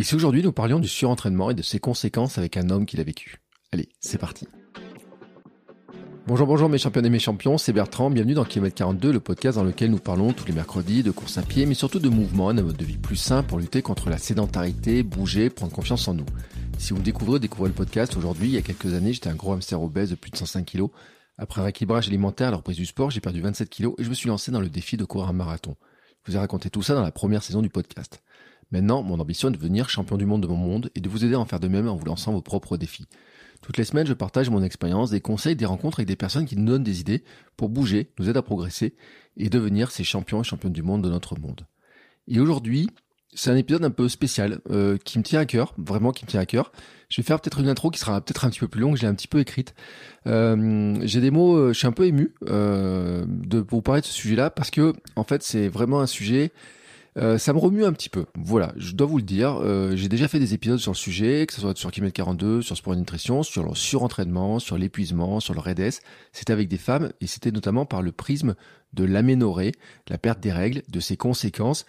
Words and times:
Et 0.00 0.02
si 0.02 0.14
aujourd'hui 0.14 0.42
nous 0.42 0.50
parlions 0.50 0.78
du 0.78 0.88
surentraînement 0.88 1.50
et 1.50 1.54
de 1.54 1.60
ses 1.60 1.78
conséquences 1.78 2.38
avec 2.38 2.56
un 2.56 2.70
homme 2.70 2.86
qui 2.86 2.96
l'a 2.96 3.02
vécu 3.02 3.42
Allez, 3.70 3.90
c'est 4.00 4.16
parti. 4.16 4.48
Bonjour, 6.26 6.46
bonjour 6.46 6.70
mes 6.70 6.78
champions 6.78 7.02
et 7.02 7.10
mes 7.10 7.18
champions, 7.18 7.58
c'est 7.58 7.74
Bertrand, 7.74 8.08
bienvenue 8.08 8.32
dans 8.32 8.46
Kilomètre 8.46 8.76
42, 8.76 9.12
le 9.12 9.20
podcast 9.20 9.58
dans 9.58 9.62
lequel 9.62 9.90
nous 9.90 9.98
parlons 9.98 10.32
tous 10.32 10.46
les 10.46 10.54
mercredis 10.54 11.02
de 11.02 11.10
course 11.10 11.36
à 11.36 11.42
pied, 11.42 11.66
mais 11.66 11.74
surtout 11.74 11.98
de 11.98 12.08
mouvement, 12.08 12.54
d'un 12.54 12.62
mode 12.62 12.78
de 12.78 12.84
vie 12.86 12.96
plus 12.96 13.16
sain 13.16 13.42
pour 13.42 13.58
lutter 13.58 13.82
contre 13.82 14.08
la 14.08 14.16
sédentarité, 14.16 15.02
bouger, 15.02 15.50
prendre 15.50 15.70
confiance 15.70 16.08
en 16.08 16.14
nous. 16.14 16.24
Si 16.78 16.94
vous 16.94 17.00
me 17.00 17.04
découvrez, 17.04 17.38
découvrez 17.38 17.68
le 17.68 17.74
podcast 17.74 18.16
aujourd'hui, 18.16 18.48
il 18.48 18.54
y 18.54 18.56
a 18.56 18.62
quelques 18.62 18.94
années, 18.94 19.12
j'étais 19.12 19.28
un 19.28 19.34
gros 19.34 19.52
hamster 19.52 19.82
obèse 19.82 20.08
de 20.08 20.14
plus 20.14 20.30
de 20.30 20.36
105 20.38 20.64
kg. 20.64 20.86
Après 21.36 21.60
un 21.60 21.64
rééquilibrage 21.64 22.08
alimentaire 22.08 22.48
à 22.48 22.52
la 22.52 22.56
reprise 22.56 22.78
du 22.78 22.86
sport, 22.86 23.10
j'ai 23.10 23.20
perdu 23.20 23.42
27 23.42 23.68
kg 23.68 23.88
et 23.98 24.04
je 24.04 24.08
me 24.08 24.14
suis 24.14 24.28
lancé 24.28 24.50
dans 24.50 24.62
le 24.62 24.70
défi 24.70 24.96
de 24.96 25.04
courir 25.04 25.28
un 25.28 25.34
marathon. 25.34 25.76
Je 26.24 26.32
vous 26.32 26.36
ai 26.38 26.40
raconté 26.40 26.70
tout 26.70 26.82
ça 26.82 26.94
dans 26.94 27.02
la 27.02 27.12
première 27.12 27.42
saison 27.42 27.60
du 27.60 27.68
podcast. 27.68 28.22
Maintenant, 28.70 29.02
mon 29.02 29.18
ambition 29.18 29.48
est 29.48 29.52
de 29.52 29.56
devenir 29.56 29.88
champion 29.88 30.16
du 30.16 30.26
monde 30.26 30.42
de 30.42 30.46
mon 30.46 30.56
monde 30.56 30.90
et 30.94 31.00
de 31.00 31.08
vous 31.08 31.24
aider 31.24 31.34
à 31.34 31.40
en 31.40 31.44
faire 31.44 31.60
de 31.60 31.68
même 31.68 31.88
en 31.88 31.96
vous 31.96 32.04
lançant 32.06 32.32
vos 32.32 32.42
propres 32.42 32.76
défis. 32.76 33.06
Toutes 33.62 33.76
les 33.76 33.84
semaines, 33.84 34.06
je 34.06 34.14
partage 34.14 34.48
mon 34.48 34.62
expérience, 34.62 35.10
des 35.10 35.20
conseils, 35.20 35.56
des 35.56 35.66
rencontres 35.66 36.00
avec 36.00 36.08
des 36.08 36.16
personnes 36.16 36.46
qui 36.46 36.56
nous 36.56 36.64
donnent 36.64 36.84
des 36.84 37.00
idées 37.00 37.24
pour 37.56 37.68
bouger, 37.68 38.10
nous 38.18 38.28
aider 38.28 38.38
à 38.38 38.42
progresser 38.42 38.94
et 39.36 39.50
devenir 39.50 39.90
ces 39.90 40.04
champions 40.04 40.40
et 40.40 40.44
championnes 40.44 40.72
du 40.72 40.82
monde 40.82 41.02
de 41.02 41.10
notre 41.10 41.38
monde. 41.38 41.66
Et 42.26 42.40
aujourd'hui, 42.40 42.88
c'est 43.34 43.50
un 43.50 43.56
épisode 43.56 43.84
un 43.84 43.90
peu 43.90 44.08
spécial 44.08 44.60
euh, 44.70 44.96
qui 45.04 45.18
me 45.18 45.24
tient 45.24 45.40
à 45.40 45.46
cœur, 45.46 45.74
vraiment 45.78 46.12
qui 46.12 46.24
me 46.24 46.30
tient 46.30 46.40
à 46.40 46.46
cœur. 46.46 46.72
Je 47.08 47.20
vais 47.20 47.26
faire 47.26 47.40
peut-être 47.40 47.60
une 47.60 47.68
intro 47.68 47.90
qui 47.90 47.98
sera 47.98 48.20
peut-être 48.20 48.44
un 48.44 48.50
petit 48.50 48.60
peu 48.60 48.68
plus 48.68 48.80
longue, 48.80 48.96
je 48.96 49.02
l'ai 49.02 49.08
un 49.08 49.14
petit 49.14 49.28
peu 49.28 49.40
écrite. 49.40 49.74
Euh, 50.26 50.98
j'ai 51.02 51.20
des 51.20 51.30
mots, 51.30 51.56
euh, 51.56 51.72
je 51.72 51.78
suis 51.78 51.86
un 51.86 51.92
peu 51.92 52.06
ému 52.06 52.34
de 52.42 53.60
pour 53.60 53.78
vous 53.78 53.82
parler 53.82 54.00
de 54.00 54.06
ce 54.06 54.12
sujet-là 54.12 54.50
parce 54.50 54.70
que 54.70 54.94
en 55.16 55.24
fait 55.24 55.42
c'est 55.42 55.68
vraiment 55.68 56.00
un 56.00 56.06
sujet 56.06 56.52
euh, 57.18 57.38
ça 57.38 57.52
me 57.52 57.58
remue 57.58 57.84
un 57.84 57.92
petit 57.92 58.08
peu. 58.08 58.26
Voilà, 58.36 58.72
je 58.76 58.92
dois 58.92 59.06
vous 59.06 59.16
le 59.16 59.24
dire. 59.24 59.58
Euh, 59.60 59.96
j'ai 59.96 60.08
déjà 60.08 60.28
fait 60.28 60.38
des 60.38 60.54
épisodes 60.54 60.78
sur 60.78 60.92
le 60.92 60.96
sujet, 60.96 61.44
que 61.46 61.52
ce 61.52 61.60
soit 61.60 61.76
sur 61.76 61.90
Kilomètre 61.90 62.14
42, 62.14 62.62
sur 62.62 62.76
Sport 62.76 62.94
et 62.94 62.96
Nutrition, 62.96 63.42
sur 63.42 63.64
le 63.64 63.74
surentraînement, 63.74 64.58
sur 64.58 64.78
l'épuisement, 64.78 65.40
sur 65.40 65.54
le 65.54 65.60
REDS. 65.60 66.00
C'était 66.32 66.52
avec 66.52 66.68
des 66.68 66.78
femmes 66.78 67.10
et 67.20 67.26
c'était 67.26 67.50
notamment 67.50 67.84
par 67.84 68.02
le 68.02 68.12
prisme 68.12 68.54
de 68.92 69.04
l'aménorrhée, 69.04 69.72
la 70.08 70.18
perte 70.18 70.40
des 70.40 70.52
règles, 70.52 70.82
de 70.88 71.00
ses 71.00 71.16
conséquences, 71.16 71.84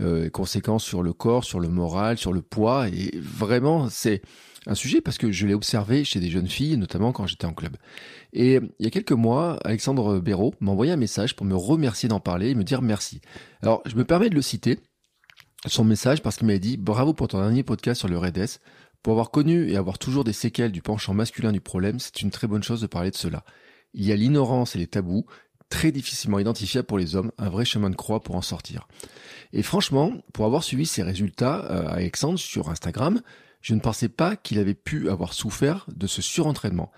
euh, 0.00 0.28
conséquences 0.28 0.84
sur 0.84 1.02
le 1.02 1.12
corps, 1.12 1.44
sur 1.44 1.60
le 1.60 1.68
moral, 1.68 2.18
sur 2.18 2.32
le 2.32 2.42
poids. 2.42 2.88
Et 2.88 3.12
vraiment, 3.16 3.88
c'est 3.88 4.22
un 4.66 4.74
sujet 4.74 5.00
parce 5.00 5.18
que 5.18 5.30
je 5.30 5.46
l'ai 5.46 5.54
observé 5.54 6.04
chez 6.04 6.20
des 6.20 6.30
jeunes 6.30 6.48
filles, 6.48 6.76
notamment 6.76 7.12
quand 7.12 7.26
j'étais 7.26 7.46
en 7.46 7.52
club. 7.52 7.76
Et 8.32 8.54
il 8.78 8.84
y 8.84 8.86
a 8.86 8.90
quelques 8.90 9.12
mois, 9.12 9.58
Alexandre 9.64 10.18
Béraud 10.20 10.54
m'a 10.60 10.72
envoyé 10.72 10.92
un 10.92 10.96
message 10.96 11.36
pour 11.36 11.46
me 11.46 11.54
remercier 11.54 12.08
d'en 12.08 12.20
parler 12.20 12.50
et 12.50 12.54
me 12.54 12.64
dire 12.64 12.82
merci. 12.82 13.20
Alors, 13.62 13.82
je 13.86 13.94
me 13.96 14.04
permets 14.04 14.30
de 14.30 14.34
le 14.34 14.42
citer, 14.42 14.78
son 15.66 15.84
message, 15.84 16.22
parce 16.22 16.36
qu'il 16.36 16.46
m'a 16.46 16.58
dit 16.58 16.76
bravo 16.76 17.14
pour 17.14 17.28
ton 17.28 17.40
dernier 17.40 17.62
podcast 17.62 17.98
sur 17.98 18.08
le 18.08 18.18
REDS. 18.18 18.58
Pour 19.02 19.12
avoir 19.12 19.30
connu 19.30 19.70
et 19.70 19.76
avoir 19.76 19.98
toujours 19.98 20.24
des 20.24 20.32
séquelles 20.32 20.72
du 20.72 20.80
penchant 20.80 21.12
masculin 21.12 21.52
du 21.52 21.60
problème, 21.60 21.98
c'est 21.98 22.22
une 22.22 22.30
très 22.30 22.46
bonne 22.46 22.62
chose 22.62 22.80
de 22.80 22.86
parler 22.86 23.10
de 23.10 23.16
cela. 23.16 23.44
Il 23.92 24.04
y 24.04 24.12
a 24.12 24.16
l'ignorance 24.16 24.76
et 24.76 24.78
les 24.78 24.86
tabous, 24.86 25.26
très 25.68 25.92
difficilement 25.92 26.38
identifiables 26.38 26.86
pour 26.86 26.98
les 26.98 27.14
hommes, 27.14 27.30
un 27.36 27.50
vrai 27.50 27.66
chemin 27.66 27.90
de 27.90 27.96
croix 27.96 28.20
pour 28.20 28.34
en 28.34 28.42
sortir. 28.42 28.88
Et 29.52 29.62
franchement, 29.62 30.12
pour 30.32 30.46
avoir 30.46 30.64
suivi 30.64 30.86
ses 30.86 31.02
résultats, 31.02 31.66
euh, 31.70 31.88
Alexandre, 31.88 32.38
sur 32.38 32.70
Instagram, 32.70 33.20
je 33.64 33.72
ne 33.74 33.80
pensais 33.80 34.10
pas 34.10 34.36
qu'il 34.36 34.58
avait 34.58 34.74
pu 34.74 35.08
avoir 35.08 35.32
souffert 35.32 35.86
de 35.88 36.06
ce 36.06 36.20
surentraînement. 36.20 36.92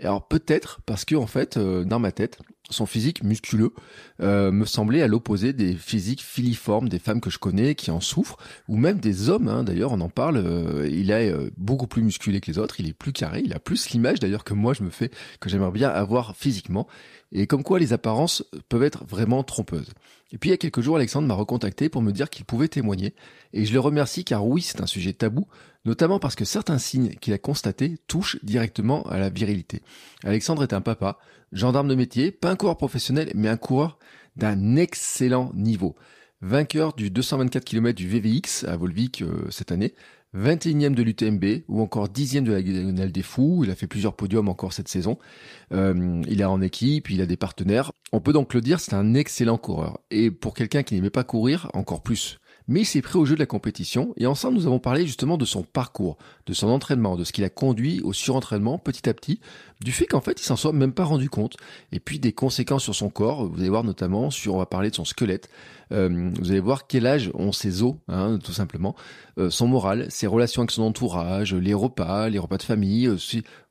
Alors 0.00 0.28
peut-être 0.28 0.80
parce 0.86 1.04
que 1.04 1.16
en 1.16 1.26
fait, 1.26 1.56
euh, 1.56 1.84
dans 1.84 1.98
ma 1.98 2.12
tête, 2.12 2.38
son 2.70 2.86
physique 2.86 3.22
musculeux 3.22 3.72
euh, 4.20 4.50
me 4.50 4.64
semblait 4.64 5.02
à 5.02 5.06
l'opposé 5.06 5.52
des 5.52 5.74
physiques 5.74 6.22
filiformes 6.22 6.88
des 6.88 6.98
femmes 6.98 7.20
que 7.20 7.28
je 7.28 7.38
connais 7.38 7.74
qui 7.74 7.90
en 7.90 8.00
souffrent, 8.00 8.38
ou 8.68 8.76
même 8.76 8.98
des 8.98 9.28
hommes. 9.28 9.48
Hein, 9.48 9.64
d'ailleurs, 9.64 9.92
on 9.92 10.00
en 10.00 10.08
parle. 10.08 10.36
Euh, 10.38 10.88
il 10.90 11.10
est 11.10 11.34
beaucoup 11.56 11.86
plus 11.86 12.02
musculé 12.02 12.40
que 12.40 12.50
les 12.50 12.58
autres. 12.58 12.80
Il 12.80 12.88
est 12.88 12.92
plus 12.92 13.12
carré. 13.12 13.42
Il 13.44 13.52
a 13.52 13.58
plus 13.58 13.90
l'image 13.90 14.20
d'ailleurs 14.20 14.44
que 14.44 14.54
moi 14.54 14.74
je 14.74 14.82
me 14.82 14.90
fais, 14.90 15.10
que 15.40 15.50
j'aimerais 15.50 15.72
bien 15.72 15.90
avoir 15.90 16.36
physiquement. 16.36 16.86
Et 17.32 17.46
comme 17.46 17.62
quoi 17.62 17.78
les 17.78 17.92
apparences 17.92 18.44
peuvent 18.68 18.82
être 18.82 19.04
vraiment 19.06 19.42
trompeuses. 19.42 19.90
Et 20.32 20.38
puis 20.38 20.48
il 20.48 20.52
y 20.52 20.54
a 20.54 20.58
quelques 20.58 20.80
jours, 20.80 20.96
Alexandre 20.96 21.28
m'a 21.28 21.34
recontacté 21.34 21.88
pour 21.88 22.02
me 22.02 22.10
dire 22.10 22.30
qu'il 22.30 22.44
pouvait 22.44 22.68
témoigner. 22.68 23.14
Et 23.52 23.66
je 23.66 23.72
le 23.72 23.80
remercie 23.80 24.24
car 24.24 24.46
oui, 24.46 24.62
c'est 24.62 24.80
un 24.80 24.86
sujet 24.86 25.12
tabou, 25.12 25.46
notamment 25.84 26.18
parce 26.18 26.34
que 26.34 26.44
certains 26.44 26.78
signes 26.78 27.14
qu'il 27.20 27.34
a 27.34 27.38
constatés 27.38 27.98
touchent 28.06 28.38
directement 28.42 29.02
à 29.04 29.18
la 29.18 29.28
virilité. 29.28 29.82
Alexandre 30.24 30.62
est 30.62 30.72
un 30.72 30.80
papa, 30.80 31.18
gendarme 31.52 31.88
de 31.88 31.94
métier, 31.94 32.30
pas 32.30 32.50
un 32.50 32.56
coureur 32.56 32.76
professionnel, 32.76 33.30
mais 33.34 33.48
un 33.48 33.56
coureur 33.56 33.98
d'un 34.36 34.76
excellent 34.76 35.52
niveau. 35.54 35.94
Vainqueur 36.40 36.92
du 36.94 37.10
224 37.10 37.64
km 37.64 37.96
du 37.96 38.08
VVX 38.08 38.64
à 38.64 38.76
Volvic 38.76 39.22
euh, 39.22 39.46
cette 39.50 39.70
année, 39.70 39.94
21e 40.34 40.94
de 40.94 41.02
l'UTMB 41.02 41.64
ou 41.68 41.82
encore 41.82 42.08
10e 42.08 42.42
de 42.42 42.52
la 42.52 42.62
Diagonale 42.62 43.12
des 43.12 43.22
Fous. 43.22 43.62
Il 43.64 43.70
a 43.70 43.74
fait 43.74 43.86
plusieurs 43.86 44.14
podiums 44.14 44.48
encore 44.48 44.72
cette 44.72 44.88
saison. 44.88 45.18
Euh, 45.72 46.22
il 46.26 46.40
est 46.40 46.44
en 46.44 46.60
équipe, 46.62 47.10
il 47.10 47.20
a 47.20 47.26
des 47.26 47.36
partenaires. 47.36 47.92
On 48.12 48.20
peut 48.20 48.32
donc 48.32 48.54
le 48.54 48.60
dire, 48.60 48.80
c'est 48.80 48.94
un 48.94 49.14
excellent 49.14 49.58
coureur. 49.58 50.00
Et 50.10 50.30
pour 50.30 50.54
quelqu'un 50.54 50.82
qui 50.82 50.94
n'aimait 50.94 51.10
pas 51.10 51.24
courir, 51.24 51.70
encore 51.74 52.02
plus 52.02 52.38
mais 52.72 52.80
il 52.80 52.84
s'est 52.86 53.02
pris 53.02 53.18
au 53.18 53.26
jeu 53.26 53.34
de 53.34 53.40
la 53.40 53.46
compétition 53.46 54.14
et 54.16 54.26
ensemble 54.26 54.56
nous 54.56 54.66
avons 54.66 54.78
parlé 54.78 55.06
justement 55.06 55.36
de 55.36 55.44
son 55.44 55.62
parcours, 55.62 56.16
de 56.46 56.54
son 56.54 56.68
entraînement, 56.68 57.16
de 57.16 57.24
ce 57.24 57.32
qui 57.32 57.42
l'a 57.42 57.50
conduit 57.50 58.00
au 58.00 58.14
surentraînement 58.14 58.78
petit 58.78 59.08
à 59.10 59.14
petit, 59.14 59.40
du 59.82 59.92
fait 59.92 60.06
qu'en 60.06 60.22
fait 60.22 60.40
il 60.40 60.44
s'en 60.44 60.56
soit 60.56 60.72
même 60.72 60.92
pas 60.92 61.04
rendu 61.04 61.28
compte, 61.28 61.56
et 61.92 62.00
puis 62.00 62.18
des 62.18 62.32
conséquences 62.32 62.84
sur 62.84 62.94
son 62.94 63.10
corps, 63.10 63.46
vous 63.46 63.60
allez 63.60 63.68
voir 63.68 63.84
notamment 63.84 64.30
sur, 64.30 64.54
on 64.54 64.58
va 64.58 64.64
parler 64.64 64.88
de 64.88 64.94
son 64.94 65.04
squelette, 65.04 65.50
euh, 65.92 66.30
vous 66.40 66.50
allez 66.50 66.60
voir 66.60 66.86
quel 66.86 67.06
âge 67.06 67.30
ont 67.34 67.52
ses 67.52 67.82
os, 67.82 67.94
hein, 68.08 68.38
tout 68.42 68.52
simplement, 68.52 68.96
euh, 69.38 69.50
son 69.50 69.68
moral, 69.68 70.06
ses 70.10 70.26
relations 70.26 70.62
avec 70.62 70.70
son 70.70 70.82
entourage, 70.82 71.54
les 71.54 71.74
repas, 71.74 72.30
les 72.30 72.38
repas 72.38 72.56
de 72.56 72.62
famille, 72.62 73.06
euh, 73.06 73.18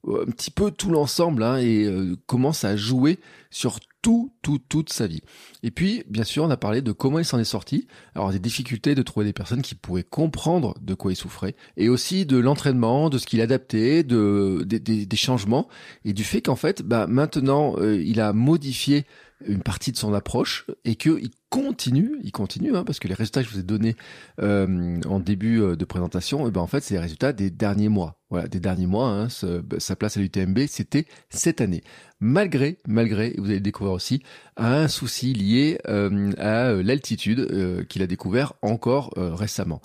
un 0.06 0.32
petit 0.32 0.52
peu 0.52 0.70
tout 0.70 0.92
l'ensemble, 0.92 1.42
hein, 1.42 1.58
et 1.58 1.90
comment 2.28 2.54
ça 2.54 2.70
a 2.70 2.76
joué 2.76 3.20
sur 3.50 3.80
tout, 4.02 4.34
tout, 4.42 4.60
toute 4.60 4.92
sa 4.92 5.08
vie. 5.08 5.22
Et 5.64 5.72
puis, 5.72 6.04
bien 6.10 6.24
sûr, 6.24 6.44
on 6.44 6.50
a 6.50 6.58
parlé 6.58 6.82
de 6.82 6.92
comment 6.92 7.20
il 7.20 7.26
s'en 7.26 7.40
est 7.40 7.44
sorti. 7.44 7.88
Alors, 8.16 8.32
des 8.32 8.40
difficultés 8.40 8.96
de 8.96 9.02
trouver 9.02 9.26
des 9.26 9.34
personnes 9.34 9.62
qui 9.62 9.76
pourraient 9.76 10.04
comprendre 10.04 10.76
de 10.82 10.94
quoi 10.94 11.12
il 11.12 11.16
souffrait, 11.16 11.56
et 11.78 11.90
aussi 11.90 12.26
de 12.26 12.38
l'entraînement, 12.38 13.10
de 13.10 13.18
ce 13.18 13.26
qu'il 13.28 13.42
adaptait, 13.42 14.04
de, 14.04 14.64
des, 14.66 14.80
des, 14.80 15.18
changements, 15.18 15.68
et 16.06 16.14
du 16.14 16.24
fait 16.24 16.42
qu'en 16.42 16.56
fait, 16.56 16.82
bah, 16.82 17.08
maintenant, 17.08 17.76
euh, 17.78 18.02
il 18.02 18.20
a 18.20 18.34
modifié 18.34 19.06
une 19.46 19.62
partie 19.62 19.92
de 19.92 19.98
son 19.98 20.14
approche 20.14 20.66
et 20.86 20.96
qu'il 20.96 21.32
continue, 21.50 22.18
il 22.24 22.32
continue, 22.32 22.76
hein, 22.76 22.84
parce 22.84 23.00
que 23.00 23.08
les 23.08 23.14
résultats 23.14 23.42
que 23.42 23.50
je 23.50 23.54
vous 23.54 23.60
ai 23.60 23.64
donnés 23.64 23.96
euh, 24.40 25.00
en 25.08 25.20
début 25.20 25.62
euh, 25.62 25.76
de 25.76 25.86
présentation, 25.86 26.48
eh 26.48 26.52
ben 26.52 26.62
en 26.62 26.68
fait, 26.68 26.82
c'est 26.82 26.96
les 26.96 27.00
résultats 27.00 27.34
des 27.34 27.50
derniers 27.50 27.90
mois. 27.90 28.21
Voilà, 28.32 28.48
des 28.48 28.60
derniers 28.60 28.88
mois. 28.88 29.10
Hein, 29.10 29.28
bah, 29.64 29.80
sa 29.80 29.96
place 29.96 30.18
à 30.18 30.20
l'UTMB, 30.20 30.62
c'était 30.68 31.06
cette 31.30 31.62
année. 31.62 31.84
Malgré, 32.20 32.78
malgré, 32.88 33.36
vous 33.38 33.46
allez 33.46 33.56
le 33.56 33.62
découvrir 33.62 33.94
aussi, 33.94 34.24
un 34.58 34.88
souci 34.88 35.34
lié 35.34 35.78
euh, 35.88 36.32
à 36.40 36.72
l'altitude 36.74 37.86
qu'il 37.88 38.02
a 38.02 38.08
découvert 38.08 38.54
encore 38.64 39.14
récemment. 39.16 39.82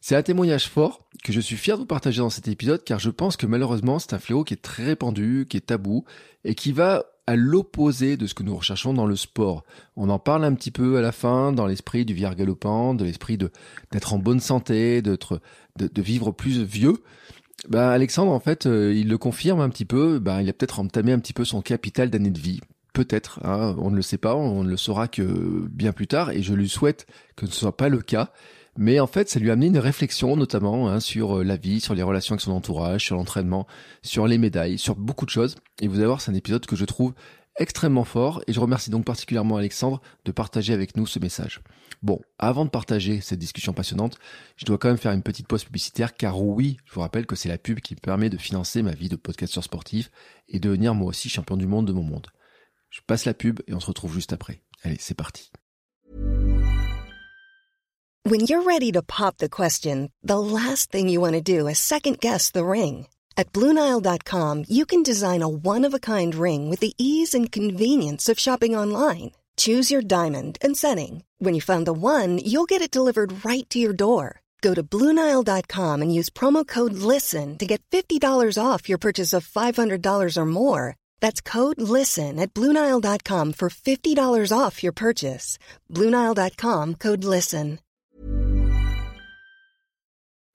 C'est 0.00 0.14
un 0.14 0.22
témoignage 0.22 0.68
fort 0.68 1.00
que 1.24 1.32
je 1.32 1.40
suis 1.40 1.56
fier 1.56 1.76
de 1.76 1.80
vous 1.80 1.86
partager 1.86 2.20
dans 2.20 2.30
cet 2.30 2.46
épisode 2.46 2.84
car 2.84 3.00
je 3.00 3.10
pense 3.10 3.36
que 3.36 3.46
malheureusement 3.46 3.98
c'est 3.98 4.14
un 4.14 4.18
fléau 4.18 4.44
qui 4.44 4.54
est 4.54 4.62
très 4.62 4.84
répandu, 4.84 5.46
qui 5.50 5.56
est 5.56 5.66
tabou 5.66 6.04
et 6.44 6.54
qui 6.54 6.70
va 6.70 7.04
à 7.28 7.36
l'opposé 7.36 8.16
de 8.16 8.26
ce 8.26 8.32
que 8.32 8.42
nous 8.42 8.56
recherchons 8.56 8.94
dans 8.94 9.04
le 9.04 9.14
sport. 9.14 9.64
On 9.96 10.08
en 10.08 10.18
parle 10.18 10.44
un 10.44 10.54
petit 10.54 10.70
peu 10.70 10.96
à 10.96 11.02
la 11.02 11.12
fin, 11.12 11.52
dans 11.52 11.66
l'esprit 11.66 12.06
du 12.06 12.14
vieillard 12.14 12.36
galopant, 12.36 12.94
de 12.94 13.04
l'esprit 13.04 13.36
d'être 13.36 14.14
en 14.14 14.18
bonne 14.18 14.40
santé, 14.40 15.02
d'être 15.02 15.42
de, 15.76 16.02
vivre 16.02 16.32
plus 16.32 16.62
vieux. 16.62 17.02
Ben 17.66 17.88
Alexandre, 17.88 18.32
en 18.32 18.40
fait, 18.40 18.66
euh, 18.66 18.94
il 18.94 19.08
le 19.08 19.18
confirme 19.18 19.60
un 19.60 19.68
petit 19.68 19.84
peu. 19.84 20.20
Ben, 20.20 20.40
il 20.40 20.48
a 20.48 20.52
peut-être 20.52 20.78
entamé 20.78 21.12
un 21.12 21.18
petit 21.18 21.32
peu 21.32 21.44
son 21.44 21.60
capital 21.60 22.08
d'années 22.08 22.30
de 22.30 22.38
vie. 22.38 22.60
Peut-être, 22.92 23.40
hein, 23.44 23.74
on 23.78 23.90
ne 23.90 23.96
le 23.96 24.02
sait 24.02 24.18
pas, 24.18 24.34
on 24.34 24.64
ne 24.64 24.70
le 24.70 24.76
saura 24.76 25.08
que 25.08 25.22
bien 25.68 25.92
plus 25.92 26.06
tard, 26.06 26.30
et 26.30 26.42
je 26.42 26.54
lui 26.54 26.68
souhaite 26.68 27.06
que 27.36 27.46
ce 27.46 27.50
ne 27.50 27.54
soit 27.54 27.76
pas 27.76 27.88
le 27.88 28.00
cas. 28.00 28.32
Mais 28.76 29.00
en 29.00 29.08
fait, 29.08 29.28
ça 29.28 29.40
lui 29.40 29.50
a 29.50 29.54
amené 29.54 29.66
une 29.66 29.78
réflexion, 29.78 30.36
notamment 30.36 30.88
hein, 30.88 31.00
sur 31.00 31.38
euh, 31.38 31.44
la 31.44 31.56
vie, 31.56 31.80
sur 31.80 31.94
les 31.94 32.02
relations 32.02 32.34
avec 32.34 32.42
son 32.42 32.52
entourage, 32.52 33.04
sur 33.04 33.16
l'entraînement, 33.16 33.66
sur 34.02 34.28
les 34.28 34.38
médailles, 34.38 34.78
sur 34.78 34.94
beaucoup 34.94 35.26
de 35.26 35.30
choses. 35.30 35.56
Et 35.80 35.88
vous 35.88 35.96
allez 35.96 36.06
voir, 36.06 36.20
c'est 36.20 36.30
un 36.30 36.34
épisode 36.34 36.64
que 36.64 36.76
je 36.76 36.84
trouve 36.84 37.12
extrêmement 37.58 38.04
fort 38.04 38.40
et 38.46 38.52
je 38.52 38.60
remercie 38.60 38.90
donc 38.90 39.04
particulièrement 39.04 39.56
Alexandre 39.56 40.00
de 40.24 40.32
partager 40.32 40.72
avec 40.72 40.96
nous 40.96 41.06
ce 41.06 41.18
message. 41.18 41.60
Bon, 42.02 42.20
avant 42.38 42.64
de 42.64 42.70
partager 42.70 43.20
cette 43.20 43.40
discussion 43.40 43.72
passionnante, 43.72 44.18
je 44.56 44.64
dois 44.64 44.78
quand 44.78 44.88
même 44.88 44.98
faire 44.98 45.12
une 45.12 45.22
petite 45.22 45.48
pause 45.48 45.64
publicitaire 45.64 46.14
car 46.14 46.40
oui, 46.40 46.76
je 46.84 46.94
vous 46.94 47.00
rappelle 47.00 47.26
que 47.26 47.34
c'est 47.34 47.48
la 47.48 47.58
pub 47.58 47.80
qui 47.80 47.94
me 47.94 48.00
permet 48.00 48.30
de 48.30 48.36
financer 48.36 48.82
ma 48.82 48.92
vie 48.92 49.08
de 49.08 49.16
podcasteur 49.16 49.64
sportif 49.64 50.10
et 50.48 50.60
de 50.60 50.68
devenir 50.68 50.94
moi 50.94 51.08
aussi 51.08 51.28
champion 51.28 51.56
du 51.56 51.66
monde 51.66 51.86
de 51.86 51.92
mon 51.92 52.04
monde. 52.04 52.28
Je 52.90 53.00
passe 53.06 53.24
la 53.24 53.34
pub 53.34 53.60
et 53.66 53.74
on 53.74 53.80
se 53.80 53.86
retrouve 53.86 54.14
juste 54.14 54.32
après. 54.32 54.62
Allez, 54.84 54.96
c'est 55.00 55.16
parti. 55.16 55.50
When 58.24 58.40
you're 58.42 58.62
ready 58.62 58.92
to 58.92 59.02
pop 59.02 59.38
the 59.38 59.48
question, 59.48 60.10
the 60.22 60.38
last 60.38 60.92
thing 60.92 61.08
you 61.08 61.20
want 61.20 61.32
to 61.32 61.40
do 61.40 61.66
is 61.66 61.78
second 61.78 62.18
guess 62.20 62.52
the 62.52 62.64
ring. 62.64 63.06
At 63.36 63.52
BlueNile.com, 63.52 64.64
you 64.68 64.84
can 64.84 65.02
design 65.02 65.42
a 65.42 65.48
one-of-a-kind 65.48 66.34
ring 66.34 66.68
with 66.68 66.80
the 66.80 66.92
ease 66.98 67.34
and 67.34 67.50
convenience 67.50 68.28
of 68.28 68.38
shopping 68.38 68.76
online. 68.76 69.30
Choose 69.58 69.90
your 69.90 70.02
diamond 70.02 70.56
and 70.62 70.76
setting. 70.76 71.24
When 71.38 71.54
you 71.54 71.60
find 71.60 71.86
the 71.86 71.92
one, 71.92 72.38
you'll 72.38 72.70
get 72.72 72.82
it 72.82 72.90
delivered 72.90 73.44
right 73.44 73.68
to 73.70 73.78
your 73.78 73.92
door. 73.92 74.40
Go 74.60 74.74
to 74.74 74.82
Bluenile.com 74.82 76.02
and 76.02 76.14
use 76.14 76.30
promo 76.30 76.66
code 76.66 76.94
LISTEN 76.94 77.58
to 77.58 77.66
get 77.66 77.82
$50 77.90 78.20
off 78.60 78.88
your 78.88 78.98
purchase 78.98 79.32
of 79.32 79.46
$500 79.46 80.36
or 80.36 80.46
more. 80.46 80.96
That's 81.20 81.40
code 81.40 81.80
LISTEN 81.80 82.38
at 82.40 82.54
Bluenile.com 82.54 83.52
for 83.52 83.68
$50 83.68 84.58
off 84.58 84.82
your 84.82 84.92
purchase. 84.92 85.58
Bluenile.com 85.92 86.96
code 86.96 87.24
LISTEN. 87.24 87.78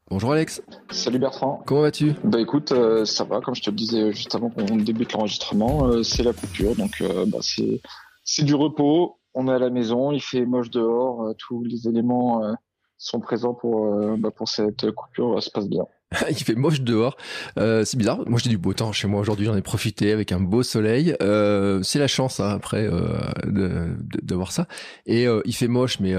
Bonjour 0.09 0.33
Alex. 0.33 0.61
Salut 0.91 1.17
Bertrand. 1.17 1.63
Comment 1.65 1.81
vas-tu 1.81 2.13
Bah 2.23 2.39
écoute, 2.39 2.71
euh, 2.71 3.03
ça 3.03 3.23
va, 3.23 3.41
comme 3.41 3.55
je 3.55 3.63
te 3.63 3.71
le 3.71 3.75
disais 3.75 4.13
juste 4.13 4.35
avant 4.35 4.49
qu'on 4.51 4.75
débute 4.75 5.11
l'enregistrement, 5.13 5.87
euh, 5.87 6.03
c'est 6.03 6.21
la 6.21 6.33
coupure, 6.33 6.75
donc 6.75 7.01
euh, 7.01 7.25
bah, 7.25 7.39
c'est, 7.41 7.81
c'est 8.23 8.43
du 8.43 8.55
repos. 8.55 9.19
On 9.33 9.47
est 9.47 9.53
à 9.53 9.59
la 9.59 9.69
maison, 9.69 10.11
il 10.11 10.21
fait 10.21 10.45
moche 10.45 10.69
dehors, 10.69 11.23
euh, 11.23 11.33
tous 11.37 11.63
les 11.63 11.87
éléments 11.87 12.43
euh, 12.43 12.53
sont 12.97 13.19
présents 13.19 13.53
pour, 13.53 13.85
euh, 13.85 14.15
bah, 14.17 14.31
pour 14.31 14.47
cette 14.47 14.91
coupure, 14.91 15.41
ça 15.41 15.47
se 15.47 15.51
passe 15.51 15.67
bien. 15.67 15.85
Il 16.29 16.43
fait 16.43 16.55
moche 16.55 16.81
dehors. 16.81 17.17
Euh, 17.57 17.83
c'est 17.85 17.97
bizarre. 17.97 18.19
Moi, 18.27 18.39
j'ai 18.41 18.49
du 18.49 18.57
beau 18.57 18.73
temps 18.73 18.91
chez 18.91 19.07
moi 19.07 19.19
aujourd'hui. 19.19 19.47
J'en 19.47 19.55
ai 19.57 19.63
profité 19.63 20.11
avec 20.11 20.31
un 20.31 20.39
beau 20.39 20.61
soleil. 20.61 21.15
Euh, 21.21 21.81
c'est 21.81 21.97
la 21.97 22.07
chance 22.07 22.39
hein, 22.39 22.49
après 22.49 22.85
euh, 22.85 23.17
de, 23.45 23.95
de, 23.99 24.19
de 24.21 24.35
voir 24.35 24.51
ça. 24.51 24.67
Et 25.07 25.25
il 25.45 25.55
fait 25.55 25.67
moche, 25.67 25.99
mais 25.99 26.13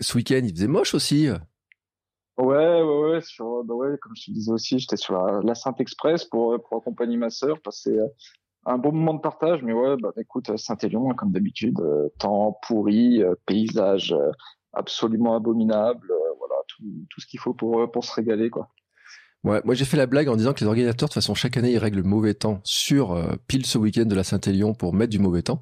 ce 0.00 0.16
week-end, 0.16 0.40
il 0.42 0.54
faisait 0.54 0.66
moche 0.66 0.94
aussi. 0.94 1.28
Ouais, 2.38 2.82
ouais, 2.82 2.82
ouais, 2.82 3.20
sur, 3.22 3.64
bah 3.64 3.74
ouais, 3.74 3.96
comme 4.00 4.12
je 4.14 4.26
te 4.26 4.30
disais 4.30 4.52
aussi, 4.52 4.78
j'étais 4.78 4.96
sur 4.96 5.14
la, 5.14 5.40
la 5.42 5.54
Sainte-Express 5.54 6.24
pour, 6.26 6.58
pour 6.62 6.78
accompagner 6.78 7.16
ma 7.16 7.30
sœur, 7.30 7.60
passer 7.60 7.96
un 8.66 8.78
bon 8.78 8.92
moment 8.92 9.14
de 9.14 9.20
partage, 9.20 9.62
mais 9.62 9.72
ouais, 9.72 9.96
bah 9.96 10.12
écoute, 10.16 10.56
Saint-Élion, 10.56 11.14
comme 11.14 11.30
d'habitude, 11.30 11.78
euh, 11.80 12.08
temps 12.18 12.58
pourri, 12.66 13.22
euh, 13.22 13.34
paysage 13.46 14.12
euh, 14.12 14.32
absolument 14.72 15.36
abominable, 15.36 16.12
voilà, 16.38 16.56
tout, 16.68 17.20
ce 17.20 17.26
qu'il 17.26 17.40
faut 17.40 17.54
pour, 17.54 17.90
pour 17.90 18.04
se 18.04 18.12
régaler, 18.12 18.50
quoi. 18.50 18.68
Ouais, 19.44 19.60
moi 19.64 19.74
j'ai 19.74 19.84
fait 19.84 19.96
la 19.96 20.06
blague 20.06 20.28
en 20.28 20.34
disant 20.34 20.52
que 20.52 20.60
les 20.60 20.66
organisateurs, 20.66 21.08
de 21.08 21.12
toute 21.12 21.22
façon, 21.22 21.34
chaque 21.34 21.56
année, 21.56 21.70
ils 21.70 21.78
règlent 21.78 21.98
le 21.98 22.02
mauvais 22.02 22.34
temps 22.34 22.60
sur 22.64 23.16
pile 23.46 23.64
ce 23.64 23.78
week-end 23.78 24.04
de 24.04 24.14
la 24.16 24.24
Saint-Élion 24.24 24.74
pour 24.74 24.92
mettre 24.92 25.10
du 25.10 25.20
mauvais 25.20 25.42
temps. 25.42 25.60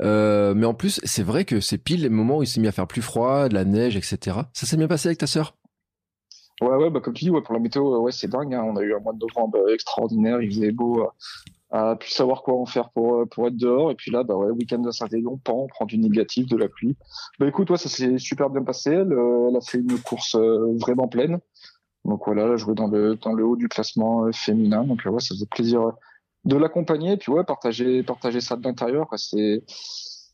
Mais 0.00 0.66
en 0.66 0.74
plus, 0.74 1.00
c'est 1.04 1.22
vrai 1.22 1.44
que 1.44 1.60
c'est 1.60 1.78
pile 1.78 2.02
les 2.02 2.08
moments 2.08 2.38
où 2.38 2.42
il 2.42 2.48
s'est 2.48 2.60
mis 2.60 2.66
à 2.66 2.72
faire 2.72 2.88
plus 2.88 3.02
froid, 3.02 3.48
de 3.48 3.54
la 3.54 3.64
neige, 3.64 3.96
etc. 3.96 4.38
Ça 4.52 4.66
s'est 4.66 4.76
bien 4.76 4.88
passé 4.88 5.06
avec 5.06 5.18
ta 5.18 5.28
sœur? 5.28 5.54
Ouais, 6.62 6.76
ouais, 6.76 6.90
bah 6.90 7.00
comme 7.00 7.14
tu 7.14 7.24
dis, 7.24 7.30
ouais, 7.30 7.42
pour 7.42 7.54
la 7.54 7.60
météo, 7.60 7.98
ouais, 7.98 8.12
c'est 8.12 8.28
dingue. 8.28 8.54
Hein. 8.54 8.62
On 8.64 8.76
a 8.76 8.82
eu 8.82 8.94
un 8.94 9.00
mois 9.00 9.12
de 9.12 9.18
novembre 9.18 9.58
euh, 9.58 9.74
extraordinaire, 9.74 10.40
il 10.40 10.50
faisait 10.52 10.70
beau, 10.70 11.02
euh, 11.02 11.06
à 11.70 11.96
plus 11.96 12.10
savoir 12.10 12.42
quoi 12.42 12.54
en 12.54 12.66
faire 12.66 12.90
pour 12.90 13.16
euh, 13.16 13.26
pour 13.26 13.48
être 13.48 13.56
dehors. 13.56 13.90
Et 13.90 13.94
puis 13.96 14.10
là, 14.12 14.22
bah 14.22 14.36
ouais, 14.36 14.50
week-end 14.50 14.78
de 14.78 14.90
Saint-Élion, 14.90 15.38
pan, 15.42 15.64
on 15.64 15.66
prend 15.66 15.86
du 15.86 15.98
négatif, 15.98 16.46
de 16.46 16.56
la 16.56 16.68
pluie. 16.68 16.96
Bah 17.40 17.46
écoute, 17.48 17.70
ouais, 17.70 17.76
ça 17.78 17.88
s'est 17.88 18.18
super 18.18 18.48
bien 18.50 18.62
passé. 18.62 18.90
Elle, 18.90 19.12
euh, 19.12 19.56
a 19.56 19.60
fait 19.60 19.78
une 19.78 19.98
course 20.00 20.36
euh, 20.36 20.76
vraiment 20.78 21.08
pleine. 21.08 21.40
Donc 22.04 22.22
voilà, 22.26 22.44
elle 22.44 22.52
a 22.52 22.56
joué 22.56 22.74
dans 22.74 22.88
le 22.88 23.16
dans 23.16 23.32
le 23.32 23.44
haut 23.44 23.56
du 23.56 23.68
classement 23.68 24.24
euh, 24.26 24.32
féminin. 24.32 24.84
Donc 24.84 25.06
euh, 25.06 25.10
ouais, 25.10 25.20
ça 25.20 25.34
faisait 25.34 25.46
plaisir 25.46 25.80
euh, 25.82 25.92
de 26.44 26.56
l'accompagner. 26.56 27.12
Et 27.12 27.16
puis 27.16 27.32
ouais, 27.32 27.44
partager 27.44 28.02
partager 28.02 28.40
ça 28.40 28.56
de 28.56 28.62
l'intérieur. 28.64 29.08
C'est 29.16 29.64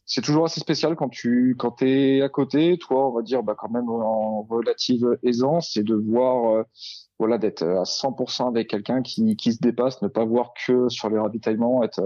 c'est 0.09 0.23
toujours 0.23 0.47
assez 0.47 0.59
spécial 0.61 0.97
quand 0.97 1.11
tu 1.11 1.55
quand 1.59 1.73
t'es 1.73 2.23
à 2.23 2.29
côté, 2.31 2.79
toi, 2.79 3.09
on 3.11 3.13
va 3.13 3.23
dire 3.23 3.43
bah 3.43 3.55
quand 3.57 3.69
même 3.69 3.89
en 3.91 4.43
relative 4.43 5.19
aisance, 5.23 5.73
c'est 5.75 5.85
de 5.85 5.95
voir 5.95 6.55
euh, 6.57 6.63
voilà 7.19 7.37
d'être 7.39 7.63
à 7.63 7.85
100% 7.85 8.49
avec 8.49 8.69
quelqu'un 8.71 9.03
qui 9.03 9.37
qui 9.37 9.53
se 9.53 9.61
dépasse, 9.61 10.01
ne 10.03 10.09
pas 10.09 10.25
voir 10.25 10.53
que 10.67 10.89
sur 10.89 11.11
les 11.11 11.19
ravitaillements, 11.19 11.83
être 11.85 12.01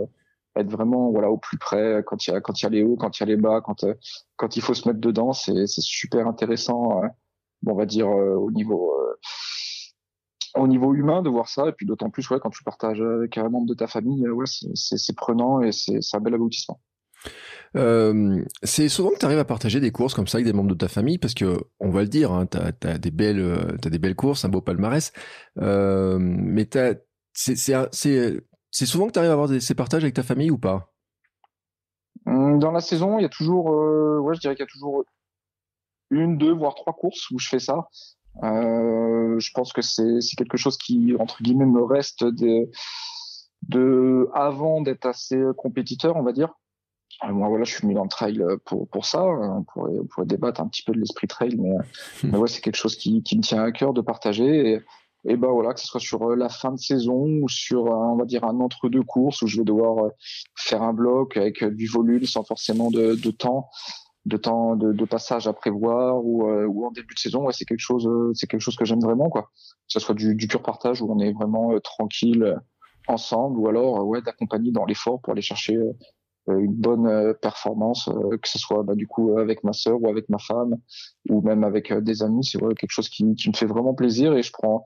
être 0.56 0.70
vraiment 0.70 1.10
voilà 1.12 1.30
au 1.30 1.38
plus 1.38 1.58
près 1.58 2.02
quand 2.04 2.26
il 2.26 2.32
y 2.32 2.34
a 2.34 2.40
quand 2.40 2.60
il 2.60 2.64
y 2.64 2.66
a 2.66 2.70
les 2.70 2.82
hauts, 2.82 2.96
quand 2.96 3.18
il 3.18 3.22
y 3.22 3.24
a 3.24 3.26
les 3.26 3.36
bas, 3.36 3.60
quand 3.60 3.84
euh, 3.84 3.94
quand 4.36 4.56
il 4.56 4.62
faut 4.62 4.74
se 4.74 4.88
mettre 4.88 5.00
dedans, 5.00 5.32
c'est 5.32 5.66
c'est 5.68 5.80
super 5.80 6.26
intéressant. 6.26 7.04
euh, 7.04 7.08
bon, 7.62 7.72
on 7.72 7.76
va 7.76 7.86
dire 7.86 8.08
euh, 8.08 8.34
au 8.34 8.50
niveau 8.50 8.92
au 10.56 10.66
niveau 10.68 10.92
humain 10.94 11.22
de 11.22 11.30
voir 11.30 11.48
ça 11.48 11.68
et 11.68 11.72
puis 11.72 11.86
d'autant 11.86 12.10
plus 12.10 12.28
ouais 12.30 12.38
quand 12.40 12.50
tu 12.50 12.64
partages 12.64 13.00
avec 13.00 13.38
un 13.38 13.48
membre 13.48 13.68
de 13.68 13.74
ta 13.74 13.86
famille, 13.86 14.28
ouais 14.28 14.46
c'est 14.46 14.98
c'est 14.98 15.16
prenant 15.16 15.60
et 15.60 15.72
c'est 15.72 16.02
c'est 16.02 16.16
un 16.16 16.20
bel 16.20 16.34
aboutissement. 16.34 16.80
Euh, 17.76 18.44
c'est 18.62 18.88
souvent 18.88 19.10
que 19.10 19.18
tu 19.18 19.24
arrives 19.26 19.38
à 19.38 19.44
partager 19.46 19.80
des 19.80 19.92
courses 19.92 20.12
comme 20.14 20.26
ça 20.26 20.36
avec 20.38 20.46
des 20.46 20.52
membres 20.52 20.68
de 20.70 20.74
ta 20.74 20.88
famille 20.88 21.18
parce 21.18 21.34
que 21.34 21.58
on 21.80 21.90
va 21.90 22.02
le 22.02 22.08
dire, 22.08 22.30
hein, 22.32 22.46
t'as 22.46 22.72
as 22.82 22.98
des 22.98 23.10
belles, 23.10 23.40
euh, 23.40 23.76
t'as 23.80 23.88
des 23.90 23.98
belles 23.98 24.14
courses, 24.16 24.44
un 24.44 24.50
beau 24.50 24.60
palmarès, 24.60 25.12
euh, 25.60 26.18
mais 26.20 26.66
c'est 28.70 28.86
souvent 28.86 29.06
que 29.06 29.12
tu 29.12 29.18
arrives 29.18 29.30
à 29.30 29.34
avoir 29.34 29.48
des- 29.48 29.60
ces 29.60 29.74
partages 29.74 30.02
avec 30.02 30.14
ta 30.14 30.22
famille 30.22 30.50
ou 30.50 30.58
pas? 30.58 30.92
Hum, 32.26 32.58
Dans 32.58 32.72
la 32.72 32.80
saison, 32.80 33.18
il 33.18 33.22
y 33.22 33.26
a 33.26 33.28
toujours, 33.28 33.72
euh, 33.72 34.18
ouais, 34.18 34.34
je 34.34 34.40
dirais 34.40 34.54
qu'il 34.56 34.62
y 34.64 34.68
a 34.68 34.72
toujours 34.72 35.04
une, 36.10 36.36
deux, 36.38 36.52
voire 36.52 36.74
trois 36.74 36.92
courses 36.92 37.30
où 37.30 37.38
je 37.38 37.48
fais 37.48 37.58
ça. 37.58 37.88
Euh, 38.44 39.38
je 39.38 39.50
pense 39.54 39.72
que 39.72 39.82
c'est 39.82 40.20
quelque 40.36 40.56
chose 40.56 40.78
qui 40.78 41.14
entre 41.20 41.42
guillemets 41.42 41.66
me 41.66 41.84
reste 41.84 42.24
de 42.24 42.70
de 43.68 44.28
avant 44.34 44.80
d'être 44.82 45.06
assez 45.06 45.40
compétiteur, 45.58 46.16
on 46.16 46.22
va 46.22 46.32
dire. 46.32 46.52
Euh, 47.24 47.32
Moi, 47.32 47.48
voilà, 47.48 47.64
je 47.64 47.74
suis 47.74 47.86
mis 47.86 47.94
dans 47.94 48.04
le 48.04 48.08
trail 48.08 48.42
pour 48.64 48.88
pour 48.88 49.06
ça. 49.06 49.24
On 49.24 49.62
pourrait, 49.64 49.92
on 50.00 50.06
pourrait 50.06 50.26
débattre 50.26 50.60
un 50.60 50.68
petit 50.68 50.82
peu 50.82 50.92
de 50.92 50.98
l'esprit 50.98 51.26
trail, 51.26 51.56
mais, 51.58 51.74
mais 52.24 52.38
ouais, 52.38 52.48
c'est 52.48 52.60
quelque 52.60 52.76
chose 52.76 52.96
qui 52.96 53.22
qui 53.22 53.36
me 53.36 53.42
tient 53.42 53.62
à 53.62 53.72
cœur 53.72 53.92
de 53.92 54.00
partager. 54.00 54.72
Et, 54.72 54.80
et 55.24 55.36
ben 55.36 55.48
voilà, 55.48 55.72
que 55.72 55.80
ce 55.80 55.86
soit 55.86 56.00
sur 56.00 56.30
euh, 56.30 56.34
la 56.34 56.48
fin 56.48 56.72
de 56.72 56.78
saison 56.78 57.24
ou 57.42 57.48
sur, 57.48 57.86
euh, 57.86 57.94
on 57.94 58.16
va 58.16 58.24
dire, 58.24 58.42
un 58.44 58.58
entre-deux 58.60 59.04
courses 59.04 59.42
où 59.42 59.46
je 59.46 59.58
vais 59.58 59.64
devoir 59.64 60.06
euh, 60.06 60.10
faire 60.56 60.82
un 60.82 60.92
bloc 60.92 61.36
avec 61.36 61.62
euh, 61.62 61.70
du 61.70 61.86
volume 61.86 62.24
sans 62.24 62.42
forcément 62.42 62.90
de, 62.90 63.14
de 63.14 63.30
temps, 63.30 63.68
de 64.26 64.36
temps 64.36 64.74
de, 64.74 64.92
de 64.92 65.04
passage 65.04 65.46
à 65.46 65.52
prévoir 65.52 66.24
ou, 66.24 66.48
euh, 66.48 66.66
ou 66.66 66.86
en 66.86 66.90
début 66.90 67.14
de 67.14 67.20
saison. 67.20 67.46
Ouais, 67.46 67.52
c'est 67.52 67.64
quelque 67.64 67.78
chose, 67.78 68.04
euh, 68.08 68.32
c'est 68.34 68.48
quelque 68.48 68.60
chose 68.62 68.74
que 68.74 68.84
j'aime 68.84 69.00
vraiment, 69.00 69.30
quoi. 69.30 69.42
Que 69.42 69.92
ce 69.92 70.00
soit 70.00 70.16
du, 70.16 70.34
du 70.34 70.48
pur 70.48 70.60
partage 70.60 71.00
où 71.02 71.12
on 71.12 71.20
est 71.20 71.32
vraiment 71.32 71.72
euh, 71.72 71.78
tranquille 71.78 72.42
euh, 72.42 72.56
ensemble, 73.06 73.60
ou 73.60 73.68
alors 73.68 74.00
euh, 74.00 74.02
ouais 74.04 74.22
d'accompagner 74.22 74.72
dans 74.72 74.84
l'effort 74.86 75.20
pour 75.20 75.32
aller 75.32 75.42
chercher 75.42 75.76
euh, 75.76 75.92
une 76.48 76.74
bonne 76.74 77.06
euh, 77.06 77.34
performance, 77.34 78.08
euh, 78.08 78.36
que 78.38 78.48
ce 78.48 78.58
soit 78.58 78.82
bah, 78.82 78.94
du 78.94 79.06
coup 79.06 79.38
avec 79.38 79.62
ma 79.64 79.72
sœur 79.72 80.02
ou 80.02 80.08
avec 80.08 80.28
ma 80.28 80.38
femme 80.38 80.76
ou 81.28 81.40
même 81.42 81.64
avec 81.64 81.90
euh, 81.92 82.00
des 82.00 82.22
amis. 82.22 82.44
C'est 82.44 82.62
ouais, 82.62 82.74
quelque 82.74 82.90
chose 82.90 83.08
qui, 83.08 83.24
me 83.24 83.54
fait 83.54 83.66
vraiment 83.66 83.94
plaisir 83.94 84.34
et 84.34 84.42
je 84.42 84.52
prends 84.52 84.84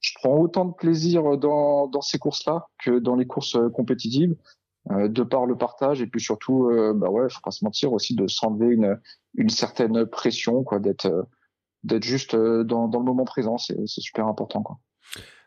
je 0.00 0.12
prends 0.16 0.36
autant 0.36 0.66
de 0.66 0.74
plaisir 0.74 1.38
dans, 1.38 1.86
dans 1.86 2.02
ces 2.02 2.18
courses-là 2.18 2.66
que 2.82 2.98
dans 2.98 3.16
les 3.16 3.26
courses 3.26 3.56
euh, 3.56 3.70
compétitives, 3.70 4.36
euh, 4.90 5.08
de 5.08 5.22
par 5.22 5.46
le 5.46 5.56
partage 5.56 6.02
et 6.02 6.06
puis 6.06 6.20
surtout, 6.20 6.68
euh, 6.68 6.92
bah 6.94 7.08
ouais, 7.08 7.30
faut 7.30 7.40
pas 7.42 7.50
se 7.50 7.64
mentir 7.64 7.94
aussi 7.94 8.14
de 8.14 8.26
s'enlever 8.26 8.66
une, 8.66 9.00
une 9.34 9.48
certaine 9.48 10.04
pression, 10.04 10.62
quoi, 10.62 10.78
d'être 10.78 11.06
euh, 11.06 11.22
d'être 11.84 12.04
juste 12.04 12.34
euh, 12.34 12.64
dans, 12.64 12.88
dans 12.88 12.98
le 12.98 13.04
moment 13.04 13.24
présent, 13.24 13.56
c'est 13.56 13.86
super 13.86 14.26
important, 14.26 14.62
quoi. 14.62 14.78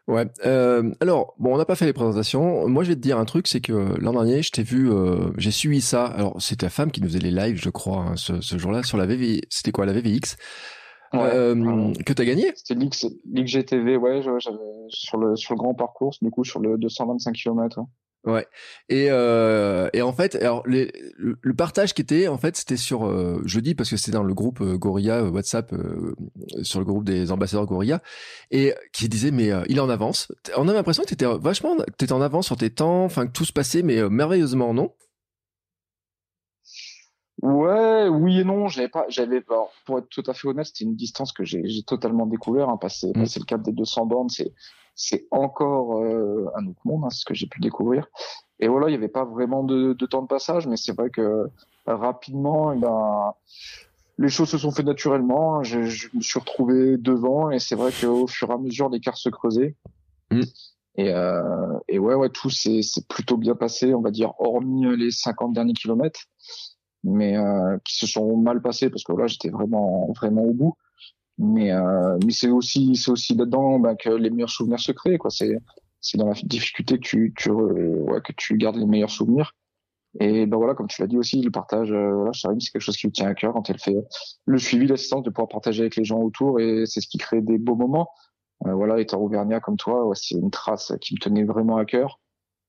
Ouais. 0.07 0.25
Euh, 0.45 0.91
alors, 1.01 1.33
bon, 1.37 1.53
on 1.53 1.57
n'a 1.57 1.65
pas 1.65 1.75
fait 1.75 1.85
les 1.85 1.93
présentations. 1.93 2.67
Moi, 2.67 2.83
je 2.83 2.89
vais 2.89 2.95
te 2.95 3.01
dire 3.01 3.17
un 3.17 3.25
truc, 3.25 3.47
c'est 3.47 3.59
que 3.59 3.73
l'an 3.99 4.13
dernier, 4.13 4.41
je 4.41 4.51
t'ai 4.51 4.63
vu, 4.63 4.89
euh, 4.89 5.31
j'ai 5.37 5.51
suivi 5.51 5.81
ça. 5.81 6.05
Alors, 6.05 6.41
c'est 6.41 6.57
ta 6.57 6.69
femme 6.69 6.91
qui 6.91 7.01
nous 7.01 7.07
faisait 7.07 7.19
les 7.19 7.31
lives, 7.31 7.59
je 7.61 7.69
crois, 7.69 8.03
hein, 8.03 8.15
ce, 8.15 8.39
ce 8.39 8.57
jour-là, 8.57 8.83
sur 8.83 8.97
la 8.97 9.05
VV. 9.05 9.41
C'était 9.49 9.71
quoi, 9.71 9.85
la 9.85 9.93
VVX 9.93 10.37
Ouais, 11.13 11.19
euh, 11.33 11.55
ouais. 11.55 12.03
Que 12.03 12.13
t'as 12.13 12.25
gagné? 12.25 12.51
C'était 12.55 12.75
Ligue, 12.79 12.93
Ligue 13.31 13.47
GTV, 13.47 13.95
ouais, 13.97 14.21
sur 14.89 15.17
le 15.17 15.35
sur 15.35 15.53
le 15.53 15.57
grand 15.57 15.73
parcours, 15.73 16.15
du 16.21 16.29
coup 16.29 16.43
sur 16.43 16.59
le 16.59 16.77
225 16.77 17.33
km. 17.33 17.79
Ouais. 18.27 18.45
Et, 18.89 19.07
euh, 19.09 19.89
et 19.93 20.01
en 20.01 20.11
fait, 20.11 20.35
alors 20.35 20.61
les, 20.67 20.91
le, 21.15 21.37
le 21.41 21.53
partage 21.53 21.93
qui 21.93 22.01
était, 22.01 22.27
en 22.27 22.37
fait, 22.37 22.57
c'était 22.57 22.75
sur 22.75 23.05
euh, 23.07 23.41
jeudi 23.45 23.73
parce 23.73 23.89
que 23.89 23.95
c'était 23.95 24.11
dans 24.11 24.23
le 24.23 24.33
groupe 24.33 24.59
euh, 24.59 24.77
Gorilla 24.77 25.21
euh, 25.23 25.29
WhatsApp, 25.29 25.73
sur 26.61 26.79
le 26.79 26.85
groupe 26.85 27.05
des 27.05 27.31
ambassadeurs 27.31 27.65
Gorilla, 27.65 28.01
et 28.51 28.73
qui 28.91 29.07
disait 29.07 29.31
mais 29.31 29.49
il 29.69 29.77
est 29.77 29.81
en 29.81 29.89
avance. 29.89 30.31
On 30.57 30.67
a 30.67 30.73
l'impression 30.73 31.03
que 31.03 31.09
t'étais 31.09 31.25
vachement, 31.25 31.77
t'étais 31.97 32.11
en 32.11 32.21
avance 32.21 32.47
sur 32.47 32.57
tes 32.57 32.69
temps, 32.69 33.05
enfin 33.05 33.27
que 33.27 33.31
tout 33.31 33.45
se 33.45 33.53
passait 33.53 33.81
mais 33.81 34.07
merveilleusement, 34.09 34.73
non? 34.73 34.93
Ouais, 37.43 38.07
oui 38.09 38.39
et 38.39 38.43
non, 38.43 38.67
j'avais 38.67 38.89
pas, 38.89 39.05
j'avais 39.09 39.41
pas, 39.41 39.69
pour 39.85 39.99
être 39.99 40.09
tout 40.09 40.23
à 40.25 40.33
fait 40.33 40.47
honnête, 40.47 40.65
c'était 40.65 40.85
une 40.85 40.95
distance 40.95 41.31
que 41.31 41.45
j'ai, 41.45 41.61
totalement 41.85 42.25
découvert, 42.25 42.67
hein, 42.69 42.77
passer, 42.77 43.09
Mm. 43.09 43.21
passer 43.21 43.39
le 43.39 43.45
cap 43.45 43.61
des 43.61 43.71
200 43.71 44.05
bornes, 44.07 44.29
c'est, 44.29 44.51
c'est 44.97 45.27
encore 45.31 45.99
euh, 46.01 46.49
un 46.55 46.65
autre 46.65 46.81
monde, 46.83 47.03
hein, 47.05 47.09
c'est 47.09 47.19
ce 47.19 47.25
que 47.25 47.33
j'ai 47.33 47.47
pu 47.47 47.61
découvrir. 47.61 48.07
Et 48.59 48.67
voilà, 48.67 48.89
il 48.89 48.91
y 48.91 48.95
avait 48.95 49.07
pas 49.07 49.23
vraiment 49.23 49.63
de, 49.63 49.93
de 49.93 50.05
temps 50.05 50.23
de 50.23 50.27
passage, 50.27 50.67
mais 50.67 50.75
c'est 50.75 50.91
vrai 50.91 51.09
que 51.09 51.21
euh, 51.21 51.47
rapidement, 51.85 52.73
eh 52.73 52.77
ben, 52.77 53.33
les 54.17 54.29
choses 54.29 54.49
se 54.49 54.57
sont 54.57 54.71
fait 54.71 54.83
naturellement. 54.83 55.63
Je, 55.63 55.83
je 55.83 56.09
me 56.13 56.21
suis 56.21 56.39
retrouvé 56.39 56.97
devant, 56.97 57.51
et 57.51 57.59
c'est 57.59 57.75
vrai 57.75 57.91
qu'au 57.91 58.27
fur 58.27 58.49
et 58.49 58.53
à 58.53 58.57
mesure, 58.57 58.89
l'écart 58.89 59.17
se 59.17 59.29
creusait. 59.29 59.75
Mm. 60.31 60.41
Et, 60.95 61.13
euh, 61.13 61.77
et 61.87 61.99
ouais, 61.99 62.15
ouais, 62.15 62.29
tout 62.29 62.49
s'est, 62.49 62.81
s'est 62.81 63.05
plutôt 63.07 63.37
bien 63.37 63.53
passé, 63.53 63.93
on 63.93 64.01
va 64.01 64.09
dire, 64.09 64.33
hormis 64.39 64.87
euh, 64.87 64.95
les 64.95 65.11
50 65.11 65.53
derniers 65.53 65.73
kilomètres 65.73 66.21
mais 67.03 67.37
euh, 67.37 67.77
qui 67.85 67.95
se 67.95 68.07
sont 68.07 68.35
mal 68.37 68.61
passés 68.61 68.89
parce 68.89 69.03
que 69.03 69.13
là 69.13 69.27
j'étais 69.27 69.49
vraiment 69.49 70.11
vraiment 70.15 70.43
au 70.43 70.53
bout 70.53 70.75
mais 71.37 71.71
euh, 71.71 72.17
mais 72.25 72.31
c'est 72.31 72.49
aussi 72.49 72.95
c'est 72.95 73.11
aussi 73.11 73.35
là-dedans 73.35 73.79
bah, 73.79 73.95
que 73.95 74.09
les 74.09 74.29
meilleurs 74.29 74.49
souvenirs 74.49 74.79
se 74.79 74.91
créent 74.91 75.17
quoi 75.17 75.29
c'est 75.29 75.57
c'est 76.01 76.17
dans 76.17 76.27
la 76.27 76.33
difficulté 76.43 76.95
que 76.97 77.07
tu 77.07 77.33
tu 77.37 77.51
ouais, 77.51 78.21
que 78.21 78.33
tu 78.33 78.57
gardes 78.57 78.77
les 78.77 78.85
meilleurs 78.85 79.09
souvenirs 79.09 79.53
Et 80.19 80.45
ben 80.47 80.57
voilà, 80.57 80.73
comme 80.73 80.87
tu 80.87 81.01
l'as 81.01 81.07
dit 81.07 81.17
aussi, 81.17 81.41
le 81.41 81.51
partage, 81.51 81.91
euh, 81.91 82.13
voilà, 82.15 82.31
Charline, 82.33 82.59
c'est 82.59 82.71
quelque 82.71 82.81
chose 82.81 82.97
qui 82.97 83.07
lui 83.07 83.13
tient 83.13 83.27
à 83.27 83.35
cœur 83.35 83.53
quand 83.53 83.69
elle 83.69 83.79
fait 83.79 83.95
le 84.45 84.57
suivi, 84.57 84.87
l'assistance, 84.87 85.23
de 85.23 85.29
pouvoir 85.29 85.49
partager 85.49 85.81
avec 85.81 85.95
les 85.95 86.03
gens 86.05 86.19
autour, 86.19 86.59
et 86.59 86.85
c'est 86.85 87.01
ce 87.01 87.07
qui 87.07 87.17
crée 87.17 87.41
des 87.41 87.57
beaux 87.57 87.75
moments. 87.75 88.09
Euh, 88.65 88.73
voilà, 88.73 88.99
étant 88.99 89.19
auvergnat 89.21 89.59
comme 89.59 89.77
toi, 89.77 90.09
c'est 90.15 90.35
une 90.35 90.49
trace 90.51 90.93
qui 91.01 91.13
me 91.15 91.19
tenait 91.19 91.43
vraiment 91.43 91.77
à 91.77 91.85
cœur. 91.85 92.19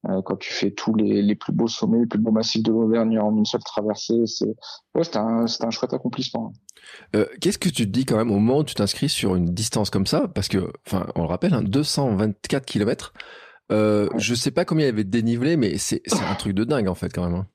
Euh, 0.07 0.23
quand 0.23 0.37
tu 0.37 0.53
fais 0.53 0.71
tous 0.71 0.95
les, 0.95 1.23
les, 1.23 1.35
plus 1.35 1.53
beaux 1.53 1.67
sommets, 1.67 2.01
les 2.01 2.07
plus 2.07 2.21
beaux 2.21 2.31
massifs 2.31 2.63
de 2.63 2.71
l'Auvergne 2.71 3.19
en 3.19 3.37
une 3.37 3.45
seule 3.45 3.65
traversée, 3.65 4.27
c'est 4.27 4.55
ouais, 4.95 5.17
un, 5.17 5.45
un 5.47 5.71
chouette 5.71 5.93
accomplissement. 5.93 6.53
Euh, 7.17 7.27
Qu'est-ce 7.41 7.59
que 7.59 7.69
tu 7.69 7.85
te 7.85 7.91
dis 7.91 8.05
quand 8.05 8.17
même 8.17 8.31
au 8.31 8.39
moment 8.39 8.59
où 8.59 8.65
tu 8.65 8.75
t'inscris 8.75 9.09
sur 9.09 9.35
une 9.35 9.47
distance 9.47 9.91
comme 9.91 10.07
ça? 10.07 10.29
Parce 10.29 10.47
que, 10.47 10.73
enfin, 10.87 11.09
on 11.17 11.23
le 11.23 11.29
rappelle, 11.29 11.53
hein, 11.53 11.63
224 11.63 12.65
km. 12.65 13.13
Euh, 13.73 14.09
Je 14.17 14.35
sais 14.35 14.53
pas 14.53 14.65
combien 14.65 14.87
il 14.87 14.91
y 14.91 14.93
avait 14.93 15.05
de 15.05 15.11
dénivelé, 15.11 15.57
mais 15.57 15.79
c'est 15.79 16.01
un 16.13 16.35
truc 16.37 16.55
de 16.55 16.65
dingue 16.65 16.89
en 16.89 16.95
fait 16.95 17.13
quand 17.13 17.25
même. 17.25 17.35
Hein. 17.35 17.47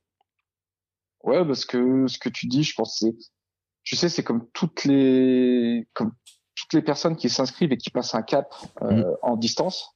Ouais, 1.24 1.46
parce 1.46 1.66
que 1.66 2.08
ce 2.08 2.20
que 2.20 2.30
tu 2.30 2.48
dis, 2.48 2.64
je 2.64 2.76
pense, 2.76 2.98
c'est, 3.00 3.16
tu 3.84 3.96
sais, 3.96 4.10
c'est 4.10 4.24
comme 4.24 4.48
toutes 4.52 4.84
les, 4.84 5.88
comme 5.94 6.12
toutes 6.56 6.74
les 6.74 6.82
personnes 6.82 7.16
qui 7.16 7.30
s'inscrivent 7.30 7.72
et 7.72 7.78
qui 7.78 7.90
passent 7.90 8.16
un 8.16 8.22
cap 8.22 8.54
euh, 8.82 8.92
mmh. 8.92 9.18
en 9.22 9.38
distance. 9.38 9.96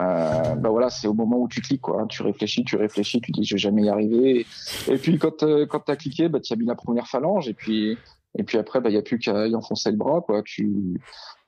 Euh, 0.00 0.54
bah 0.54 0.68
voilà, 0.70 0.90
c'est 0.90 1.08
au 1.08 1.14
moment 1.14 1.38
où 1.38 1.48
tu 1.48 1.60
cliques, 1.60 1.80
quoi. 1.80 2.06
Tu 2.08 2.22
réfléchis, 2.22 2.64
tu 2.64 2.76
réfléchis, 2.76 3.20
tu 3.20 3.32
dis 3.32 3.44
je 3.44 3.54
vais 3.54 3.58
jamais 3.58 3.84
y 3.84 3.88
arriver. 3.88 4.46
Et, 4.88 4.96
puis 4.96 5.18
quand 5.18 5.42
euh, 5.42 5.66
quand 5.66 5.80
t'as 5.80 5.96
cliqué, 5.96 6.28
bah 6.28 6.40
tu 6.40 6.52
as 6.52 6.56
mis 6.56 6.66
la 6.66 6.76
première 6.76 7.08
phalange 7.08 7.48
et 7.48 7.54
puis 7.54 7.98
et 8.36 8.44
puis 8.44 8.58
après 8.58 8.80
bah 8.80 8.90
il 8.90 8.94
y 8.94 8.98
a 8.98 9.02
plus 9.02 9.18
qu'à 9.18 9.46
y 9.48 9.54
enfoncer 9.56 9.90
le 9.90 9.96
bras, 9.96 10.20
quoi. 10.20 10.42
Tu 10.44 11.00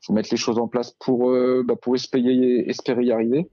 faut 0.05 0.13
mettre 0.13 0.31
les 0.33 0.37
choses 0.37 0.59
en 0.59 0.67
place 0.67 0.93
pour 0.99 1.31
euh, 1.31 1.63
bah, 1.65 1.77
pour 1.81 1.95
espérer 1.95 2.65
espérer 2.67 3.05
y 3.05 3.13
arriver. 3.13 3.49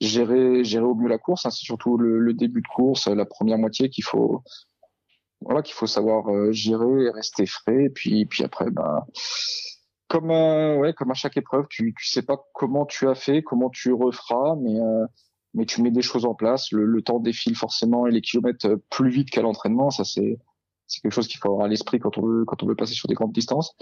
Gérer 0.00 0.64
gérer 0.64 0.84
au 0.84 0.96
mieux 0.96 1.08
la 1.08 1.18
course, 1.18 1.46
hein. 1.46 1.50
c'est 1.50 1.64
surtout 1.64 1.96
le, 1.96 2.18
le, 2.18 2.34
début 2.34 2.60
de 2.60 2.66
course, 2.66 3.06
la 3.06 3.24
première 3.24 3.58
moitié 3.58 3.88
qu'il 3.88 4.02
faut 4.02 4.42
voilà 5.40 5.62
qu'il 5.62 5.74
faut 5.74 5.86
savoir 5.86 6.28
euh, 6.28 6.50
gérer, 6.50 7.10
rester 7.10 7.46
frais. 7.46 7.84
Et 7.84 7.90
puis 7.90 8.26
puis 8.26 8.42
après 8.42 8.70
bah 8.70 9.06
comme 10.12 10.30
euh, 10.30 10.76
ouais, 10.76 10.92
comme 10.92 11.10
à 11.10 11.14
chaque 11.14 11.38
épreuve, 11.38 11.66
tu 11.70 11.94
tu 11.98 12.06
sais 12.06 12.20
pas 12.20 12.36
comment 12.52 12.84
tu 12.84 13.08
as 13.08 13.14
fait, 13.14 13.42
comment 13.42 13.70
tu 13.70 13.94
referas, 13.94 14.56
mais 14.56 14.78
euh, 14.78 15.06
mais 15.54 15.64
tu 15.64 15.80
mets 15.80 15.90
des 15.90 16.02
choses 16.02 16.26
en 16.26 16.34
place. 16.34 16.70
Le, 16.70 16.84
le 16.84 17.00
temps 17.00 17.18
défile 17.18 17.56
forcément 17.56 18.06
et 18.06 18.10
les 18.10 18.20
kilomètres 18.20 18.66
euh, 18.66 18.76
plus 18.90 19.08
vite 19.08 19.30
qu'à 19.30 19.40
l'entraînement. 19.40 19.90
Ça 19.90 20.04
c'est 20.04 20.38
c'est 20.86 21.00
quelque 21.00 21.14
chose 21.14 21.28
qu'il 21.28 21.38
faut 21.40 21.48
avoir 21.48 21.64
à 21.64 21.68
l'esprit 21.68 21.98
quand 21.98 22.18
on 22.18 22.26
veut 22.26 22.44
quand 22.44 22.62
on 22.62 22.66
veut 22.66 22.74
passer 22.76 22.92
sur 22.92 23.08
des 23.08 23.14
grandes 23.14 23.32
distances. 23.32 23.74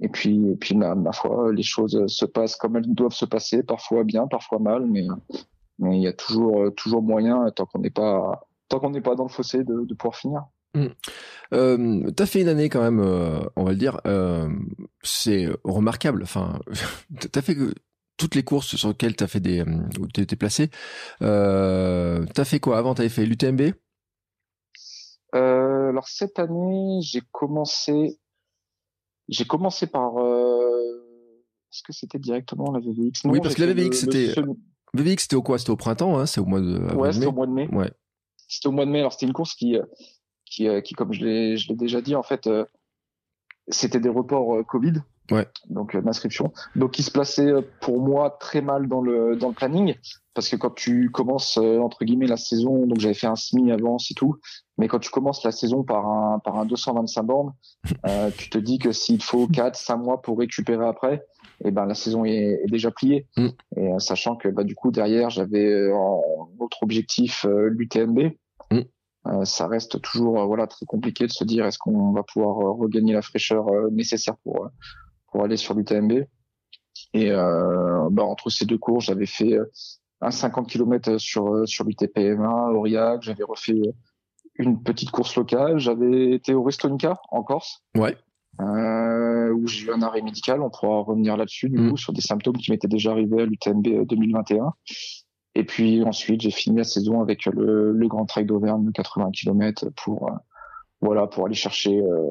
Et 0.00 0.08
puis 0.08 0.48
et 0.48 0.56
puis 0.56 0.74
ma, 0.74 0.94
ma 0.94 1.12
foi, 1.12 1.52
les 1.52 1.62
choses 1.62 2.06
se 2.06 2.24
passent 2.24 2.56
comme 2.56 2.76
elles 2.76 2.94
doivent 2.94 3.12
se 3.12 3.26
passer, 3.26 3.62
parfois 3.62 4.02
bien, 4.04 4.26
parfois 4.28 4.58
mal, 4.58 4.86
mais 4.86 5.06
mais 5.78 5.98
il 5.98 6.02
y 6.02 6.08
a 6.08 6.14
toujours 6.14 6.74
toujours 6.74 7.02
moyen 7.02 7.50
tant 7.50 7.66
qu'on 7.66 7.80
n'est 7.80 7.90
pas 7.90 8.48
tant 8.70 8.80
qu'on 8.80 8.90
n'est 8.90 9.02
pas 9.02 9.14
dans 9.14 9.24
le 9.24 9.28
fossé 9.28 9.62
de, 9.62 9.84
de 9.84 9.94
pouvoir 9.94 10.16
finir. 10.16 10.44
Mmh. 10.74 10.88
Euh, 11.54 12.10
t'as 12.10 12.26
fait 12.26 12.42
une 12.42 12.48
année 12.48 12.68
quand 12.68 12.82
même, 12.82 13.00
euh, 13.00 13.40
on 13.56 13.64
va 13.64 13.70
le 13.70 13.78
dire, 13.78 14.00
euh, 14.06 14.48
c'est 15.02 15.48
remarquable. 15.64 16.22
Enfin, 16.22 16.60
t'as 17.32 17.42
fait 17.42 17.56
toutes 18.16 18.34
les 18.34 18.42
courses 18.42 18.76
sur 18.76 18.88
lesquelles 18.88 19.16
t'as 19.16 19.26
fait 19.26 19.40
des, 19.40 19.62
où 19.62 20.06
t'es 20.08 20.36
placé. 20.36 20.70
Euh, 21.22 22.24
t'as 22.34 22.44
fait 22.44 22.60
quoi 22.60 22.78
avant? 22.78 22.94
T'avais 22.94 23.08
fait 23.08 23.24
l'UTMB 23.24 23.72
euh, 25.34 25.88
Alors 25.88 26.08
cette 26.08 26.38
année, 26.38 27.00
j'ai 27.02 27.22
commencé, 27.32 28.18
j'ai 29.28 29.44
commencé 29.44 29.86
par. 29.86 30.14
Est-ce 31.72 31.82
que 31.82 31.92
c'était 31.92 32.18
directement 32.18 32.72
la 32.72 32.80
VVX 32.80 33.22
Oui, 33.24 33.40
parce 33.40 33.54
que 33.54 33.62
la 33.62 33.72
VVX 33.72 34.00
c'était. 34.00 34.34
VVX 34.94 35.22
c'était 35.22 35.36
au 35.36 35.42
quoi? 35.42 35.58
C'était 35.58 35.70
au 35.70 35.76
printemps, 35.76 36.18
hein 36.18 36.26
C'est 36.26 36.40
au 36.40 36.46
mois 36.46 36.60
de. 36.60 36.78
Ouais, 36.94 37.12
c'était 37.12 37.26
au 37.26 37.32
mois 37.32 37.46
de 37.46 37.52
mai. 37.52 37.68
Ouais. 37.72 37.90
C'était 38.48 38.68
au 38.68 38.72
mois 38.72 38.86
de 38.86 38.90
mai. 38.90 39.00
Alors 39.00 39.12
c'était 39.12 39.26
une 39.26 39.32
course 39.32 39.54
qui 39.54 39.76
qui, 40.56 40.68
euh, 40.68 40.80
qui 40.80 40.94
comme 40.94 41.12
je 41.12 41.24
l'ai, 41.24 41.56
je 41.56 41.68
l'ai 41.68 41.74
déjà 41.74 42.00
dit, 42.00 42.14
en 42.14 42.22
fait, 42.22 42.46
euh, 42.46 42.64
c'était 43.68 44.00
des 44.00 44.08
reports 44.08 44.56
euh, 44.56 44.62
Covid. 44.62 44.94
Ouais. 45.32 45.48
Donc 45.68 45.96
d'inscription. 45.96 46.52
Donc 46.76 46.92
qui 46.92 47.02
se 47.02 47.10
plaçait 47.10 47.52
pour 47.80 48.00
moi 48.00 48.36
très 48.38 48.60
mal 48.60 48.86
dans 48.86 49.00
le 49.00 49.34
dans 49.34 49.48
le 49.48 49.54
planning 49.54 49.96
parce 50.34 50.48
que 50.48 50.54
quand 50.54 50.72
tu 50.72 51.10
commences 51.10 51.56
entre 51.56 52.04
guillemets 52.04 52.28
la 52.28 52.36
saison, 52.36 52.86
donc 52.86 53.00
j'avais 53.00 53.12
fait 53.12 53.26
un 53.26 53.34
semi 53.34 53.72
avant 53.72 53.98
c'est 53.98 54.14
tout, 54.14 54.36
mais 54.78 54.86
quand 54.86 55.00
tu 55.00 55.10
commences 55.10 55.42
la 55.42 55.50
saison 55.50 55.82
par 55.82 56.06
un 56.06 56.38
par 56.38 56.56
un 56.60 56.64
225 56.64 57.22
bornes, 57.24 57.52
euh, 58.06 58.30
tu 58.38 58.50
te 58.50 58.58
dis 58.58 58.78
que 58.78 58.92
s'il 58.92 59.20
faut 59.20 59.48
4 59.48 59.74
5 59.74 59.96
mois 59.96 60.22
pour 60.22 60.38
récupérer 60.38 60.86
après, 60.86 61.14
et 61.64 61.68
eh 61.68 61.70
ben 61.72 61.86
la 61.86 61.96
saison 61.96 62.24
est, 62.24 62.60
est 62.62 62.70
déjà 62.70 62.92
pliée. 62.92 63.26
Mm. 63.36 63.48
Et 63.78 63.90
sachant 63.98 64.36
que 64.36 64.46
bah 64.46 64.62
du 64.62 64.76
coup 64.76 64.92
derrière 64.92 65.28
j'avais 65.28 65.90
en 65.90 66.22
autre 66.60 66.84
objectif 66.84 67.44
l'UTMB. 67.50 68.30
Euh, 69.26 69.44
ça 69.44 69.66
reste 69.66 70.00
toujours 70.02 70.40
euh, 70.40 70.44
voilà 70.44 70.66
très 70.66 70.86
compliqué 70.86 71.26
de 71.26 71.32
se 71.32 71.44
dire 71.44 71.66
est-ce 71.66 71.78
qu'on 71.78 72.12
va 72.12 72.22
pouvoir 72.22 72.58
euh, 72.60 72.72
regagner 72.72 73.12
la 73.12 73.22
fraîcheur 73.22 73.66
nécessaire 73.90 74.36
pour 74.38 74.68
pour 75.30 75.44
aller 75.44 75.56
sur 75.56 75.74
l'UTMB. 75.74 76.24
Et 77.12 77.30
bah, 77.30 78.24
entre 78.24 78.48
ces 78.48 78.64
deux 78.64 78.78
cours, 78.78 79.00
j'avais 79.00 79.26
fait 79.26 79.54
un 80.20 80.30
50 80.30 80.68
km 80.68 81.18
sur 81.18 81.66
sur 81.68 81.84
l'UTPM1 81.84 82.72
Aurillac, 82.74 83.22
j'avais 83.22 83.44
refait 83.44 83.80
une 84.58 84.82
petite 84.82 85.10
course 85.10 85.36
locale, 85.36 85.78
j'avais 85.78 86.32
été 86.32 86.54
au 86.54 86.62
Restonica 86.62 87.20
en 87.30 87.42
Corse. 87.42 87.82
Ouais. 87.94 88.16
Euh, 88.60 89.52
où 89.52 89.66
j'ai 89.66 89.86
eu 89.86 89.92
un 89.92 90.00
arrêt 90.02 90.22
médical. 90.22 90.62
On 90.62 90.70
pourra 90.70 91.02
revenir 91.02 91.36
là-dessus, 91.36 91.68
du 91.68 91.78
mm. 91.78 91.90
coup, 91.90 91.96
sur 91.96 92.12
des 92.12 92.22
symptômes 92.22 92.56
qui 92.56 92.70
m'étaient 92.70 92.88
déjà 92.88 93.10
arrivés 93.10 93.42
à 93.42 93.46
l'UTMB 93.46 94.06
2021. 94.06 94.72
Et 95.56 95.64
puis 95.64 96.04
ensuite, 96.04 96.42
j'ai 96.42 96.50
fini 96.50 96.76
la 96.76 96.84
saison 96.84 97.22
avec 97.22 97.46
le, 97.46 97.96
Grand 98.06 98.26
Trail 98.26 98.44
d'Auvergne 98.44 98.84
de 98.84 98.90
80 98.90 99.30
km 99.32 99.88
pour 99.96 100.28
euh, 100.28 100.34
voilà 101.00 101.26
pour 101.26 101.46
aller 101.46 101.54
chercher 101.54 101.98
euh, 101.98 102.30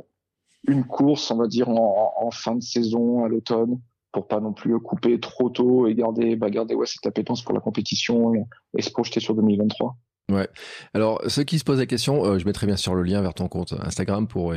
une 0.67 0.83
course, 0.83 1.31
on 1.31 1.37
va 1.37 1.47
dire 1.47 1.67
en, 1.67 2.29
fin 2.31 2.53
de 2.53 2.61
saison 2.61 3.25
à 3.25 3.27
l'automne, 3.27 3.79
pour 4.11 4.27
pas 4.27 4.39
non 4.39 4.53
plus 4.53 4.79
couper 4.79 5.19
trop 5.19 5.49
tôt 5.49 5.87
et 5.87 5.95
garder 5.95 6.35
bah, 6.35 6.51
garder 6.51 6.75
ouais 6.75 6.85
cette 6.85 7.07
appétence 7.07 7.43
pour 7.43 7.55
la 7.55 7.61
compétition 7.61 8.33
et, 8.77 8.81
se 8.83 8.91
projeter 8.91 9.19
sur 9.19 9.33
2023. 9.33 9.97
Ouais. 10.31 10.47
Alors, 10.93 11.19
ceux 11.27 11.43
qui 11.43 11.57
se 11.57 11.63
posent 11.63 11.79
la 11.79 11.85
question, 11.87 12.25
euh, 12.25 12.37
je 12.37 12.45
mettrai 12.45 12.67
bien 12.67 12.77
sûr 12.77 12.93
le 12.93 13.01
lien 13.01 13.21
vers 13.21 13.33
ton 13.33 13.47
compte 13.47 13.73
Instagram 13.81 14.27
pour 14.27 14.53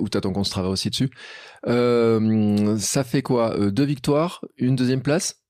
où 0.00 0.08
t'as 0.08 0.20
ton 0.20 0.32
compte 0.32 0.46
Strava 0.46 0.68
aussi 0.68 0.90
dessus. 0.90 1.10
Ça 1.66 3.02
fait 3.02 3.22
quoi 3.22 3.58
Deux 3.72 3.84
victoires, 3.84 4.44
une 4.58 4.76
deuxième 4.76 5.02
place 5.02 5.42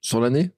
sur 0.00 0.20
l'année? 0.20 0.52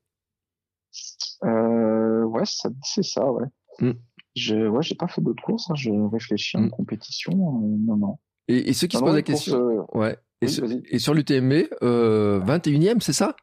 Euh, 1.44 2.24
ouais, 2.24 2.44
c'est 2.44 3.02
ça, 3.02 3.30
ouais. 3.30 3.46
Mm. 3.80 3.92
Je, 4.34 4.66
ouais, 4.66 4.82
j'ai 4.82 4.94
pas 4.94 5.08
fait 5.08 5.20
d'autres 5.20 5.42
courses. 5.42 5.70
Hein, 5.70 5.74
je 5.74 5.90
réfléchis 6.10 6.56
en 6.56 6.62
mm. 6.62 6.70
compétition. 6.70 7.32
Euh, 7.32 7.76
non, 7.86 7.96
non. 7.96 8.18
Et, 8.48 8.70
et, 8.70 8.72
ceux 8.72 8.86
qui 8.86 8.96
se 8.96 9.02
posent 9.02 9.14
la 9.14 9.22
question, 9.22 9.56
euh, 9.56 9.82
ouais. 9.94 10.18
Et, 10.40 10.46
et, 10.46 10.98
sur 10.98 11.14
l'UTMB, 11.14 11.68
euh, 11.82 12.40
21e, 12.40 13.00
c'est 13.00 13.12
ça? 13.12 13.36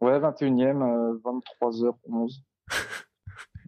Ouais, 0.00 0.18
21e, 0.20 1.18
23h11. 1.22 2.40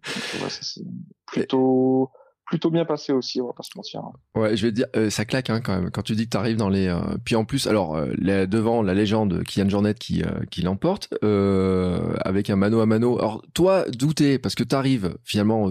ouais, 0.05 0.49
c'est 0.49 0.83
plutôt 1.25 2.09
plutôt 2.47 2.71
bien 2.71 2.85
passé 2.85 3.11
aussi, 3.11 3.41
on 3.41 3.47
va 3.47 3.53
pas 3.53 3.63
se 3.63 3.71
mentir. 3.75 4.01
Ouais, 4.33 4.55
je 4.55 4.65
vais 4.65 4.71
te 4.71 4.77
dire, 4.77 4.87
euh, 4.95 5.09
ça 5.09 5.25
claque 5.25 5.49
hein, 5.49 5.59
quand 5.61 5.75
même. 5.75 5.91
Quand 5.91 6.01
tu 6.01 6.15
dis 6.15 6.25
que 6.25 6.29
tu 6.31 6.37
arrives 6.37 6.55
dans 6.55 6.69
les, 6.69 6.87
euh, 6.87 6.99
puis 7.23 7.35
en 7.35 7.45
plus, 7.45 7.67
alors 7.67 7.95
euh, 7.95 8.45
devant 8.47 8.81
la 8.81 8.93
légende 8.93 9.43
Kylian 9.43 9.69
Jornet 9.69 9.93
qui 9.93 10.23
qui 10.49 10.61
l'emporte 10.61 11.13
avec 11.21 12.49
un 12.49 12.55
mano 12.55 12.79
à 12.79 12.85
mano. 12.85 13.19
Alors 13.19 13.43
toi, 13.53 13.85
douter 13.89 14.39
parce 14.39 14.55
que 14.55 14.63
tu 14.63 14.75
arrives 14.75 15.17
finalement 15.23 15.69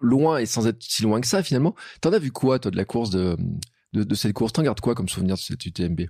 loin 0.00 0.38
et 0.38 0.46
sans 0.46 0.66
être 0.66 0.82
si 0.82 1.02
loin 1.02 1.20
que 1.20 1.26
ça 1.26 1.42
finalement. 1.42 1.74
T'en 2.00 2.12
as 2.12 2.18
vu 2.18 2.30
quoi 2.30 2.58
toi 2.58 2.70
de 2.70 2.76
la 2.76 2.84
course 2.84 3.10
de 3.10 3.36
de, 3.92 4.04
de 4.04 4.14
cette 4.14 4.32
course? 4.32 4.52
T'en 4.52 4.62
gardes 4.62 4.80
quoi 4.80 4.94
comme 4.94 5.08
souvenir 5.08 5.34
de 5.34 5.40
cette 5.40 5.66
UTMB 5.66 6.02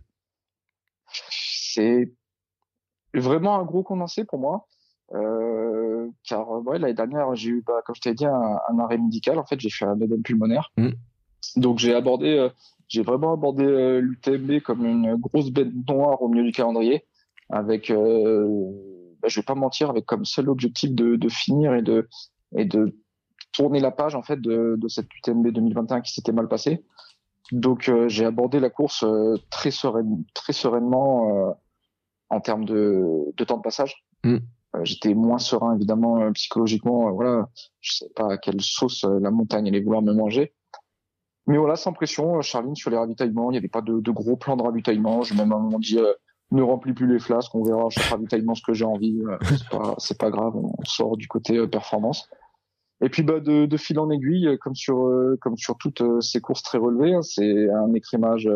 C'est 1.30 2.12
vraiment 3.14 3.58
un 3.58 3.64
gros 3.64 3.82
condensé 3.82 4.24
pour 4.24 4.38
moi. 4.38 4.68
Euh, 5.12 6.08
car 6.26 6.50
euh, 6.50 6.60
ouais, 6.60 6.78
l'année 6.78 6.94
dernière, 6.94 7.34
j'ai 7.34 7.50
eu, 7.50 7.64
bah, 7.66 7.82
comme 7.84 7.94
je 7.94 8.00
t'ai 8.00 8.14
dit, 8.14 8.26
un, 8.26 8.58
un, 8.68 8.78
arrêt 8.78 8.98
médical. 8.98 9.38
En 9.38 9.44
fait, 9.44 9.60
j'ai 9.60 9.70
fait 9.70 9.84
un 9.84 9.98
édème 10.00 10.22
pulmonaire. 10.22 10.72
Mm. 10.76 10.90
Donc 11.56 11.78
j'ai 11.78 11.94
abordé, 11.94 12.38
euh, 12.38 12.48
j'ai 12.88 13.02
vraiment 13.02 13.34
abordé 13.34 13.64
euh, 13.64 14.00
l'UTMB 14.00 14.60
comme 14.60 14.86
une 14.86 15.16
grosse 15.16 15.50
bête 15.50 15.68
noire 15.88 16.22
au 16.22 16.28
milieu 16.28 16.44
du 16.44 16.52
calendrier, 16.52 17.04
avec, 17.50 17.90
bah, 17.90 19.28
je 19.28 19.40
vais 19.40 19.44
pas 19.44 19.54
mentir, 19.54 19.90
avec 19.90 20.06
comme 20.06 20.24
seul 20.24 20.48
objectif 20.48 20.92
de, 20.92 21.16
de 21.16 21.28
finir 21.28 21.74
et 21.74 21.82
de 21.82 22.08
et 22.56 22.64
de 22.64 22.96
tourner 23.52 23.80
la 23.80 23.90
page 23.90 24.14
en 24.14 24.22
fait 24.22 24.40
de, 24.40 24.76
de 24.78 24.88
cette 24.88 25.14
UTMB 25.14 25.48
2021 25.48 26.00
qui 26.00 26.12
s'était 26.12 26.32
mal 26.32 26.48
passée. 26.48 26.82
Donc 27.52 27.92
j'ai 28.06 28.24
abordé 28.24 28.58
la 28.58 28.70
course 28.70 29.04
très 29.50 29.70
sereine, 29.70 30.24
très 30.32 30.54
sereinement 30.54 31.56
en 32.30 32.40
termes 32.40 32.64
de, 32.64 33.04
de 33.36 33.44
temps 33.44 33.58
de 33.58 33.62
passage. 33.62 34.06
Mm. 34.24 34.38
Euh, 34.74 34.80
j'étais 34.84 35.14
moins 35.14 35.38
serein 35.38 35.74
évidemment 35.74 36.20
euh, 36.20 36.30
psychologiquement. 36.32 37.08
Euh, 37.08 37.12
voilà, 37.12 37.48
je 37.80 37.96
sais 37.96 38.10
pas 38.14 38.32
à 38.32 38.38
quelle 38.38 38.60
sauce 38.60 39.04
la 39.04 39.30
montagne 39.30 39.68
allait 39.68 39.80
vouloir 39.80 40.02
me 40.02 40.12
manger. 40.12 40.54
Mais 41.46 41.58
voilà, 41.58 41.76
sans 41.76 41.92
pression, 41.92 42.40
Charline 42.40 42.74
sur 42.74 42.90
les 42.90 42.96
ravitaillements, 42.96 43.50
il 43.50 43.52
n'y 43.52 43.58
avait 43.58 43.68
pas 43.68 43.82
de, 43.82 44.10
gros 44.10 44.36
plan 44.36 44.56
de 44.56 44.62
ravitaillement. 44.62 45.22
J'ai 45.22 45.34
même 45.34 45.52
à 45.52 45.56
un 45.56 45.60
moment 45.60 45.78
dit 45.78 45.98
ne 46.50 46.62
remplis 46.62 46.94
plus 46.94 47.06
les 47.06 47.18
flasques, 47.18 47.54
on 47.54 47.62
verra 47.62 47.90
chaque 47.90 48.04
ravitaillement 48.04 48.54
ce 48.54 48.62
que 48.62 48.72
j'ai 48.72 48.84
envie. 48.84 49.20
c'est 49.42 49.68
pas 49.68 49.94
c'est 49.98 50.18
pas 50.18 50.30
grave, 50.30 50.56
on 50.56 50.72
sort 50.84 51.16
du 51.16 51.28
côté 51.28 51.66
performance. 51.66 52.30
Et 53.02 53.10
puis 53.10 53.22
bah 53.22 53.40
de, 53.40 53.66
de 53.66 53.76
fil 53.76 53.98
en 53.98 54.08
aiguille, 54.08 54.56
comme 54.62 54.74
sur 54.74 55.10
comme 55.40 55.58
sur 55.58 55.76
toutes 55.76 56.02
ces 56.22 56.40
courses 56.40 56.62
très 56.62 56.78
relevées, 56.78 57.12
hein, 57.12 57.22
c'est 57.22 57.68
un 57.70 57.92
écrémage 57.92 58.48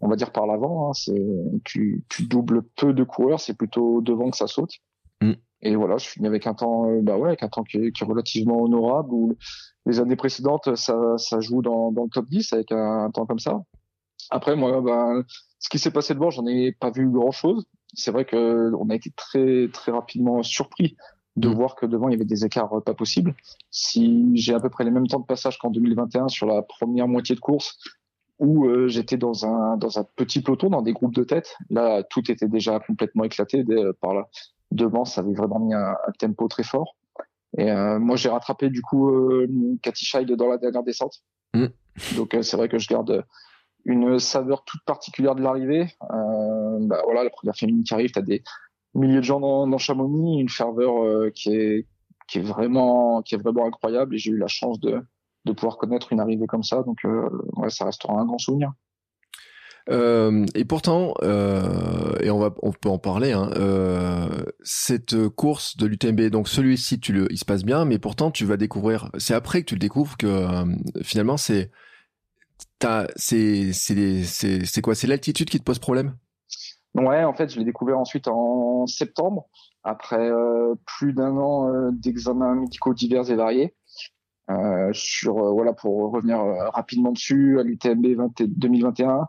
on 0.00 0.08
va 0.08 0.16
dire 0.16 0.32
par 0.32 0.48
l'avant. 0.48 0.88
Hein, 0.88 0.92
c'est 0.94 1.22
tu, 1.64 2.02
tu 2.08 2.24
doubles 2.24 2.62
peu 2.76 2.92
de 2.92 3.04
coureurs, 3.04 3.38
c'est 3.38 3.56
plutôt 3.56 4.00
devant 4.00 4.30
que 4.30 4.36
ça 4.36 4.48
saute. 4.48 4.80
Et 5.66 5.74
voilà, 5.74 5.96
je 5.96 6.08
finis 6.08 6.28
avec 6.28 6.46
un 6.46 6.54
temps, 6.54 6.88
euh, 6.88 7.00
bah 7.02 7.18
ouais, 7.18 7.28
avec 7.28 7.42
un 7.42 7.48
temps 7.48 7.64
qui 7.64 7.78
est, 7.78 7.90
qui 7.90 8.04
est 8.04 8.06
relativement 8.06 8.62
honorable. 8.62 9.12
Où 9.12 9.36
les 9.84 9.98
années 9.98 10.14
précédentes, 10.14 10.76
ça, 10.76 11.18
ça 11.18 11.40
joue 11.40 11.60
dans, 11.60 11.90
dans 11.90 12.04
le 12.04 12.08
top 12.08 12.26
10 12.28 12.52
avec 12.52 12.70
un, 12.70 13.10
temps 13.10 13.26
comme 13.26 13.40
ça. 13.40 13.64
Après, 14.30 14.54
moi, 14.54 14.80
bah, 14.80 15.22
ce 15.58 15.68
qui 15.68 15.80
s'est 15.80 15.90
passé 15.90 16.14
devant, 16.14 16.30
j'en 16.30 16.46
ai 16.46 16.70
pas 16.70 16.90
vu 16.90 17.10
grand 17.10 17.32
chose. 17.32 17.66
C'est 17.94 18.12
vrai 18.12 18.24
que 18.24 18.72
on 18.78 18.90
a 18.90 18.94
été 18.94 19.10
très 19.10 19.68
très 19.72 19.90
rapidement 19.90 20.42
surpris 20.44 20.96
de 21.34 21.48
mm. 21.48 21.54
voir 21.54 21.74
que 21.74 21.86
devant 21.86 22.08
il 22.08 22.12
y 22.12 22.14
avait 22.14 22.24
des 22.24 22.44
écarts 22.44 22.82
pas 22.84 22.94
possibles. 22.94 23.34
Si 23.70 24.30
j'ai 24.34 24.54
à 24.54 24.60
peu 24.60 24.70
près 24.70 24.84
les 24.84 24.92
mêmes 24.92 25.08
temps 25.08 25.20
de 25.20 25.26
passage 25.26 25.58
qu'en 25.58 25.70
2021 25.70 26.28
sur 26.28 26.46
la 26.46 26.62
première 26.62 27.08
moitié 27.08 27.34
de 27.34 27.40
course, 27.40 27.76
où 28.38 28.66
euh, 28.66 28.88
j'étais 28.88 29.16
dans 29.16 29.46
un 29.46 29.76
dans 29.76 29.98
un 29.98 30.04
petit 30.16 30.42
peloton, 30.42 30.70
dans 30.70 30.82
des 30.82 30.92
groupes 30.92 31.14
de 31.14 31.24
tête. 31.24 31.56
Là, 31.70 32.02
tout 32.02 32.30
était 32.30 32.48
déjà 32.48 32.78
complètement 32.80 33.24
éclaté 33.24 33.64
par 34.00 34.14
là. 34.14 34.28
Devant, 34.72 35.04
ça 35.04 35.20
avait 35.20 35.34
vraiment 35.34 35.60
mis 35.60 35.74
un, 35.74 35.94
tempo 36.18 36.48
très 36.48 36.64
fort. 36.64 36.96
Et 37.56 37.70
euh, 37.70 37.98
moi, 37.98 38.16
j'ai 38.16 38.28
rattrapé 38.28 38.68
du 38.68 38.82
coup 38.82 39.10
euh, 39.10 39.48
Cathy 39.82 40.04
Scheid 40.04 40.30
dans 40.32 40.48
la 40.48 40.58
dernière 40.58 40.82
descente. 40.82 41.22
Mm. 41.54 41.66
Donc 42.16 42.34
euh, 42.34 42.42
c'est 42.42 42.56
vrai 42.56 42.68
que 42.68 42.78
je 42.78 42.88
garde 42.88 43.24
une 43.84 44.18
saveur 44.18 44.64
toute 44.64 44.82
particulière 44.84 45.34
de 45.34 45.42
l'arrivée. 45.42 45.86
bah 46.00 47.00
voilà, 47.04 47.22
la 47.22 47.30
première 47.30 47.54
féminine 47.54 47.84
qui 47.84 47.94
arrive, 47.94 48.10
t'as 48.10 48.20
des 48.20 48.42
milliers 48.94 49.18
de 49.18 49.22
gens 49.22 49.38
dans, 49.38 49.66
dans 49.66 49.78
Chamonix, 49.78 50.40
une 50.40 50.48
ferveur 50.48 51.30
qui 51.32 51.54
est 51.54 51.86
qui 52.26 52.38
est 52.38 52.42
vraiment 52.42 53.22
qui 53.22 53.36
est 53.36 53.38
vraiment 53.38 53.64
incroyable. 53.64 54.16
Et 54.16 54.18
j'ai 54.18 54.32
eu 54.32 54.38
la 54.38 54.48
chance 54.48 54.80
de 54.80 55.00
de 55.46 55.52
pouvoir 55.52 55.78
connaître 55.78 56.12
une 56.12 56.20
arrivée 56.20 56.46
comme 56.46 56.62
ça. 56.62 56.82
Donc, 56.82 56.98
euh, 57.04 57.30
ouais, 57.56 57.70
ça 57.70 57.86
restera 57.86 58.20
un 58.20 58.26
grand 58.26 58.38
souvenir. 58.38 58.72
Euh, 59.88 60.44
et 60.56 60.64
pourtant, 60.64 61.14
euh, 61.22 62.14
et 62.20 62.30
on 62.30 62.38
va, 62.38 62.52
on 62.62 62.72
peut 62.72 62.88
en 62.88 62.98
parler. 62.98 63.32
Hein, 63.32 63.50
euh, 63.56 64.28
cette 64.62 65.28
course 65.28 65.76
de 65.76 65.86
l'UTMB, 65.86 66.22
donc 66.30 66.48
celui-ci, 66.48 66.98
tu 66.98 67.12
le, 67.12 67.30
il 67.30 67.38
se 67.38 67.44
passe 67.44 67.64
bien, 67.64 67.84
mais 67.84 67.98
pourtant 67.98 68.30
tu 68.30 68.44
vas 68.44 68.56
découvrir. 68.56 69.10
C'est 69.18 69.34
après 69.34 69.60
que 69.60 69.66
tu 69.66 69.74
le 69.74 69.80
découvres 69.80 70.16
que 70.16 70.64
finalement 71.02 71.36
c'est, 71.36 71.70
c'est, 73.14 73.72
c'est, 73.72 74.24
c'est 74.64 74.82
quoi 74.82 74.94
C'est 74.96 75.06
l'altitude 75.06 75.48
qui 75.48 75.58
te 75.58 75.64
pose 75.64 75.78
problème? 75.78 76.16
Ouais, 76.94 77.22
en 77.24 77.34
fait, 77.34 77.52
je 77.52 77.58
l'ai 77.58 77.64
découvert 77.64 77.98
ensuite 77.98 78.26
en 78.26 78.86
septembre, 78.86 79.46
après 79.84 80.30
plus 80.98 81.12
d'un 81.12 81.36
an 81.36 81.90
d'examens 81.92 82.56
médicaux 82.56 82.94
divers 82.94 83.30
et 83.30 83.36
variés. 83.36 83.74
Euh, 84.48 84.90
sur 84.92 85.38
euh, 85.38 85.50
voilà 85.50 85.72
pour 85.72 86.12
revenir 86.12 86.38
euh, 86.38 86.68
rapidement 86.68 87.10
dessus 87.10 87.58
à 87.58 87.64
l'UTMB 87.64 88.06
2021 88.38 89.26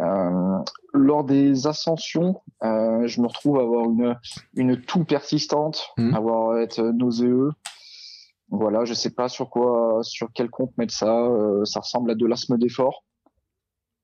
euh, 0.00 0.58
lors 0.92 1.22
des 1.22 1.68
ascensions 1.68 2.42
je 2.60 3.20
me 3.20 3.28
retrouve 3.28 3.60
à 3.60 3.62
avoir 3.62 3.84
une 3.84 4.16
une 4.56 4.80
toux 4.80 5.04
persistante 5.04 5.90
mmh. 5.96 6.14
avoir 6.14 6.58
être 6.58 6.82
nauséeux. 6.82 7.52
Voilà 8.50 8.84
je 8.84 8.94
sais 8.94 9.10
pas 9.10 9.28
sur 9.28 9.48
quoi 9.48 10.00
sur 10.02 10.28
quel 10.34 10.50
compte 10.50 10.76
mettre 10.76 10.94
ça 10.94 11.30
ça 11.64 11.78
ressemble 11.78 12.10
à 12.10 12.14
de 12.16 12.26
l'asthme 12.26 12.58
d'effort. 12.58 13.04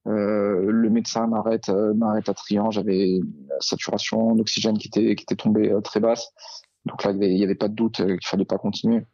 Le 0.07 0.89
médecin 0.89 1.27
m'arrête 1.27 1.69
m'arrête 1.69 2.29
à 2.29 2.35
Trian 2.35 2.71
j'avais 2.71 3.19
saturation 3.59 4.37
d'oxygène 4.37 4.79
qui 4.79 4.87
était 4.87 5.17
qui 5.17 5.25
était 5.25 5.35
tombée 5.35 5.77
très 5.83 5.99
basse. 5.99 6.33
Donc 6.87 7.03
là 7.03 7.11
il 7.11 7.17
y 7.17 7.25
avait, 7.25 7.35
il 7.35 7.39
y 7.39 7.45
avait 7.45 7.57
pas 7.57 7.69
de 7.69 7.75
doute 7.75 7.97
qu'il 7.97 8.27
fallait 8.27 8.45
pas 8.45 8.59
continuer 8.59 9.05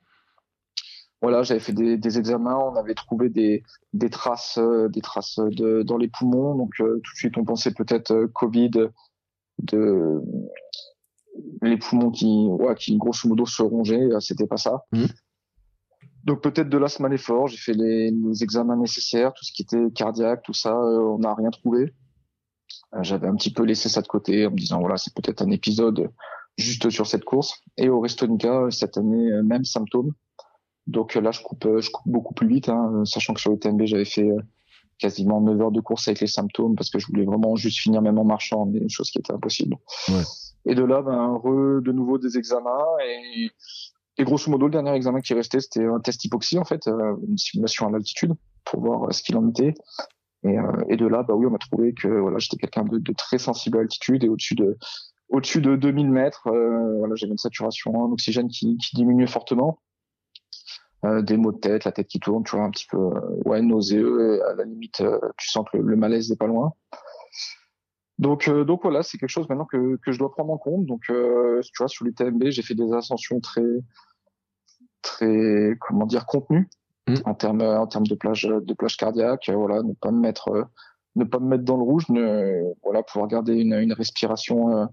voilà, 1.23 1.43
j'avais 1.43 1.61
fait 1.61 1.73
des, 1.73 1.99
des, 1.99 2.19
examens, 2.19 2.57
on 2.57 2.77
avait 2.77 2.95
trouvé 2.95 3.29
des, 3.29 3.63
des 3.93 4.09
traces, 4.09 4.59
euh, 4.59 4.89
des 4.89 5.03
traces 5.03 5.39
de, 5.39 5.83
dans 5.83 5.99
les 5.99 6.09
poumons, 6.09 6.55
donc 6.55 6.73
euh, 6.81 7.01
tout 7.05 7.13
de 7.13 7.17
suite 7.17 7.37
on 7.37 7.45
pensait 7.45 7.73
peut-être 7.73 8.13
euh, 8.13 8.27
Covid, 8.29 8.71
de 9.59 10.23
les 11.63 11.77
poumons 11.77 12.11
qui, 12.11 12.47
ouais, 12.49 12.75
qui 12.75 12.97
grosso 12.97 13.29
modo 13.29 13.45
se 13.45 13.63
rongeaient, 13.63 14.09
c'était 14.21 14.47
pas 14.47 14.57
ça. 14.57 14.85
Mmh. 14.93 15.05
Donc 16.25 16.43
peut-être 16.43 16.71
de 16.71 16.79
l'asthme 16.79 17.05
à 17.05 17.09
l'effort, 17.09 17.49
j'ai 17.49 17.59
fait 17.59 17.75
les, 17.75 18.11
les, 18.11 18.43
examens 18.43 18.77
nécessaires, 18.77 19.33
tout 19.35 19.45
ce 19.45 19.53
qui 19.53 19.63
était 19.63 19.91
cardiaque, 19.95 20.43
tout 20.43 20.55
ça, 20.55 20.75
on 20.77 21.19
n'a 21.19 21.35
rien 21.35 21.51
trouvé. 21.51 21.95
J'avais 23.03 23.29
un 23.29 23.37
petit 23.37 23.53
peu 23.53 23.63
laissé 23.65 23.89
ça 23.89 24.01
de 24.01 24.09
côté 24.09 24.47
en 24.47 24.51
me 24.51 24.57
disant 24.57 24.81
voilà 24.81 24.97
c'est 24.97 25.15
peut-être 25.15 25.43
un 25.43 25.51
épisode 25.51 26.11
juste 26.59 26.91
sur 26.91 27.07
cette 27.07 27.25
course. 27.25 27.61
Et 27.77 27.89
au 27.89 28.01
Restonica 28.01 28.67
cette 28.71 28.97
année 28.99 29.31
même 29.43 29.65
symptômes. 29.65 30.13
Donc 30.91 31.15
là, 31.15 31.31
je 31.31 31.41
coupe, 31.41 31.67
je 31.79 31.91
coupe 31.91 32.11
beaucoup 32.11 32.35
plus 32.35 32.49
vite, 32.49 32.69
hein, 32.69 33.03
sachant 33.05 33.33
que 33.33 33.41
sur 33.41 33.53
le 33.53 33.59
TMB, 33.59 33.83
j'avais 33.85 34.05
fait 34.05 34.29
euh, 34.29 34.41
quasiment 34.99 35.41
9 35.41 35.61
heures 35.61 35.71
de 35.71 35.81
course 35.81 36.09
avec 36.09 36.21
les 36.21 36.27
symptômes 36.27 36.75
parce 36.75 36.91
que 36.91 36.99
je 36.99 37.07
voulais 37.07 37.25
vraiment 37.25 37.55
juste 37.55 37.79
finir 37.79 38.03
même 38.03 38.19
en 38.19 38.25
marchant, 38.25 38.67
mais 38.67 38.89
chose 38.89 39.11
qui 39.11 39.19
était 39.19 39.33
impossible. 39.33 39.77
Ouais. 40.09 40.23
Et 40.67 40.75
de 40.75 40.83
là, 40.83 41.01
ben, 41.01 41.37
re, 41.37 41.81
de 41.81 41.93
nouveau 41.93 42.19
des 42.19 42.37
examens 42.37 42.85
et, 43.07 43.51
et 44.19 44.25
grosso 44.25 44.51
modo, 44.51 44.67
le 44.67 44.73
dernier 44.73 44.91
examen 44.91 45.21
qui 45.21 45.33
restait, 45.33 45.61
c'était 45.61 45.87
un 45.87 46.01
test 46.01 46.25
hypoxie 46.25 46.59
en 46.59 46.65
fait, 46.65 46.89
euh, 46.89 47.15
une 47.27 47.39
simulation 47.39 47.87
à 47.87 47.91
l'altitude 47.91 48.35
pour 48.65 48.81
voir 48.81 49.05
euh, 49.05 49.13
ce 49.13 49.23
qu'il 49.23 49.37
en 49.37 49.49
était. 49.49 49.75
Et, 50.43 50.57
et, 50.89 50.97
de 50.97 51.07
là, 51.07 51.23
bah 51.23 51.35
oui, 51.35 51.47
on 51.51 51.55
a 51.55 51.59
trouvé 51.59 51.93
que 51.93 52.09
voilà, 52.09 52.39
j'étais 52.39 52.57
quelqu'un 52.57 52.85
de, 52.85 52.97
de, 52.97 53.13
très 53.13 53.37
sensible 53.37 53.77
à 53.77 53.81
l'altitude 53.83 54.25
et 54.25 54.29
au-dessus 54.31 54.55
de 54.55 54.79
au-dessus 55.29 55.61
de 55.61 55.77
2000 55.77 56.11
mètres, 56.11 56.49
euh, 56.49 56.97
voilà, 56.99 57.15
j'avais 57.15 57.33
une 57.33 57.39
saturation 57.39 57.95
en 57.95 58.11
oxygène 58.11 58.49
qui, 58.49 58.77
qui 58.79 58.97
diminuait 58.97 59.27
fortement. 59.27 59.79
Euh, 61.07 61.23
des 61.23 61.39
maux 61.39 61.53
de 61.53 61.59
tête, 61.59 61.85
la 61.85 61.93
tête 61.93 62.09
qui 62.09 62.21
tourne, 62.21 62.45
tu 62.45 62.57
vois, 62.57 62.65
un 62.67 62.71
petit 62.71 62.87
peu 62.87 62.99
euh, 62.99 63.21
ouais 63.47 63.63
nauséeux, 63.63 64.45
à 64.45 64.55
la 64.55 64.65
limite 64.65 65.01
euh, 65.01 65.19
tu 65.39 65.49
sens 65.49 65.65
que 65.73 65.79
le, 65.79 65.97
malaise 65.97 66.29
n'est 66.29 66.37
pas 66.37 66.47
loin. 66.47 66.75
Donc 68.19 68.51
donc 68.51 68.83
voilà, 68.83 69.03
c'est 69.03 69.17
quelque 69.17 69.31
chose 69.31 69.49
maintenant 69.49 69.65
que 69.65 69.97
que 69.97 70.13
je 70.13 70.19
dois 70.19 70.31
prendre 70.31 70.53
en 70.53 70.59
compte. 70.59 70.85
Donc 70.85 71.05
tu 71.07 71.73
vois 71.79 71.89
sur 71.89 72.05
les 72.05 72.13
TMB, 72.13 72.51
j'ai 72.51 72.61
fait 72.61 72.75
des 72.75 72.93
ascensions 72.93 73.41
très 73.41 73.65
très 75.01 75.75
comment 75.81 76.05
dire 76.05 76.27
contenues 76.27 76.69
mmh. 77.09 77.15
en 77.25 77.35
termes 77.35 77.63
en 77.63 77.87
termes 77.87 78.07
de 78.07 78.15
plage 78.15 78.43
de 78.43 78.75
plage 78.75 78.99
cardiaque, 78.99 79.49
voilà, 79.49 79.83
ne 79.83 79.95
pas 79.95 80.11
me 80.11 80.21
mettre 80.21 80.69
ne 81.17 81.25
pas 81.25 81.39
me 81.39 81.47
mettre 81.47 81.65
dans 81.65 81.79
le 81.79 81.83
rouge, 81.83 82.11
ne, 82.11 82.75
voilà, 82.85 83.03
pouvoir 83.03 83.27
garder 83.27 83.55
une, 83.55 83.73
une 83.73 83.95
respiration 83.95 84.87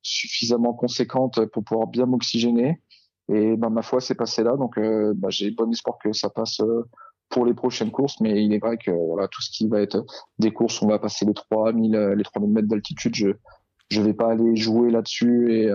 suffisamment 0.00 0.72
conséquente 0.72 1.44
pour 1.46 1.62
pouvoir 1.62 1.88
bien 1.88 2.06
m'oxygéner 2.06 2.80
et 3.28 3.56
ben, 3.56 3.70
ma 3.70 3.82
foi, 3.82 4.00
c'est 4.00 4.14
passé 4.14 4.42
là. 4.42 4.56
Donc, 4.56 4.78
euh, 4.78 5.12
bah, 5.16 5.28
j'ai 5.30 5.50
bon 5.50 5.70
espoir 5.70 5.98
que 5.98 6.12
ça 6.12 6.28
passe 6.30 6.60
euh, 6.60 6.88
pour 7.28 7.46
les 7.46 7.54
prochaines 7.54 7.90
courses. 7.90 8.20
Mais 8.20 8.44
il 8.44 8.52
est 8.52 8.58
vrai 8.58 8.78
que 8.78 8.90
voilà, 8.90 9.28
tout 9.28 9.42
ce 9.42 9.50
qui 9.50 9.68
va 9.68 9.80
être 9.80 10.04
des 10.38 10.52
courses, 10.52 10.82
on 10.82 10.88
va 10.88 10.98
passer 10.98 11.24
les 11.24 11.34
3000, 11.34 11.94
euh, 11.94 12.14
les 12.14 12.24
3000 12.24 12.50
mètres 12.50 12.68
d'altitude. 12.68 13.14
Je 13.14 13.28
je 13.90 14.00
vais 14.00 14.14
pas 14.14 14.30
aller 14.30 14.56
jouer 14.56 14.90
là-dessus 14.90 15.52
et, 15.52 15.70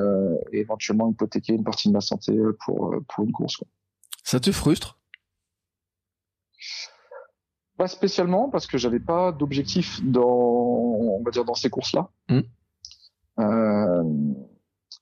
éventuellement 0.51 1.07
hypothéquer 1.07 1.53
une 1.53 1.63
partie 1.63 1.88
de 1.88 1.93
ma 1.93 2.01
santé 2.01 2.36
pour 2.65 2.95
pour 3.07 3.23
une 3.23 3.31
course. 3.31 3.57
Quoi. 3.57 3.67
Ça 4.23 4.39
te 4.39 4.51
frustre? 4.51 4.97
Pas 7.77 7.88
spécialement 7.88 8.49
parce 8.49 8.65
que 8.65 8.79
j'avais 8.79 8.99
pas 8.99 9.31
d'objectif 9.31 10.03
dans 10.03 10.23
on 10.23 11.21
va 11.21 11.29
dire 11.29 11.45
dans 11.45 11.53
ces 11.53 11.69
courses-là. 11.69 12.10
Mmh. 12.29 12.41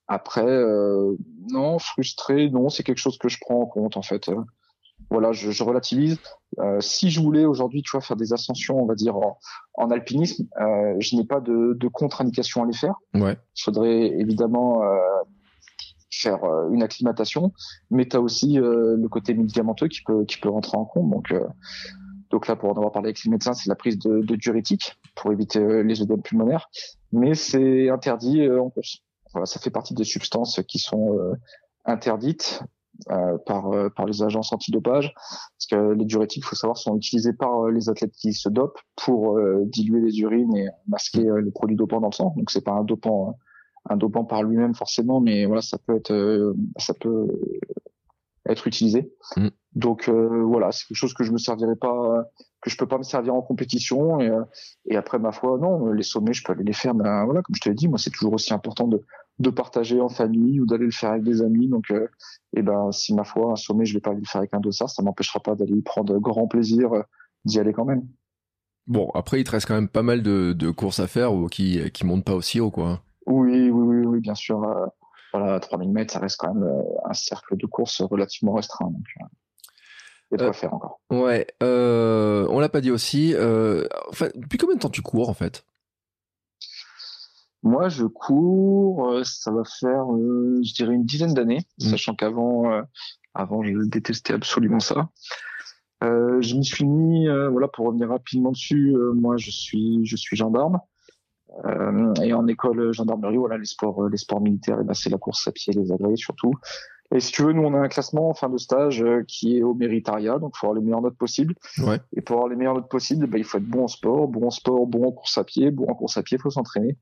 Après, 0.07 0.45
euh, 0.45 1.15
non, 1.49 1.79
frustré, 1.79 2.49
non, 2.49 2.69
c'est 2.69 2.83
quelque 2.83 2.99
chose 2.99 3.17
que 3.17 3.29
je 3.29 3.37
prends 3.41 3.61
en 3.61 3.65
compte 3.65 3.97
en 3.97 4.01
fait. 4.01 4.29
voilà, 5.09 5.31
je, 5.31 5.51
je 5.51 5.63
relativise. 5.63 6.19
Euh, 6.59 6.79
si 6.79 7.09
je 7.09 7.19
voulais 7.19 7.45
aujourd'hui, 7.45 7.81
tu 7.81 7.91
vois, 7.91 8.01
faire 8.01 8.15
des 8.15 8.33
ascensions, 8.33 8.79
on 8.79 8.85
va 8.85 8.95
dire 8.95 9.15
en, 9.17 9.91
alpinisme, 9.91 10.47
euh, 10.61 10.95
je 10.99 11.15
n'ai 11.15 11.25
pas 11.25 11.41
de, 11.41 11.73
de 11.73 11.87
contre-indication 11.87 12.63
à 12.63 12.67
les 12.67 12.73
faire. 12.73 12.95
Ouais. 13.13 13.37
Il 13.57 13.63
faudrait 13.63 14.07
évidemment 14.19 14.83
euh, 14.83 14.95
faire 16.11 16.43
euh, 16.43 16.69
une 16.71 16.83
acclimatation, 16.83 17.51
mais 17.89 18.07
tu 18.07 18.15
as 18.15 18.21
aussi 18.21 18.59
euh, 18.59 18.95
le 18.97 19.07
côté 19.09 19.33
médicamenteux 19.33 19.87
qui 19.87 20.01
peut 20.03 20.23
qui 20.25 20.37
peut 20.37 20.49
rentrer 20.49 20.77
en 20.77 20.85
compte. 20.85 21.09
Donc 21.09 21.33
donc 22.31 22.47
là, 22.47 22.55
pour 22.55 22.69
en 22.69 22.73
avoir 22.73 22.91
parlé 22.91 23.07
avec 23.07 23.23
les 23.23 23.31
médecins, 23.31 23.53
c'est 23.53 23.69
la 23.69 23.75
prise 23.75 23.97
de, 23.99 24.21
de 24.21 24.35
diurétiques 24.35 24.95
pour 25.15 25.31
éviter 25.31 25.83
les 25.83 26.01
œdèmes 26.01 26.21
pulmonaires, 26.21 26.69
mais 27.11 27.33
c'est 27.33 27.89
interdit 27.89 28.49
en 28.49 28.69
course. 28.69 29.03
Voilà, 29.35 29.47
ça 29.47 29.59
fait 29.59 29.69
partie 29.69 29.93
des 29.93 30.05
substances 30.05 30.61
qui 30.65 30.79
sont 30.79 31.19
euh, 31.19 31.33
interdites 31.83 32.63
euh, 33.11 33.37
par, 33.45 33.69
euh, 33.73 33.89
par 33.89 34.05
les 34.05 34.23
agences 34.23 34.53
antidopage, 34.53 35.13
parce 35.13 35.67
que 35.69 35.91
les 35.91 36.05
diurétiques, 36.05 36.43
il 36.45 36.47
faut 36.47 36.55
savoir, 36.55 36.77
sont 36.77 36.95
utilisés 36.95 37.33
par 37.33 37.67
les 37.67 37.89
athlètes 37.89 38.13
qui 38.13 38.31
se 38.31 38.47
dopent 38.47 38.79
pour 38.95 39.37
diluer 39.65 39.99
les 39.99 40.21
urines 40.21 40.55
et 40.55 40.69
masquer 40.87 41.29
les 41.43 41.51
produits 41.51 41.75
dopants 41.75 41.99
dans 41.99 42.07
le 42.07 42.13
sang. 42.13 42.33
Donc 42.37 42.49
c'est 42.49 42.63
pas 42.63 42.71
un 42.71 42.85
dopant, 42.85 43.37
un 43.89 43.97
dopant 43.97 44.23
par 44.23 44.41
lui-même 44.41 44.73
forcément, 44.73 45.19
mais 45.19 45.45
voilà, 45.45 45.61
ça 45.61 45.77
peut 45.85 45.97
être, 45.97 46.55
ça 46.77 46.93
peut 46.93 47.27
être 48.47 48.67
utilisé. 48.67 49.13
Mm. 49.35 49.49
Donc 49.73 50.07
voilà, 50.07 50.71
c'est 50.71 50.85
quelque 50.87 50.97
chose 50.97 51.13
que 51.13 51.25
je 51.25 51.33
me 51.33 51.37
servirai 51.37 51.75
pas, 51.75 52.23
que 52.61 52.69
je 52.69 52.77
peux 52.77 52.87
pas 52.87 52.97
me 52.97 53.03
servir 53.03 53.35
en 53.35 53.41
compétition. 53.41 54.21
Et, 54.21 54.31
et 54.85 54.95
après 54.95 55.19
ma 55.19 55.33
foi, 55.33 55.57
non, 55.57 55.87
les 55.87 56.03
sommets, 56.03 56.31
je 56.31 56.41
peux 56.41 56.53
aller 56.53 56.63
les 56.63 56.71
faire. 56.71 56.95
Mais 56.95 57.03
voilà, 57.25 57.41
comme 57.41 57.55
je 57.55 57.59
te 57.59 57.67
l'ai 57.67 57.75
dit, 57.75 57.89
moi 57.89 57.97
c'est 57.97 58.11
toujours 58.11 58.31
aussi 58.31 58.53
important 58.53 58.87
de 58.87 59.03
de 59.39 59.49
partager 59.49 59.99
en 59.99 60.09
famille 60.09 60.59
ou 60.61 60.65
d'aller 60.65 60.85
le 60.85 60.91
faire 60.91 61.11
avec 61.11 61.23
des 61.23 61.41
amis. 61.41 61.67
Donc, 61.67 61.91
et 61.91 62.07
eh 62.53 62.61
ben, 62.61 62.91
si 62.91 63.13
ma 63.13 63.23
foi, 63.23 63.51
un 63.51 63.55
sommet, 63.55 63.85
je 63.85 63.93
vais 63.93 63.99
pas 63.99 64.11
aller 64.11 64.21
le 64.21 64.27
faire 64.27 64.39
avec 64.39 64.53
un 64.53 64.59
dossard, 64.59 64.89
ça 64.89 65.03
m'empêchera 65.03 65.39
pas 65.39 65.55
d'aller 65.55 65.75
y 65.75 65.81
prendre 65.81 66.17
grand 66.19 66.47
plaisir 66.47 66.89
d'y 67.43 67.59
aller 67.59 67.73
quand 67.73 67.85
même. 67.85 68.07
Bon, 68.87 69.09
après, 69.13 69.41
il 69.41 69.43
te 69.43 69.51
reste 69.51 69.67
quand 69.67 69.73
même 69.73 69.89
pas 69.89 70.03
mal 70.03 70.21
de, 70.21 70.53
de 70.53 70.69
courses 70.71 70.99
à 70.99 71.07
faire 71.07 71.33
ou 71.33 71.47
qui 71.47 71.91
qui 71.91 72.05
montent 72.05 72.25
pas 72.25 72.35
aussi 72.35 72.59
haut, 72.59 72.71
quoi. 72.71 73.01
Oui, 73.25 73.69
oui, 73.69 73.71
oui, 73.71 74.05
oui, 74.05 74.19
bien 74.19 74.35
sûr. 74.35 74.63
Euh, 74.63 74.85
voilà, 75.33 75.59
3000 75.59 75.91
mètres, 75.91 76.13
ça 76.13 76.19
reste 76.19 76.37
quand 76.39 76.53
même 76.53 76.63
euh, 76.63 77.09
un 77.09 77.13
cercle 77.13 77.57
de 77.57 77.65
course 77.65 78.01
relativement 78.01 78.53
restreint. 78.53 78.85
Donc, 78.85 79.05
euh, 79.21 79.25
il 80.31 80.33
y 80.33 80.35
a 80.35 80.37
de 80.37 80.43
quoi 80.43 80.53
faire 80.53 80.73
encore. 80.73 81.01
Ouais, 81.09 81.47
euh, 81.61 82.47
on 82.49 82.59
l'a 82.59 82.69
pas 82.69 82.81
dit 82.81 82.91
aussi. 82.91 83.33
Euh, 83.35 83.85
enfin, 84.09 84.29
depuis 84.35 84.57
combien 84.57 84.75
de 84.75 84.79
temps 84.79 84.89
tu 84.89 85.01
cours 85.01 85.29
en 85.29 85.33
fait? 85.33 85.65
Moi, 87.65 87.89
je 87.89 88.05
cours, 88.05 89.19
ça 89.25 89.51
va 89.51 89.63
faire, 89.65 90.05
je 90.07 90.73
dirais, 90.73 90.93
une 90.93 91.03
dizaine 91.03 91.33
d'années, 91.33 91.65
mmh. 91.79 91.85
sachant 91.89 92.15
qu'avant, 92.15 92.83
avant, 93.33 93.63
je 93.63 93.73
détestais 93.85 94.33
absolument 94.33 94.79
ça. 94.79 95.09
Euh, 96.03 96.41
je 96.41 96.55
m'y 96.55 96.65
suis 96.65 96.85
mis, 96.85 97.27
euh, 97.27 97.49
voilà, 97.49 97.67
pour 97.67 97.87
revenir 97.87 98.09
rapidement 98.09 98.51
dessus. 98.51 98.95
Euh, 98.95 99.13
moi, 99.13 99.37
je 99.37 99.51
suis, 99.51 100.05
je 100.05 100.15
suis 100.15 100.35
gendarme. 100.35 100.79
et 102.21 102.33
en 102.33 102.47
école 102.47 102.93
gendarmerie, 102.93 103.37
voilà, 103.37 103.57
les 103.57 103.65
sports, 103.65 104.09
les 104.09 104.17
sports 104.17 104.41
militaires, 104.41 104.79
et 104.81 104.83
ben, 104.83 104.93
c'est 104.93 105.09
la 105.09 105.17
course 105.17 105.47
à 105.47 105.51
pied, 105.51 105.73
les 105.73 105.91
agrès 105.91 106.15
surtout. 106.17 106.53
Et 107.13 107.19
si 107.19 107.31
tu 107.31 107.43
veux, 107.43 107.53
nous, 107.53 107.61
on 107.61 107.73
a 107.75 107.77
un 107.77 107.87
classement 107.87 108.29
en 108.29 108.33
fin 108.33 108.49
de 108.49 108.57
stage 108.57 109.05
qui 109.27 109.57
est 109.57 109.61
au 109.61 109.73
méritariat, 109.73 110.39
donc 110.39 110.53
il 110.55 110.59
faut 110.59 110.67
avoir 110.67 110.79
les 110.79 110.85
meilleures 110.85 111.03
notes 111.03 111.17
possibles. 111.17 111.53
Ouais. 111.77 111.99
Et 112.13 112.21
pour 112.21 112.37
avoir 112.37 112.49
les 112.49 112.55
meilleures 112.55 112.73
notes 112.73 112.89
possibles, 112.89 113.27
ben, 113.27 113.37
il 113.37 113.43
faut 113.43 113.57
être 113.59 113.65
bon 113.65 113.83
en 113.83 113.87
sport, 113.87 114.27
bon 114.27 114.47
en 114.47 114.49
sport, 114.49 114.85
bon 114.85 115.07
en 115.07 115.11
course 115.11 115.37
à 115.37 115.43
pied, 115.43 115.71
bon 115.71 115.87
en 115.87 115.93
course 115.93 116.17
à 116.17 116.23
pied, 116.23 116.37
il 116.37 116.41
faut 116.41 116.49
s'entraîner. 116.49 116.97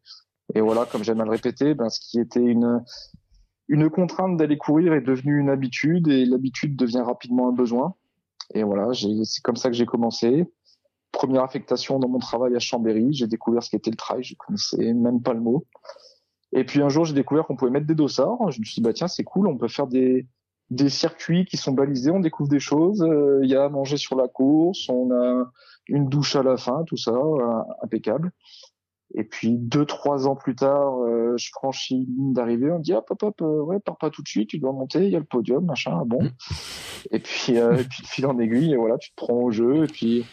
Et 0.56 0.62
voilà, 0.62 0.86
comme 0.86 1.03
j'aime 1.03 1.21
à 1.21 1.25
le 1.25 1.32
répéter, 1.32 1.73
ben, 1.73 1.89
ce 1.89 1.99
qui 1.99 2.19
était 2.19 2.43
une, 2.43 2.84
une 3.67 3.89
contrainte 3.89 4.38
d'aller 4.38 4.58
courir 4.58 4.93
est 4.93 5.01
devenu 5.01 5.39
une 5.39 5.49
habitude 5.49 6.08
et 6.08 6.25
l'habitude 6.25 6.75
devient 6.75 7.03
rapidement 7.06 7.49
un 7.49 7.53
besoin. 7.53 7.95
Et 8.53 8.63
voilà, 8.63 8.89
c'est 8.93 9.41
comme 9.41 9.56
ça 9.56 9.69
que 9.69 9.75
j'ai 9.75 9.86
commencé. 9.86 10.45
Première 11.12 11.43
affectation 11.43 11.99
dans 11.99 12.10
mon 12.10 12.19
travail 12.19 12.56
à 12.56 12.60
Chambéry, 12.60 13.13
j'ai 13.13 13.27
découvert 13.27 13.63
ce 13.63 13.69
qu'était 13.69 13.91
le 13.91 13.95
trail, 13.95 14.23
je 14.23 14.36
connaissais 14.36 14.93
même 14.93 15.21
pas 15.21 15.34
le 15.34 15.39
mot. 15.41 15.65
Et 16.51 16.63
puis 16.63 16.82
un 16.82 16.89
jour, 16.89 17.06
j'ai 17.06 17.13
découvert 17.13 17.45
qu'on 17.45 17.56
pouvait 17.56 17.71
mettre 17.71 17.88
des 17.88 17.95
dossards. 17.95 18.51
Je 18.51 18.60
me 18.60 18.65
suis 18.65 18.75
dit, 18.75 18.82
bah 18.82 18.93
tiens, 18.93 19.08
c'est 19.08 19.23
cool, 19.23 19.47
on 19.47 19.58
peut 19.58 19.67
faire 19.67 19.88
des, 19.88 20.27
des 20.69 20.89
circuits 20.89 21.45
qui 21.45 21.58
sont 21.58 21.71
balisés, 21.71 22.12
on 22.12 22.19
découvre 22.19 22.49
des 22.49 22.60
choses. 22.60 23.01
Euh, 23.01 23.39
il 23.43 23.49
y 23.49 23.56
a 23.56 23.65
à 23.65 23.69
manger 23.69 23.97
sur 23.97 24.15
la 24.15 24.27
course, 24.27 24.88
on 24.89 25.12
a 25.12 25.51
une 25.88 26.10
douche 26.10 26.36
à 26.36 26.43
la 26.43 26.58
fin, 26.58 26.84
tout 26.84 26.97
ça, 26.97 27.12
euh, 27.12 27.62
impeccable. 27.82 28.32
Et 29.16 29.24
puis 29.24 29.52
deux, 29.52 29.86
trois 29.86 30.28
ans 30.28 30.36
plus 30.36 30.56
tard, 30.56 31.00
euh, 31.04 31.36
je 31.38 31.50
franchis 31.52 32.08
une 32.08 32.16
ligne 32.16 32.34
d'arrivée. 32.34 32.72
On 32.72 32.80
me 32.80 32.84
dit 32.84 32.94
hop, 32.94 33.06
hop, 33.10 33.24
hop, 33.24 33.42
euh, 33.42 33.62
ouais, 33.62 33.80
pars 33.80 33.98
pas 33.98 34.10
tout 34.10 34.24
de 34.24 34.28
suite, 34.28 34.50
tu 34.50 34.60
dois 34.60 34.72
monter. 34.72 35.06
Il 35.06 35.12
y 35.12 35.16
a 35.16 35.20
le 35.20 35.26
podium, 35.26 35.66
machin. 35.66 36.04
Bon. 36.06 36.20
Et 37.12 37.20
puis, 37.20 37.60
euh, 37.60 37.78
et 37.78 37.84
puis 37.84 38.02
de 38.02 38.08
fil 38.08 38.26
en 38.26 38.39
aiguille, 38.39 38.74
et 38.74 38.78
voilà, 38.78 38.98
tu 38.98 39.12
te 39.12 39.16
prends 39.16 39.36
au 39.36 39.52
jeu. 39.52 39.84
Et 39.84 39.88
puis, 39.88 40.26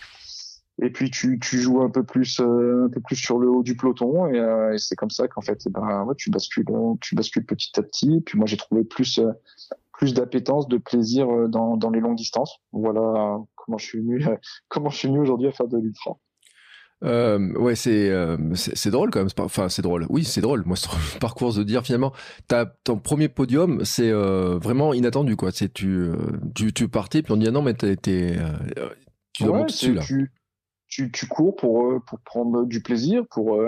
et 0.83 0.91
puis 0.91 1.11
tu, 1.11 1.39
tu 1.39 1.59
joues 1.59 1.83
un 1.83 1.91
peu 1.91 2.05
plus, 2.05 2.41
un 2.41 2.89
peu 2.89 3.01
plus 3.01 3.17
sur 3.17 3.39
le 3.39 3.51
haut 3.51 3.63
du 3.63 3.77
peloton. 3.77 4.33
Et, 4.33 4.39
et 4.39 4.79
c'est 4.79 4.97
comme 4.97 5.11
ça 5.11 5.29
qu'en 5.29 5.43
fait, 5.43 5.61
eh 5.67 5.71
ben, 5.71 6.05
ouais, 6.05 6.15
tu 6.17 6.31
bascules, 6.31 6.65
tu 7.03 7.15
bascules 7.15 7.45
petit 7.45 7.79
à 7.79 7.83
petit. 7.83 8.17
Et 8.17 8.21
puis 8.23 8.39
moi, 8.39 8.47
j'ai 8.47 8.57
trouvé 8.57 8.83
plus, 8.85 9.21
plus 9.93 10.15
d'appétence, 10.15 10.69
de 10.69 10.79
plaisir 10.79 11.27
dans, 11.49 11.77
dans 11.77 11.91
les 11.91 12.01
longues 12.01 12.17
distances. 12.17 12.61
Voilà 12.73 13.41
comment 13.57 13.77
je 13.77 13.85
suis 13.85 13.99
venu, 13.99 14.25
comment 14.69 14.89
je 14.89 14.97
suis 14.97 15.09
venu 15.09 15.21
aujourd'hui 15.21 15.49
à 15.49 15.53
faire 15.53 15.69
de 15.69 15.77
l'ultra. 15.77 16.19
Euh, 17.03 17.53
ouais, 17.55 17.77
c'est 17.77 18.11
euh, 18.11 18.37
c'est 18.55 18.91
drôle 18.91 19.11
quand 19.11 19.21
même. 19.21 19.29
Enfin, 19.39 19.69
c'est 19.69 19.83
drôle. 19.83 20.07
Oui, 20.11 20.25
c'est 20.25 20.43
drôle. 20.43 20.65
Moi, 20.67 20.77
ce 20.77 20.89
parcours 21.19 21.55
de 21.55 21.63
dire 21.63 21.83
finalement, 21.85 22.13
as, 22.51 22.67
ton 22.85 22.99
premier 22.99 23.29
podium, 23.29 23.85
c'est 23.85 24.11
euh, 24.11 24.59
vraiment 24.59 24.93
inattendu 24.93 25.37
quoi. 25.37 25.51
C'est 25.51 25.73
tu, 25.73 25.89
euh, 25.89 26.15
tu 26.55 26.73
tu 26.73 26.89
partais 26.89 27.23
puis 27.23 27.33
on 27.33 27.37
dit 27.37 27.49
ah 27.49 27.53
non 27.53 27.63
mais 27.63 27.75
t'es 27.75 27.97
tu 29.33 29.45
dois 29.45 29.61
ouais, 29.61 29.65
dessus 29.65 29.95
là. 29.95 30.03
Tu, 30.03 30.31
tu, 30.89 31.11
tu 31.11 31.27
cours 31.27 31.57
pour 31.57 32.03
pour 32.05 32.21
prendre 32.21 32.67
du 32.67 32.83
plaisir, 32.83 33.23
pour 33.31 33.59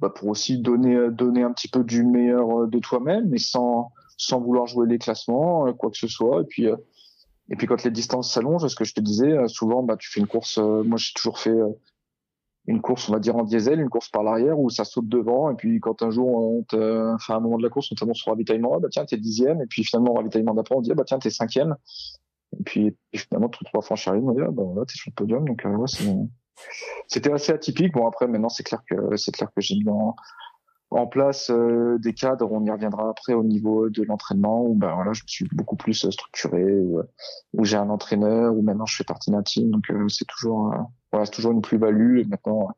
bah, 0.00 0.08
pour 0.08 0.28
aussi 0.28 0.58
donner 0.58 1.10
donner 1.10 1.42
un 1.42 1.52
petit 1.52 1.68
peu 1.68 1.84
du 1.84 2.04
meilleur 2.04 2.66
de 2.68 2.78
toi-même, 2.78 3.28
mais 3.28 3.38
sans 3.38 3.92
sans 4.16 4.40
vouloir 4.40 4.66
jouer 4.66 4.86
les 4.88 4.98
classements, 4.98 5.70
quoi 5.74 5.90
que 5.90 5.98
ce 5.98 6.08
soit. 6.08 6.40
Et 6.40 6.46
puis 6.48 6.66
et 7.50 7.56
puis 7.56 7.66
quand 7.66 7.84
les 7.84 7.90
distances 7.90 8.32
s'allongent, 8.32 8.66
ce 8.66 8.76
que 8.76 8.84
je 8.84 8.94
te 8.94 9.00
disais, 9.02 9.36
souvent 9.48 9.82
bah 9.82 9.98
tu 9.98 10.10
fais 10.10 10.20
une 10.20 10.26
course. 10.26 10.56
moi, 10.56 10.96
j'ai 10.96 11.12
toujours 11.14 11.38
fait 11.38 11.58
une 12.66 12.80
course, 12.80 13.08
on 13.08 13.12
va 13.12 13.18
dire 13.18 13.36
en 13.36 13.42
diesel, 13.42 13.80
une 13.80 13.88
course 13.88 14.08
par 14.08 14.22
l'arrière 14.22 14.58
où 14.58 14.70
ça 14.70 14.84
saute 14.84 15.08
devant. 15.08 15.50
Et 15.50 15.54
puis 15.54 15.80
quand 15.80 16.02
un 16.02 16.10
jour, 16.10 16.28
on 16.28 16.62
te, 16.62 17.14
enfin, 17.14 17.34
à 17.34 17.36
un 17.38 17.40
moment 17.40 17.58
de 17.58 17.62
la 17.62 17.70
course, 17.70 17.90
on 17.90 17.94
t'annonce 17.94 18.18
sur 18.18 18.30
ravitaillement, 18.30 18.74
ah, 18.76 18.80
bah 18.80 18.88
tiens, 18.90 19.04
t'es 19.04 19.16
dixième. 19.16 19.60
Et 19.60 19.66
puis 19.66 19.84
finalement, 19.84 20.12
au 20.12 20.16
ravitaillement 20.16 20.54
d'après, 20.54 20.76
on 20.76 20.80
dit, 20.80 20.92
ah, 20.92 20.94
bah 20.94 21.04
tiens, 21.04 21.18
t'es 21.18 21.30
cinquième. 21.30 21.76
Et 22.58 22.62
puis, 22.64 22.96
finalement, 23.14 23.48
tout 23.48 23.64
trois 23.64 23.82
franchir 23.82 24.12
on 24.14 24.32
dit, 24.32 24.40
ah, 24.42 24.50
bah 24.50 24.62
là, 24.76 24.84
t'es 24.86 24.94
sur 24.94 25.10
le 25.10 25.14
podium. 25.14 25.44
Donc, 25.46 25.64
euh, 25.64 25.70
ouais, 25.70 25.86
c'était 27.08 27.32
assez 27.32 27.52
atypique. 27.52 27.92
Bon, 27.92 28.06
après, 28.06 28.26
maintenant, 28.26 28.48
c'est 28.48 28.62
clair 28.62 28.82
que, 28.88 29.16
c'est 29.16 29.32
clair 29.32 29.48
que 29.54 29.60
j'ai 29.60 29.76
mis 29.76 29.88
en, 29.88 31.06
place 31.06 31.50
euh, 31.50 31.98
des 31.98 32.12
cadres, 32.12 32.52
on 32.52 32.64
y 32.64 32.70
reviendra 32.70 33.08
après 33.08 33.32
au 33.32 33.42
niveau 33.42 33.88
de 33.88 34.02
l'entraînement, 34.02 34.62
où 34.66 34.74
ben 34.74 34.94
voilà, 34.94 35.14
je 35.14 35.22
suis 35.26 35.48
beaucoup 35.52 35.76
plus 35.76 36.08
structuré, 36.10 36.64
où, 37.52 37.64
j'ai 37.64 37.78
un 37.78 37.88
entraîneur, 37.88 38.54
où 38.54 38.60
maintenant 38.60 38.84
je 38.84 38.96
fais 38.96 39.04
partie 39.04 39.30
d'un 39.30 39.42
team, 39.42 39.70
donc 39.70 39.90
euh, 39.90 40.06
c'est 40.08 40.26
toujours, 40.26 40.72
euh, 40.74 40.76
voilà, 41.12 41.26
c'est 41.26 41.32
toujours 41.32 41.52
une 41.52 41.62
plus-value. 41.62 42.20
Et 42.20 42.24
maintenant, 42.24 42.68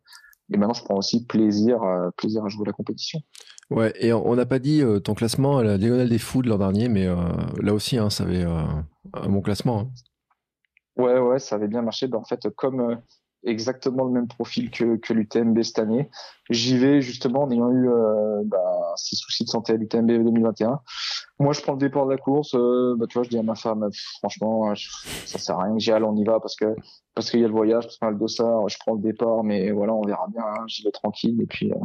et 0.52 0.56
maintenant, 0.56 0.74
je 0.74 0.84
prends 0.84 0.96
aussi 0.96 1.24
plaisir, 1.24 1.80
plaisir 2.16 2.44
à 2.44 2.48
jouer 2.48 2.66
la 2.66 2.72
compétition. 2.72 3.20
Ouais, 3.70 3.94
et 3.98 4.12
on 4.12 4.34
n'a 4.34 4.44
pas 4.44 4.58
dit 4.58 4.82
ton 5.02 5.14
classement 5.14 5.56
à 5.56 5.64
la 5.64 5.78
diagonale 5.78 6.10
des 6.10 6.18
fous 6.18 6.42
de 6.42 6.50
l'an 6.50 6.58
dernier, 6.58 6.88
mais 6.88 7.06
là 7.62 7.72
aussi, 7.72 7.96
hein, 7.96 8.10
ça 8.10 8.24
avait 8.24 8.42
un 8.42 9.28
bon 9.28 9.40
classement. 9.40 9.80
Hein. 9.80 11.02
Ouais, 11.02 11.18
ouais, 11.18 11.38
ça 11.38 11.56
avait 11.56 11.66
bien 11.66 11.80
marché. 11.80 12.06
Ben, 12.08 12.18
en 12.18 12.24
fait, 12.24 12.46
comme 12.56 12.98
exactement 13.44 14.04
le 14.04 14.10
même 14.10 14.28
profil 14.28 14.70
que, 14.70 14.96
que 14.96 15.12
l'UTMB 15.12 15.62
cette 15.62 15.78
année. 15.78 16.08
J'y 16.50 16.76
vais 16.78 17.00
justement 17.00 17.42
en 17.42 17.50
ayant 17.50 17.70
eu 17.70 17.88
euh, 17.88 18.42
bah, 18.44 18.58
six 18.96 19.16
soucis 19.16 19.44
de 19.44 19.48
santé 19.48 19.72
à 19.72 19.76
l'UTMB 19.76 20.06
2021. 20.06 20.80
Moi, 21.38 21.52
je 21.52 21.60
prends 21.60 21.72
le 21.72 21.78
départ 21.78 22.06
de 22.06 22.12
la 22.12 22.18
course. 22.18 22.54
Euh, 22.54 22.94
bah, 22.96 23.06
tu 23.08 23.14
vois, 23.14 23.24
je 23.24 23.30
dis 23.30 23.38
à 23.38 23.42
ma 23.42 23.54
femme, 23.54 23.88
franchement, 24.18 24.74
ça 25.26 25.38
sert 25.38 25.58
à 25.58 25.64
rien 25.64 25.74
que 25.74 25.80
j'y 25.80 25.92
aille, 25.92 26.02
on 26.02 26.16
y 26.16 26.24
va 26.24 26.40
parce 26.40 26.56
que 26.56 26.74
parce 27.14 27.30
qu'il 27.30 27.40
y 27.40 27.44
a 27.44 27.48
le 27.48 27.52
voyage, 27.52 27.84
parce 27.84 27.98
qu'on 27.98 28.08
a 28.08 28.10
le 28.10 28.18
dossard. 28.18 28.68
Je 28.68 28.76
prends 28.78 28.94
le 28.94 29.00
départ, 29.00 29.44
mais 29.44 29.70
voilà, 29.70 29.94
on 29.94 30.02
verra 30.02 30.26
bien. 30.28 30.42
Hein, 30.44 30.64
j'y 30.66 30.82
vais 30.82 30.90
tranquille 30.90 31.40
et 31.40 31.46
puis. 31.46 31.70
Euh, 31.72 31.84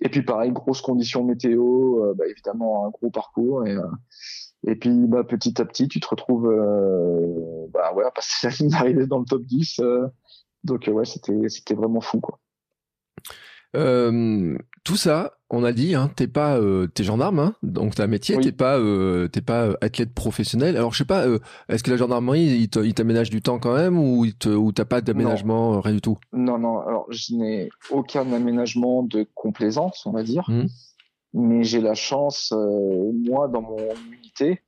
et 0.00 0.10
puis 0.10 0.22
pareil, 0.22 0.52
grosse 0.52 0.82
condition 0.82 1.24
météo, 1.24 2.04
euh, 2.04 2.14
bah, 2.14 2.26
évidemment 2.28 2.86
un 2.86 2.90
gros 2.90 3.10
parcours 3.10 3.66
et 3.66 3.74
et 4.66 4.74
puis 4.74 4.90
bah, 5.06 5.24
petit 5.24 5.60
à 5.60 5.64
petit, 5.64 5.88
tu 5.88 6.00
te 6.00 6.08
retrouves 6.08 6.48
bah 7.72 7.94
ouais, 7.94 8.04
passer 8.14 8.46
la 8.46 8.54
ligne 8.54 8.68
d'arrivée 8.68 9.06
dans 9.06 9.20
le 9.20 9.24
top 9.24 9.42
10 9.42 9.80
donc 10.66 10.88
euh, 10.88 10.92
ouais, 10.92 11.04
c'était 11.04 11.48
c'était 11.48 11.74
vraiment 11.74 12.00
fou 12.00 12.20
quoi. 12.20 12.38
Euh, 13.76 14.56
tout 14.84 14.96
ça, 14.96 15.32
on 15.50 15.64
a 15.64 15.72
dit, 15.72 15.94
hein, 15.94 16.10
t'es 16.14 16.26
pas, 16.26 16.58
euh, 16.58 16.86
t'es 16.86 17.04
gendarme, 17.04 17.38
hein, 17.38 17.54
donc 17.62 17.94
t'as 17.94 18.04
un 18.04 18.08
métier, 18.08 18.38
t'es 18.38 18.52
pas, 18.52 18.78
euh, 18.78 19.28
t'es 19.28 19.40
pas 19.40 19.70
athlète 19.80 20.14
professionnel. 20.14 20.76
Alors 20.76 20.92
je 20.92 20.98
sais 20.98 21.04
pas, 21.04 21.26
est-ce 21.68 21.82
que 21.82 21.90
la 21.90 21.96
gendarmerie, 21.96 22.68
il 22.72 22.94
t'aménage 22.94 23.30
du 23.30 23.42
temps 23.42 23.58
quand 23.58 23.74
même, 23.74 23.98
ou 23.98 24.26
ou 24.46 24.72
t'as 24.72 24.84
pas 24.84 25.00
d'aménagement, 25.00 25.80
rien 25.80 25.94
du 25.94 26.00
tout? 26.00 26.18
Non, 26.32 26.58
non. 26.58 26.80
Alors 26.80 27.06
je 27.10 27.34
n'ai 27.34 27.68
aucun 27.90 28.32
aménagement 28.32 29.02
de 29.02 29.26
complaisance, 29.34 30.06
on 30.06 30.12
va 30.12 30.22
dire, 30.22 30.48
mmh. 30.48 30.66
mais 31.34 31.64
j'ai 31.64 31.80
la 31.80 31.94
chance, 31.94 32.52
moi, 32.52 33.48
dans 33.48 33.62
mon 33.62 33.78
unité, 34.12 34.62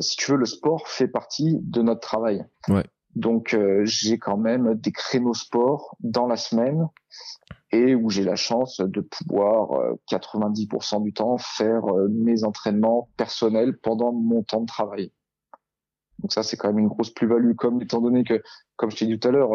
si 0.00 0.16
tu 0.16 0.30
veux, 0.30 0.38
le 0.38 0.46
sport 0.46 0.88
fait 0.88 1.08
partie 1.08 1.58
de 1.62 1.82
notre 1.82 2.00
travail. 2.00 2.44
Ouais. 2.68 2.84
Donc 3.16 3.54
euh, 3.54 3.80
j'ai 3.84 4.18
quand 4.18 4.36
même 4.36 4.74
des 4.74 4.92
créneaux 4.92 5.34
sport 5.34 5.96
dans 6.00 6.26
la 6.26 6.36
semaine 6.36 6.86
et 7.72 7.94
où 7.94 8.10
j'ai 8.10 8.24
la 8.24 8.36
chance 8.36 8.80
de 8.80 9.00
pouvoir 9.00 9.96
90% 10.10 10.96
euh, 10.96 11.00
du 11.00 11.12
temps 11.12 11.36
faire 11.38 11.84
euh, 11.86 12.08
mes 12.10 12.44
entraînements 12.44 13.08
personnels 13.16 13.76
pendant 13.78 14.12
mon 14.12 14.42
temps 14.42 14.60
de 14.60 14.66
travail. 14.66 15.12
Donc 16.20 16.32
ça 16.32 16.42
c'est 16.42 16.56
quand 16.56 16.68
même 16.68 16.78
une 16.78 16.88
grosse 16.88 17.10
plus-value 17.10 17.54
comme 17.54 17.82
étant 17.82 18.00
donné 18.00 18.24
que 18.24 18.42
comme 18.76 18.90
je 18.90 18.96
t'ai 18.96 19.06
dit 19.06 19.18
tout 19.18 19.28
à 19.28 19.32
l'heure 19.32 19.50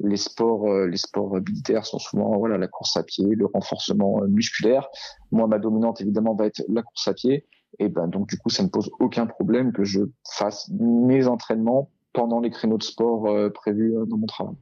les 0.00 0.16
sports 0.16 0.68
les 0.86 0.96
sports 0.96 1.36
militaires 1.36 1.86
sont 1.86 1.98
souvent 1.98 2.36
voilà 2.36 2.58
la 2.58 2.68
course 2.68 2.96
à 2.96 3.02
pied, 3.02 3.26
le 3.34 3.46
renforcement 3.46 4.20
musculaire. 4.28 4.88
Moi 5.30 5.46
ma 5.46 5.58
dominante 5.58 6.00
évidemment 6.00 6.34
va 6.34 6.46
être 6.46 6.62
la 6.68 6.82
course 6.82 7.08
à 7.08 7.14
pied 7.14 7.46
et 7.78 7.88
ben 7.88 8.08
donc 8.08 8.28
du 8.28 8.36
coup 8.36 8.50
ça 8.50 8.62
ne 8.62 8.68
pose 8.68 8.90
aucun 9.00 9.26
problème 9.26 9.72
que 9.72 9.84
je 9.84 10.00
fasse 10.36 10.70
mes 10.78 11.26
entraînements 11.26 11.90
pendant 12.12 12.40
les 12.40 12.50
créneaux 12.50 12.78
de 12.78 12.82
sport 12.82 13.26
euh, 13.28 13.50
prévus 13.50 13.96
euh, 13.96 14.04
dans 14.06 14.18
mon 14.18 14.26
travail. 14.26 14.56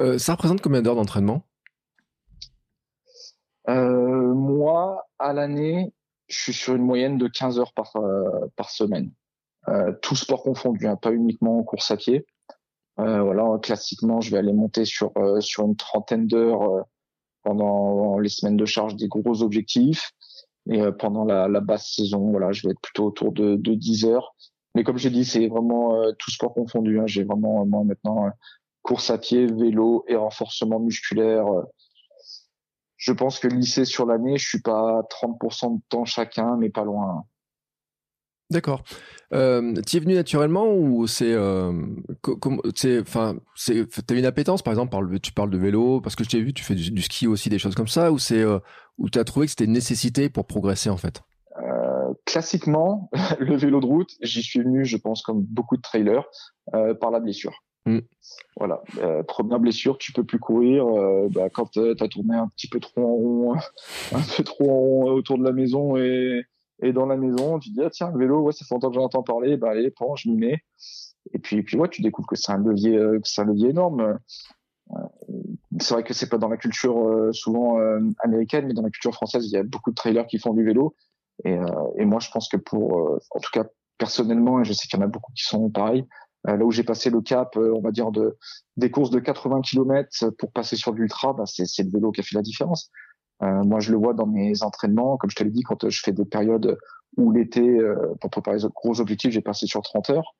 Euh, 0.00 0.18
ça 0.18 0.32
représente 0.32 0.60
combien 0.60 0.82
d'heures 0.82 0.96
d'entraînement? 0.96 1.42
Moi, 3.68 5.06
à 5.18 5.32
l'année, 5.32 5.92
je 6.28 6.40
suis 6.40 6.52
sur 6.52 6.74
une 6.74 6.82
moyenne 6.82 7.18
de 7.18 7.28
15 7.28 7.58
heures 7.58 7.72
par, 7.74 7.92
par 8.56 8.70
semaine. 8.70 9.12
tout 10.02 10.16
sport 10.16 10.42
confondu, 10.42 10.86
hein, 10.86 10.96
pas 10.96 11.12
uniquement 11.12 11.58
en 11.58 11.62
course 11.62 11.90
à 11.90 11.96
pied. 11.96 12.26
voilà, 12.96 13.58
classiquement, 13.62 14.20
je 14.20 14.30
vais 14.30 14.38
aller 14.38 14.52
monter 14.52 14.84
sur 14.84 15.12
sur 15.40 15.64
une 15.64 15.76
trentaine 15.76 16.26
d'heures 16.26 16.86
pendant 17.42 18.18
les 18.18 18.28
semaines 18.28 18.56
de 18.56 18.64
charge 18.64 18.96
des 18.96 19.08
gros 19.08 19.42
objectifs. 19.42 20.12
Et 20.70 20.80
pendant 20.98 21.24
la, 21.24 21.48
la, 21.48 21.60
basse 21.60 21.92
saison, 21.92 22.30
voilà, 22.30 22.52
je 22.52 22.66
vais 22.66 22.72
être 22.72 22.80
plutôt 22.80 23.06
autour 23.06 23.32
de, 23.32 23.56
de 23.56 23.74
10 23.74 24.04
heures. 24.04 24.34
Mais 24.74 24.84
comme 24.84 24.96
j'ai 24.96 25.10
dit, 25.10 25.24
c'est 25.24 25.48
vraiment 25.48 25.96
tout 26.18 26.30
sport 26.30 26.54
confondu. 26.54 27.00
Hein. 27.00 27.06
J'ai 27.06 27.24
vraiment 27.24 27.66
moi 27.66 27.84
maintenant 27.84 28.30
course 28.82 29.10
à 29.10 29.18
pied, 29.18 29.46
vélo 29.46 30.04
et 30.08 30.16
renforcement 30.16 30.80
musculaire. 30.80 31.46
Je 33.02 33.12
pense 33.12 33.40
que 33.40 33.48
lycée 33.48 33.84
sur 33.84 34.06
l'année, 34.06 34.38
je 34.38 34.46
suis 34.46 34.60
pas 34.60 35.00
à 35.00 35.02
30% 35.02 35.76
de 35.76 35.82
temps 35.88 36.04
chacun, 36.04 36.56
mais 36.56 36.70
pas 36.70 36.84
loin. 36.84 37.24
D'accord. 38.48 38.84
Euh, 39.34 39.74
tu 39.84 39.96
es 39.96 40.00
venu 40.00 40.14
naturellement 40.14 40.72
ou 40.72 41.08
c'est, 41.08 41.32
euh, 41.32 41.72
enfin, 43.00 43.34
t'as 44.06 44.14
une 44.14 44.24
appétence 44.24 44.62
par 44.62 44.72
exemple, 44.72 44.90
par 44.90 45.00
tu 45.20 45.32
parles 45.32 45.50
de 45.50 45.58
vélo 45.58 46.00
parce 46.00 46.14
que 46.14 46.22
je 46.22 46.28
t'ai 46.28 46.40
vu, 46.40 46.54
tu 46.54 46.62
fais 46.62 46.76
du, 46.76 47.02
ski 47.02 47.26
aussi, 47.26 47.48
des 47.48 47.58
choses 47.58 47.74
comme 47.74 47.88
ça, 47.88 48.12
ou 48.12 48.20
c'est, 48.20 48.40
euh, 48.40 48.60
ou 48.98 49.08
as 49.12 49.24
trouvé 49.24 49.46
que 49.46 49.50
c'était 49.50 49.64
une 49.64 49.72
nécessité 49.72 50.28
pour 50.28 50.46
progresser 50.46 50.88
en 50.88 50.96
fait? 50.96 51.22
Euh, 51.60 52.14
classiquement, 52.24 53.10
le 53.40 53.56
vélo 53.56 53.80
de 53.80 53.86
route, 53.86 54.10
j'y 54.20 54.44
suis 54.44 54.60
venu, 54.60 54.84
je 54.84 54.96
pense, 54.96 55.22
comme 55.22 55.42
beaucoup 55.42 55.76
de 55.76 55.82
trailers, 55.82 56.28
euh, 56.74 56.94
par 56.94 57.10
la 57.10 57.18
blessure. 57.18 57.64
Mm. 57.86 57.98
Voilà, 58.56 58.82
euh, 58.98 59.22
première 59.22 59.58
blessure, 59.58 59.98
tu 59.98 60.12
peux 60.12 60.24
plus 60.24 60.38
courir. 60.38 60.86
Euh, 60.86 61.28
bah, 61.30 61.48
quand 61.50 61.70
tu 61.72 61.80
as 61.80 62.08
tourné 62.08 62.36
un 62.36 62.48
petit 62.48 62.68
peu 62.68 62.80
trop 62.80 63.02
en 63.02 63.14
rond, 63.14 63.54
un 64.12 64.20
peu 64.36 64.44
trop 64.44 64.70
en 64.70 64.78
rond 64.78 65.10
autour 65.12 65.38
de 65.38 65.44
la 65.44 65.52
maison 65.52 65.96
et, 65.96 66.44
et 66.82 66.92
dans 66.92 67.06
la 67.06 67.16
maison, 67.16 67.58
tu 67.58 67.70
dis 67.70 67.80
ah, 67.82 67.90
tiens 67.90 68.10
le 68.10 68.18
vélo, 68.18 68.40
ouais 68.42 68.52
ça 68.52 68.64
fait 68.64 68.74
longtemps 68.74 68.90
que 68.90 68.94
j'en 68.94 69.04
entends 69.04 69.22
parler, 69.22 69.56
bah 69.56 69.70
allez, 69.70 69.90
prends, 69.90 70.16
je 70.16 70.28
m'y 70.28 70.36
mets. 70.36 70.62
Et 71.32 71.38
puis 71.38 71.62
puis 71.62 71.76
ouais, 71.76 71.88
tu 71.88 72.02
découvres 72.02 72.28
que 72.28 72.36
c'est 72.36 72.52
un 72.52 72.58
levier, 72.58 72.96
euh, 72.96 73.18
c'est 73.24 73.42
un 73.42 73.46
levier 73.46 73.70
énorme. 73.70 74.18
c'est 75.80 75.94
vrai 75.94 76.04
que 76.04 76.14
c'est 76.14 76.28
pas 76.28 76.38
dans 76.38 76.48
la 76.48 76.56
culture 76.56 77.30
souvent 77.32 77.78
américaine, 78.22 78.66
mais 78.66 78.74
dans 78.74 78.82
la 78.82 78.90
culture 78.90 79.14
française, 79.14 79.46
il 79.46 79.52
y 79.52 79.56
a 79.56 79.62
beaucoup 79.62 79.90
de 79.90 79.94
trailers 79.94 80.26
qui 80.26 80.38
font 80.38 80.52
du 80.52 80.64
vélo. 80.64 80.94
Et, 81.44 81.56
et 81.96 82.04
moi, 82.04 82.20
je 82.20 82.30
pense 82.30 82.48
que 82.48 82.58
pour, 82.58 83.18
en 83.30 83.40
tout 83.40 83.50
cas 83.52 83.64
personnellement, 83.98 84.60
et 84.60 84.64
je 84.64 84.72
sais 84.72 84.88
qu'il 84.88 84.98
y 84.98 85.02
en 85.02 85.04
a 85.04 85.08
beaucoup 85.08 85.32
qui 85.32 85.44
sont 85.44 85.70
pareils, 85.70 86.00
euh, 86.00 86.21
là 86.44 86.64
où 86.64 86.70
j'ai 86.70 86.82
passé 86.82 87.10
le 87.10 87.20
cap, 87.20 87.56
euh, 87.56 87.72
on 87.74 87.80
va 87.80 87.90
dire 87.90 88.10
de 88.10 88.36
des 88.76 88.90
courses 88.90 89.10
de 89.10 89.20
80 89.20 89.60
km 89.62 90.30
pour 90.38 90.52
passer 90.52 90.76
sur 90.76 90.92
l'ultra, 90.92 91.32
bah 91.32 91.44
c'est 91.46 91.82
le 91.82 91.90
vélo 91.90 92.10
qui 92.10 92.20
a 92.20 92.24
fait 92.24 92.34
la 92.36 92.42
différence. 92.42 92.90
Euh, 93.42 93.64
moi, 93.64 93.80
je 93.80 93.90
le 93.90 93.98
vois 93.98 94.14
dans 94.14 94.26
mes 94.26 94.62
entraînements, 94.62 95.16
comme 95.16 95.30
je 95.30 95.36
te 95.36 95.44
l'ai 95.44 95.50
dit, 95.50 95.62
quand 95.62 95.88
je 95.88 96.00
fais 96.02 96.12
des 96.12 96.24
périodes 96.24 96.78
où 97.16 97.32
l'été, 97.32 97.78
pour 98.20 98.30
préparer 98.30 98.58
les 98.58 98.68
gros 98.74 99.00
objectifs, 99.00 99.32
j'ai 99.32 99.42
passé 99.42 99.66
sur 99.66 99.82
30 99.82 100.10
heures. 100.10 100.34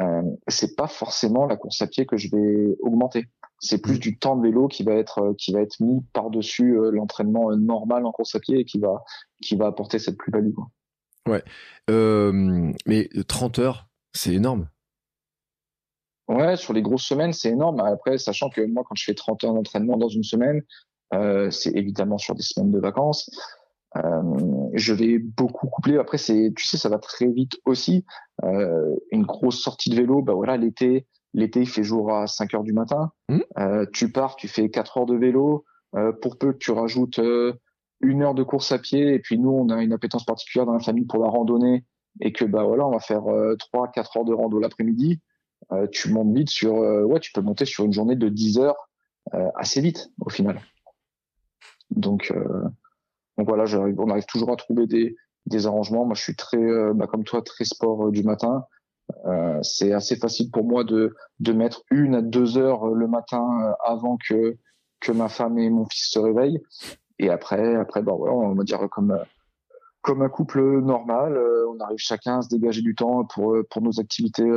Euh, 0.00 0.22
c'est 0.48 0.76
pas 0.76 0.86
forcément 0.86 1.46
la 1.46 1.56
course 1.56 1.82
à 1.82 1.86
pied 1.86 2.06
que 2.06 2.16
je 2.16 2.28
vais 2.30 2.76
augmenter. 2.80 3.26
C'est 3.58 3.78
plus 3.78 3.96
mmh. 3.96 3.98
du 3.98 4.18
temps 4.18 4.36
de 4.36 4.42
vélo 4.42 4.68
qui 4.68 4.84
va 4.84 4.94
être 4.94 5.34
qui 5.38 5.52
va 5.52 5.60
être 5.60 5.80
mis 5.80 6.00
par 6.12 6.30
dessus 6.30 6.76
l'entraînement 6.92 7.54
normal 7.56 8.06
en 8.06 8.12
course 8.12 8.34
à 8.34 8.40
pied 8.40 8.60
et 8.60 8.64
qui 8.64 8.78
va 8.78 9.02
qui 9.42 9.56
va 9.56 9.66
apporter 9.66 9.98
cette 9.98 10.16
plus-value. 10.16 10.52
Ouais, 11.28 11.44
euh, 11.90 12.72
mais 12.86 13.08
30 13.28 13.58
heures, 13.58 13.88
c'est 14.12 14.34
énorme. 14.34 14.68
Ouais, 16.32 16.56
sur 16.56 16.72
les 16.72 16.82
grosses 16.82 17.04
semaines, 17.04 17.32
c'est 17.32 17.50
énorme. 17.50 17.80
Après, 17.80 18.16
sachant 18.16 18.48
que 18.48 18.62
moi, 18.62 18.84
quand 18.88 18.94
je 18.94 19.04
fais 19.04 19.14
30 19.14 19.44
heures 19.44 19.54
d'entraînement 19.54 19.98
dans 19.98 20.08
une 20.08 20.22
semaine, 20.22 20.62
euh, 21.12 21.50
c'est 21.50 21.74
évidemment 21.76 22.16
sur 22.16 22.34
des 22.34 22.42
semaines 22.42 22.70
de 22.70 22.78
vacances. 22.78 23.30
Euh, 23.96 24.70
je 24.72 24.94
vais 24.94 25.18
beaucoup 25.18 25.68
coupler. 25.68 25.98
Après, 25.98 26.16
c'est, 26.16 26.52
tu 26.56 26.66
sais, 26.66 26.78
ça 26.78 26.88
va 26.88 26.98
très 26.98 27.26
vite 27.26 27.56
aussi. 27.66 28.06
Euh, 28.44 28.96
une 29.10 29.24
grosse 29.24 29.60
sortie 29.62 29.90
de 29.90 29.96
vélo, 29.96 30.22
bah 30.22 30.32
voilà, 30.32 30.56
l'été, 30.56 31.06
l'été 31.34 31.60
il 31.60 31.68
fait 31.68 31.82
jour 31.82 32.14
à 32.14 32.26
5 32.26 32.54
heures 32.54 32.62
du 32.62 32.72
matin. 32.72 33.12
Mmh. 33.28 33.86
Tu 33.92 34.10
pars, 34.10 34.36
tu 34.36 34.48
fais 34.48 34.70
4 34.70 34.98
heures 34.98 35.06
de 35.06 35.16
vélo. 35.16 35.64
Pour 36.22 36.38
peu 36.38 36.54
que 36.54 36.58
tu 36.58 36.70
rajoutes 36.70 37.20
une 38.00 38.22
heure 38.22 38.32
de 38.32 38.42
course 38.42 38.72
à 38.72 38.78
pied, 38.78 39.12
et 39.12 39.18
puis 39.18 39.38
nous, 39.38 39.50
on 39.50 39.68
a 39.68 39.82
une 39.82 39.92
appétence 39.92 40.24
particulière 40.24 40.64
dans 40.64 40.72
la 40.72 40.80
famille 40.80 41.04
pour 41.04 41.22
la 41.22 41.28
randonnée, 41.28 41.84
et 42.22 42.32
que 42.32 42.46
bah 42.46 42.64
voilà, 42.64 42.86
on 42.86 42.92
va 42.92 42.98
faire 42.98 43.20
3-4 43.20 44.18
heures 44.18 44.24
de 44.24 44.32
rando 44.32 44.58
l'après-midi. 44.58 45.20
Euh, 45.72 45.86
tu 45.90 46.12
montes 46.12 46.34
vite 46.34 46.50
sur, 46.50 46.76
euh, 46.76 47.02
ouais, 47.04 47.20
tu 47.20 47.32
peux 47.32 47.40
monter 47.40 47.64
sur 47.64 47.84
une 47.84 47.92
journée 47.92 48.16
de 48.16 48.28
10 48.28 48.58
heures 48.58 48.90
euh, 49.34 49.48
assez 49.56 49.80
vite 49.80 50.10
au 50.20 50.28
final. 50.28 50.60
Donc, 51.90 52.32
donc 53.36 53.46
voilà, 53.46 53.64
on 53.98 54.08
arrive 54.08 54.24
toujours 54.24 54.50
à 54.50 54.56
trouver 54.56 54.86
des, 54.86 55.14
des 55.44 55.66
arrangements. 55.66 56.06
Moi, 56.06 56.14
je 56.14 56.22
suis 56.22 56.36
très, 56.36 56.56
bah, 56.94 57.06
comme 57.06 57.24
toi, 57.24 57.42
très 57.42 57.64
sport 57.64 58.10
du 58.10 58.22
matin. 58.22 58.64
C'est 59.60 59.92
assez 59.92 60.16
facile 60.16 60.50
pour 60.50 60.64
moi 60.64 60.84
de, 60.84 61.14
de 61.40 61.52
mettre 61.52 61.82
une 61.90 62.14
à 62.14 62.22
deux 62.22 62.56
heures 62.56 62.86
le 62.86 63.08
matin 63.08 63.74
avant 63.84 64.16
que, 64.16 64.56
que 65.00 65.12
ma 65.12 65.28
femme 65.28 65.58
et 65.58 65.68
mon 65.68 65.84
fils 65.84 66.10
se 66.12 66.18
réveillent. 66.18 66.62
Et 67.18 67.28
après, 67.28 67.76
après, 67.76 68.00
bah 68.00 68.14
on 68.14 68.54
va 68.54 68.64
dire 68.64 68.88
comme, 68.90 69.18
comme 70.00 70.22
un 70.22 70.30
couple 70.30 70.80
normal, 70.80 71.38
on 71.68 71.78
arrive 71.80 71.98
chacun 71.98 72.38
à 72.38 72.42
se 72.42 72.48
dégager 72.48 72.80
du 72.80 72.94
temps 72.94 73.26
pour, 73.26 73.54
pour 73.68 73.82
nos 73.82 74.00
activités 74.00 74.50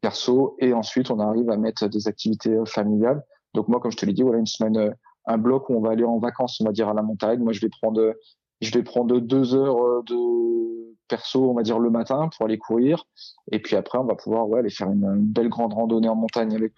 perso 0.00 0.56
et 0.58 0.72
ensuite 0.72 1.10
on 1.10 1.18
arrive 1.18 1.50
à 1.50 1.56
mettre 1.56 1.88
des 1.88 2.08
activités 2.08 2.54
euh, 2.54 2.64
familiales. 2.64 3.22
Donc 3.54 3.68
moi, 3.68 3.80
comme 3.80 3.90
je 3.90 3.96
te 3.96 4.06
l'ai 4.06 4.12
dit, 4.12 4.22
voilà 4.22 4.38
une 4.38 4.46
semaine, 4.46 4.76
euh, 4.76 4.90
un 5.26 5.38
bloc 5.38 5.68
où 5.68 5.74
on 5.74 5.80
va 5.80 5.90
aller 5.90 6.04
en 6.04 6.18
vacances, 6.18 6.60
on 6.60 6.64
va 6.64 6.72
dire 6.72 6.88
à 6.88 6.94
la 6.94 7.02
montagne. 7.02 7.40
Moi, 7.40 7.52
je 7.52 7.60
vais 7.60 7.68
prendre, 7.68 8.14
je 8.60 8.70
vais 8.72 8.82
prendre 8.82 9.18
deux 9.20 9.54
heures 9.54 9.82
euh, 9.82 10.02
de 10.06 10.96
perso, 11.08 11.50
on 11.50 11.54
va 11.54 11.62
dire 11.62 11.78
le 11.78 11.90
matin 11.90 12.28
pour 12.36 12.46
aller 12.46 12.58
courir, 12.58 13.06
et 13.50 13.60
puis 13.60 13.76
après 13.76 13.96
on 13.96 14.04
va 14.04 14.14
pouvoir 14.14 14.46
ouais 14.46 14.58
aller 14.58 14.68
faire 14.68 14.90
une, 14.90 15.16
belle 15.16 15.48
grande 15.48 15.72
randonnée 15.72 16.10
en 16.10 16.14
montagne 16.14 16.54
avec 16.54 16.74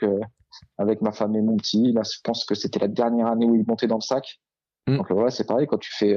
avec 0.79 1.03
ma 1.03 1.11
femme 1.11 1.35
et 1.35 1.43
mon 1.43 1.57
petit. 1.57 1.91
Là, 1.93 2.03
je 2.05 2.21
pense 2.23 2.45
que 2.45 2.55
c'était 2.55 2.79
la 2.79 2.87
dernière 2.87 3.27
année 3.27 3.47
où 3.47 3.57
il 3.57 3.65
montait 3.67 3.89
dans 3.89 3.97
le 3.97 4.03
sac. 4.03 4.41
Mmh. 4.87 4.99
Donc 4.99 5.11
voilà, 5.11 5.31
c'est 5.31 5.49
pareil 5.49 5.67
quand 5.67 5.79
tu 5.79 5.93
fais 5.93 6.17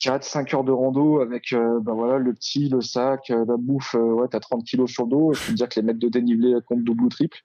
4-5 0.00 0.54
heures 0.54 0.64
de 0.64 0.72
rando 0.72 1.20
avec 1.20 1.52
euh, 1.52 1.80
ben 1.80 1.94
voilà 1.94 2.18
le 2.18 2.32
petit, 2.34 2.68
le 2.68 2.80
sac, 2.80 3.30
euh, 3.30 3.44
la 3.46 3.56
bouffe, 3.56 3.94
euh, 3.94 4.12
ouais, 4.12 4.28
t'as 4.30 4.40
30 4.40 4.64
kilos 4.64 4.90
sur 4.90 5.04
le 5.04 5.10
dos. 5.10 5.32
Je 5.32 5.46
peux 5.46 5.52
te 5.52 5.56
dire 5.56 5.68
que 5.68 5.80
les 5.80 5.86
mètres 5.86 5.98
de 5.98 6.08
dénivelé 6.08 6.54
comptent 6.66 6.84
double 6.84 7.04
ou 7.04 7.08
triple. 7.08 7.38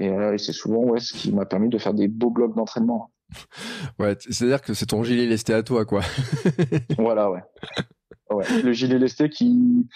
Et, 0.00 0.06
et 0.06 0.38
c'est 0.38 0.52
souvent 0.52 0.84
ouais, 0.84 1.00
ce 1.00 1.12
qui 1.12 1.32
m'a 1.32 1.44
permis 1.44 1.68
de 1.68 1.76
faire 1.78 1.92
des 1.92 2.08
beaux 2.08 2.30
blocs 2.30 2.54
d'entraînement. 2.56 3.10
Ouais, 3.98 4.16
c'est-à-dire 4.18 4.60
que 4.60 4.74
c'est 4.74 4.86
ton 4.86 5.02
gilet 5.02 5.26
lesté 5.26 5.54
à 5.54 5.62
toi, 5.62 5.84
quoi. 5.84 6.02
voilà, 6.98 7.30
ouais. 7.30 7.42
ouais. 8.30 8.44
Le 8.62 8.72
gilet 8.72 8.98
lesté 8.98 9.28
qui, 9.28 9.86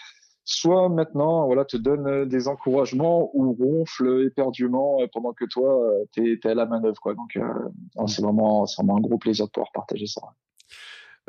soit 0.45 0.89
maintenant, 0.89 1.47
voilà, 1.47 1.65
te 1.65 1.77
donne 1.77 2.27
des 2.27 2.49
encouragements 2.49 3.31
ou 3.35 3.53
ronfle 3.53 4.27
éperdument 4.27 4.99
pendant 5.13 5.33
que 5.33 5.45
toi, 5.45 5.91
t'es 6.13 6.39
es 6.43 6.47
à 6.47 6.55
la 6.55 6.67
manœuvre, 6.67 6.99
quoi. 7.01 7.15
Donc, 7.15 7.39
c'est 8.07 8.23
vraiment, 8.23 8.67
c'est 8.67 8.83
vraiment 8.83 8.99
un 8.99 9.01
gros 9.01 9.19
plaisir 9.19 9.47
de 9.47 9.51
pouvoir 9.51 9.71
partager 9.73 10.07
ça. 10.07 10.23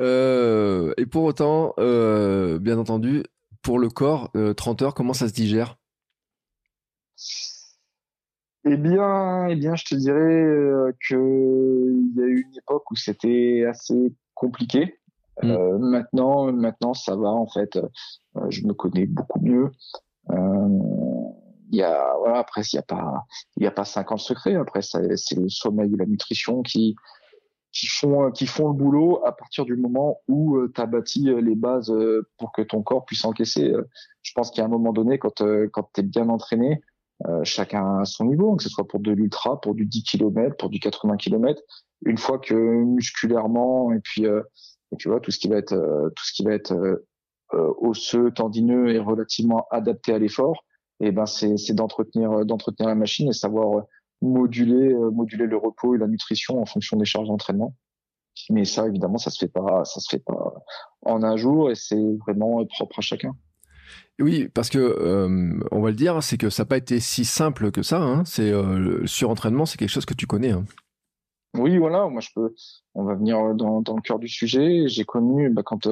Euh, 0.00 0.92
et 0.96 1.06
pour 1.06 1.24
autant, 1.24 1.74
euh, 1.78 2.58
bien 2.58 2.78
entendu, 2.78 3.24
pour 3.62 3.78
le 3.78 3.88
corps, 3.88 4.30
30 4.56 4.82
euh, 4.82 4.84
heures, 4.84 4.94
comment 4.94 5.12
ça 5.12 5.28
se 5.28 5.32
digère? 5.32 5.76
Eh 8.64 8.76
bien, 8.76 9.46
eh 9.48 9.56
bien, 9.56 9.74
je 9.76 9.84
te 9.84 9.94
dirais 9.94 10.92
que 11.08 11.14
il 11.14 12.16
y 12.16 12.22
a 12.22 12.26
eu 12.26 12.42
une 12.42 12.58
époque 12.58 12.90
où 12.90 12.96
c'était 12.96 13.64
assez 13.68 14.14
compliqué. 14.34 14.94
Mmh. 15.40 15.78
maintenant, 15.78 16.52
maintenant, 16.52 16.94
ça 16.94 17.14
va 17.14 17.28
en 17.28 17.46
fait. 17.46 17.78
je 18.48 18.66
me 18.66 18.74
connais 18.74 19.06
beaucoup 19.06 19.40
mieux. 19.40 19.70
Il 21.70 21.76
y 21.78 21.82
a, 21.82 22.14
voilà, 22.18 22.38
après, 22.38 22.62
il 22.62 22.76
y 22.76 22.78
a 22.78 22.82
pas, 22.82 23.24
il 23.56 23.66
a 23.66 23.70
pas 23.70 23.84
50 23.84 24.18
secrets. 24.18 24.56
Après, 24.56 24.82
c'est 24.82 25.36
le 25.36 25.48
sommeil 25.48 25.94
et 25.94 25.96
la 25.96 26.06
nutrition 26.06 26.62
qui, 26.62 26.96
qui 27.72 27.86
font 27.86 28.26
euh, 28.26 28.30
qui 28.30 28.46
font 28.46 28.68
le 28.68 28.74
boulot 28.74 29.20
à 29.24 29.32
partir 29.32 29.64
du 29.64 29.76
moment 29.76 30.20
où 30.28 30.56
euh, 30.56 30.72
tu 30.74 30.80
as 30.80 30.86
bâti 30.86 31.30
euh, 31.30 31.40
les 31.40 31.54
bases 31.54 31.92
pour 32.38 32.52
que 32.52 32.62
ton 32.62 32.82
corps 32.82 33.04
puisse 33.04 33.24
encaisser. 33.24 33.72
je 34.22 34.32
pense 34.34 34.50
qu'à 34.50 34.64
un 34.64 34.68
moment 34.68 34.92
donné, 34.92 35.18
quand 35.18 35.42
quand 35.72 35.90
tu 35.92 36.00
es 36.00 36.02
bien 36.02 36.28
entraîné, 36.28 36.80
chacun 37.42 38.00
à 38.00 38.04
son 38.04 38.26
niveau, 38.26 38.54
que 38.56 38.62
ce 38.62 38.68
soit 38.68 38.86
pour 38.86 39.00
de 39.00 39.10
l'ultra, 39.10 39.60
pour 39.60 39.74
du 39.74 39.86
10 39.86 40.04
km, 40.04 40.56
pour 40.56 40.70
du 40.70 40.78
80 40.78 41.16
km, 41.16 41.60
une 42.06 42.18
fois 42.18 42.38
que 42.38 42.54
musculairement 42.54 43.92
et 43.92 44.00
puis 44.00 44.24
et 44.24 44.96
tu 44.98 45.08
vois 45.08 45.20
tout 45.20 45.30
ce 45.30 45.38
qui 45.38 45.48
va 45.48 45.56
être 45.56 45.74
tout 46.14 46.24
ce 46.24 46.32
qui 46.32 46.44
va 46.44 46.52
être 46.52 47.02
osseux, 47.50 48.30
tendineux 48.30 48.90
et 48.90 48.98
relativement 48.98 49.66
adapté 49.70 50.12
à 50.12 50.18
l'effort, 50.18 50.64
et 51.00 51.08
eh 51.08 51.12
ben 51.12 51.26
c'est 51.26 51.74
d'entretenir 51.74 52.44
d'entretenir 52.46 52.88
la 52.88 52.94
machine 52.94 53.28
et 53.28 53.32
savoir 53.32 53.84
moduler 54.20 54.92
euh, 54.92 55.10
moduler 55.10 55.46
le 55.46 55.56
repos 55.56 55.94
et 55.94 55.98
la 55.98 56.06
nutrition 56.06 56.60
en 56.60 56.66
fonction 56.66 56.96
des 56.96 57.04
charges 57.04 57.28
d'entraînement. 57.28 57.74
Mais 58.50 58.64
ça, 58.64 58.86
évidemment, 58.86 59.18
ça 59.18 59.30
se 59.30 59.38
fait 59.38 59.50
pas, 59.50 59.84
ça 59.84 60.00
se 60.00 60.08
fait 60.08 60.22
pas 60.24 60.54
en 61.02 61.22
un 61.22 61.36
jour 61.36 61.70
et 61.70 61.74
c'est 61.74 62.16
vraiment 62.18 62.64
propre 62.66 63.00
à 63.00 63.02
chacun. 63.02 63.34
Oui, 64.20 64.48
parce 64.52 64.68
que 64.68 64.78
euh, 64.78 65.60
on 65.70 65.80
va 65.80 65.90
le 65.90 65.96
dire, 65.96 66.22
c'est 66.22 66.38
que 66.38 66.50
ça 66.50 66.62
n'a 66.62 66.66
pas 66.66 66.76
été 66.76 67.00
si 67.00 67.24
simple 67.24 67.70
que 67.70 67.82
ça. 67.82 68.00
Hein. 68.00 68.24
C'est 68.24 68.50
euh, 68.50 68.78
le 68.78 69.06
surentraînement, 69.06 69.66
c'est 69.66 69.76
quelque 69.76 69.90
chose 69.90 70.06
que 70.06 70.14
tu 70.14 70.26
connais. 70.26 70.50
Hein. 70.50 70.64
Oui, 71.56 71.78
voilà. 71.78 72.08
Moi, 72.08 72.20
je 72.20 72.28
peux. 72.34 72.54
On 72.94 73.04
va 73.04 73.14
venir 73.14 73.54
dans, 73.54 73.80
dans 73.80 73.96
le 73.96 74.02
cœur 74.02 74.18
du 74.18 74.28
sujet. 74.28 74.88
J'ai 74.88 75.04
connu 75.04 75.50
bah, 75.50 75.62
quand 75.64 75.88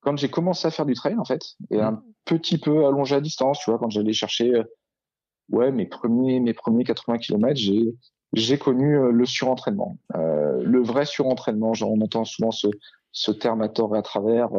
quand 0.00 0.16
j'ai 0.16 0.30
commencé 0.30 0.66
à 0.66 0.70
faire 0.70 0.86
du 0.86 0.94
trail 0.94 1.16
en 1.16 1.24
fait, 1.24 1.56
et 1.70 1.80
un 1.80 1.92
mmh. 1.92 2.02
petit 2.24 2.58
peu 2.58 2.86
allongé 2.86 3.16
à 3.16 3.20
distance, 3.20 3.58
tu 3.58 3.70
vois, 3.70 3.78
quand 3.78 3.90
j'allais 3.90 4.12
chercher 4.12 4.62
ouais, 5.50 5.72
mes 5.72 5.86
premiers, 5.86 6.40
mes 6.40 6.54
premiers 6.54 6.84
80 6.84 7.18
km, 7.18 7.56
j'ai, 7.56 7.94
j'ai 8.32 8.58
connu 8.58 8.98
euh, 8.98 9.10
le 9.10 9.26
surentraînement, 9.26 9.98
euh, 10.16 10.62
le 10.62 10.82
vrai 10.82 11.04
surentraînement. 11.04 11.74
Genre, 11.74 11.90
on 11.90 12.00
entend 12.00 12.24
souvent 12.24 12.50
ce, 12.50 12.68
ce 13.12 13.30
terme 13.30 13.62
à 13.62 13.68
tort 13.68 13.94
et 13.96 13.98
à 13.98 14.02
travers. 14.02 14.50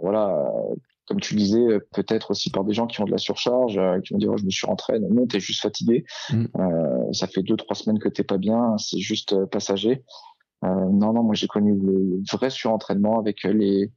voilà, 0.00 0.52
comme 1.06 1.20
tu 1.20 1.34
disais, 1.34 1.80
peut-être 1.94 2.32
aussi 2.32 2.50
par 2.50 2.64
des 2.64 2.74
gens 2.74 2.86
qui 2.86 3.00
ont 3.00 3.06
de 3.06 3.10
la 3.10 3.18
surcharge, 3.18 3.80
qui 4.04 4.12
vont 4.12 4.18
dire 4.18 4.30
oh, 4.32 4.36
je 4.36 4.44
me 4.44 4.66
rentré, 4.66 5.00
non, 5.00 5.26
t'es 5.26 5.40
juste 5.40 5.62
fatigué, 5.62 6.04
mm. 6.30 7.12
ça 7.12 7.26
fait 7.26 7.42
deux 7.42 7.56
trois 7.56 7.74
semaines 7.74 7.98
que 7.98 8.10
t'es 8.10 8.24
pas 8.24 8.36
bien, 8.36 8.76
c'est 8.76 8.98
juste 8.98 9.46
passager. 9.46 10.04
non, 10.62 11.14
non, 11.14 11.22
moi 11.22 11.34
j'ai 11.34 11.46
connu 11.46 11.74
le 11.74 12.20
vrai 12.30 12.50
surentraînement 12.50 13.18
avec 13.18 13.44
les, 13.44 13.90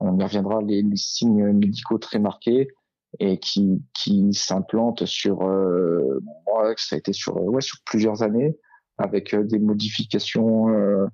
on 0.00 0.18
y 0.18 0.24
reviendra, 0.24 0.60
les, 0.60 0.82
les 0.82 0.96
signes 0.96 1.52
médicaux 1.52 1.98
très 1.98 2.18
marqués 2.18 2.68
et 3.20 3.38
qui 3.38 3.82
qui 3.94 4.32
s'implante 4.32 5.04
sur 5.06 5.42
euh, 5.42 6.20
moi 6.46 6.72
ça 6.76 6.96
a 6.96 6.98
été 6.98 7.12
sur 7.12 7.36
ouais 7.42 7.60
sur 7.60 7.78
plusieurs 7.84 8.22
années 8.22 8.56
avec 8.98 9.32
euh, 9.34 9.44
des 9.44 9.58
modifications 9.58 10.68
euh, 10.68 11.06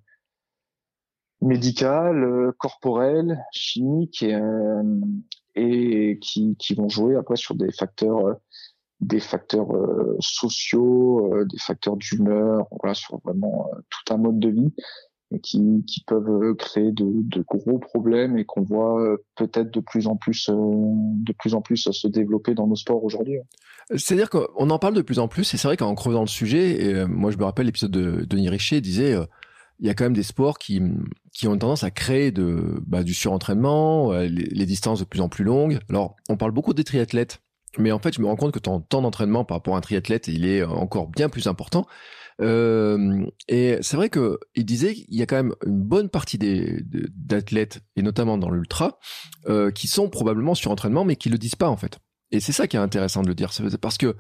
médicales, 1.41 2.25
euh, 2.25 2.53
corporelles, 2.59 3.39
chimiques 3.53 4.23
et, 4.23 4.39
et 5.55 6.19
qui 6.21 6.57
qui 6.57 6.75
vont 6.75 6.89
jouer 6.89 7.17
après 7.17 7.37
sur 7.37 7.55
des 7.55 7.71
facteurs 7.73 8.37
des 9.01 9.21
facteurs 9.21 9.69
sociaux, 10.21 11.45
des 11.45 11.59
facteurs 11.59 11.97
d'humeur, 11.97 12.67
voilà 12.81 12.95
sur 12.95 13.19
vraiment 13.23 13.71
tout 13.91 14.15
un 14.15 14.17
mode 14.17 14.39
de 14.39 14.49
vie 14.49 14.73
qui, 15.43 16.05
peuvent 16.07 16.29
euh, 16.29 16.55
créer 16.55 16.93
de, 16.93 17.45
gros 17.49 17.79
problèmes 17.79 18.37
et 18.37 18.45
qu'on 18.45 18.63
voit 18.63 19.01
euh, 19.01 19.17
peut-être 19.37 19.73
de 19.73 19.81
plus 19.81 20.07
en 20.07 20.17
plus 20.17 20.49
euh, 20.49 20.55
de 20.55 21.33
plus 21.33 21.55
en 21.55 21.61
plus 21.61 21.89
se 21.91 22.09
développer 22.09 22.55
dans 22.55 22.67
nos 22.67 22.77
sports 22.77 23.03
aujourd'hui. 23.03 23.39
C'est-à-dire 23.95 24.31
qu'on 24.31 24.71
en 24.71 24.79
parle 24.79 24.95
de 24.95 25.03
plus 25.03 25.19
en 25.19 25.29
plus 25.29 25.53
et 25.53 25.57
c'est 25.57 25.69
vrai 25.69 25.77
qu'en 25.77 25.95
creusant 25.95 26.23
le 26.23 26.27
sujet, 26.27 26.83
et 26.83 27.05
moi 27.05 27.31
je 27.31 27.37
me 27.37 27.45
rappelle 27.45 27.67
l'épisode 27.67 27.91
de 27.91 28.25
Denis 28.25 28.49
Richer 28.49 28.81
disait 28.81 29.15
il 29.81 29.87
y 29.87 29.91
a 29.91 29.95
quand 29.95 30.05
même 30.05 30.15
des 30.15 30.23
sports 30.23 30.59
qui, 30.59 30.81
qui 31.33 31.49
ont 31.49 31.59
tendance 31.59 31.85
à 31.85 31.91
créer 31.91 32.31
de, 32.31 32.81
bah, 32.87 33.03
du 33.03 33.13
surentraînement, 33.13 34.13
les, 34.13 34.29
les, 34.29 34.67
distances 34.67 35.01
de 35.01 35.05
plus 35.05 35.21
en 35.21 35.29
plus 35.29 35.45
longues. 35.45 35.81
Alors, 35.91 36.17
on 36.31 36.37
parle 36.37 36.53
beaucoup 36.53 36.73
des 36.73 36.85
triathlètes, 36.85 37.43
mais 37.77 37.91
en 37.93 37.99
fait, 37.99 38.15
je 38.15 38.23
me 38.23 38.27
rends 38.27 38.37
compte 38.37 38.53
que 38.53 38.61
ton 38.61 38.81
temps 38.81 39.03
d'entraînement 39.03 39.45
par 39.45 39.59
rapport 39.59 39.75
à 39.75 39.79
un 39.79 39.83
triathlète, 39.83 40.29
il 40.29 40.47
est 40.47 40.63
encore 40.63 41.09
bien 41.09 41.29
plus 41.29 41.49
important. 41.49 41.87
Euh, 42.41 43.25
et 43.47 43.79
c'est 43.81 43.97
vrai 43.97 44.09
que 44.09 44.39
il 44.57 44.65
disait 44.65 44.95
qu'il 44.95 45.15
y 45.15 45.23
a 45.23 45.27
quand 45.27 45.37
même 45.37 45.55
une 45.65 45.83
bonne 45.83 46.09
partie 46.09 46.37
des 46.37 46.83
d'athlètes 46.83 47.81
et 47.95 48.03
notamment 48.03 48.39
dans 48.39 48.51
l'ultra 48.51 48.99
euh, 49.49 49.71
qui 49.71 49.87
sont 49.87 50.09
probablement 50.09 50.57
sur 50.57 50.73
entraînement 50.73 51.05
mais 51.05 51.15
qui 51.15 51.29
le 51.29 51.39
disent 51.39 51.55
pas 51.55 51.69
en 51.69 51.77
fait. 51.77 51.99
Et 52.33 52.41
c'est 52.41 52.53
ça 52.53 52.67
qui 52.67 52.77
est 52.77 52.81
intéressant 52.81 53.23
de 53.23 53.29
le 53.29 53.35
dire, 53.35 53.51
parce 53.81 53.99
que 53.99 54.17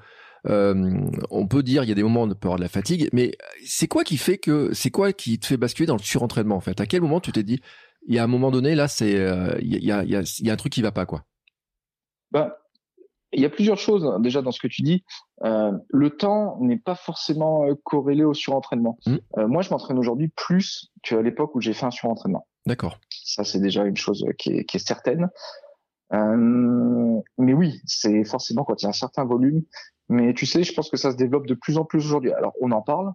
euh, 0.46 1.00
on 1.30 1.48
peut 1.48 1.64
dire 1.64 1.82
il 1.82 1.88
y 1.88 1.92
a 1.92 1.96
des 1.96 2.04
moments 2.04 2.28
de 2.28 2.34
peur 2.34 2.56
de 2.56 2.60
la 2.60 2.68
fatigue, 2.68 3.08
mais 3.12 3.36
c'est 3.66 3.88
quoi 3.88 4.04
qui 4.04 4.16
fait 4.16 4.38
que 4.38 4.72
c'est 4.72 4.90
quoi 4.90 5.12
qui 5.12 5.40
te 5.40 5.46
fait 5.46 5.56
basculer 5.56 5.86
dans 5.86 5.96
le 5.96 6.02
surentraînement 6.02 6.56
en 6.56 6.60
fait? 6.60 6.80
À 6.80 6.86
quel 6.86 7.00
moment 7.00 7.18
tu 7.18 7.32
t'es 7.32 7.42
dit 7.42 7.60
il 8.06 8.14
y 8.14 8.18
a 8.18 8.24
un 8.24 8.28
moment 8.28 8.52
donné 8.52 8.76
là 8.76 8.86
c'est 8.86 9.12
il 9.60 9.84
y 9.84 9.90
a, 9.90 10.04
y, 10.04 10.24
y 10.40 10.50
a 10.50 10.52
un 10.52 10.56
truc 10.56 10.72
qui 10.72 10.82
va 10.82 10.92
pas 10.92 11.06
quoi? 11.06 11.24
Bah, 12.30 12.58
il 13.34 13.42
y 13.42 13.44
a 13.44 13.50
plusieurs 13.50 13.78
choses 13.78 14.04
hein, 14.04 14.20
déjà 14.20 14.42
dans 14.42 14.52
ce 14.52 14.60
que 14.60 14.68
tu 14.68 14.82
dis. 14.82 15.04
Euh, 15.44 15.72
le 15.88 16.10
temps 16.10 16.58
n'est 16.60 16.78
pas 16.78 16.94
forcément 16.94 17.64
euh, 17.64 17.74
corrélé 17.84 18.24
au 18.24 18.34
surentraînement. 18.34 18.98
Mmh. 19.06 19.16
Euh, 19.38 19.48
moi, 19.48 19.62
je 19.62 19.70
m'entraîne 19.70 19.98
aujourd'hui 19.98 20.28
plus 20.28 20.92
qu'à 21.02 21.20
l'époque 21.22 21.54
où 21.54 21.60
j'ai 21.60 21.72
fait 21.72 21.86
un 21.86 21.90
surentraînement. 21.90 22.46
D'accord. 22.66 22.98
Ça, 23.10 23.44
c'est 23.44 23.60
déjà 23.60 23.84
une 23.84 23.96
chose 23.96 24.24
qui 24.38 24.50
est, 24.50 24.64
qui 24.64 24.76
est 24.76 24.86
certaine. 24.86 25.28
Euh, 26.12 27.20
mais 27.38 27.54
oui, 27.54 27.80
c'est 27.84 28.24
forcément 28.24 28.64
quand 28.64 28.80
il 28.80 28.84
y 28.84 28.86
a 28.86 28.90
un 28.90 28.92
certain 28.92 29.24
volume. 29.24 29.62
Mais 30.08 30.34
tu 30.34 30.46
sais, 30.46 30.62
je 30.62 30.72
pense 30.72 30.90
que 30.90 30.96
ça 30.96 31.12
se 31.12 31.16
développe 31.16 31.46
de 31.46 31.54
plus 31.54 31.78
en 31.78 31.84
plus 31.84 31.98
aujourd'hui. 31.98 32.32
Alors, 32.32 32.52
on 32.60 32.70
en 32.72 32.82
parle. 32.82 33.12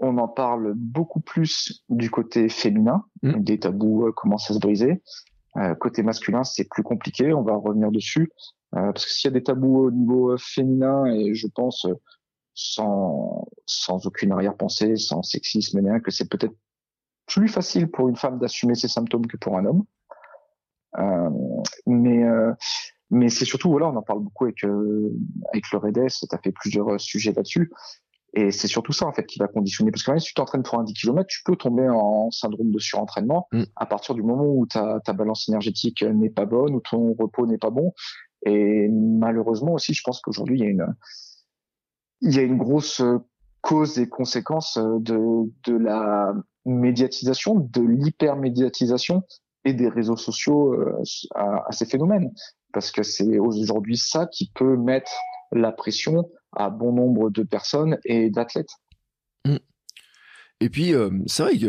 On 0.00 0.16
en 0.18 0.28
parle 0.28 0.74
beaucoup 0.74 1.20
plus 1.20 1.82
du 1.88 2.10
côté 2.10 2.48
féminin. 2.48 3.04
Mmh. 3.22 3.40
Des 3.40 3.58
tabous 3.58 4.12
commencent 4.14 4.50
à 4.50 4.54
se 4.54 4.60
briser. 4.60 5.02
Euh, 5.56 5.74
côté 5.74 6.02
masculin, 6.02 6.44
c'est 6.44 6.68
plus 6.68 6.82
compliqué. 6.82 7.32
On 7.32 7.42
va 7.42 7.56
revenir 7.56 7.90
dessus. 7.90 8.30
Euh, 8.76 8.92
parce 8.92 9.06
que 9.06 9.10
s'il 9.10 9.28
y 9.30 9.32
a 9.32 9.38
des 9.38 9.42
tabous 9.42 9.86
au 9.86 9.90
niveau 9.90 10.32
euh, 10.32 10.36
féminin, 10.38 11.06
et 11.06 11.34
je 11.34 11.46
pense 11.46 11.86
euh, 11.86 11.94
sans, 12.54 13.48
sans 13.66 14.06
aucune 14.06 14.32
arrière-pensée, 14.32 14.96
sans 14.96 15.22
sexisme, 15.22 15.80
rien, 15.84 16.00
que 16.00 16.10
c'est 16.10 16.28
peut-être 16.28 16.54
plus 17.26 17.48
facile 17.48 17.88
pour 17.88 18.08
une 18.08 18.16
femme 18.16 18.38
d'assumer 18.38 18.74
ses 18.74 18.88
symptômes 18.88 19.26
que 19.26 19.36
pour 19.36 19.56
un 19.56 19.64
homme. 19.64 19.84
Euh, 20.98 21.30
mais 21.86 22.24
mais 23.10 23.28
c'est 23.28 23.44
surtout 23.44 23.70
voilà, 23.70 23.88
on 23.88 23.96
en 23.96 24.02
parle 24.02 24.20
beaucoup 24.20 24.44
avec 24.44 24.64
avec 24.64 25.70
le 25.72 25.78
REDES, 25.78 26.08
tu 26.08 26.26
as 26.34 26.38
fait 26.38 26.52
plusieurs 26.52 26.98
sujets 27.00 27.32
là-dessus. 27.32 27.70
Et 28.34 28.50
c'est 28.50 28.68
surtout 28.68 28.92
ça 28.92 29.06
en 29.06 29.12
fait 29.12 29.24
qui 29.24 29.38
va 29.38 29.48
conditionner. 29.48 29.90
Parce 29.90 30.02
que 30.02 30.10
même 30.10 30.20
si 30.20 30.28
tu 30.28 30.34
t'entraînes 30.34 30.62
pour 30.62 30.78
un 30.78 30.84
10 30.84 30.92
km, 30.94 31.26
tu 31.26 31.42
peux 31.44 31.56
tomber 31.56 31.88
en 31.88 32.30
syndrome 32.30 32.70
de 32.70 32.78
surentraînement 32.78 33.48
mm. 33.52 33.62
à 33.76 33.86
partir 33.86 34.14
du 34.14 34.22
moment 34.22 34.44
où 34.44 34.66
ta, 34.66 35.00
ta 35.00 35.12
balance 35.12 35.48
énergétique 35.48 36.02
n'est 36.02 36.30
pas 36.30 36.44
bonne, 36.44 36.74
ou 36.74 36.80
ton 36.80 37.14
repos 37.18 37.46
n'est 37.46 37.58
pas 37.58 37.70
bon. 37.70 37.92
Et 38.44 38.88
malheureusement 38.88 39.74
aussi, 39.74 39.94
je 39.94 40.02
pense 40.04 40.20
qu'aujourd'hui, 40.20 40.58
il 40.58 40.64
y 40.64 40.66
a 40.66 40.70
une, 40.70 40.94
il 42.20 42.34
y 42.34 42.38
a 42.38 42.42
une 42.42 42.58
grosse 42.58 43.02
cause 43.60 43.98
et 43.98 44.08
conséquence 44.08 44.78
de, 44.78 45.50
de 45.64 45.76
la 45.76 46.32
médiatisation, 46.64 47.54
de 47.56 47.82
l'hypermédiatisation 47.82 49.22
et 49.64 49.72
des 49.72 49.88
réseaux 49.88 50.16
sociaux 50.16 50.74
euh, 50.74 51.02
à, 51.34 51.64
à 51.68 51.72
ces 51.72 51.86
phénomènes. 51.86 52.32
Parce 52.72 52.90
que 52.90 53.02
c'est 53.02 53.38
aujourd'hui 53.38 53.96
ça 53.96 54.26
qui 54.26 54.50
peut 54.54 54.76
mettre 54.76 55.10
la 55.52 55.72
pression 55.72 56.30
à 56.52 56.70
bon 56.70 56.92
nombre 56.92 57.30
de 57.30 57.42
personnes 57.42 57.98
et 58.04 58.30
d'athlètes. 58.30 58.72
Et 60.60 60.70
puis 60.70 60.92
euh, 60.92 61.10
c'est 61.26 61.44
vrai 61.44 61.52
qu'il 61.56 61.68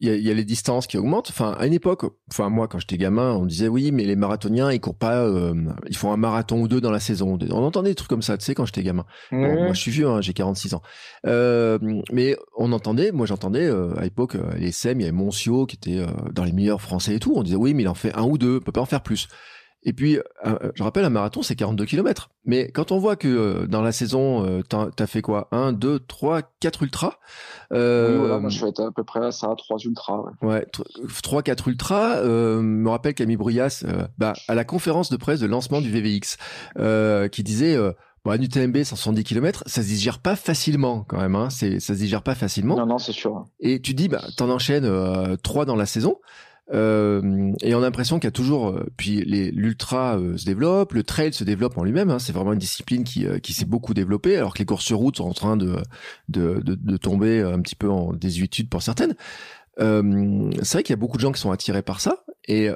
y, 0.00 0.06
y, 0.08 0.30
a 0.30 0.34
les 0.34 0.44
distances 0.44 0.86
qui 0.86 0.96
augmentent. 0.96 1.30
Enfin 1.30 1.56
à 1.58 1.66
une 1.66 1.72
époque, 1.72 2.04
enfin 2.30 2.48
moi 2.50 2.68
quand 2.68 2.78
j'étais 2.78 2.98
gamin, 2.98 3.32
on 3.32 3.46
disait 3.46 3.66
oui 3.66 3.90
mais 3.90 4.04
les 4.04 4.14
marathoniens 4.14 4.70
ils 4.70 4.80
courent 4.80 4.98
pas, 4.98 5.24
euh, 5.24 5.54
ils 5.88 5.96
font 5.96 6.12
un 6.12 6.16
marathon 6.16 6.60
ou 6.60 6.68
deux 6.68 6.80
dans 6.80 6.92
la 6.92 7.00
saison. 7.00 7.36
On 7.50 7.64
entendait 7.64 7.90
des 7.90 7.94
trucs 7.96 8.08
comme 8.08 8.22
ça, 8.22 8.38
tu 8.38 8.44
sais 8.44 8.54
quand 8.54 8.64
j'étais 8.64 8.84
gamin. 8.84 9.04
moi 9.32 9.72
je 9.72 9.80
suis 9.80 9.90
vieux, 9.90 10.06
hein, 10.06 10.20
j'ai 10.20 10.34
46 10.34 10.74
ans. 10.74 10.82
Euh, 11.26 11.78
mais 12.12 12.36
on 12.56 12.70
entendait, 12.70 13.10
moi 13.10 13.26
j'entendais 13.26 13.68
à 13.68 14.02
l'époque 14.02 14.36
les 14.56 14.70
SEM, 14.70 15.00
il 15.00 15.02
y 15.04 15.06
avait 15.08 15.16
Moncio 15.16 15.66
qui 15.66 15.74
était 15.74 16.06
dans 16.32 16.44
les 16.44 16.52
meilleurs 16.52 16.80
français 16.80 17.16
et 17.16 17.18
tout. 17.18 17.32
On 17.34 17.42
disait 17.42 17.56
oui 17.56 17.74
mais 17.74 17.82
il 17.82 17.88
en 17.88 17.94
fait 17.94 18.14
un 18.14 18.24
ou 18.24 18.38
deux, 18.38 18.60
peut 18.60 18.72
pas 18.72 18.82
en 18.82 18.86
faire 18.86 19.02
plus. 19.02 19.26
Et 19.88 19.92
puis, 19.92 20.18
euh, 20.44 20.72
je 20.74 20.82
rappelle, 20.82 21.04
un 21.04 21.10
marathon, 21.10 21.42
c'est 21.42 21.54
42 21.54 21.84
km. 21.84 22.28
Mais 22.44 22.72
quand 22.72 22.90
on 22.90 22.98
voit 22.98 23.14
que 23.14 23.28
euh, 23.28 23.66
dans 23.68 23.82
la 23.82 23.92
saison, 23.92 24.44
euh, 24.44 24.60
t'as 24.68 24.88
as 24.98 25.06
fait 25.06 25.22
quoi? 25.22 25.46
Un, 25.52 25.72
deux, 25.72 26.00
trois, 26.00 26.42
quatre 26.58 26.82
ultras? 26.82 27.14
Euh, 27.72 28.10
Oui, 28.12 28.18
voilà, 28.18 28.40
moi 28.40 28.50
je 28.50 28.58
fais 28.58 28.66
à 28.66 28.90
peu 28.90 29.04
près 29.04 29.30
ça, 29.30 29.54
trois 29.56 29.78
ultras. 29.78 30.24
Ouais, 30.42 30.66
trois, 31.22 31.42
quatre 31.44 31.68
ultras. 31.68 32.16
Euh, 32.16 32.60
me 32.60 32.90
rappelle 32.90 33.14
Camille 33.14 33.36
Bruyas, 33.36 33.84
bah, 34.18 34.32
à 34.48 34.56
la 34.56 34.64
conférence 34.64 35.08
de 35.08 35.16
presse 35.16 35.38
de 35.38 35.46
lancement 35.46 35.80
du 35.80 35.90
VVX, 35.90 36.36
qui 37.30 37.42
disait... 37.42 37.78
Bon, 38.24 38.32
un 38.32 38.42
UTMB 38.42 38.82
170 38.82 39.22
km, 39.22 39.62
ça 39.66 39.82
se 39.82 39.86
digère 39.86 40.18
pas 40.18 40.34
facilement 40.34 41.04
quand 41.06 41.18
même. 41.18 41.36
Hein. 41.36 41.48
C'est, 41.48 41.78
ça 41.78 41.94
se 41.94 42.00
digère 42.00 42.22
pas 42.22 42.34
facilement. 42.34 42.76
Non, 42.76 42.84
non, 42.84 42.98
c'est 42.98 43.12
sûr. 43.12 43.44
Et 43.60 43.80
tu 43.80 43.94
dis, 43.94 44.08
bah, 44.08 44.20
t'en 44.36 44.50
enchaînes 44.50 44.90
trois 45.44 45.64
dans 45.64 45.76
la 45.76 45.86
saison. 45.86 46.16
Euh, 46.72 47.52
et 47.62 47.74
on 47.74 47.78
a 47.78 47.82
l'impression 47.82 48.18
qu'il 48.18 48.26
y 48.26 48.28
a 48.28 48.32
toujours, 48.32 48.70
euh, 48.70 48.86
puis 48.96 49.22
l'ultra 49.24 50.18
euh, 50.18 50.36
se 50.36 50.44
développe, 50.44 50.94
le 50.94 51.04
trail 51.04 51.32
se 51.32 51.44
développe 51.44 51.78
en 51.78 51.84
lui-même. 51.84 52.10
Hein, 52.10 52.18
c'est 52.18 52.32
vraiment 52.32 52.52
une 52.52 52.58
discipline 52.58 53.04
qui, 53.04 53.26
qui 53.42 53.52
s'est 53.52 53.64
beaucoup 53.64 53.94
développée, 53.94 54.36
alors 54.36 54.54
que 54.54 54.58
les 54.58 54.64
courses 54.64 54.84
sur 54.84 54.98
route 54.98 55.16
sont 55.16 55.28
en 55.28 55.34
train 55.34 55.56
de, 55.56 55.76
de, 56.28 56.60
de, 56.64 56.74
de 56.74 56.96
tomber 56.96 57.40
un 57.40 57.60
petit 57.60 57.76
peu 57.76 57.88
en 57.90 58.12
désuétude 58.12 58.68
pour 58.68 58.82
certaines. 58.82 59.14
Euh, 59.78 60.50
c'est 60.62 60.72
vrai 60.72 60.82
qu'il 60.82 60.92
y 60.92 60.98
a 60.98 61.00
beaucoup 61.00 61.18
de 61.18 61.22
gens 61.22 61.32
qui 61.32 61.40
sont 61.40 61.50
attirés 61.50 61.82
par 61.82 62.00
ça, 62.00 62.24
et, 62.48 62.70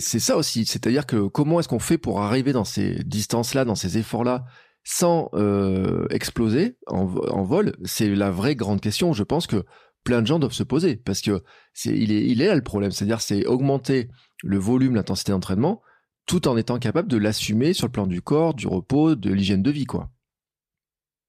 c'est 0.00 0.20
ça 0.20 0.36
aussi. 0.36 0.64
C'est-à-dire 0.66 1.06
que 1.06 1.26
comment 1.26 1.60
est-ce 1.60 1.68
qu'on 1.68 1.78
fait 1.78 1.98
pour 1.98 2.20
arriver 2.20 2.52
dans 2.52 2.64
ces 2.64 3.02
distances-là, 3.04 3.64
dans 3.64 3.74
ces 3.74 3.98
efforts-là, 3.98 4.44
sans 4.84 5.30
euh, 5.34 6.06
exploser 6.10 6.76
en 6.86 7.42
vol? 7.42 7.74
C'est 7.84 8.08
la 8.08 8.30
vraie 8.30 8.54
grande 8.54 8.80
question. 8.80 9.12
Je 9.12 9.22
pense 9.22 9.46
que 9.46 9.64
plein 10.04 10.22
de 10.22 10.26
gens 10.26 10.38
doivent 10.38 10.52
se 10.52 10.62
poser 10.62 10.96
parce 10.96 11.20
que 11.20 11.42
c'est 11.74 11.96
il 11.96 12.12
est 12.12 12.24
il 12.24 12.42
est 12.42 12.46
là 12.46 12.54
le 12.54 12.62
problème, 12.62 12.90
c'est-à-dire 12.90 13.20
c'est 13.20 13.46
augmenter 13.46 14.08
le 14.42 14.58
volume, 14.58 14.94
l'intensité 14.94 15.32
d'entraînement 15.32 15.82
tout 16.26 16.46
en 16.46 16.56
étant 16.58 16.78
capable 16.78 17.08
de 17.08 17.16
l'assumer 17.16 17.72
sur 17.72 17.86
le 17.86 17.92
plan 17.92 18.06
du 18.06 18.20
corps, 18.20 18.52
du 18.52 18.68
repos, 18.68 19.14
de 19.14 19.32
l'hygiène 19.32 19.62
de 19.62 19.70
vie 19.70 19.86
quoi. 19.86 20.10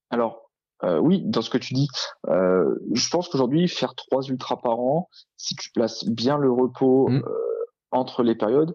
Alors 0.10 0.50
euh, 0.84 1.00
oui, 1.00 1.22
dans 1.26 1.42
ce 1.42 1.50
que 1.50 1.58
tu 1.58 1.74
dis, 1.74 1.88
euh, 2.30 2.76
je 2.94 3.10
pense 3.10 3.28
qu'aujourd'hui 3.28 3.68
faire 3.68 3.96
trois 3.96 4.22
ultras 4.24 4.58
par 4.58 4.80
an, 4.80 5.10
si 5.36 5.56
tu 5.56 5.72
places 5.72 6.06
bien 6.06 6.38
le 6.38 6.52
repos 6.52 7.10
mmh. 7.10 7.24
euh, 7.26 7.66
entre 7.92 8.24
les 8.24 8.36
périodes, 8.36 8.74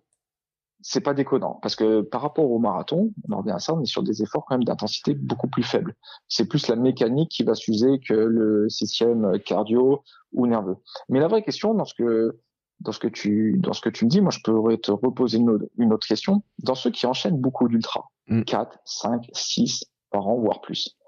c'est 0.87 1.01
pas 1.01 1.14
déconnant 1.14 1.59
parce 1.62 1.76
que 1.76 2.03
par 2.03 2.20
rapport 2.20 2.51
au 2.51 2.59
marathon, 2.59 3.11
on 3.26 3.32
en 3.32 3.39
revient 3.39 3.53
à 3.53 3.59
ça, 3.59 3.72
on 3.72 3.80
est 3.80 3.87
sur 3.87 4.03
des 4.03 4.22
efforts 4.22 4.45
quand 4.45 4.55
même 4.55 4.64
d'intensité 4.64 5.14
beaucoup 5.14 5.49
plus 5.49 5.62
faibles. 5.62 5.95
C'est 6.28 6.47
plus 6.47 6.68
la 6.68 6.76
mécanique 6.76 7.30
qui 7.30 7.43
va 7.43 7.55
s'user 7.55 8.01
que 8.07 8.12
le 8.12 8.68
système 8.68 9.39
cardio 9.41 10.03
ou 10.32 10.47
nerveux. 10.47 10.76
Mais 11.09 11.20
la 11.20 11.28
vraie 11.28 11.43
question 11.43 11.72
dans 11.72 11.87
ce 11.87 11.95
que 11.95 12.39
dans 12.80 12.93
ce 12.93 12.99
que 12.99 13.09
tu 13.09 13.57
dans 13.61 13.72
ce 13.72 13.80
que 13.80 13.89
tu 13.89 14.05
me 14.05 14.11
dis, 14.11 14.20
moi 14.20 14.30
je 14.30 14.41
pourrais 14.41 14.76
te 14.76 14.91
reposer 14.91 15.39
une 15.39 15.49
autre, 15.49 15.64
une 15.78 15.91
autre 15.95 16.07
question. 16.07 16.43
Dans 16.59 16.74
ceux 16.74 16.91
qui 16.91 17.07
enchaînent 17.07 17.41
beaucoup 17.41 17.66
d'ultra, 17.66 18.11
4, 18.47 18.78
5, 18.85 19.26
6 19.32 19.87
par 20.11 20.28
an 20.28 20.39
voire 20.39 20.61
plus. 20.61 20.99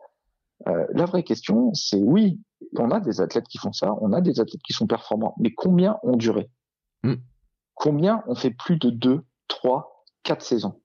Euh, 0.69 0.87
la 0.95 1.05
vraie 1.05 1.23
question, 1.23 1.75
c'est 1.75 2.01
oui, 2.01 2.41
on 2.79 2.91
a 2.91 2.99
des 2.99 3.21
athlètes 3.21 3.47
qui 3.47 3.59
font 3.59 3.75
ça, 3.75 3.95
on 4.01 4.15
a 4.15 4.23
des 4.23 4.41
athlètes 4.41 4.63
qui 4.63 4.73
sont 4.73 4.87
performants, 4.87 5.35
mais 5.39 5.53
combien 5.53 5.99
ont 6.03 6.17
duré? 6.17 6.51
Mm. 7.03 7.17
Combien 7.75 8.25
ont 8.27 8.35
fait 8.35 8.53
plus 8.53 8.79
de 8.79 8.89
2, 8.89 9.23
3, 9.49 10.05
4 10.23 10.43
saisons 10.43 10.81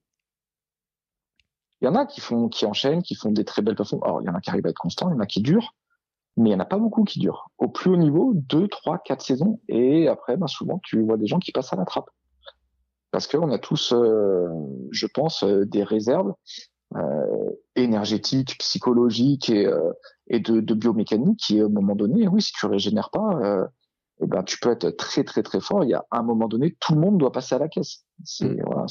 Il 1.82 1.86
y 1.86 1.88
en 1.88 1.96
a 1.96 2.06
qui 2.06 2.22
font, 2.22 2.50
qui 2.50 2.66
enchaînent, 2.66 3.04
qui 3.04 3.16
font 3.16 3.32
des 3.32 3.46
très 3.46 3.62
belles 3.62 3.76
performances. 3.76 4.08
Alors, 4.08 4.22
il 4.22 4.26
y 4.26 4.30
en 4.30 4.36
a 4.36 4.42
qui 4.42 4.50
arrivent 4.50 4.66
à 4.66 4.70
être 4.70 4.78
constants, 4.78 5.10
il 5.10 5.14
y 5.14 5.16
en 5.16 5.20
a 5.20 5.26
qui 5.26 5.42
durent, 5.42 5.76
mais 6.38 6.50
il 6.50 6.54
n'y 6.54 6.56
en 6.56 6.64
a 6.64 6.66
pas 6.66 6.78
beaucoup 6.78 7.04
qui 7.04 7.20
durent. 7.20 7.50
Au 7.58 7.68
plus 7.68 7.92
haut 7.92 7.98
niveau, 7.98 8.34
2, 8.36 8.68
3, 8.68 9.00
4 9.00 9.22
saisons, 9.22 9.60
et 9.68 10.08
après, 10.08 10.38
ben, 10.38 10.48
souvent, 10.48 10.80
tu 10.84 11.02
vois 11.04 11.18
des 11.18 11.28
gens 11.28 11.40
qui 11.40 11.52
passent 11.52 11.74
à 11.74 11.76
la 11.76 11.86
trappe. 11.86 12.10
Parce 13.12 13.28
qu'on 13.28 13.52
a 13.52 13.60
tous, 13.60 13.92
euh, 13.92 14.48
je 14.92 15.06
pense, 15.06 15.44
euh, 15.44 15.66
des 15.66 15.84
réserves 15.84 16.34
euh, 16.96 17.50
énergétiques, 17.76 18.58
psychologiques 18.60 19.50
et, 19.50 20.40
de, 20.40 20.62
de, 20.62 20.74
biomécanique 20.74 21.40
qui, 21.40 21.60
à 21.60 21.66
un 21.66 21.70
moment 21.70 21.96
donné, 21.96 22.28
oui, 22.28 22.42
si 22.42 22.54
tu 22.54 22.66
régénères 22.66 23.10
pas, 23.10 23.68
eh 24.22 24.28
ben, 24.28 24.44
tu 24.44 24.58
peux 24.60 24.72
être 24.72 24.90
très 24.92 25.24
très 25.24 25.44
très 25.44 25.60
fort. 25.60 25.84
Il 25.84 25.90
y 25.90 25.94
a 25.94 26.06
un 26.12 26.24
moment 26.24 26.48
donné, 26.48 26.76
tout 26.80 26.94
le 26.94 27.02
monde 27.02 27.18
doit 27.18 27.32
passer 27.32 27.56
à 27.56 27.60
la 27.60 27.68
caisse. 27.68 28.06
C'est 28.24 28.50
mm. 28.50 28.64
voilà, 28.66 28.86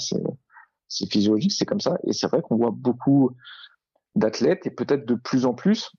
c'est 0.88 1.10
physiologique, 1.10 1.52
c'est 1.52 1.66
comme 1.66 1.80
ça. 1.80 1.96
Et 2.04 2.12
c'est 2.12 2.26
vrai 2.28 2.42
qu'on 2.42 2.56
voit 2.56 2.72
beaucoup 2.74 3.30
d'athlètes 4.16 4.66
et 4.66 4.70
peut-être 4.70 5.06
de 5.06 5.14
plus 5.14 5.46
en 5.46 5.54
plus 5.54 5.90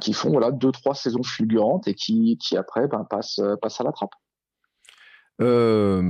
qui 0.00 0.14
font 0.14 0.30
voilà 0.30 0.50
deux 0.50 0.72
trois 0.72 0.94
saisons 0.94 1.22
fulgurantes 1.22 1.86
et 1.86 1.94
qui 1.94 2.38
qui 2.38 2.56
après 2.56 2.88
ben, 2.88 3.04
passent 3.04 3.40
passent 3.60 3.80
à 3.80 3.84
la 3.84 3.92
trappe. 3.92 4.14
Euh, 5.42 6.00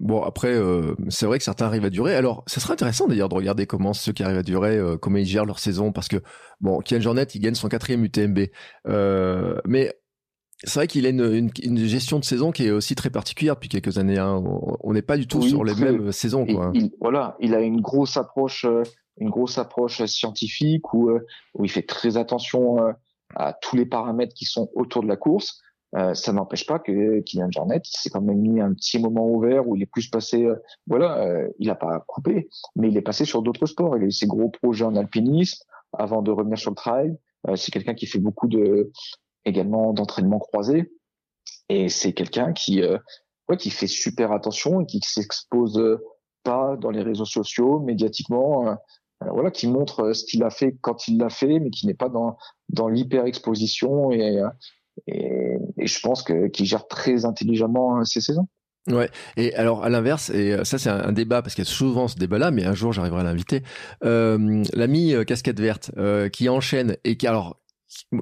bon 0.00 0.22
après, 0.22 0.52
euh, 0.52 0.94
c'est 1.08 1.26
vrai 1.26 1.38
que 1.38 1.44
certains 1.44 1.66
arrivent 1.66 1.84
à 1.84 1.90
durer. 1.90 2.14
Alors, 2.14 2.42
ça 2.46 2.60
serait 2.60 2.72
intéressant 2.72 3.06
d'ailleurs 3.06 3.28
de 3.28 3.34
regarder 3.34 3.66
comment 3.66 3.92
ceux 3.92 4.12
qui 4.12 4.22
arrivent 4.22 4.38
à 4.38 4.42
durer, 4.42 4.76
euh, 4.76 4.96
comment 4.96 5.18
ils 5.18 5.26
gèrent 5.26 5.44
leur 5.44 5.58
saison, 5.58 5.92
parce 5.92 6.08
que 6.08 6.16
bon, 6.60 6.80
Kian 6.80 7.00
Jornet, 7.00 7.24
il 7.34 7.40
gagne 7.40 7.54
son 7.54 7.68
quatrième 7.68 8.04
UTMB, 8.04 8.40
euh, 8.88 9.56
mais 9.66 9.92
c'est 10.64 10.74
vrai 10.74 10.86
qu'il 10.86 11.06
a 11.06 11.10
une, 11.10 11.50
une, 11.62 11.78
gestion 11.78 12.18
de 12.18 12.24
saison 12.24 12.52
qui 12.52 12.66
est 12.66 12.70
aussi 12.70 12.94
très 12.94 13.10
particulière 13.10 13.54
depuis 13.54 13.68
quelques 13.68 13.98
années. 13.98 14.18
Hein. 14.18 14.42
On 14.80 14.92
n'est 14.92 15.02
pas 15.02 15.16
du 15.16 15.26
tout 15.26 15.42
sur 15.42 15.64
les 15.64 15.74
mêmes 15.74 16.12
saisons. 16.12 16.46
Quoi. 16.46 16.70
Il, 16.74 16.90
voilà, 17.00 17.36
il 17.40 17.54
a 17.54 17.60
une 17.60 17.80
grosse 17.80 18.16
approche, 18.16 18.66
une 19.18 19.30
grosse 19.30 19.58
approche 19.58 20.04
scientifique 20.04 20.94
où, 20.94 21.10
où 21.54 21.64
il 21.64 21.70
fait 21.70 21.82
très 21.82 22.16
attention 22.16 22.78
à 23.34 23.52
tous 23.52 23.76
les 23.76 23.86
paramètres 23.86 24.34
qui 24.34 24.44
sont 24.44 24.70
autour 24.74 25.02
de 25.02 25.08
la 25.08 25.16
course. 25.16 25.60
Euh, 25.94 26.14
ça 26.14 26.32
n'empêche 26.32 26.66
pas 26.66 26.78
que 26.78 27.20
Kylian 27.20 27.50
Jornet 27.50 27.80
s'est 27.84 28.08
quand 28.08 28.22
même 28.22 28.38
mis 28.38 28.60
un 28.60 28.72
petit 28.72 28.98
moment 28.98 29.28
ouvert 29.28 29.68
où 29.68 29.76
il 29.76 29.82
est 29.82 29.90
plus 29.90 30.08
passé, 30.08 30.44
euh, 30.44 30.56
voilà, 30.86 31.18
euh, 31.18 31.48
il 31.58 31.66
n'a 31.66 31.74
pas 31.74 32.02
coupé, 32.06 32.48
mais 32.76 32.88
il 32.88 32.96
est 32.96 33.02
passé 33.02 33.26
sur 33.26 33.42
d'autres 33.42 33.66
sports. 33.66 33.96
Il 33.98 34.04
a 34.04 34.06
eu 34.06 34.12
ses 34.12 34.26
gros 34.26 34.48
projets 34.48 34.84
en 34.84 34.96
alpinisme 34.96 35.62
avant 35.92 36.22
de 36.22 36.30
revenir 36.30 36.58
sur 36.58 36.70
le 36.70 36.76
trail. 36.76 37.14
c'est 37.56 37.70
quelqu'un 37.70 37.92
qui 37.92 38.06
fait 38.06 38.18
beaucoup 38.18 38.48
de, 38.48 38.90
également 39.44 39.92
d'entraînement 39.92 40.38
croisé, 40.38 40.92
et 41.68 41.88
c'est 41.88 42.12
quelqu'un 42.12 42.52
qui, 42.52 42.82
ouais, 42.82 43.56
qui 43.56 43.70
fait 43.70 43.86
super 43.86 44.32
attention 44.32 44.80
et 44.80 44.86
qui 44.86 45.00
s'expose 45.02 46.00
pas 46.42 46.76
dans 46.76 46.90
les 46.90 47.02
réseaux 47.02 47.24
sociaux, 47.24 47.80
médiatiquement. 47.80 48.76
voilà, 49.20 49.50
qui 49.50 49.68
montre 49.68 50.12
ce 50.12 50.24
qu'il 50.24 50.42
a 50.42 50.50
fait 50.50 50.76
quand 50.80 51.08
il 51.08 51.18
l'a 51.18 51.30
fait, 51.30 51.58
mais 51.60 51.70
qui 51.70 51.86
n'est 51.86 51.94
pas 51.94 52.08
dans 52.08 52.36
dans 52.68 52.88
l'hyper 52.88 53.26
exposition 53.26 54.12
et 54.12 54.42
et, 55.06 55.58
je 55.78 56.00
pense 56.00 56.22
que 56.22 56.48
qu'il 56.48 56.66
gère 56.66 56.86
très 56.86 57.24
intelligemment 57.24 58.04
ses 58.04 58.20
saisons. 58.20 58.48
Ouais. 58.88 59.08
Et 59.36 59.54
alors 59.54 59.84
à 59.84 59.88
l'inverse, 59.88 60.30
et 60.30 60.54
euh, 60.54 60.64
ça 60.64 60.76
c'est 60.76 60.90
un, 60.90 61.12
débat 61.12 61.40
parce 61.40 61.54
qu'il 61.54 61.64
y 61.64 61.68
a 61.68 61.70
souvent 61.70 62.08
ce 62.08 62.16
débat-là, 62.16 62.50
mais 62.50 62.64
un 62.64 62.74
jour 62.74 62.92
j'arriverai 62.92 63.20
à 63.20 63.24
l'inviter. 63.24 63.62
Euh, 64.04 64.64
L'ami 64.72 65.14
euh, 65.14 65.22
casquette 65.22 65.60
verte 65.60 65.92
euh, 65.98 66.28
qui 66.28 66.48
enchaîne 66.48 66.96
et 67.04 67.16
qui 67.16 67.28
alors 67.28 67.60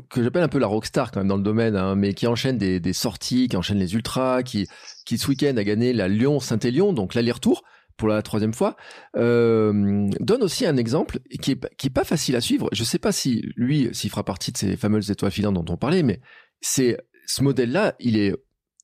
que 0.08 0.22
j'appelle 0.22 0.42
un 0.42 0.48
peu 0.48 0.58
la 0.58 0.66
rockstar 0.66 1.10
quand 1.10 1.20
même 1.20 1.28
dans 1.28 1.36
le 1.36 1.42
domaine, 1.42 1.76
hein, 1.76 1.94
mais 1.94 2.14
qui 2.14 2.26
enchaîne 2.26 2.58
des, 2.58 2.92
sorties, 2.92 3.48
qui 3.48 3.56
enchaîne 3.56 3.78
les 3.78 3.94
ultras, 3.94 4.42
qui 4.42 4.66
qui 5.04 5.18
ce 5.18 5.28
week-end 5.28 5.56
a 5.56 5.64
gagné 5.64 5.92
la 5.92 6.08
Lyon-Saint-Élion, 6.08 6.92
donc 6.92 7.14
l'aller-retour 7.14 7.62
pour 7.96 8.08
la 8.08 8.22
troisième 8.22 8.54
fois, 8.54 8.76
euh, 9.16 10.08
donne 10.20 10.42
aussi 10.42 10.64
un 10.64 10.78
exemple 10.78 11.18
qui 11.42 11.52
est, 11.52 11.76
qui 11.76 11.88
est 11.88 11.94
pas 11.94 12.04
facile 12.04 12.34
à 12.34 12.40
suivre. 12.40 12.68
Je 12.72 12.82
sais 12.82 12.98
pas 12.98 13.12
si 13.12 13.42
lui, 13.56 13.90
s'il 13.92 14.08
fera 14.08 14.24
partie 14.24 14.52
de 14.52 14.56
ces 14.56 14.76
fameuses 14.76 15.10
étoiles 15.10 15.30
filantes 15.30 15.54
dont 15.54 15.72
on 15.72 15.76
parlait, 15.76 16.02
mais 16.02 16.20
c'est 16.62 16.96
ce 17.26 17.42
modèle-là, 17.42 17.94
il 18.00 18.18
est 18.18 18.34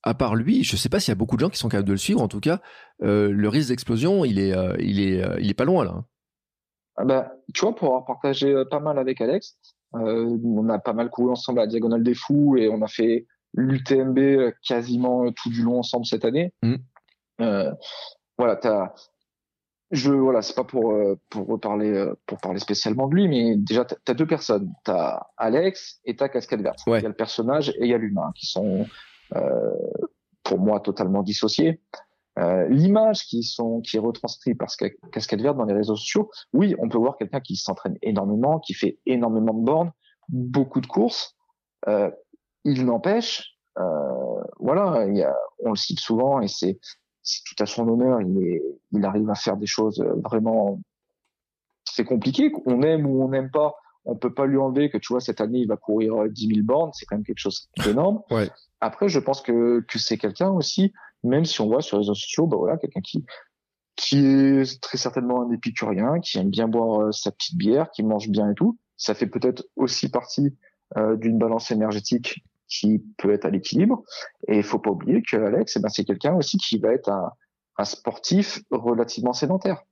à 0.03 0.15
part 0.15 0.37
lui, 0.37 0.63
je 0.63 0.77
sais 0.77 0.89
pas 0.89 1.01
s'il 1.01 1.11
y 1.11 1.13
a 1.13 1.17
beaucoup 1.17 1.37
de 1.37 1.41
gens 1.41 1.49
qui 1.49 1.59
sont 1.59 1.69
capables 1.69 1.89
de 1.89 1.93
le 1.93 1.99
suivre. 1.99 2.21
En 2.21 2.29
tout 2.29 2.41
cas, 2.41 2.61
euh, 3.03 3.31
le 3.33 3.49
risque 3.49 3.71
d'explosion, 3.71 4.25
il 4.25 4.39
est, 4.39 4.55
euh, 4.55 4.77
il 4.79 5.01
est, 5.01 5.25
il 5.41 5.51
est 5.51 5.55
pas 5.55 5.65
loin 5.65 5.85
là. 5.85 6.05
Ah 6.97 7.05
bah, 7.05 7.33
tu 7.55 7.63
vois, 7.63 7.75
pour 7.75 7.89
avoir 7.89 8.05
partagé 8.05 8.55
pas 8.71 8.81
mal 8.81 8.99
avec 8.99 9.21
Alex, 9.21 9.59
on 10.01 10.69
a 10.69 10.79
pas 10.79 10.93
mal 10.93 11.11
couru 11.11 11.31
ensemble 11.31 11.61
à 11.61 11.63
la 11.63 11.69
Diagonale 11.69 12.03
des 12.03 12.15
Fous 12.15 12.57
et 12.57 12.69
on 12.69 12.83
a 12.83 12.89
fait 12.89 13.27
l'UTMB 13.55 14.53
quasiment 14.67 15.31
tout 15.33 15.51
du 15.51 15.63
long 15.63 15.79
ensemble 15.79 16.07
cette 16.07 16.25
année. 16.25 16.53
Mmh. 16.63 16.77
voilà, 18.39 18.57
t'as, 18.57 18.93
je 19.91 20.11
voilà, 20.11 20.43
c'est 20.43 20.55
pas 20.55 20.65
pour 20.65 20.93
euh, 20.93 21.19
pour 21.31 21.61
parler 21.61 21.93
euh, 21.93 22.15
pour 22.27 22.39
parler 22.39 22.59
spécialement 22.59 23.07
de 23.07 23.15
lui, 23.15 23.29
mais 23.29 23.57
déjà 23.57 23.85
tu 23.85 23.95
as 24.09 24.15
deux 24.15 24.27
personnes, 24.27 24.73
tu 24.85 24.91
as 24.91 25.27
Alex 25.37 26.01
et 26.05 26.17
t'as 26.17 26.29
Casquette 26.29 26.61
Verte. 26.61 26.81
Il 26.87 26.93
y 26.93 26.97
a 26.97 27.09
le 27.09 27.15
personnage 27.15 27.71
et 27.71 27.83
il 27.83 27.89
y 27.89 27.95
a 27.95 27.99
l'humain 27.99 28.33
qui 28.35 28.47
sont 28.47 28.87
euh, 29.37 29.71
pour 30.43 30.59
moi 30.59 30.81
totalement 30.81 31.23
dissociés. 31.23 31.81
Euh, 32.39 32.69
L'image 32.69 33.25
qui 33.25 33.43
sont 33.43 33.81
qui 33.81 33.97
est 33.97 34.01
retranscrite 34.01 34.59
par 34.59 34.69
Casquette 35.13 35.41
Verte 35.41 35.57
dans 35.57 35.65
les 35.65 35.75
réseaux 35.75 35.97
sociaux, 35.97 36.31
oui, 36.53 36.75
on 36.79 36.89
peut 36.89 36.99
voir 36.99 37.17
quelqu'un 37.17 37.41
qui 37.41 37.57
s'entraîne 37.57 37.97
énormément, 38.03 38.59
qui 38.61 38.75
fait 38.75 38.99
énormément 39.07 39.55
de 39.55 39.65
bornes, 39.65 39.93
beaucoup 40.29 40.81
de 40.81 40.87
courses. 40.87 41.35
Euh, 41.89 42.11
il 42.65 42.85
n'empêche, 42.85 43.57
voilà, 44.59 45.07
il 45.07 45.17
y 45.17 45.23
a, 45.23 45.37
on 45.61 45.71
le 45.71 45.77
cite 45.77 46.01
souvent 46.01 46.41
et 46.41 46.49
c'est 46.49 46.79
tout 47.45 47.63
à 47.63 47.67
son 47.67 47.89
honneur. 47.89 48.21
Il, 48.23 48.39
est, 48.43 48.63
il 48.93 49.05
arrive 49.05 49.29
à 49.31 49.35
faire 49.35 49.57
des 49.57 49.67
choses 49.67 50.01
euh, 50.01 50.15
vraiment. 50.25 50.81
C'est 51.85 52.05
compliqué. 52.05 52.53
On 52.67 52.83
aime 52.83 53.07
ou 53.07 53.23
on 53.23 53.29
n'aime 53.29 53.51
pas. 53.51 53.75
On 54.05 54.17
peut 54.17 54.33
pas 54.33 54.47
lui 54.47 54.57
enlever 54.57 54.89
que 54.89 54.99
tu 54.99 55.13
vois 55.13 55.21
cette 55.21 55.41
année 55.41 55.59
il 55.59 55.67
va 55.67 55.77
courir 55.77 56.29
10 56.29 56.47
euh, 56.47 56.55
000 56.55 56.67
bornes. 56.67 56.91
C'est 56.93 57.07
quand 57.07 57.17
même 57.17 57.25
quelque 57.25 57.39
chose 57.39 57.69
d'énorme. 57.85 58.23
ouais. 58.31 58.51
Après, 58.81 59.09
je 59.09 59.19
pense 59.19 59.41
que 59.41 59.81
que 59.89 59.99
c'est 59.99 60.19
quelqu'un 60.19 60.51
aussi, 60.51 60.93
même 61.23 61.45
si 61.45 61.61
on 61.61 61.67
voit 61.67 61.83
sur 61.83 61.97
les 61.97 62.03
réseaux 62.03 62.15
sociaux, 62.15 62.47
bah 62.47 62.57
voilà, 62.57 62.77
quelqu'un 62.77 63.01
qui 63.01 63.25
qui 63.97 64.19
est 64.19 64.81
très 64.83 64.99
certainement 64.99 65.43
un 65.43 65.51
épicurien, 65.51 66.21
qui 66.21 66.39
aime 66.39 66.51
bien 66.51 66.69
boire 66.69 67.01
euh, 67.01 67.13
sa 67.13 67.33
petite 67.33 67.57
bière, 67.57 67.91
qui 67.91 68.03
mange 68.03 68.29
bien 68.29 68.51
et 68.51 68.55
tout. 68.55 68.79
Ça 68.99 69.15
fait 69.15 69.27
peut-être 69.27 69.65
aussi 69.75 70.11
partie 70.11 70.55
euh, 70.99 71.17
d'une 71.17 71.39
balance 71.39 71.71
énergétique 71.71 72.45
qui 72.69 73.03
peut 73.17 73.33
être 73.33 73.47
à 73.47 73.51
l'équilibre. 73.51 74.03
Et 74.49 74.59
il 74.59 74.63
faut 74.63 74.79
pas 74.79 74.91
oublier 74.91 75.23
que 75.23 75.37
Alex, 75.37 75.77
eh 75.77 75.81
ben, 75.81 75.89
c'est 75.89 76.05
quelqu'un 76.05 76.35
aussi 76.35 76.59
qui 76.59 76.79
va 76.79 76.93
être 76.93 77.09
un, 77.09 77.33
un 77.79 77.85
sportif 77.85 78.61
relativement 78.71 79.33
sédentaire, 79.33 79.83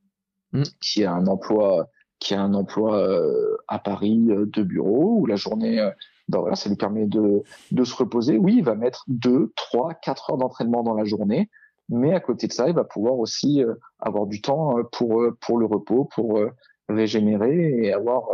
mm. 0.52 0.62
qui 0.80 1.04
a 1.04 1.12
un 1.12 1.26
emploi, 1.26 1.88
qui 2.18 2.34
a 2.34 2.40
un 2.40 2.54
emploi 2.54 2.98
euh, 2.98 3.56
à 3.68 3.78
Paris 3.78 4.26
euh, 4.30 4.46
de 4.46 4.62
bureau 4.62 5.18
où 5.20 5.26
la 5.26 5.36
journée, 5.36 5.80
euh, 5.80 5.90
ben 6.28 6.38
voilà, 6.40 6.56
ça 6.56 6.68
lui 6.68 6.76
permet 6.76 7.06
de, 7.06 7.42
de 7.70 7.84
se 7.84 7.94
reposer. 7.94 8.38
Oui, 8.38 8.56
il 8.58 8.64
va 8.64 8.74
mettre 8.74 9.04
deux, 9.08 9.52
trois, 9.56 9.94
quatre 9.94 10.30
heures 10.30 10.38
d'entraînement 10.38 10.82
dans 10.82 10.94
la 10.94 11.04
journée, 11.04 11.50
mais 11.88 12.14
à 12.14 12.20
côté 12.20 12.46
de 12.46 12.52
ça, 12.52 12.68
il 12.68 12.74
va 12.74 12.84
pouvoir 12.84 13.18
aussi 13.18 13.62
avoir 13.98 14.26
du 14.26 14.40
temps 14.40 14.76
pour 14.90 15.22
pour 15.42 15.58
le 15.58 15.66
repos, 15.66 16.08
pour 16.14 16.40
régénérer 16.88 17.84
et 17.84 17.92
avoir 17.92 18.24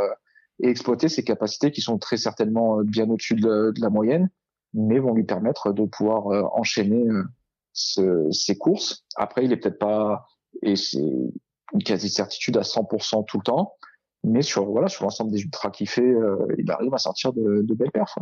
et 0.60 0.68
exploiter 0.68 1.08
ses 1.08 1.24
capacités 1.24 1.72
qui 1.72 1.80
sont 1.80 1.98
très 1.98 2.16
certainement 2.16 2.80
bien 2.84 3.10
au-dessus 3.10 3.34
de, 3.34 3.72
la 3.80 3.90
moyenne, 3.90 4.30
mais 4.72 5.00
vont 5.00 5.14
lui 5.14 5.24
permettre 5.24 5.72
de 5.72 5.84
pouvoir 5.84 6.28
enchaîner 6.56 7.04
ce, 7.72 8.30
ses 8.30 8.56
courses. 8.56 9.04
Après, 9.16 9.44
il 9.44 9.52
est 9.52 9.56
peut-être 9.56 9.80
pas, 9.80 10.28
et 10.62 10.76
c'est 10.76 11.32
une 11.72 11.82
quasi-certitude 11.82 12.56
à 12.56 12.62
100% 12.62 13.24
tout 13.26 13.38
le 13.38 13.42
temps, 13.42 13.74
mais 14.24 14.42
sur 14.42 14.66
voilà 14.66 14.88
sur 14.88 15.04
l'ensemble 15.04 15.30
des 15.30 15.40
ultras 15.40 15.70
qu'il 15.70 15.88
fait, 15.88 16.14
il 16.58 16.70
arrive 16.70 16.92
à 16.94 16.98
sortir 16.98 17.32
de, 17.32 17.62
de 17.62 17.74
belles 17.74 17.90
perfs. 17.92 18.18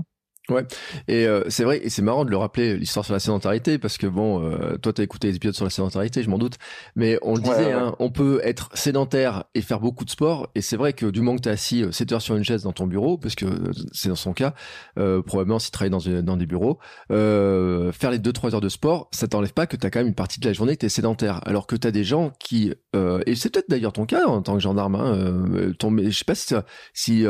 Ouais, 0.51 0.65
et 1.09 1.27
euh, 1.27 1.45
c'est 1.49 1.63
vrai, 1.65 1.79
et 1.83 1.91
c'est 1.91 2.01
marrant 2.01 2.25
de 2.25 2.31
le 2.31 2.37
rappeler, 2.39 2.79
l'histoire 2.79 3.05
sur 3.05 3.13
la 3.13 3.21
sédentarité, 3.21 3.77
parce 3.77 3.99
que 3.99 4.07
bon, 4.07 4.43
euh, 4.43 4.79
toi 4.79 4.95
t'as 4.95 5.03
écouté 5.03 5.29
les 5.29 5.37
épisodes 5.37 5.55
sur 5.55 5.67
la 5.67 5.71
sédentarité, 5.71 6.23
je 6.23 6.31
m'en 6.31 6.39
doute, 6.39 6.55
mais 6.97 7.19
on 7.21 7.35
le 7.35 7.43
disait, 7.43 7.73
Hein, 7.73 7.95
on 7.99 8.11
peut 8.11 8.41
être 8.43 8.71
sédentaire 8.73 9.45
et 9.55 9.61
faire 9.61 9.79
beaucoup 9.79 10.07
de 10.07 10.11
sport, 10.11 10.49
et 10.55 10.63
c'est 10.63 10.79
vrai 10.79 10.95
que 10.95 11.05
du 11.05 11.21
moment 11.21 11.37
que 11.37 11.43
t'es 11.43 11.51
assis 11.51 11.85
7 11.91 12.13
euh, 12.13 12.15
heures 12.15 12.23
sur 12.23 12.35
une 12.35 12.45
chaise 12.45 12.63
dans 12.63 12.73
ton 12.73 12.87
bureau, 12.87 13.19
parce 13.19 13.35
que 13.35 13.45
c'est 13.93 14.09
dans 14.09 14.15
son 14.15 14.33
cas, 14.33 14.55
probablement 14.97 15.59
s'il 15.59 15.71
travaille 15.71 15.91
dans, 15.91 16.23
dans 16.23 16.37
des 16.39 16.47
bureaux, 16.47 16.79
faire 17.11 18.11
les 18.11 18.19
2-3 18.19 18.55
heures 18.55 18.61
de 18.63 18.71
sport, 18.71 19.11
ça 19.13 19.29
t'enlève 19.29 19.53
pas 19.53 19.67
que 19.67 19.77
t'as 19.77 19.91
quand 19.91 19.99
même 19.99 20.09
une 20.09 20.15
partie 20.15 20.41
de 20.41 20.47
la 20.47 20.55
journée 20.55 20.77
que 20.77 20.81
t'es 20.81 20.89
sédentaire, 20.89 21.47
alors 21.47 21.67
que 21.67 21.77
t'as 21.77 21.91
des 21.91 22.05
gens 22.05 22.33
qui, 22.41 22.73
et 22.95 23.35
c'est 23.35 23.53
peut-être 23.53 23.69
d'ailleurs 23.69 23.93
ton 23.93 24.07
cas 24.07 24.27
en 24.27 24.41
tant 24.41 24.55
que 24.55 24.61
gendarme, 24.61 24.95
hein, 24.95 25.73
ton, 25.79 25.95
je 25.99 26.11
sais 26.11 26.25
pas 26.25 26.35
si, 26.35 26.55
si 26.95 27.27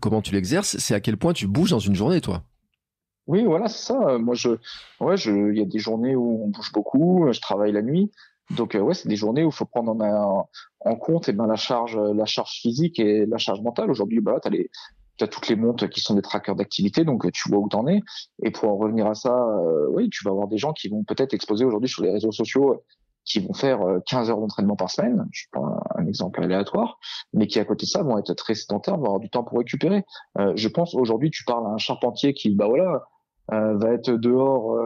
comment 0.00 0.22
tu 0.22 0.34
l'exerces, 0.34 0.76
c'est 0.78 0.94
à 0.94 1.00
quel 1.00 1.16
point 1.16 1.32
tu 1.32 1.46
bouges 1.46 1.70
dans 1.70 1.78
une 1.78 1.94
journée, 1.94 2.20
toi. 2.20 2.47
Oui, 3.28 3.44
voilà, 3.44 3.68
c'est 3.68 3.84
ça. 3.92 4.16
Moi, 4.18 4.34
je, 4.34 4.48
ouais, 5.00 5.18
je, 5.18 5.52
il 5.52 5.58
y 5.58 5.60
a 5.60 5.66
des 5.66 5.78
journées 5.78 6.16
où 6.16 6.44
on 6.44 6.48
bouge 6.48 6.72
beaucoup, 6.72 7.30
je 7.30 7.40
travaille 7.40 7.72
la 7.72 7.82
nuit. 7.82 8.10
Donc, 8.56 8.74
euh, 8.74 8.80
ouais, 8.80 8.94
c'est 8.94 9.08
des 9.08 9.16
journées 9.16 9.44
où 9.44 9.48
il 9.48 9.54
faut 9.54 9.66
prendre 9.66 9.92
en, 9.92 10.48
en 10.80 10.96
compte, 10.96 11.28
et 11.28 11.32
eh 11.32 11.34
ben, 11.34 11.46
la 11.46 11.56
charge, 11.56 11.98
la 11.98 12.24
charge 12.24 12.52
physique 12.62 12.98
et 12.98 13.26
la 13.26 13.36
charge 13.36 13.60
mentale. 13.60 13.90
Aujourd'hui, 13.90 14.20
bah, 14.20 14.38
t'as 14.42 14.48
les, 14.48 14.70
tu 15.18 15.24
as 15.24 15.28
toutes 15.28 15.48
les 15.48 15.56
montres 15.56 15.90
qui 15.90 16.00
sont 16.00 16.14
des 16.14 16.22
trackers 16.22 16.54
d'activité, 16.56 17.04
donc 17.04 17.30
tu 17.32 17.50
vois 17.50 17.58
où 17.58 17.68
t'en 17.68 17.86
es. 17.86 18.00
Et 18.42 18.50
pour 18.50 18.70
en 18.70 18.78
revenir 18.78 19.06
à 19.06 19.14
ça, 19.14 19.46
oui, 19.90 20.08
tu 20.08 20.24
vas 20.24 20.30
avoir 20.30 20.48
des 20.48 20.56
gens 20.56 20.72
qui 20.72 20.88
vont 20.88 21.04
peut-être 21.04 21.34
exposer 21.34 21.66
aujourd'hui 21.66 21.90
sur 21.90 22.02
les 22.02 22.10
réseaux 22.10 22.32
sociaux 22.32 22.82
qui 23.26 23.40
vont 23.40 23.52
faire 23.52 23.80
15 24.06 24.30
heures 24.30 24.40
d'entraînement 24.40 24.76
par 24.76 24.90
semaine, 24.90 25.28
je 25.32 25.44
prends 25.52 25.78
un, 25.96 26.06
exemple 26.06 26.42
aléatoire, 26.42 26.98
mais 27.34 27.46
qui 27.46 27.60
à 27.60 27.66
côté 27.66 27.84
de 27.84 27.90
ça 27.90 28.02
vont 28.02 28.16
être 28.16 28.32
très 28.32 28.54
sédentaires, 28.54 28.96
vont 28.96 29.04
avoir 29.04 29.20
du 29.20 29.28
temps 29.28 29.44
pour 29.44 29.58
récupérer. 29.58 30.02
je 30.54 30.68
pense 30.68 30.94
aujourd'hui, 30.94 31.30
tu 31.30 31.44
parles 31.44 31.66
à 31.66 31.70
un 31.70 31.76
charpentier 31.76 32.32
qui, 32.32 32.54
bah 32.54 32.68
voilà, 32.68 33.02
va 33.50 33.92
être 33.92 34.10
dehors 34.10 34.78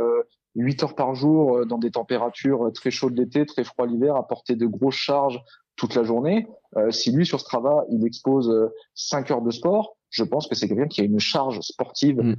8 0.55 0.83
heures 0.83 0.95
par 0.95 1.15
jour 1.15 1.57
euh, 1.57 1.65
dans 1.65 1.79
des 1.79 1.91
températures 1.91 2.67
euh, 2.67 2.71
très 2.71 2.91
chaudes 2.91 3.17
l'été, 3.17 3.47
très 3.47 3.65
froid 3.65 3.87
l'hiver, 3.87 4.17
à 4.17 4.27
porter 4.27 4.57
de 4.57 4.67
grosses 4.67 4.95
charges 4.95 5.41
toute 5.77 5.95
la 5.95 6.03
journée. 6.03 6.47
Euh, 6.77 6.91
si 6.91 7.11
lui 7.13 7.27
sur 7.27 7.41
Strava 7.41 7.85
il 7.91 8.07
expose 8.07 8.71
5 8.95 9.31
heures 9.31 9.43
de 9.43 9.51
sport, 9.51 9.97
je 10.11 10.25
pense 10.25 10.47
que 10.47 10.55
c'est 10.55 10.69
quelqu'un 10.69 10.89
qui 10.89 11.01
a 11.01 11.05
une 11.05 11.21
charge 11.21 11.61
sportive 11.61 12.21
mm. 12.21 12.37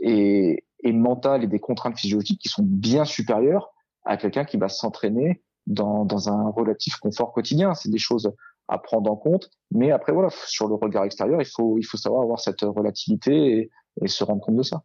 et, 0.00 0.64
et 0.82 0.92
mentale 0.92 1.44
et 1.44 1.46
des 1.46 1.60
contraintes 1.60 1.98
physiologiques 1.98 2.40
qui 2.40 2.48
sont 2.48 2.62
bien 2.62 3.04
supérieures 3.06 3.72
à 4.04 4.18
quelqu'un 4.18 4.44
qui 4.44 4.58
va 4.58 4.68
s'entraîner 4.68 5.42
dans, 5.66 6.04
dans 6.04 6.28
un 6.28 6.50
relatif 6.50 6.96
confort 6.96 7.32
quotidien. 7.32 7.72
C'est 7.72 7.88
des 7.88 7.98
choses 7.98 8.30
à 8.68 8.78
prendre 8.78 9.10
en 9.10 9.16
compte, 9.16 9.50
mais 9.70 9.90
après 9.90 10.12
voilà, 10.12 10.28
sur 10.46 10.68
le 10.68 10.74
regard 10.74 11.04
extérieur, 11.04 11.40
il 11.40 11.46
faut 11.46 11.78
il 11.78 11.84
faut 11.84 11.96
savoir 11.96 12.22
avoir 12.22 12.40
cette 12.40 12.60
relativité 12.60 13.58
et, 13.58 13.70
et 14.02 14.08
se 14.08 14.24
rendre 14.24 14.40
compte 14.40 14.56
de 14.56 14.62
ça. 14.62 14.82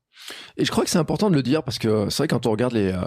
Et 0.58 0.66
je 0.66 0.72
crois 0.72 0.84
que 0.84 0.90
c'est 0.90 1.00
important 1.00 1.30
de 1.30 1.36
le 1.36 1.42
dire 1.42 1.64
parce 1.64 1.80
que 1.80 2.10
c'est 2.10 2.18
vrai 2.18 2.28
quand 2.28 2.46
on 2.46 2.52
regarde 2.52 2.74
les, 2.74 2.92
euh, 2.92 3.00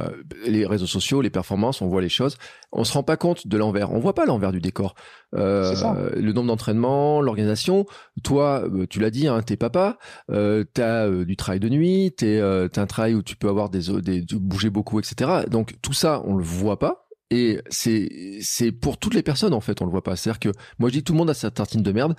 les 0.46 0.66
réseaux 0.66 0.86
sociaux, 0.86 1.20
les 1.20 1.30
performances, 1.30 1.80
on 1.80 1.86
voit 1.86 2.02
les 2.02 2.08
choses, 2.08 2.36
on 2.72 2.84
se 2.84 2.92
rend 2.92 3.02
pas 3.02 3.16
compte 3.16 3.46
de 3.46 3.56
l'envers. 3.56 3.92
On 3.92 4.00
voit 4.00 4.14
pas 4.14 4.26
l'envers 4.26 4.52
du 4.52 4.60
décor. 4.60 4.94
Euh, 5.34 6.10
le 6.16 6.32
nombre 6.32 6.48
d'entraînements, 6.48 7.20
l'organisation. 7.20 7.86
Toi, 8.24 8.64
euh, 8.64 8.86
tu 8.88 9.00
l'as 9.00 9.10
dit, 9.10 9.28
hein, 9.28 9.40
t'es 9.42 9.56
papa, 9.56 9.98
euh, 10.30 10.64
t'as 10.74 11.06
euh, 11.06 11.24
du 11.24 11.36
travail 11.36 11.60
de 11.60 11.68
nuit, 11.68 12.12
t'es 12.16 12.38
euh, 12.38 12.68
t'as 12.68 12.82
un 12.82 12.86
travail 12.86 13.14
où 13.14 13.22
tu 13.22 13.36
peux 13.36 13.48
avoir 13.48 13.70
des, 13.70 14.00
des 14.00 14.24
bouger 14.32 14.70
beaucoup, 14.70 14.98
etc. 14.98 15.44
Donc 15.50 15.76
tout 15.82 15.92
ça, 15.92 16.22
on 16.24 16.34
le 16.34 16.44
voit 16.44 16.78
pas. 16.78 17.06
Et 17.30 17.60
c'est 17.70 18.08
c'est 18.42 18.72
pour 18.72 18.98
toutes 18.98 19.14
les 19.14 19.22
personnes 19.22 19.54
en 19.54 19.60
fait, 19.60 19.80
on 19.80 19.86
le 19.86 19.90
voit 19.90 20.02
pas. 20.02 20.16
C'est-à-dire 20.16 20.40
que 20.40 20.50
moi 20.78 20.90
je 20.90 20.94
dis 20.94 21.04
tout 21.04 21.12
le 21.14 21.18
monde 21.18 21.30
a 21.30 21.34
sa 21.34 21.50
tartine 21.50 21.82
de 21.82 21.92
merde. 21.92 22.14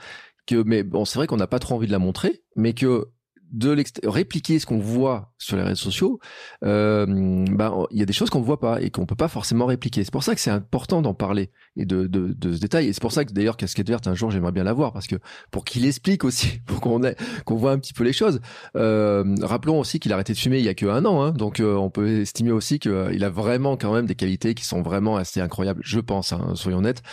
Que 0.48 0.64
mais 0.66 0.84
bon, 0.84 1.06
c'est 1.06 1.20
vrai 1.20 1.28
qu'on 1.28 1.38
n'a 1.38 1.48
pas 1.48 1.60
trop 1.60 1.76
envie 1.76 1.88
de 1.88 1.92
la 1.92 2.00
montrer, 2.00 2.42
mais 2.56 2.74
que 2.74 3.10
de 3.54 3.86
répliquer 4.06 4.60
ce 4.60 4.66
qu'on 4.66 4.80
voit 4.80 5.32
sur 5.38 5.58
les 5.58 5.64
réseaux 5.64 5.76
sociaux, 5.76 6.20
euh, 6.66 7.06
ben 7.06 7.86
il 7.92 8.00
y 8.00 8.02
a 8.02 8.06
des 8.06 8.14
choses 8.14 8.30
qu'on 8.30 8.42
voit 8.42 8.60
pas 8.60 8.82
et 8.82 8.90
qu'on 8.90 9.06
peut 9.06 9.16
pas 9.16 9.28
forcément 9.28 9.66
répliquer. 9.66 10.04
C'est 10.04 10.12
pour 10.12 10.24
ça 10.24 10.34
que 10.36 10.42
c'est 10.42 10.52
important 10.52 11.02
d'en 11.02 11.14
parler 11.14 11.52
et 11.76 11.86
de, 11.86 12.08
de, 12.08 12.34
de 12.34 12.54
ce 12.54 12.60
détail. 12.60 12.88
Et 12.88 12.94
c'est 12.94 13.02
pour 13.02 13.12
ça 13.12 13.26
que 13.26 13.32
d'ailleurs 13.32 13.58
casquette 13.58 13.88
verte 13.88 14.08
un 14.08 14.16
jour 14.16 14.32
j'aimerais 14.32 14.52
bien 14.52 14.64
l'avoir 14.64 14.92
parce 14.92 15.08
que 15.08 15.16
pour 15.52 15.66
qu'il 15.66 15.86
explique 15.86 16.24
aussi, 16.24 16.60
pour 16.66 16.82
qu'on 16.82 17.02
qu'on 17.46 17.56
voit 17.56 17.72
un 17.72 17.80
petit 17.80 17.94
peu 17.94 18.04
les 18.04 18.14
choses. 18.14 18.40
Euh, 18.76 19.36
rappelons 19.42 19.80
aussi 19.80 20.00
qu'il 20.00 20.12
a 20.12 20.16
arrêté 20.16 20.34
de 20.34 20.38
fumer 20.38 20.60
il 20.60 20.66
y 20.66 20.70
a 20.70 20.74
que 20.74 20.86
un 20.86 21.06
an, 21.06 21.22
hein, 21.22 21.32
donc 21.32 21.60
euh, 21.60 21.76
on 21.76 21.90
peut 21.90 22.22
estimer 22.22 22.52
aussi 22.52 22.80
qu'il 22.80 22.92
euh, 22.92 23.22
a 23.22 23.30
vraiment 23.30 23.78
quand 23.78 23.94
même 23.94 24.06
des 24.06 24.16
qualités 24.16 24.54
qui 24.54 24.66
sont 24.66 24.82
vraiment 24.82 25.18
assez 25.18 25.42
incroyables, 25.42 25.82
je 25.84 26.00
pense. 26.00 26.34
Hein, 26.34 26.54
soyons 26.56 26.80
honnêtes. 26.80 27.04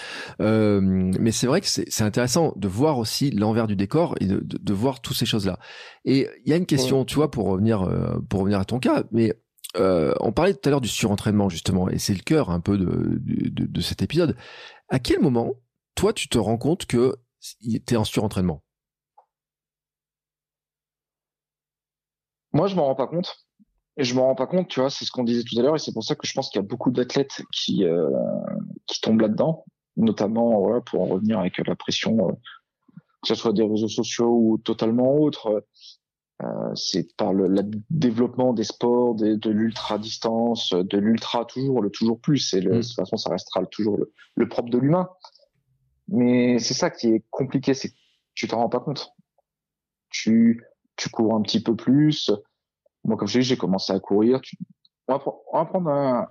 Euh, 0.40 0.80
mais 0.82 1.32
c'est 1.32 1.46
vrai 1.46 1.60
que 1.60 1.66
c'est 1.66 2.02
intéressant 2.02 2.52
de 2.56 2.68
voir 2.68 2.98
aussi 2.98 3.30
l'envers 3.30 3.66
du 3.66 3.76
décor 3.76 4.14
et 4.20 4.26
de, 4.26 4.40
de, 4.40 4.58
de 4.58 4.72
voir 4.72 5.00
toutes 5.00 5.16
ces 5.16 5.26
choses 5.26 5.46
là. 5.46 5.58
Et 6.04 6.28
il 6.44 6.50
y 6.50 6.52
a 6.52 6.56
une 6.56 6.66
question, 6.66 7.04
tu 7.04 7.16
vois, 7.16 7.30
pour 7.30 7.46
revenir 7.46 7.82
euh, 7.82 8.18
pour 8.28 8.40
revenir 8.40 8.58
à 8.58 8.64
ton 8.64 8.78
cas, 8.78 9.04
mais 9.12 9.34
euh, 9.76 10.14
on 10.20 10.32
parlait 10.32 10.54
tout 10.54 10.68
à 10.68 10.70
l'heure 10.70 10.80
du 10.80 10.88
surentraînement 10.88 11.48
justement, 11.48 11.88
et 11.88 11.98
c'est 11.98 12.14
le 12.14 12.22
cœur 12.22 12.50
un 12.50 12.60
peu 12.60 12.76
de, 12.76 13.18
de, 13.20 13.66
de, 13.66 13.80
cet 13.80 14.02
épisode. 14.02 14.36
À 14.88 14.98
quel 14.98 15.20
moment, 15.20 15.54
toi, 15.94 16.12
tu 16.12 16.28
te 16.28 16.38
rends 16.38 16.58
compte 16.58 16.86
que 16.86 17.16
t'es 17.86 17.96
en 17.96 18.04
surentraînement? 18.04 18.62
Moi, 22.52 22.66
je 22.66 22.74
m'en 22.74 22.86
rends 22.86 22.96
pas 22.96 23.06
compte. 23.06 23.46
Et 23.96 24.04
je 24.04 24.14
m'en 24.14 24.26
rends 24.26 24.34
pas 24.34 24.46
compte, 24.46 24.68
tu 24.68 24.80
vois, 24.80 24.88
c'est 24.88 25.04
ce 25.04 25.10
qu'on 25.10 25.24
disait 25.24 25.42
tout 25.42 25.58
à 25.58 25.62
l'heure, 25.62 25.76
et 25.76 25.78
c'est 25.78 25.92
pour 25.92 26.04
ça 26.04 26.14
que 26.14 26.26
je 26.26 26.32
pense 26.32 26.48
qu'il 26.48 26.60
y 26.60 26.64
a 26.64 26.66
beaucoup 26.66 26.90
d'athlètes 26.90 27.42
qui 27.52 27.84
euh, 27.84 28.08
qui 28.86 29.00
tombent 29.00 29.20
là-dedans, 29.20 29.64
notamment 29.96 30.58
voilà, 30.60 30.80
pour 30.80 31.02
en 31.02 31.06
revenir 31.06 31.38
avec 31.38 31.58
la 31.58 31.76
pression, 31.76 32.28
euh, 32.28 32.32
que 33.22 33.28
ce 33.28 33.34
soit 33.34 33.52
des 33.52 33.62
réseaux 33.62 33.88
sociaux 33.88 34.30
ou 34.30 34.58
totalement 34.58 35.14
autres. 35.16 35.64
Euh, 36.42 36.74
c'est 36.74 37.14
par 37.16 37.32
le, 37.32 37.48
développement 37.90 38.52
des 38.52 38.64
sports, 38.64 39.14
de 39.14 39.50
l'ultra 39.50 39.98
distance, 39.98 40.70
de 40.70 40.98
l'ultra 40.98 41.44
toujours, 41.44 41.82
le 41.82 41.90
toujours 41.90 42.20
plus. 42.20 42.54
Et 42.54 42.60
le, 42.60 42.70
mm. 42.70 42.76
de 42.76 42.82
toute 42.82 42.94
façon, 42.94 43.16
ça 43.16 43.30
restera 43.30 43.64
toujours 43.66 43.98
le, 44.34 44.48
propre 44.48 44.70
de 44.70 44.78
l'humain. 44.78 45.10
Mais 46.08 46.58
c'est 46.58 46.74
ça 46.74 46.90
qui 46.90 47.08
est 47.08 47.24
compliqué, 47.30 47.74
c'est 47.74 47.90
que 47.90 47.96
tu 48.34 48.48
t'en 48.48 48.58
rends 48.58 48.68
pas 48.68 48.80
compte. 48.80 49.12
Tu, 50.08 50.64
tu 50.96 51.08
cours 51.10 51.34
un 51.34 51.42
petit 51.42 51.62
peu 51.62 51.76
plus. 51.76 52.30
Moi, 53.04 53.16
comme 53.16 53.28
je 53.28 53.40
dis, 53.40 53.44
j'ai 53.44 53.56
commencé 53.56 53.92
à 53.92 54.00
courir. 54.00 54.40
Tu... 54.40 54.56
On, 55.08 55.18
va, 55.18 55.64
prendre 55.64 55.90
un, 55.90 56.28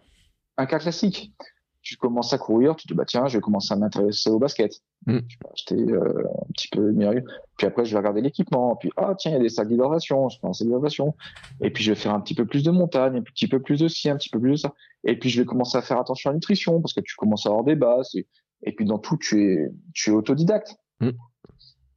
un 0.57 0.65
cas 0.65 0.79
classique 0.79 1.33
tu 1.81 1.97
commences 1.97 2.33
à 2.33 2.37
courir, 2.37 2.75
tu 2.75 2.87
te 2.87 2.93
dis 2.93 2.97
bah 2.97 3.05
tiens, 3.05 3.27
je 3.27 3.37
vais 3.37 3.41
commencer 3.41 3.73
à 3.73 3.77
m'intéresser 3.77 4.29
au 4.29 4.39
basket. 4.39 4.81
Mm. 5.09 5.27
Tu 5.27 5.37
vas 5.43 5.49
acheter 5.51 5.75
euh, 5.75 6.23
un 6.27 6.51
petit 6.53 6.67
peu 6.69 6.91
mieux. 6.91 7.23
Puis 7.57 7.67
après, 7.67 7.85
je 7.85 7.91
vais 7.91 7.97
regarder 7.97 8.21
l'équipement. 8.21 8.75
Puis 8.75 8.91
ah 8.95 9.15
tiens, 9.17 9.31
il 9.31 9.33
y 9.35 9.37
a 9.37 9.41
des 9.41 9.49
sacs 9.49 9.67
d'hydratation, 9.67 10.29
je 10.29 10.37
prends 10.39 10.51
des 10.51 10.65
d'hydratation. 10.65 11.15
Et 11.61 11.71
puis 11.71 11.83
je 11.83 11.91
vais 11.91 11.99
faire 11.99 12.13
un 12.13 12.21
petit 12.21 12.35
peu 12.35 12.45
plus 12.45 12.63
de 12.63 12.71
montagne, 12.71 13.17
un 13.17 13.21
petit 13.21 13.47
peu 13.47 13.61
plus 13.61 13.79
de 13.79 13.87
ci, 13.87 14.09
un 14.09 14.17
petit 14.17 14.29
peu 14.29 14.39
plus 14.39 14.51
de 14.51 14.55
ça. 14.55 14.73
Et 15.03 15.17
puis 15.17 15.29
je 15.29 15.41
vais 15.41 15.45
commencer 15.45 15.77
à 15.77 15.81
faire 15.81 15.99
attention 15.99 16.29
à 16.29 16.33
la 16.33 16.35
nutrition 16.35 16.81
parce 16.81 16.93
que 16.93 17.01
tu 17.01 17.15
commences 17.15 17.45
à 17.45 17.49
avoir 17.49 17.63
des 17.63 17.75
bases. 17.75 18.15
Et, 18.63 18.71
puis 18.73 18.85
dans 18.85 18.99
tout, 18.99 19.17
tu 19.17 19.43
es 19.43 19.71
tu 19.93 20.11
es 20.11 20.13
autodidacte. 20.13 20.75
Mm. 20.99 21.09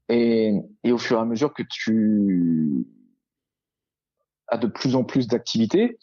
Et, 0.08 0.54
et 0.84 0.92
au 0.92 0.98
fur 0.98 1.18
et 1.18 1.20
à 1.20 1.24
mesure 1.24 1.52
que 1.52 1.62
tu 1.68 2.86
as 4.48 4.58
de 4.58 4.66
plus 4.66 4.96
en 4.96 5.04
plus 5.04 5.26
d'activités, 5.28 5.98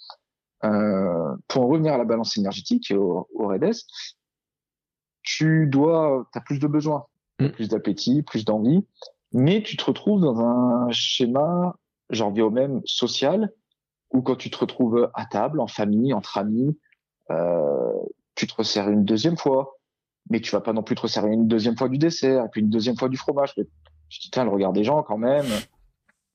euh, 0.65 1.35
pour 1.47 1.63
en 1.63 1.67
revenir 1.67 1.93
à 1.93 1.97
la 1.97 2.03
balance 2.03 2.37
énergétique 2.37 2.91
et 2.91 2.95
au, 2.95 3.27
au 3.33 3.47
REDES, 3.47 3.71
tu 5.23 5.67
dois, 5.67 6.27
as 6.33 6.41
plus 6.41 6.59
de 6.59 6.67
besoins, 6.67 7.05
mm. 7.39 7.49
plus 7.49 7.69
d'appétit, 7.69 8.23
plus 8.23 8.45
d'envie, 8.45 8.85
mais 9.31 9.61
tu 9.61 9.77
te 9.77 9.85
retrouves 9.85 10.21
dans 10.21 10.39
un 10.39 10.91
schéma, 10.91 11.75
j'en 12.09 12.31
viens 12.31 12.45
au 12.45 12.49
même, 12.49 12.81
social, 12.85 13.51
où 14.11 14.21
quand 14.21 14.35
tu 14.35 14.49
te 14.49 14.57
retrouves 14.57 15.09
à 15.13 15.25
table, 15.25 15.59
en 15.59 15.67
famille, 15.67 16.13
entre 16.13 16.37
amis, 16.37 16.77
euh, 17.29 17.93
tu 18.35 18.47
te 18.47 18.55
resserres 18.55 18.89
une 18.89 19.05
deuxième 19.05 19.37
fois, 19.37 19.77
mais 20.29 20.41
tu 20.41 20.51
vas 20.51 20.61
pas 20.61 20.73
non 20.73 20.83
plus 20.83 20.95
te 20.95 21.01
resserrer 21.01 21.31
une 21.31 21.47
deuxième 21.47 21.77
fois 21.77 21.89
du 21.89 21.97
dessert, 21.97 22.45
et 22.45 22.49
puis 22.49 22.61
une 22.61 22.69
deuxième 22.69 22.97
fois 22.97 23.09
du 23.09 23.17
fromage. 23.17 23.53
Je 23.55 24.19
dis, 24.19 24.31
tiens, 24.31 24.43
le 24.43 24.49
regard 24.49 24.73
des 24.73 24.83
gens 24.83 25.03
quand 25.03 25.17
même. 25.17 25.45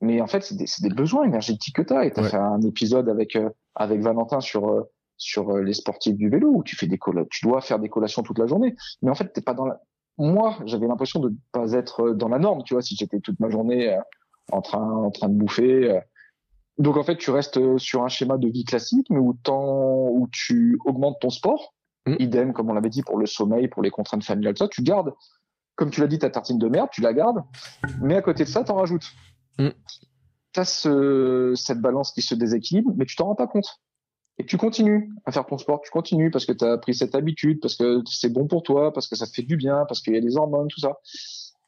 Mais 0.01 0.21
en 0.21 0.27
fait, 0.27 0.43
c'est 0.43 0.57
des, 0.57 0.67
des, 0.81 0.95
besoins 0.95 1.25
énergétiques 1.25 1.77
que 1.77 1.83
tu 1.83 1.93
as. 1.93 2.05
Et 2.05 2.13
tu 2.13 2.21
as 2.21 2.25
fait 2.25 2.37
un 2.37 2.61
épisode 2.61 3.09
avec, 3.09 3.37
euh, 3.37 3.49
avec 3.75 4.01
Valentin 4.01 4.41
sur, 4.41 4.69
euh, 4.69 4.83
sur 5.17 5.51
euh, 5.51 5.63
les 5.63 5.75
sportifs 5.75 6.17
du 6.17 6.29
vélo 6.29 6.49
où 6.49 6.63
tu 6.63 6.77
fais 6.77 6.87
des 6.87 6.99
tu 7.31 7.47
dois 7.47 7.61
faire 7.61 7.79
des 7.79 7.89
collations 7.89 8.23
toute 8.23 8.39
la 8.39 8.47
journée. 8.47 8.75
Mais 9.03 9.11
en 9.11 9.15
fait, 9.15 9.33
t'es 9.33 9.41
pas 9.41 9.55
dans 9.55 9.67
la... 9.67 9.81
Moi, 10.19 10.57
j'avais 10.65 10.87
l'impression 10.87 11.21
de 11.21 11.31
ne 11.31 11.35
pas 11.53 11.73
être 11.73 12.11
dans 12.11 12.29
la 12.29 12.39
norme, 12.39 12.63
tu 12.65 12.75
vois, 12.75 12.83
si 12.83 12.95
j'étais 12.97 13.21
toute 13.21 13.41
ma 13.41 13.51
journée 13.51 13.99
en 14.53 14.63
train, 14.63 14.81
en 14.81 15.11
train 15.11 15.29
de 15.29 15.35
bouffer. 15.35 16.01
Donc 16.79 16.97
en 16.97 17.03
fait, 17.03 17.17
tu 17.17 17.31
restes 17.31 17.79
sur 17.79 18.05
un 18.05 18.09
schéma 18.09 18.39
de 18.39 18.49
vie 18.49 18.65
classique, 18.65 19.09
mais 19.11 19.19
où, 19.19 19.37
où 19.49 20.29
tu 20.31 20.79
augmentes 20.85 21.19
ton 21.21 21.31
sport, 21.31 21.75
mmh. 22.07 22.15
idem 22.21 22.53
comme 22.53 22.71
on 22.71 22.75
l'avait 22.75 22.91
dit 22.91 23.03
pour 23.03 23.19
le 23.19 23.27
sommeil, 23.27 23.67
pour 23.69 23.83
les 23.83 23.91
contraintes 23.91 24.25
familiales, 24.25 24.57
ça, 24.57 24.69
tu 24.69 24.83
gardes, 24.83 25.13
comme 25.77 25.91
tu 25.91 26.01
l'as 26.01 26.07
dit, 26.07 26.19
ta 26.19 26.31
tartine 26.31 26.59
de 26.59 26.69
merde, 26.69 26.89
tu 26.93 27.01
la 27.01 27.13
gardes, 27.13 27.43
mais 28.01 28.17
à 28.17 28.23
côté 28.23 28.45
de 28.45 28.49
ça, 28.49 28.65
t'en 28.65 28.77
rajoutes. 28.77 29.11
Mm. 29.59 29.71
Tu 30.53 30.61
as 30.61 31.55
cette 31.57 31.81
balance 31.81 32.13
qui 32.13 32.23
se 32.23 32.35
déséquilibre, 32.35 32.93
mais 32.97 33.07
tu 33.07 33.17
t'en 33.17 33.27
rends 33.27 33.35
pas 33.35 33.49
compte. 33.49 33.81
Et 34.39 34.47
tu 34.47 34.57
continues 34.57 35.13
à 35.25 35.33
faire 35.33 35.47
ton 35.47 35.59
sport, 35.59 35.81
tu 35.81 35.91
continues 35.91 36.31
parce 36.31 36.45
que 36.45 36.53
tu 36.53 36.65
as 36.65 36.77
pris 36.79 36.95
cette 36.95 37.15
habitude, 37.15 37.61
parce 37.61 37.77
que 37.77 38.03
c'est 38.07 38.33
bon 38.33 38.47
pour 38.47 38.63
toi, 38.63 38.93
parce 38.93 39.07
que 39.07 39.15
ça 39.15 39.27
te 39.27 39.33
fait 39.33 39.43
du 39.43 39.57
bien, 39.57 39.85
parce 39.87 40.01
qu'il 40.01 40.15
y 40.15 40.17
a 40.17 40.21
des 40.21 40.37
hormones, 40.37 40.69
tout 40.69 40.81
ça. 40.81 40.99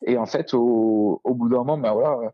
Et 0.04 0.18
en 0.18 0.26
fait, 0.26 0.52
au, 0.52 1.20
au 1.22 1.34
bout 1.34 1.48
d'un 1.48 1.58
moment, 1.58 1.78
ben 1.78 1.92
voilà, 1.92 2.32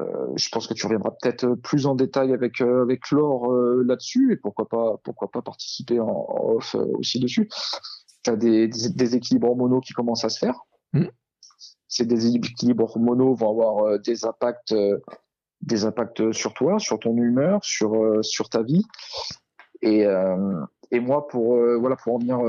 euh, 0.00 0.26
je 0.36 0.48
pense 0.50 0.66
que 0.66 0.74
tu 0.74 0.86
reviendras 0.86 1.10
peut-être 1.10 1.54
plus 1.54 1.86
en 1.86 1.94
détail 1.94 2.32
avec 2.32 2.60
euh, 2.60 2.82
avec 2.82 3.10
Laure 3.10 3.52
euh, 3.52 3.82
là-dessus 3.86 4.32
et 4.32 4.36
pourquoi 4.36 4.68
pas 4.68 4.96
pourquoi 5.02 5.30
pas 5.30 5.42
participer 5.42 5.98
en, 5.98 6.26
off 6.40 6.74
aussi 6.74 7.20
dessus. 7.20 7.48
Tu 8.22 8.30
as 8.30 8.36
des, 8.36 8.68
des, 8.68 8.90
des, 8.90 9.16
équilibres 9.16 9.48
hormonaux 9.48 9.80
qui 9.80 9.92
commencent 9.92 10.24
à 10.24 10.28
se 10.28 10.38
faire. 10.38 10.60
Mm 10.92 11.06
ces 11.90 12.04
déséquilibres 12.04 12.84
hormonaux 12.84 13.34
vont 13.34 13.50
avoir 13.50 13.98
des 14.00 14.26
impacts 14.26 14.74
des 15.62 15.84
impacts 15.86 16.32
sur 16.32 16.52
toi, 16.52 16.78
sur 16.78 16.98
ton 16.98 17.16
humeur, 17.16 17.64
sur 17.64 18.22
sur 18.22 18.50
ta 18.50 18.62
vie. 18.62 18.84
Et 19.82 20.04
et 20.90 21.00
moi 21.00 21.28
pour 21.28 21.56
voilà 21.78 21.96
pour 21.96 22.14
en 22.14 22.18
venir 22.18 22.40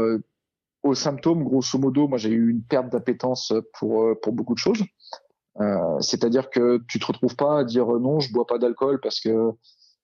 aux 0.84 0.95
symptômes, 0.95 1.43
grosso 1.43 1.77
modo, 1.77 2.07
moi 2.07 2.17
j'ai 2.17 2.30
eu 2.30 2.49
une 2.51 2.63
perte 2.63 2.89
d'appétence 2.89 3.53
pour 3.77 4.05
pour 4.21 4.34
beaucoup 4.34 4.53
de 4.53 4.59
choses. 4.59 4.84
Euh, 5.59 5.99
C'est-à-dire 5.99 6.49
que 6.49 6.82
tu 6.88 6.99
te 6.99 7.05
retrouves 7.05 7.36
pas 7.36 7.59
à 7.59 7.63
dire 7.63 7.88
non, 7.88 8.19
je 8.19 8.32
bois 8.32 8.47
pas 8.47 8.57
d'alcool 8.57 8.99
parce 9.01 9.19
que 9.19 9.51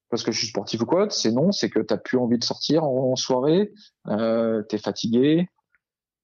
parce 0.09 0.23
que 0.23 0.31
je 0.31 0.37
suis 0.37 0.47
sportif 0.47 0.81
ou 0.81 0.85
quoi. 0.85 1.09
C'est 1.09 1.31
non, 1.31 1.51
c'est 1.51 1.69
que 1.69 1.79
t'as 1.79 1.97
plus 1.97 2.17
envie 2.17 2.37
de 2.37 2.43
sortir 2.43 2.83
en, 2.83 3.15
soirée, 3.15 3.71
euh, 4.07 4.61
t'es 4.63 4.77
fatigué, 4.77 5.47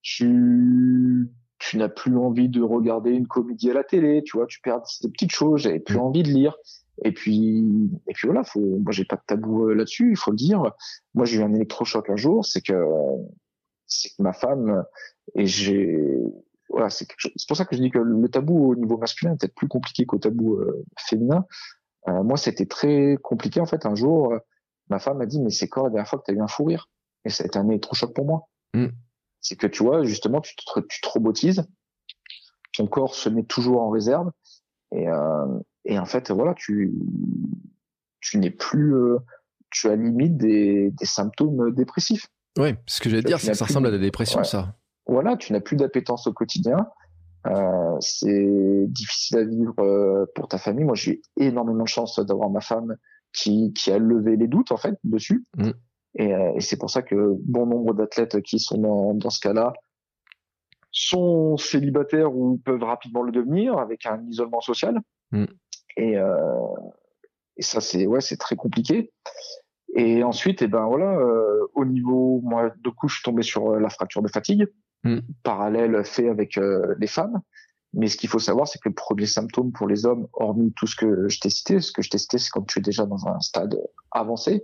tu 0.02 1.30
tu 1.60 1.78
n'as 1.78 1.90
plus 1.90 2.18
envie 2.18 2.50
de 2.50 2.62
regarder 2.62 3.12
une 3.12 3.28
comédie 3.28 3.70
à 3.70 3.74
la 3.76 3.84
télé, 3.84 4.24
tu 4.24 4.38
vois, 4.38 4.48
tu 4.48 4.60
perds 4.62 4.82
des 5.04 5.10
petites 5.12 5.32
choses, 5.32 5.62
j'avais 5.62 5.80
plus 5.80 5.98
Mm. 5.98 6.02
envie 6.02 6.24
de 6.24 6.30
lire. 6.30 6.56
Et 7.04 7.12
puis, 7.12 7.90
et 8.08 8.14
puis 8.14 8.28
voilà, 8.28 8.44
faut, 8.44 8.60
moi 8.60 8.92
j'ai 8.92 9.06
pas 9.06 9.16
de 9.16 9.24
tabou 9.26 9.70
euh, 9.70 9.74
là-dessus, 9.74 10.12
il 10.12 10.18
faut 10.18 10.32
le 10.32 10.38
dire. 10.38 10.72
Moi 11.14 11.26
j'ai 11.26 11.40
eu 11.40 11.44
un 11.44 11.54
électrochoc 11.54 12.10
un 12.10 12.16
jour, 12.16 12.46
c'est 12.46 12.62
que, 12.62 12.74
c'est 13.88 14.10
que 14.10 14.22
ma 14.22 14.34
femme 14.34 14.84
et 15.36 15.46
j'ai, 15.48 16.00
voilà, 16.70 16.90
c'est 16.90 17.08
pour 17.48 17.58
ça 17.58 17.66
que 17.66 17.76
je 17.76 17.82
dis 17.82 17.90
que 17.90 17.98
le 17.98 18.30
tabou 18.30 18.72
au 18.72 18.76
niveau 18.76 18.98
masculin 18.98 19.34
est 19.34 19.38
peut-être 19.38 19.56
plus 19.56 19.68
compliqué 19.68 20.06
qu'au 20.06 20.20
tabou 20.20 20.56
euh, 20.56 20.86
féminin. 20.98 21.46
Euh, 22.08 22.24
moi 22.24 22.38
c'était 22.38 22.66
très 22.66 23.18
compliqué 23.22 23.60
en 23.60 23.66
fait. 23.66 23.86
Un 23.86 23.96
jour, 23.96 24.34
euh, 24.34 24.40
ma 24.90 25.00
femme 25.00 25.18
m'a 25.18 25.26
dit 25.26 25.42
mais 25.42 25.52
c'est 25.52 25.68
quand 25.68 25.84
la 25.84 25.90
dernière 25.90 26.08
fois 26.08 26.20
que 26.20 26.26
tu 26.26 26.32
as 26.32 26.36
eu 26.36 26.42
un 26.42 26.48
fou 26.48 26.66
rire? 26.66 26.88
Et 27.26 27.30
ça 27.30 27.44
a 27.44 27.48
été 27.48 27.58
un 27.60 27.68
électrochoc 27.68 28.14
pour 28.14 28.26
moi. 28.26 28.48
Mm. 28.74 28.88
C'est 29.42 29.56
que 29.56 29.68
tu 29.68 29.84
vois 29.84 30.04
justement 30.04 30.40
tu 30.40 30.56
te, 30.56 30.80
tu 30.82 31.02
te 31.02 31.10
robotises, 31.10 31.68
ton 32.74 32.88
corps 32.88 33.16
se 33.16 33.30
met 33.30 33.44
toujours 33.44 33.82
en 33.82 33.90
réserve 33.90 34.32
et, 34.92 35.08
euh, 35.08 35.60
et 35.86 35.98
en 36.00 36.06
fait 36.06 36.32
voilà 36.32 36.54
tu 36.54 36.94
tu 38.20 38.38
n'es 38.38 38.52
plus 38.52 38.96
euh, 38.96 39.18
tu 39.72 39.88
as 39.90 39.96
limite 39.96 40.38
des, 40.38 40.92
des 40.92 41.06
symptômes 41.06 41.72
dépressifs. 41.74 42.28
Ouais, 42.60 42.76
ce 42.86 43.00
que 43.00 43.10
j'allais 43.10 43.24
dire, 43.24 43.40
c'est 43.40 43.52
que 43.52 43.58
ça 43.58 43.66
ressemble 43.66 43.88
à 43.88 43.92
la 43.92 43.98
dépression, 43.98 44.40
Ouais. 44.40 44.44
ça. 44.46 44.76
voilà, 45.08 45.38
tu 45.38 45.54
n'as 45.54 45.62
plus 45.62 45.78
d'appétence 45.78 46.28
au 46.28 46.34
quotidien. 46.34 46.88
Euh, 47.48 47.96
c'est 48.02 48.86
difficile 48.88 49.38
à 49.38 49.44
vivre 49.46 49.74
euh, 49.80 50.26
pour 50.36 50.50
ta 50.50 50.58
famille. 50.58 50.84
Moi, 50.84 50.96
j'ai 50.96 51.22
énormément 51.38 51.84
de 51.84 51.88
chance 51.88 52.20
d'avoir 52.20 52.50
ma 52.50 52.60
femme 52.60 52.98
qui, 53.34 53.72
qui 53.74 53.92
a 53.92 53.98
levé 53.98 54.36
les 54.36 54.48
doutes 54.48 54.74
en 54.74 54.78
fait 54.78 54.96
dessus. 55.06 55.46
Mm. 55.56 55.70
Et, 56.16 56.34
euh, 56.36 56.52
et 56.56 56.60
c'est 56.62 56.78
pour 56.78 56.90
ça 56.90 57.02
que 57.02 57.36
bon 57.40 57.66
nombre 57.66 57.94
d'athlètes 57.94 58.42
qui 58.42 58.60
sont 58.60 58.78
dans, 58.78 59.14
dans 59.14 59.30
ce 59.30 59.40
cas-là 59.40 59.72
sont 60.92 61.56
célibataires 61.58 62.36
ou 62.36 62.58
peuvent 62.58 62.84
rapidement 62.84 63.24
le 63.24 63.32
devenir 63.32 63.78
avec 63.78 64.06
un 64.06 64.22
isolement 64.28 64.60
social. 64.60 65.00
Mm. 65.32 65.46
Et, 65.98 66.18
euh, 66.18 66.36
et 67.58 67.62
ça, 67.64 67.82
c'est 67.82 68.08
ouais, 68.08 68.22
c'est 68.22 68.38
très 68.38 68.56
compliqué. 68.56 69.12
Et 69.96 70.24
ensuite, 70.24 70.62
et 70.62 70.68
ben 70.68 70.86
voilà, 70.86 71.18
euh, 71.18 71.68
au 71.76 71.84
niveau, 71.86 72.40
moi, 72.44 72.72
de 72.82 72.90
coup, 72.90 73.08
je 73.10 73.16
suis 73.16 73.24
tombé 73.24 73.44
sur 73.44 73.72
euh, 73.72 73.80
la 73.80 73.90
fracture 73.90 74.22
de 74.22 74.30
fatigue, 74.30 74.68
Mm. 75.04 75.18
parallèle 75.42 76.06
fait 76.06 76.30
avec 76.30 76.60
euh, 76.60 76.94
les 77.00 77.08
femmes. 77.08 77.42
Mais 77.94 78.08
ce 78.08 78.18
qu'il 78.18 78.30
faut 78.30 78.38
savoir, 78.38 78.68
c'est 78.68 78.78
que 78.80 78.88
le 78.88 78.94
premier 78.94 79.26
symptôme 79.26 79.72
pour 79.72 79.88
les 79.88 80.06
hommes, 80.06 80.28
hormis 80.34 80.72
tout 80.74 80.86
ce 80.86 80.96
que 80.96 81.28
je 81.28 81.40
t'ai 81.40 81.50
cité, 81.50 81.82
ce 81.82 81.92
que 81.92 82.04
je 82.04 82.10
t'ai 82.12 82.20
cité, 82.20 82.38
c'est 82.38 82.52
quand 82.52 82.62
tu 82.68 82.78
es 82.78 82.82
déjà 82.84 83.08
dans 83.08 83.28
un 83.28 83.40
stade 83.40 83.82
avancé. 84.12 84.64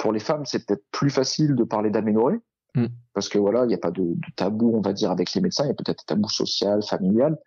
Pour 0.00 0.12
les 0.12 0.18
femmes, 0.18 0.44
c'est 0.46 0.66
peut-être 0.66 0.84
plus 0.90 1.10
facile 1.10 1.54
de 1.54 1.62
parler 1.62 1.90
d'aménorrhée, 1.90 2.40
Mm. 2.74 2.86
parce 3.14 3.28
que 3.28 3.38
voilà, 3.38 3.64
il 3.64 3.68
n'y 3.68 3.74
a 3.74 3.78
pas 3.78 3.92
de, 3.92 4.02
de 4.02 4.32
tabou, 4.36 4.72
on 4.76 4.80
va 4.80 4.92
dire, 4.92 5.12
avec 5.12 5.32
les 5.34 5.40
médecins. 5.40 5.64
Il 5.64 5.68
y 5.68 5.70
a 5.70 5.74
peut-être 5.74 6.02
un 6.02 6.14
tabou 6.14 6.28
social, 6.28 6.82
familial, 6.82 7.38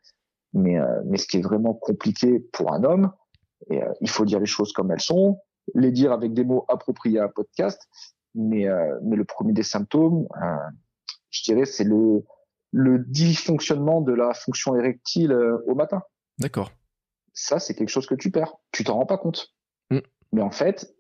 mais 0.54 0.80
euh, 0.80 1.02
mais 1.06 1.18
ce 1.18 1.28
qui 1.28 1.38
est 1.38 1.42
vraiment 1.42 1.74
compliqué 1.74 2.40
pour 2.40 2.74
un 2.74 2.84
homme, 2.84 3.12
et 3.70 3.82
euh, 3.82 3.92
il 4.02 4.10
faut 4.10 4.26
dire 4.26 4.40
les 4.40 4.46
choses 4.46 4.74
comme 4.74 4.92
elles 4.92 5.02
sont, 5.02 5.40
les 5.76 5.92
dire 5.92 6.12
avec 6.12 6.34
des 6.34 6.44
mots 6.44 6.66
appropriés 6.68 7.20
à 7.20 7.26
un 7.26 7.30
podcast. 7.30 7.82
Mais 8.36 8.68
euh, 8.68 9.00
mais 9.04 9.16
le 9.16 9.26
premier 9.26 9.54
des 9.54 9.64
symptômes, 9.64 10.28
euh, 10.42 10.56
je 11.30 11.44
dirais, 11.44 11.66
c'est 11.66 11.84
le 11.84 12.24
le 12.72 13.00
dysfonctionnement 13.00 14.02
de 14.02 14.14
la 14.14 14.34
fonction 14.34 14.76
érectile 14.76 15.32
euh, 15.32 15.64
au 15.68 15.76
matin. 15.76 16.02
D'accord. 16.40 16.72
Ça, 17.34 17.60
c'est 17.60 17.76
quelque 17.76 17.90
chose 17.90 18.08
que 18.08 18.16
tu 18.16 18.32
perds. 18.32 18.56
Tu 18.72 18.84
t'en 18.84 18.96
rends 18.96 19.06
pas 19.06 19.20
compte. 19.20 19.54
Mm. 19.92 20.00
Mais 20.32 20.42
en 20.42 20.50
fait, 20.50 20.92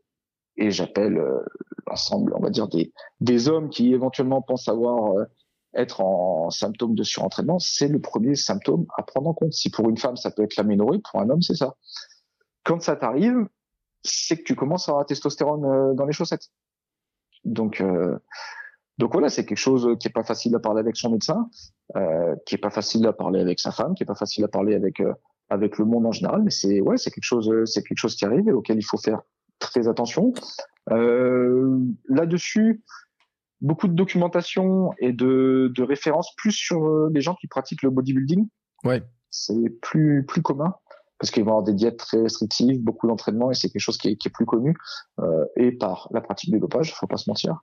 et 0.57 0.69
j'appelle 0.69 1.17
euh, 1.17 1.39
l'ensemble, 1.87 2.33
on 2.35 2.39
va 2.39 2.51
dire 2.51 2.67
des 2.67 2.93
des 3.19 3.49
hommes 3.49 3.69
qui 3.69 3.93
éventuellement 3.93 4.41
pensent 4.43 4.67
avoir 4.67 5.17
euh, 5.17 5.25
être 5.75 6.01
en 6.01 6.49
symptôme 6.49 6.95
de 6.95 7.03
surentraînement, 7.03 7.59
c'est 7.59 7.87
le 7.87 7.99
premier 7.99 8.35
symptôme 8.35 8.85
à 8.97 9.03
prendre 9.03 9.29
en 9.29 9.33
compte. 9.33 9.53
Si 9.53 9.69
pour 9.69 9.89
une 9.89 9.97
femme 9.97 10.17
ça 10.17 10.31
peut 10.31 10.43
être 10.43 10.55
l'aménorrhée, 10.55 10.99
pour 10.99 11.21
un 11.21 11.29
homme 11.29 11.41
c'est 11.41 11.55
ça. 11.55 11.75
Quand 12.63 12.81
ça 12.81 12.95
t'arrive, 12.95 13.47
c'est 14.03 14.37
que 14.37 14.43
tu 14.43 14.55
commences 14.55 14.87
à 14.87 14.91
avoir 14.91 15.03
la 15.03 15.05
testostérone 15.05 15.65
euh, 15.65 15.93
dans 15.93 16.05
les 16.05 16.13
chaussettes. 16.13 16.49
Donc 17.43 17.81
euh, 17.81 18.17
donc 18.99 19.11
voilà, 19.13 19.29
c'est 19.29 19.45
quelque 19.45 19.57
chose 19.57 19.97
qui 19.99 20.07
est 20.07 20.11
pas 20.11 20.23
facile 20.23 20.55
à 20.55 20.59
parler 20.59 20.79
avec 20.79 20.95
son 20.95 21.09
médecin, 21.09 21.49
euh, 21.95 22.35
qui 22.45 22.55
est 22.55 22.59
pas 22.59 22.69
facile 22.69 23.05
à 23.07 23.13
parler 23.13 23.39
avec 23.39 23.59
sa 23.59 23.71
femme, 23.71 23.95
qui 23.95 24.03
est 24.03 24.05
pas 24.05 24.15
facile 24.15 24.43
à 24.43 24.47
parler 24.47 24.75
avec 24.75 24.99
euh, 24.99 25.13
avec 25.49 25.77
le 25.77 25.85
monde 25.85 26.05
en 26.05 26.11
général, 26.11 26.43
mais 26.43 26.51
c'est 26.51 26.81
ouais, 26.81 26.97
c'est 26.97 27.11
quelque 27.11 27.23
chose, 27.23 27.49
euh, 27.49 27.65
c'est 27.65 27.83
quelque 27.83 27.97
chose 27.97 28.15
qui 28.15 28.25
arrive 28.25 28.47
et 28.47 28.51
auquel 28.51 28.77
il 28.77 28.83
faut 28.83 28.97
faire 28.97 29.21
très 29.59 29.87
attention. 29.87 30.33
Euh, 30.91 31.79
Là-dessus, 32.07 32.83
beaucoup 33.63 33.87
de 33.87 33.93
documentation 33.93 34.91
et 34.99 35.13
de, 35.13 35.71
de 35.73 35.83
références 35.83 36.35
plus 36.35 36.51
sur 36.51 36.85
euh, 36.85 37.09
les 37.13 37.21
gens 37.21 37.33
qui 37.35 37.47
pratiquent 37.47 37.81
le 37.81 37.89
bodybuilding. 37.89 38.47
Ouais. 38.83 39.01
C'est 39.31 39.69
plus 39.81 40.25
plus 40.27 40.43
commun 40.43 40.75
parce 41.17 41.31
qu'ils 41.31 41.43
vont 41.43 41.51
avoir 41.51 41.63
des 41.63 41.73
diètes 41.73 41.97
très 41.97 42.21
restrictives, 42.21 42.83
beaucoup 42.83 43.07
d'entraînement 43.07 43.49
et 43.49 43.55
c'est 43.55 43.69
quelque 43.69 43.81
chose 43.81 43.97
qui 43.97 44.09
est, 44.09 44.15
qui 44.17 44.27
est 44.27 44.31
plus 44.31 44.45
connu 44.45 44.75
euh, 45.19 45.45
et 45.55 45.71
par 45.71 46.09
la 46.11 46.19
pratique 46.19 46.51
du 46.51 46.59
dopage, 46.59 46.93
faut 46.93 47.07
pas 47.07 47.17
se 47.17 47.29
mentir. 47.29 47.61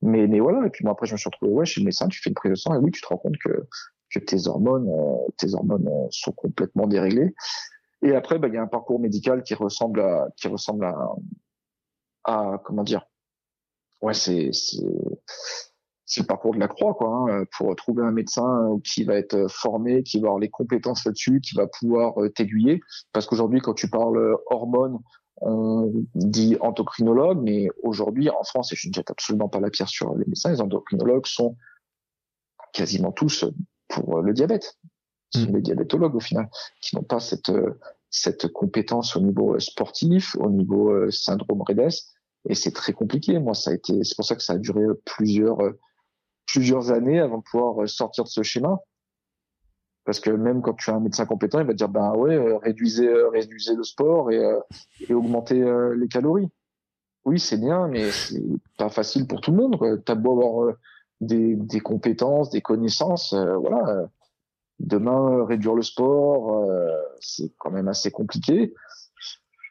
Mais 0.00 0.26
mais 0.26 0.40
voilà 0.40 0.66
et 0.66 0.70
puis 0.70 0.84
moi 0.84 0.92
après 0.92 1.06
je 1.06 1.12
me 1.12 1.18
suis 1.18 1.28
retrouvé 1.28 1.52
ouais 1.52 1.66
chez 1.66 1.82
le 1.82 1.84
médecin, 1.84 2.08
tu 2.08 2.20
fais 2.20 2.30
une 2.30 2.34
prise 2.34 2.50
de 2.50 2.56
sang 2.56 2.74
et 2.74 2.78
oui 2.78 2.90
tu 2.90 3.02
te 3.02 3.06
rends 3.06 3.18
compte 3.18 3.36
que 3.44 3.68
que 4.10 4.18
tes 4.20 4.48
hormones 4.48 4.88
euh, 4.88 5.30
tes 5.36 5.54
hormones 5.54 5.86
euh, 5.86 6.06
sont 6.10 6.32
complètement 6.32 6.86
déréglées. 6.86 7.34
Et 8.00 8.14
après 8.14 8.38
bah 8.38 8.48
il 8.48 8.54
y 8.54 8.56
a 8.56 8.62
un 8.62 8.68
parcours 8.68 8.98
médical 8.98 9.42
qui 9.42 9.54
ressemble 9.54 10.00
à 10.00 10.28
qui 10.36 10.48
ressemble 10.48 10.86
à 10.86 10.96
à 12.24 12.58
comment 12.64 12.84
dire 12.84 13.04
ouais 14.02 14.14
c'est 14.14 14.50
c'est 14.52 14.84
c'est 16.06 16.22
le 16.22 16.26
parcours 16.26 16.54
de 16.54 16.58
la 16.58 16.68
croix 16.68 16.94
quoi 16.94 17.26
hein, 17.30 17.44
pour 17.56 17.74
trouver 17.76 18.02
un 18.02 18.12
médecin 18.12 18.46
euh, 18.46 18.78
qui 18.82 19.04
va 19.04 19.14
être 19.16 19.46
formé 19.50 20.02
qui 20.02 20.20
va 20.20 20.28
avoir 20.28 20.38
les 20.38 20.48
compétences 20.48 21.04
là-dessus 21.04 21.40
qui 21.40 21.54
va 21.54 21.66
pouvoir 21.66 22.20
euh, 22.22 22.30
t'aiguiller. 22.30 22.80
Parce 23.12 23.26
qu'aujourd'hui 23.26 23.60
quand 23.60 23.74
tu 23.74 23.88
parles 23.88 24.16
euh, 24.16 24.36
hormones 24.46 24.98
on 25.40 25.92
dit 26.14 26.56
endocrinologue 26.60 27.40
mais 27.42 27.68
aujourd'hui 27.82 28.30
en 28.30 28.42
France 28.42 28.72
et 28.72 28.76
je 28.76 28.88
ne 28.88 28.94
jette 28.94 29.10
absolument 29.10 29.48
pas 29.48 29.60
la 29.60 29.70
pierre 29.70 29.88
sur 29.88 30.14
les 30.16 30.24
médecins 30.26 30.50
les 30.50 30.60
endocrinologues 30.60 31.26
sont 31.26 31.56
quasiment 32.72 33.12
tous 33.12 33.44
pour 33.88 34.18
euh, 34.18 34.22
le 34.22 34.32
diabète. 34.32 34.78
Ce 35.30 35.40
sont 35.40 35.50
Mm. 35.50 35.52
des 35.52 35.60
diabétologues 35.60 36.14
au 36.14 36.20
final 36.20 36.48
qui 36.80 36.96
n'ont 36.96 37.02
pas 37.02 37.20
cette 37.20 37.50
euh, 37.50 37.78
cette 38.10 38.48
compétence 38.48 39.16
au 39.16 39.20
niveau 39.20 39.54
euh, 39.54 39.60
sportif 39.60 40.36
au 40.36 40.50
niveau 40.50 40.90
euh, 40.90 41.10
syndrome 41.10 41.62
REDES 41.62 41.90
et 42.48 42.54
c'est 42.54 42.72
très 42.72 42.92
compliqué. 42.92 43.38
Moi, 43.38 43.54
ça 43.54 43.70
a 43.70 43.74
été, 43.74 44.02
c'est 44.02 44.16
pour 44.16 44.24
ça 44.24 44.34
que 44.34 44.42
ça 44.42 44.54
a 44.54 44.58
duré 44.58 44.82
plusieurs 45.04 45.60
euh, 45.60 45.78
plusieurs 46.46 46.90
années 46.90 47.20
avant 47.20 47.38
de 47.38 47.42
pouvoir 47.42 47.82
euh, 47.82 47.86
sortir 47.86 48.24
de 48.24 48.28
ce 48.28 48.42
schéma. 48.42 48.78
Parce 50.04 50.20
que 50.20 50.30
même 50.30 50.62
quand 50.62 50.72
tu 50.72 50.90
as 50.90 50.94
un 50.94 51.00
médecin 51.00 51.26
compétent, 51.26 51.60
il 51.60 51.66
va 51.66 51.72
te 51.72 51.78
dire 51.78 51.90
ben 51.90 52.14
ouais, 52.14 52.34
euh, 52.34 52.56
réduisez 52.56 53.08
réduisez 53.32 53.74
le 53.74 53.84
sport 53.84 54.32
et 54.32 54.42
et 55.06 55.14
augmentez 55.14 55.62
les 55.96 56.08
calories. 56.08 56.48
Oui, 57.26 57.38
c'est 57.38 57.58
bien, 57.58 57.88
mais 57.88 58.10
c'est 58.10 58.42
pas 58.78 58.88
facile 58.88 59.26
pour 59.26 59.42
tout 59.42 59.50
le 59.50 59.58
monde. 59.58 60.02
T'as 60.06 60.14
beau 60.14 60.32
avoir 60.32 60.74
des 61.20 61.56
des 61.56 61.80
compétences, 61.80 62.48
des 62.48 62.62
connaissances, 62.62 63.34
voilà. 63.34 64.08
Demain, 64.78 65.44
réduire 65.44 65.74
le 65.74 65.82
sport, 65.82 66.64
c'est 67.20 67.52
quand 67.58 67.70
même 67.70 67.88
assez 67.88 68.10
compliqué. 68.10 68.72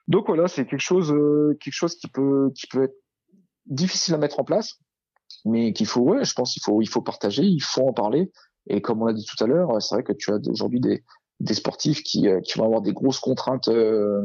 Donc 0.08 0.28
voilà, 0.28 0.48
c'est 0.48 0.66
quelque 0.66 0.82
chose, 0.82 1.12
euh, 1.12 1.58
quelque 1.60 1.74
chose 1.74 1.96
qui 1.96 2.08
peut, 2.08 2.52
qui 2.56 2.68
peut 2.68 2.84
être 2.84 2.96
difficile 3.66 4.14
à 4.14 4.18
mettre 4.18 4.40
en 4.40 4.44
place, 4.44 4.80
mais 5.46 5.74
qu'il 5.74 5.88
faut, 5.88 6.16
je 6.24 6.34
pense, 6.34 6.54
qu'il 6.54 6.64
faut, 6.64 6.82
il 6.82 6.88
faut 6.88 7.02
partager, 7.02 7.44
il 7.44 7.62
faut 7.62 7.88
en 7.88 7.94
parler. 7.94 8.32
Et 8.68 8.82
comme 8.82 9.02
on 9.02 9.06
l'a 9.06 9.14
dit 9.14 9.26
tout 9.26 9.42
à 9.44 9.48
l'heure, 9.48 9.82
c'est 9.82 9.96
vrai 9.96 10.04
que 10.04 10.14
tu 10.14 10.32
as 10.32 10.40
aujourd'hui 10.48 10.80
des, 10.80 11.04
des 11.40 11.54
sportifs 11.54 12.04
qui, 12.04 12.28
euh, 12.28 12.42
qui 12.42 12.58
vont 12.58 12.66
avoir 12.66 12.82
des 12.82 12.94
grosses 12.94 13.20
contraintes 13.20 13.68
euh, 13.68 14.22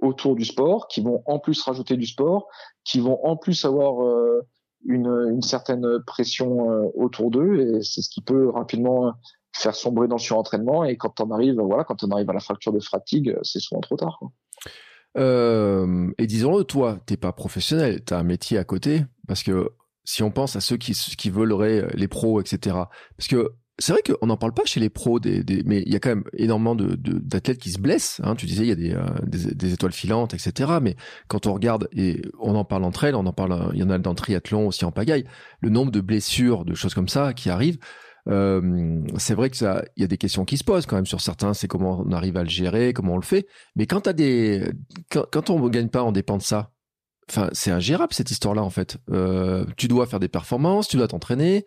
autour 0.00 0.34
du 0.34 0.44
sport, 0.44 0.88
qui 0.88 1.00
vont 1.00 1.22
en 1.26 1.38
plus 1.38 1.62
rajouter 1.62 1.96
du 1.96 2.06
sport, 2.06 2.48
qui 2.84 3.00
vont 3.00 3.24
en 3.24 3.36
plus 3.36 3.64
avoir 3.64 4.02
euh, 4.02 4.40
une, 4.84 5.28
une 5.30 5.42
certaine 5.42 5.86
pression 6.06 6.90
autour 6.96 7.30
d'eux, 7.30 7.60
et 7.60 7.82
c'est 7.82 8.02
ce 8.02 8.10
qui 8.10 8.20
peut 8.20 8.48
rapidement 8.50 9.12
faire 9.54 9.76
sombrer 9.76 10.08
dans 10.08 10.16
le 10.16 10.20
surentraînement. 10.20 10.82
Et 10.82 10.96
quand 10.96 11.20
on 11.20 11.30
arrive, 11.30 11.60
voilà, 11.60 11.84
quand 11.84 12.02
on 12.02 12.10
arrive 12.10 12.28
à 12.30 12.32
la 12.32 12.40
fracture 12.40 12.72
de 12.72 12.80
fatigue, 12.80 13.38
c'est 13.42 13.60
souvent 13.60 13.80
trop 13.80 13.96
tard. 13.96 14.18
Euh, 15.16 16.10
et 16.18 16.26
disons-le, 16.26 16.64
toi, 16.64 16.98
t'es 17.06 17.16
pas 17.16 17.32
professionnel, 17.32 18.02
t'as 18.04 18.18
un 18.18 18.22
métier 18.22 18.58
à 18.58 18.64
côté, 18.64 19.04
parce 19.26 19.42
que 19.42 19.70
si 20.04 20.22
on 20.22 20.30
pense 20.30 20.56
à 20.56 20.60
ceux 20.60 20.76
qui, 20.76 20.92
qui 20.92 21.30
voleraient 21.30 21.86
les 21.94 22.08
pros, 22.08 22.40
etc. 22.40 22.76
Parce 23.16 23.28
que 23.28 23.52
c'est 23.78 23.92
vrai 23.92 24.02
qu'on 24.02 24.26
n'en 24.26 24.36
parle 24.36 24.52
pas 24.52 24.64
chez 24.64 24.80
les 24.80 24.90
pros, 24.90 25.18
des, 25.18 25.42
des, 25.42 25.62
mais 25.64 25.82
il 25.86 25.92
y 25.92 25.96
a 25.96 25.98
quand 25.98 26.10
même 26.10 26.24
énormément 26.34 26.74
de, 26.74 26.94
de, 26.94 27.18
d'athlètes 27.18 27.58
qui 27.58 27.70
se 27.70 27.78
blessent. 27.78 28.20
Hein. 28.22 28.36
Tu 28.36 28.46
disais, 28.46 28.64
il 28.64 28.68
y 28.68 28.72
a 28.72 28.74
des, 28.74 28.92
euh, 28.94 29.72
étoiles 29.72 29.92
filantes, 29.92 30.34
etc. 30.34 30.72
Mais 30.80 30.96
quand 31.28 31.46
on 31.46 31.54
regarde, 31.54 31.88
et 31.92 32.22
on 32.38 32.54
en 32.54 32.64
parle 32.64 32.84
entre 32.84 33.04
elles, 33.04 33.14
on 33.14 33.26
en 33.26 33.32
parle, 33.32 33.70
il 33.72 33.80
y 33.80 33.82
en 33.82 33.90
a 33.90 33.98
dans 33.98 34.10
le 34.10 34.16
triathlon 34.16 34.66
aussi 34.66 34.84
en 34.84 34.92
pagaille, 34.92 35.24
le 35.60 35.70
nombre 35.70 35.90
de 35.90 36.00
blessures, 36.00 36.64
de 36.64 36.74
choses 36.74 36.94
comme 36.94 37.08
ça 37.08 37.32
qui 37.32 37.50
arrivent, 37.50 37.78
c'est 38.26 39.34
vrai 39.34 39.50
que 39.50 39.56
ça, 39.56 39.84
il 39.96 40.02
y 40.02 40.04
a 40.04 40.08
des 40.08 40.18
questions 40.18 40.44
qui 40.44 40.56
se 40.56 40.64
posent 40.64 40.86
quand 40.86 40.96
même 40.96 41.06
sur 41.06 41.20
certains. 41.20 41.54
C'est 41.54 41.68
comment 41.68 42.02
on 42.06 42.12
arrive 42.12 42.36
à 42.36 42.42
le 42.42 42.48
gérer, 42.48 42.92
comment 42.92 43.14
on 43.14 43.18
le 43.18 43.22
fait. 43.22 43.46
Mais 43.76 43.86
quand 43.86 44.02
t'as 44.02 44.12
des, 44.12 44.72
quand, 45.10 45.24
quand 45.30 45.50
on 45.50 45.58
ne 45.58 45.68
gagne 45.68 45.88
pas, 45.88 46.04
on 46.04 46.12
dépend 46.12 46.36
de 46.36 46.42
ça. 46.42 46.70
enfin, 47.28 47.48
c'est 47.52 47.70
ingérable 47.70 48.12
cette 48.12 48.30
histoire-là 48.30 48.62
en 48.62 48.70
fait. 48.70 48.98
Euh, 49.10 49.64
tu 49.76 49.88
dois 49.88 50.06
faire 50.06 50.20
des 50.20 50.28
performances, 50.28 50.88
tu 50.88 50.96
dois 50.96 51.08
t'entraîner. 51.08 51.64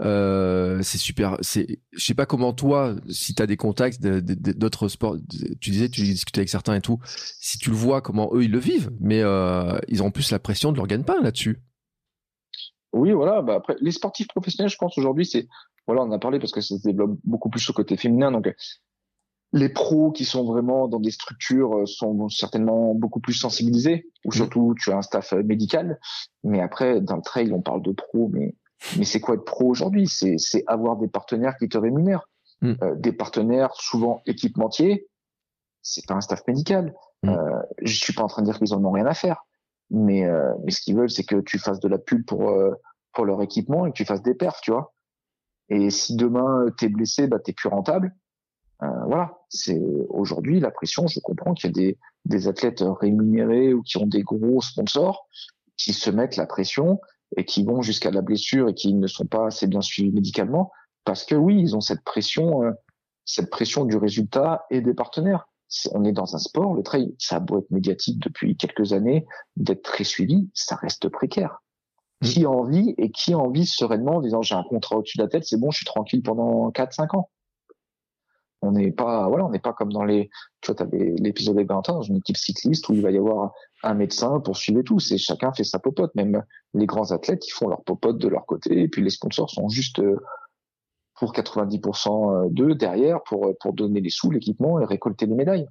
Euh, 0.00 0.82
c'est 0.82 0.98
super. 0.98 1.36
C'est, 1.42 1.80
je 1.92 2.04
sais 2.04 2.14
pas 2.14 2.26
comment 2.26 2.52
toi, 2.52 2.96
si 3.08 3.34
tu 3.34 3.42
as 3.42 3.46
des 3.46 3.56
contacts 3.56 4.02
d'autres 4.02 4.88
sports, 4.88 5.16
tu 5.60 5.70
disais, 5.70 5.88
tu 5.88 6.02
discutais 6.02 6.40
avec 6.40 6.48
certains 6.48 6.74
et 6.74 6.80
tout. 6.80 6.98
Si 7.06 7.58
tu 7.58 7.70
le 7.70 7.76
vois, 7.76 8.00
comment 8.00 8.30
eux 8.34 8.42
ils 8.42 8.50
le 8.50 8.58
vivent, 8.58 8.90
mais 9.00 9.20
euh, 9.22 9.78
ils 9.88 10.02
ont 10.02 10.10
plus 10.10 10.32
la 10.32 10.40
pression 10.40 10.72
de 10.72 10.76
leur 10.78 10.86
gagne-pain 10.88 11.20
là-dessus. 11.22 11.60
Oui, 12.92 13.12
voilà. 13.12 13.42
Bah 13.42 13.54
après, 13.56 13.76
les 13.80 13.92
sportifs 13.92 14.28
professionnels, 14.28 14.70
je 14.70 14.76
pense 14.76 14.98
aujourd'hui, 14.98 15.24
c'est 15.24 15.48
voilà, 15.86 16.02
on 16.02 16.12
a 16.12 16.18
parlé 16.18 16.38
parce 16.38 16.52
que 16.52 16.60
ça 16.60 16.76
se 16.76 16.82
développe 16.82 17.18
beaucoup 17.24 17.50
plus 17.50 17.68
au 17.70 17.72
côté 17.72 17.96
féminin. 17.96 18.30
Donc, 18.32 18.52
les 19.52 19.68
pros 19.68 20.12
qui 20.12 20.24
sont 20.24 20.44
vraiment 20.44 20.88
dans 20.88 21.00
des 21.00 21.10
structures 21.10 21.76
euh, 21.76 21.86
sont 21.86 22.28
certainement 22.28 22.94
beaucoup 22.94 23.20
plus 23.20 23.34
sensibilisés, 23.34 24.08
ou 24.24 24.30
mmh. 24.30 24.32
surtout 24.32 24.74
tu 24.80 24.90
as 24.92 24.96
un 24.96 25.02
staff 25.02 25.32
euh, 25.32 25.42
médical. 25.42 26.00
Mais 26.42 26.60
après, 26.60 27.00
dans 27.00 27.16
le 27.16 27.22
trail, 27.22 27.52
on 27.52 27.60
parle 27.60 27.82
de 27.82 27.92
pro, 27.92 28.28
mais 28.32 28.54
mais 28.98 29.04
c'est 29.04 29.20
quoi 29.20 29.34
être 29.34 29.44
pro 29.44 29.66
aujourd'hui? 29.66 30.08
C'est 30.08 30.36
c'est 30.38 30.64
avoir 30.66 30.96
des 30.96 31.08
partenaires 31.08 31.56
qui 31.56 31.68
te 31.68 31.78
rémunèrent, 31.78 32.28
euh, 32.64 32.94
des 32.96 33.12
partenaires 33.12 33.74
souvent 33.74 34.22
équipementiers. 34.26 35.06
C'est 35.82 36.06
pas 36.06 36.14
un 36.14 36.20
staff 36.20 36.42
médical. 36.46 36.94
Mmh. 37.22 37.28
Euh, 37.28 37.60
je 37.82 37.94
suis 37.94 38.12
pas 38.12 38.22
en 38.22 38.28
train 38.28 38.42
de 38.42 38.46
dire 38.46 38.58
qu'ils 38.58 38.74
en 38.74 38.84
ont 38.84 38.90
rien 38.90 39.06
à 39.06 39.14
faire, 39.14 39.44
mais 39.90 40.24
euh, 40.24 40.52
mais 40.64 40.70
ce 40.70 40.80
qu'ils 40.80 40.96
veulent, 40.96 41.10
c'est 41.10 41.24
que 41.24 41.40
tu 41.40 41.58
fasses 41.58 41.80
de 41.80 41.88
la 41.88 41.98
pub 41.98 42.24
pour 42.24 42.52
pour 43.12 43.24
leur 43.24 43.42
équipement 43.42 43.86
et 43.86 43.90
que 43.90 43.96
tu 43.96 44.04
fasses 44.04 44.22
des 44.22 44.34
perfs, 44.34 44.60
tu 44.62 44.70
vois. 44.70 44.91
Et 45.68 45.90
si 45.90 46.16
demain 46.16 46.66
t'es 46.76 46.88
blessé, 46.88 47.26
bah 47.26 47.38
t'es 47.38 47.52
plus 47.52 47.68
rentable 47.68 48.14
euh, 48.82 49.04
voilà, 49.06 49.38
c'est 49.48 49.80
aujourd'hui 50.08 50.58
la 50.58 50.72
pression. 50.72 51.06
Je 51.06 51.20
comprends 51.20 51.54
qu'il 51.54 51.68
y 51.68 51.70
a 51.70 51.72
des, 51.72 51.98
des 52.24 52.48
athlètes 52.48 52.82
rémunérés 52.84 53.72
ou 53.72 53.82
qui 53.82 53.96
ont 53.96 54.06
des 54.06 54.22
gros 54.22 54.60
sponsors 54.60 55.28
qui 55.76 55.92
se 55.92 56.10
mettent 56.10 56.36
la 56.36 56.46
pression 56.46 57.00
et 57.36 57.44
qui 57.44 57.64
vont 57.64 57.82
jusqu'à 57.82 58.10
la 58.10 58.22
blessure 58.22 58.68
et 58.68 58.74
qui 58.74 58.92
ne 58.94 59.06
sont 59.06 59.26
pas 59.26 59.46
assez 59.46 59.66
bien 59.66 59.80
suivis 59.80 60.10
médicalement 60.10 60.70
parce 61.04 61.24
que 61.24 61.34
oui, 61.34 61.60
ils 61.60 61.76
ont 61.76 61.80
cette 61.80 62.04
pression, 62.04 62.64
euh, 62.64 62.72
cette 63.24 63.50
pression 63.50 63.84
du 63.84 63.96
résultat 63.96 64.64
et 64.70 64.80
des 64.80 64.94
partenaires. 64.94 65.48
on 65.92 66.04
est 66.04 66.12
dans 66.12 66.34
un 66.34 66.38
sport, 66.38 66.74
le 66.74 66.82
trail, 66.82 67.14
ça 67.18 67.36
a 67.36 67.40
beau 67.40 67.58
être 67.58 67.70
médiatique 67.70 68.18
depuis 68.18 68.56
quelques 68.56 68.92
années, 68.92 69.26
d'être 69.56 69.82
très 69.82 70.04
suivi, 70.04 70.50
ça 70.54 70.76
reste 70.76 71.08
précaire. 71.08 71.62
Mmh. 72.22 72.26
Qui 72.26 72.44
a 72.44 72.50
envie 72.50 72.94
et 72.98 73.10
qui 73.10 73.32
a 73.32 73.38
envie 73.38 73.66
sereinement 73.66 74.16
en 74.16 74.20
disant 74.20 74.42
j'ai 74.42 74.54
un 74.54 74.62
contrat 74.62 74.96
au-dessus 74.96 75.18
de 75.18 75.24
la 75.24 75.28
tête, 75.28 75.44
c'est 75.44 75.58
bon, 75.58 75.72
je 75.72 75.78
suis 75.78 75.86
tranquille 75.86 76.22
pendant 76.22 76.70
4-5 76.70 77.16
ans. 77.16 77.30
On 78.64 78.70
n'est 78.70 78.92
pas 78.92 79.26
voilà 79.26 79.44
on 79.44 79.50
n'est 79.50 79.58
pas 79.58 79.72
comme 79.72 79.92
dans 79.92 80.04
les 80.04 80.30
tu 80.60 80.70
vois 80.70 80.82
as 80.82 80.86
l'épisode 80.92 81.56
avec 81.56 81.68
Valentin 81.68 81.94
dans 81.94 82.02
une 82.02 82.18
équipe 82.18 82.36
cycliste 82.36 82.88
où 82.88 82.94
il 82.94 83.02
va 83.02 83.10
y 83.10 83.18
avoir 83.18 83.52
un 83.82 83.94
médecin 83.94 84.38
pour 84.38 84.56
suivre 84.56 84.82
tout. 84.82 85.00
C'est 85.00 85.18
chacun 85.18 85.52
fait 85.52 85.64
sa 85.64 85.80
popote. 85.80 86.14
Même 86.14 86.44
les 86.74 86.86
grands 86.86 87.10
athlètes 87.10 87.44
ils 87.48 87.50
font 87.50 87.66
leur 87.66 87.82
popote 87.82 88.18
de 88.18 88.28
leur 88.28 88.46
côté 88.46 88.82
et 88.82 88.88
puis 88.88 89.02
les 89.02 89.10
sponsors 89.10 89.50
sont 89.50 89.68
juste 89.68 89.98
euh, 89.98 90.16
pour 91.16 91.32
90% 91.32 92.46
euh, 92.46 92.48
d'eux 92.50 92.76
derrière 92.76 93.20
pour 93.24 93.48
euh, 93.48 93.52
pour 93.58 93.72
donner 93.72 94.00
les 94.00 94.10
sous 94.10 94.30
l'équipement 94.30 94.78
et 94.78 94.84
récolter 94.84 95.26
les 95.26 95.34
médailles. 95.34 95.66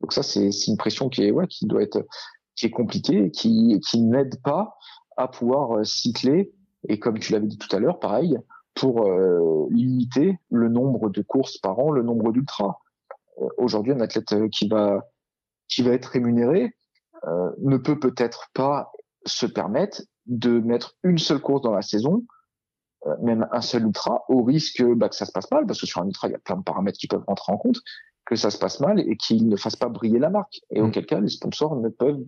Donc 0.00 0.14
ça 0.14 0.22
c'est 0.22 0.48
une 0.66 0.78
pression 0.78 1.10
qui 1.10 1.24
est 1.24 1.30
ouais 1.30 1.46
qui 1.46 1.66
doit 1.66 1.82
être 1.82 2.06
qui 2.54 2.64
est 2.64 2.70
compliquée 2.70 3.24
et 3.24 3.30
qui 3.30 3.78
qui 3.86 4.00
n'aide 4.00 4.40
pas 4.42 4.78
à 5.16 5.28
pouvoir 5.28 5.84
cycler 5.84 6.52
et 6.88 6.98
comme 6.98 7.18
tu 7.18 7.32
l'avais 7.32 7.46
dit 7.46 7.58
tout 7.58 7.74
à 7.74 7.78
l'heure 7.78 7.98
pareil 7.98 8.38
pour 8.76 9.06
euh, 9.06 9.66
limiter 9.70 10.38
le 10.50 10.68
nombre 10.68 11.08
de 11.08 11.22
courses 11.22 11.58
par 11.58 11.78
an, 11.78 11.90
le 11.90 12.02
nombre 12.02 12.30
d'ultras. 12.30 12.76
Euh, 13.40 13.48
aujourd'hui, 13.56 13.92
un 13.92 14.00
athlète 14.00 14.32
euh, 14.32 14.48
qui 14.48 14.68
va 14.68 15.02
qui 15.68 15.82
va 15.82 15.90
être 15.90 16.06
rémunéré 16.06 16.76
ne 17.58 17.76
peut 17.76 17.98
peut-être 17.98 18.50
pas 18.54 18.92
se 19.24 19.46
permettre 19.46 20.02
de 20.26 20.60
mettre 20.60 20.94
une 21.02 21.18
seule 21.18 21.40
course 21.40 21.62
dans 21.62 21.72
la 21.72 21.82
saison, 21.82 22.24
même 23.20 23.48
un 23.50 23.62
seul 23.62 23.84
ultra, 23.84 24.22
au 24.28 24.44
risque 24.44 24.84
bah, 24.94 25.08
que 25.08 25.16
ça 25.16 25.24
se 25.24 25.32
passe 25.32 25.50
mal, 25.50 25.66
parce 25.66 25.80
que 25.80 25.86
sur 25.86 26.00
un 26.00 26.06
ultra, 26.06 26.28
il 26.28 26.32
y 26.32 26.34
a 26.36 26.38
plein 26.38 26.56
de 26.56 26.62
paramètres 26.62 26.98
qui 26.98 27.08
peuvent 27.08 27.24
rentrer 27.26 27.52
en 27.52 27.56
compte, 27.56 27.78
que 28.26 28.36
ça 28.36 28.50
se 28.50 28.58
passe 28.58 28.78
mal 28.78 29.00
et 29.00 29.16
qu'il 29.16 29.48
ne 29.48 29.56
fasse 29.56 29.74
pas 29.74 29.88
briller 29.88 30.20
la 30.20 30.30
marque. 30.30 30.60
Et 30.70 30.80
mmh. 30.80 30.84
auquel 30.84 31.06
cas, 31.06 31.18
les 31.18 31.28
sponsors 31.28 31.74
ne 31.74 31.88
peuvent 31.88 32.22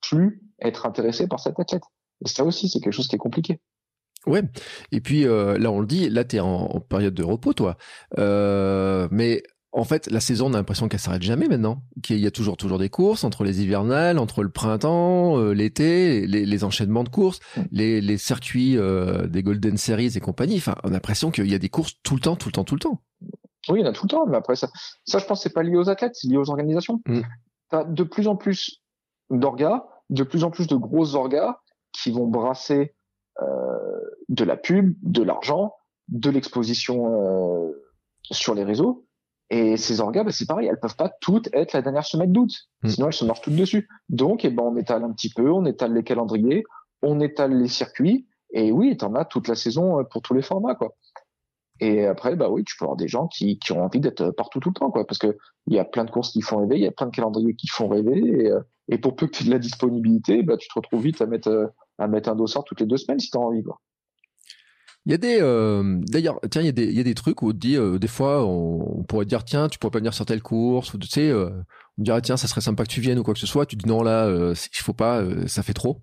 plus 0.00 0.40
être 0.62 0.86
intéressés 0.86 1.28
par 1.28 1.40
cet 1.40 1.60
athlète. 1.60 1.84
Et 2.24 2.28
ça 2.28 2.44
aussi, 2.44 2.68
c'est 2.68 2.80
quelque 2.80 2.92
chose 2.92 3.08
qui 3.08 3.16
est 3.16 3.18
compliqué. 3.18 3.60
Ouais. 4.26 4.42
Et 4.92 5.00
puis 5.00 5.26
euh, 5.26 5.58
là, 5.58 5.70
on 5.70 5.80
le 5.80 5.86
dit, 5.86 6.08
là, 6.08 6.24
tu 6.24 6.36
es 6.36 6.40
en, 6.40 6.80
période 6.80 7.14
de 7.14 7.22
repos, 7.22 7.54
toi. 7.54 7.76
Euh, 8.18 9.08
mais 9.10 9.42
en 9.72 9.84
fait, 9.84 10.10
la 10.10 10.20
saison, 10.20 10.46
on 10.46 10.54
a 10.54 10.56
l'impression 10.56 10.88
qu'elle 10.88 11.00
s'arrête 11.00 11.22
jamais 11.22 11.48
maintenant. 11.48 11.82
Qu'il 12.02 12.18
y 12.18 12.26
a 12.26 12.30
toujours, 12.30 12.56
toujours 12.56 12.78
des 12.78 12.88
courses 12.88 13.24
entre 13.24 13.44
les 13.44 13.62
hivernales, 13.62 14.18
entre 14.18 14.42
le 14.42 14.50
printemps, 14.50 15.38
euh, 15.38 15.52
l'été, 15.52 16.26
les, 16.26 16.64
enchaînements 16.64 17.04
de 17.04 17.08
courses, 17.08 17.40
les, 17.70 18.00
les 18.00 18.18
circuits 18.18 18.76
des 19.28 19.42
Golden 19.42 19.76
Series 19.76 20.16
et 20.16 20.20
compagnie. 20.20 20.56
Enfin, 20.56 20.76
on 20.84 20.88
a 20.88 20.92
l'impression 20.92 21.30
qu'il 21.30 21.48
y 21.50 21.54
a 21.54 21.58
des 21.58 21.68
courses 21.68 21.94
tout 22.02 22.14
le 22.14 22.20
temps, 22.20 22.36
tout 22.36 22.48
le 22.48 22.52
temps, 22.52 22.64
tout 22.64 22.74
le 22.74 22.80
temps. 22.80 23.02
Oui, 23.68 23.80
il 23.80 23.84
y 23.84 23.86
en 23.86 23.90
a 23.90 23.92
tout 23.92 24.06
le 24.06 24.10
temps. 24.10 24.26
Mais 24.26 24.36
après, 24.36 24.56
ça, 24.56 24.68
ça 25.04 25.18
je 25.18 25.26
pense, 25.26 25.42
c'est 25.42 25.52
pas 25.52 25.62
lié 25.62 25.76
aux 25.76 25.90
athlètes, 25.90 26.14
c'est 26.14 26.28
lié 26.28 26.36
aux 26.36 26.50
organisations. 26.50 27.00
Mm. 27.06 27.20
Tu 27.70 27.76
as 27.76 27.84
de 27.84 28.02
plus 28.02 28.26
en 28.26 28.36
plus 28.36 28.82
d'orgas, 29.30 29.84
de 30.10 30.22
plus 30.22 30.44
en 30.44 30.50
plus 30.50 30.66
de 30.66 30.76
grosses 30.76 31.14
orgas 31.14 31.58
qui 32.02 32.10
vont 32.10 32.26
brasser 32.26 32.94
euh, 33.42 34.00
de 34.28 34.44
la 34.44 34.56
pub, 34.56 34.94
de 35.02 35.22
l'argent, 35.22 35.74
de 36.08 36.30
l'exposition 36.30 37.68
euh, 37.68 37.72
sur 38.30 38.54
les 38.54 38.64
réseaux. 38.64 39.04
Et 39.50 39.76
ces 39.76 40.00
orgas, 40.00 40.24
bah, 40.24 40.32
c'est 40.32 40.46
pareil, 40.46 40.68
elles 40.68 40.80
peuvent 40.80 40.96
pas 40.96 41.10
toutes 41.20 41.48
être 41.54 41.72
la 41.72 41.82
dernière 41.82 42.04
semaine 42.04 42.32
d'août. 42.32 42.50
Hmm. 42.82 42.88
Sinon, 42.88 43.06
elles 43.06 43.12
se 43.14 43.24
marchent 43.24 43.40
toutes 43.40 43.56
dessus. 43.56 43.88
Donc, 44.08 44.44
eh 44.44 44.50
ben, 44.50 44.62
on 44.64 44.76
étale 44.76 45.04
un 45.04 45.12
petit 45.12 45.30
peu, 45.30 45.50
on 45.50 45.64
étale 45.64 45.94
les 45.94 46.04
calendriers, 46.04 46.64
on 47.02 47.20
étale 47.20 47.58
les 47.58 47.68
circuits. 47.68 48.26
Et 48.52 48.72
oui, 48.72 48.96
t'en 48.96 49.14
as 49.14 49.24
toute 49.24 49.48
la 49.48 49.54
saison 49.54 50.00
euh, 50.00 50.02
pour 50.04 50.22
tous 50.22 50.34
les 50.34 50.42
formats, 50.42 50.74
quoi. 50.74 50.94
Et 51.80 52.06
après, 52.06 52.34
bah 52.34 52.50
oui, 52.50 52.64
tu 52.64 52.76
peux 52.76 52.86
avoir 52.86 52.96
des 52.96 53.06
gens 53.06 53.28
qui, 53.28 53.60
qui 53.60 53.70
ont 53.70 53.84
envie 53.84 54.00
d'être 54.00 54.30
partout 54.32 54.58
tout 54.58 54.70
le 54.70 54.74
temps, 54.74 54.90
quoi. 54.90 55.06
Parce 55.06 55.18
que 55.18 55.38
il 55.68 55.74
y 55.74 55.78
a 55.78 55.84
plein 55.84 56.04
de 56.04 56.10
courses 56.10 56.32
qui 56.32 56.42
font 56.42 56.58
rêver, 56.58 56.76
il 56.76 56.82
y 56.82 56.88
a 56.88 56.90
plein 56.90 57.06
de 57.06 57.14
calendriers 57.14 57.54
qui 57.54 57.68
font 57.68 57.88
rêver. 57.88 58.18
Et, 58.18 58.50
et 58.88 58.98
pour 58.98 59.14
peu 59.14 59.26
que 59.26 59.32
tu 59.32 59.44
aies 59.44 59.46
de 59.46 59.52
la 59.52 59.58
disponibilité, 59.58 60.42
bah, 60.42 60.56
tu 60.56 60.66
te 60.68 60.74
retrouves 60.74 61.02
vite 61.02 61.22
à 61.22 61.26
mettre 61.26 61.72
à 61.98 62.08
mettre 62.08 62.28
un 62.28 62.36
dossard 62.36 62.64
toutes 62.64 62.80
les 62.80 62.86
deux 62.86 62.96
semaines 62.96 63.18
si 63.18 63.30
tu 63.30 63.36
as 63.36 63.40
envie. 63.40 63.62
Quoi. 63.62 63.80
Il 65.06 65.12
y 65.12 65.14
a 65.14 65.18
des, 65.18 65.38
euh, 65.40 66.00
d'ailleurs, 66.02 66.38
tiens, 66.50 66.60
il 66.60 66.66
y 66.66 66.68
a 66.68 66.72
des, 66.72 66.84
il 66.84 66.94
y 66.94 67.00
a 67.00 67.04
des 67.04 67.14
trucs 67.14 67.40
où 67.42 67.48
on 67.48 67.52
dit, 67.52 67.76
euh, 67.76 67.98
des 67.98 68.08
fois, 68.08 68.44
on, 68.44 69.04
pourrait 69.04 69.24
dire, 69.24 69.44
tiens, 69.44 69.68
tu 69.68 69.78
pourrais 69.78 69.90
pas 69.90 69.98
venir 69.98 70.12
sur 70.12 70.26
telle 70.26 70.42
course, 70.42 70.92
ou 70.92 70.98
tu 70.98 71.08
sais, 71.08 71.30
euh, 71.30 71.50
on 71.98 72.02
dirait, 72.02 72.20
tiens, 72.20 72.36
ça 72.36 72.46
serait 72.46 72.60
sympa 72.60 72.84
que 72.84 72.90
tu 72.90 73.00
viennes 73.00 73.18
ou 73.18 73.22
quoi 73.22 73.34
que 73.34 73.40
ce 73.40 73.46
soit. 73.46 73.64
Tu 73.64 73.76
dis 73.76 73.88
non, 73.88 74.02
là, 74.02 74.28
il 74.52 74.82
faut 74.82 74.92
pas, 74.92 75.24
ça 75.46 75.62
fait 75.62 75.72
trop. 75.72 76.02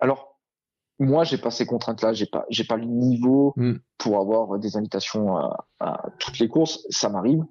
Alors, 0.00 0.38
moi, 0.98 1.24
j'ai 1.24 1.38
pas 1.38 1.50
ces 1.50 1.64
contraintes-là, 1.64 2.12
j'ai 2.12 2.26
pas, 2.26 2.44
j'ai 2.50 2.64
pas 2.64 2.76
le 2.76 2.84
niveau 2.84 3.54
hmm. 3.56 3.76
pour 3.96 4.20
avoir 4.20 4.58
des 4.58 4.76
invitations 4.76 5.36
à, 5.36 5.66
à, 5.80 6.10
toutes 6.18 6.38
les 6.38 6.48
courses. 6.48 6.84
Ça 6.90 7.08
m'arrive, 7.08 7.42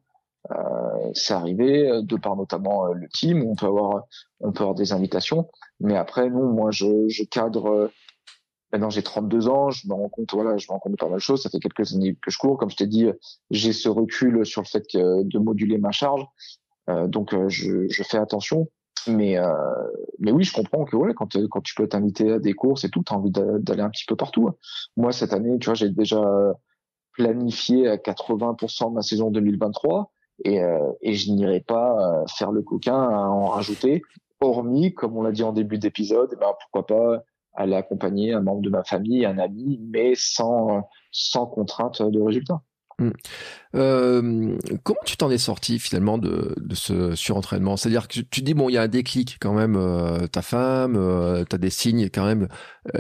euh, 0.52 1.12
c'est 1.14 1.34
arrivé 1.34 1.90
euh, 1.90 2.02
de 2.02 2.16
par 2.18 2.36
notamment 2.36 2.88
euh, 2.88 2.94
le 2.94 3.08
team. 3.10 3.44
On 3.48 3.56
peut 3.56 3.66
avoir, 3.66 4.04
on 4.42 4.52
peut 4.52 4.62
avoir 4.62 4.76
des 4.76 4.92
invitations, 4.92 5.50
mais 5.80 5.96
après 5.96 6.30
non, 6.30 6.52
moi 6.52 6.72
je, 6.72 7.08
je 7.08 7.24
cadre. 7.24 7.92
Maintenant 8.72 8.90
j'ai 8.90 9.04
32 9.04 9.50
ans, 9.50 9.70
je 9.70 9.88
me 9.88 9.94
rends 9.94 10.10
compte, 10.10 10.34
voilà, 10.34 10.58
je 10.58 10.66
me 10.68 10.74
rends 10.74 10.80
compte 10.80 10.94
de 10.94 10.98
pas 10.98 11.08
mal 11.08 11.16
de 11.16 11.22
choses. 11.22 11.44
Ça 11.44 11.50
fait 11.50 11.60
quelques 11.60 11.94
années 11.94 12.18
que 12.22 12.32
je 12.32 12.38
cours, 12.38 12.58
comme 12.58 12.72
je 12.72 12.76
t'ai 12.76 12.88
dit, 12.88 13.08
j'ai 13.52 13.72
ce 13.72 13.88
recul 13.88 14.46
sur 14.46 14.62
le 14.62 14.68
fait 14.68 14.84
que, 14.92 15.24
de 15.24 15.38
moduler 15.38 15.78
ma 15.78 15.92
charge, 15.92 16.26
donc 17.08 17.36
je, 17.50 17.88
je 17.88 18.04
fais 18.04 18.18
attention. 18.18 18.68
Mais 19.08 19.38
mais 20.18 20.32
oui, 20.32 20.44
je 20.44 20.54
comprends 20.54 20.86
que 20.86 20.96
ouais, 20.96 21.14
quand 21.14 21.38
quand 21.52 21.62
tu 21.62 21.76
peux 21.76 21.88
t'inviter 21.88 22.32
à 22.32 22.40
des 22.40 22.54
courses 22.54 22.84
et 22.84 22.90
tout, 22.90 23.04
t'as 23.04 23.14
envie 23.14 23.30
d'aller 23.32 23.82
un 23.82 23.92
petit 23.92 24.06
peu 24.08 24.16
partout. 24.16 24.50
Moi 24.98 25.12
cette 25.12 25.34
année, 25.34 25.60
tu 25.60 25.66
vois, 25.66 25.76
j'ai 25.76 25.90
déjà 25.90 26.24
planifié 27.14 27.88
à 27.88 27.98
80% 27.98 28.90
de 28.90 28.96
ma 28.96 29.02
saison 29.04 29.30
2023 29.30 30.13
et, 30.44 30.62
euh, 30.62 30.92
et 31.02 31.14
je 31.14 31.32
n'irai 31.32 31.62
pas 31.62 31.98
euh, 32.00 32.26
faire 32.28 32.52
le 32.52 32.62
coquin 32.62 33.02
à 33.02 33.28
en 33.28 33.48
rajouter, 33.48 34.02
hormis, 34.42 34.94
comme 34.94 35.18
on 35.18 35.24
l'a 35.24 35.32
dit 35.32 35.44
en 35.44 35.54
début 35.54 35.78
d'épisode, 35.78 36.30
eh 36.34 36.36
ben, 36.36 36.52
pourquoi 36.62 36.86
pas 36.86 37.24
aller 37.56 37.76
accompagner 37.76 38.34
un 38.34 38.42
membre 38.42 38.62
de 38.62 38.70
ma 38.70 38.84
famille, 38.84 39.26
un 39.26 39.38
ami, 39.38 39.80
mais 39.82 40.14
sans, 40.16 40.90
sans 41.12 41.46
contrainte 41.46 42.02
de 42.02 42.20
résultat. 42.20 42.62
Hmm. 43.00 43.10
Euh, 43.76 44.58
comment 44.84 45.00
tu 45.04 45.18
t'en 45.18 45.32
es 45.32 45.40
sorti 45.40 45.80
finalement 45.80 46.18
de, 46.18 46.56
ce 46.74 47.16
surentraînement? 47.16 47.76
C'est-à-dire 47.76 48.08
que 48.08 48.20
tu 48.20 48.42
dis 48.42 48.54
bon, 48.54 48.70
il 48.70 48.74
y 48.74 48.78
a 48.78 48.84
un 48.84 48.88
déclic 48.88 49.38
quand 49.40 49.54
même. 49.54 49.80
Ta 50.32 50.42
femme, 50.42 50.96
euh, 50.96 51.44
tu 51.50 51.56
as 51.56 51.58
des 51.58 51.70
signes 51.70 52.10
quand 52.10 52.26
même, 52.26 52.48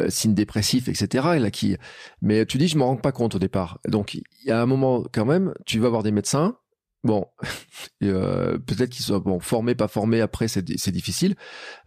signes 0.09 0.33
dépressifs, 0.33 0.87
etc. 0.87 1.27
Et 1.35 1.39
là, 1.39 1.51
qui, 1.51 1.77
mais 2.21 2.45
tu 2.45 2.57
dis 2.57 2.67
je 2.67 2.77
m'en 2.77 2.87
rends 2.87 2.97
pas 2.97 3.11
compte 3.11 3.35
au 3.35 3.39
départ. 3.39 3.79
Donc 3.87 4.15
il 4.15 4.23
y 4.45 4.51
a 4.51 4.61
un 4.61 4.65
moment 4.65 5.03
quand 5.11 5.25
même, 5.25 5.53
tu 5.65 5.79
vas 5.79 5.89
voir 5.89 6.01
des 6.01 6.11
médecins, 6.11 6.57
Bon, 7.03 7.27
euh, 8.03 8.57
peut-être 8.59 8.89
qu'ils 8.89 9.03
soient 9.03 9.19
bon 9.19 9.39
formés, 9.39 9.75
pas 9.75 9.87
formés. 9.87 10.21
Après, 10.21 10.47
c'est 10.47 10.63
difficile. 10.63 11.35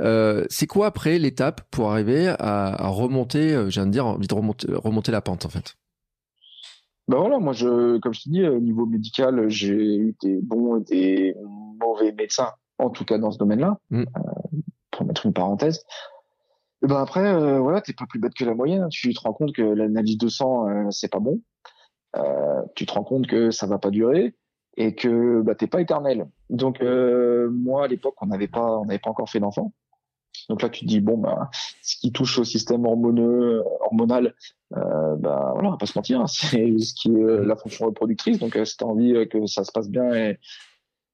Euh, 0.03 0.45
c'est 0.51 0.67
quoi 0.67 0.87
après 0.87 1.19
l'étape 1.19 1.63
pour 1.71 1.91
arriver 1.91 2.35
à, 2.39 2.89
remonter, 2.89 3.55
euh, 3.55 3.71
j'ai 3.71 3.81
envie 3.81 3.89
de 3.89 3.93
dire, 3.93 4.07
envie 4.07 4.27
de 4.27 4.35
remonter, 4.35 4.67
remonter 4.73 5.13
la 5.13 5.23
pente 5.23 5.47
en 5.47 5.49
fait? 5.49 5.77
Ben 7.09 7.19
voilà, 7.19 7.39
moi 7.39 7.53
je, 7.53 7.99
comme 7.99 8.13
je 8.13 8.23
te 8.23 8.29
dis, 8.29 8.45
au 8.45 8.59
niveau 8.59 8.85
médical, 8.85 9.49
j'ai 9.49 9.97
eu 9.97 10.17
des 10.23 10.41
bons 10.43 10.81
et 10.81 10.85
des 10.85 11.37
mauvais 11.81 12.13
médecins, 12.13 12.51
en 12.79 12.91
tout 12.91 13.05
cas 13.05 13.17
dans 13.17 13.31
ce 13.31 13.39
domaine-là. 13.39 13.79
Mm. 13.91 14.05
pour 14.91 15.07
mettre 15.07 15.25
une 15.25 15.33
parenthèse. 15.33 15.85
Et 16.83 16.89
ben 16.89 16.97
après, 16.97 17.59
voilà, 17.59 17.81
t'es 17.81 17.93
pas 17.95 18.07
plus 18.07 18.19
bête 18.19 18.35
que 18.35 18.45
la 18.45 18.55
moyenne. 18.55 18.83
Hein. 18.83 18.89
Tu 18.91 19.15
te 19.15 19.21
rends 19.21 19.33
compte 19.33 19.55
que 19.55 19.63
l'analyse 19.63 20.19
de 20.19 20.29
sang, 20.29 20.67
c'est 20.91 21.11
pas 21.11 21.21
bon. 21.21 21.41
Tu 22.75 22.87
te 22.87 22.93
rends 22.93 23.05
compte 23.05 23.29
que 23.29 23.51
ça 23.51 23.67
va 23.67 23.79
pas 23.79 23.91
durer 23.91 24.35
et 24.77 24.95
que 24.95 25.41
bah, 25.43 25.55
t'es 25.55 25.67
pas 25.67 25.81
éternel. 25.81 26.29
Donc 26.51 26.81
euh, 26.81 27.49
moi, 27.51 27.85
à 27.85 27.89
l'époque, 27.89 28.15
on 28.21 28.27
n'avait 28.27 28.49
pas, 28.49 28.79
on 28.79 28.87
n'avait 28.87 28.99
pas 28.99 29.11
encore 29.11 29.29
fait 29.29 29.41
d'enfant. 29.41 29.73
Donc 30.49 30.63
là, 30.63 30.69
tu 30.69 30.85
te 30.85 30.89
dis 30.89 31.01
bon, 31.01 31.17
bah, 31.19 31.51
ce 31.83 31.97
qui 31.97 32.13
touche 32.13 32.39
au 32.39 32.45
système 32.45 32.85
hormoneux, 32.85 33.63
hormonal, 33.81 34.35
euh, 34.77 35.17
bah 35.17 35.51
voilà, 35.55 35.69
on 35.69 35.73
va 35.73 35.79
pas 35.79 35.87
se 35.87 35.99
mentir, 35.99 36.21
hein, 36.21 36.27
c'est 36.29 36.79
ce 36.79 36.95
qui 36.95 37.09
est 37.09 37.45
la 37.45 37.57
fonction 37.57 37.87
reproductrice. 37.87 38.39
Donc 38.39 38.59
si 38.65 38.77
t'as 38.77 38.87
envie 38.87 39.29
que 39.29 39.47
ça 39.47 39.65
se 39.65 39.73
passe 39.73 39.89
bien 39.89 40.13
et, 40.15 40.39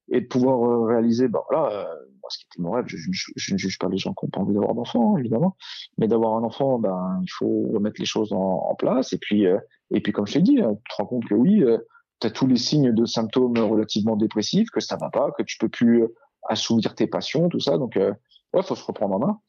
et 0.09 0.21
de 0.21 0.27
pouvoir 0.27 0.85
réaliser, 0.87 1.29
bah 1.29 1.43
voilà, 1.49 1.87
moi, 2.23 2.29
ce 2.29 2.37
qui 2.37 2.45
était 2.45 2.61
mon 2.61 2.71
rêve, 2.71 2.85
je, 2.87 3.53
ne 3.53 3.57
juge 3.57 3.77
pas 3.77 3.89
les 3.89 3.97
gens 3.97 4.13
qui 4.13 4.25
n'ont 4.25 4.29
pas 4.29 4.39
envie 4.39 4.53
d'avoir 4.53 4.73
d'enfants, 4.73 5.17
évidemment, 5.17 5.57
mais 5.97 6.07
d'avoir 6.07 6.37
un 6.37 6.43
enfant, 6.43 6.79
ben, 6.79 7.19
il 7.21 7.29
faut 7.29 7.67
remettre 7.73 7.99
les 7.99 8.05
choses 8.05 8.31
en, 8.31 8.73
place. 8.75 9.11
Et 9.11 9.17
puis, 9.17 9.45
euh, 9.45 9.59
et 9.91 9.99
puis, 9.99 10.13
comme 10.13 10.25
je 10.25 10.33
t'ai 10.33 10.41
dit, 10.41 10.61
hein, 10.61 10.75
tu 10.85 10.95
te 10.95 10.95
rends 10.95 11.05
compte 11.05 11.25
que 11.25 11.35
oui, 11.35 11.61
euh, 11.61 11.77
tu 12.23 12.27
as 12.27 12.31
tous 12.31 12.47
les 12.47 12.57
signes 12.57 12.91
de 12.91 13.05
symptômes 13.05 13.57
relativement 13.57 14.15
dépressifs, 14.15 14.69
que 14.69 14.79
ça 14.79 14.97
va 14.97 15.09
pas, 15.09 15.31
que 15.37 15.43
tu 15.43 15.57
peux 15.57 15.69
plus 15.69 16.03
euh, 16.03 16.15
assouvir 16.49 16.95
tes 16.95 17.07
passions, 17.07 17.49
tout 17.49 17.59
ça. 17.59 17.77
Donc, 17.77 17.97
euh, 17.97 18.13
ouais, 18.53 18.63
faut 18.63 18.75
se 18.75 18.83
reprendre 18.83 19.15
en 19.15 19.19
main. 19.19 19.39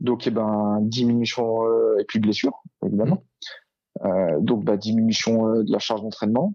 Donc, 0.00 0.26
eh 0.26 0.30
ben, 0.30 0.78
diminution 0.80 1.62
et 1.98 2.04
puis 2.04 2.20
blessure, 2.20 2.62
évidemment. 2.86 3.22
Mmh. 4.02 4.40
donc, 4.40 4.64
bah, 4.64 4.78
diminution 4.78 5.62
de 5.62 5.70
la 5.70 5.78
charge 5.78 6.00
d'entraînement, 6.00 6.54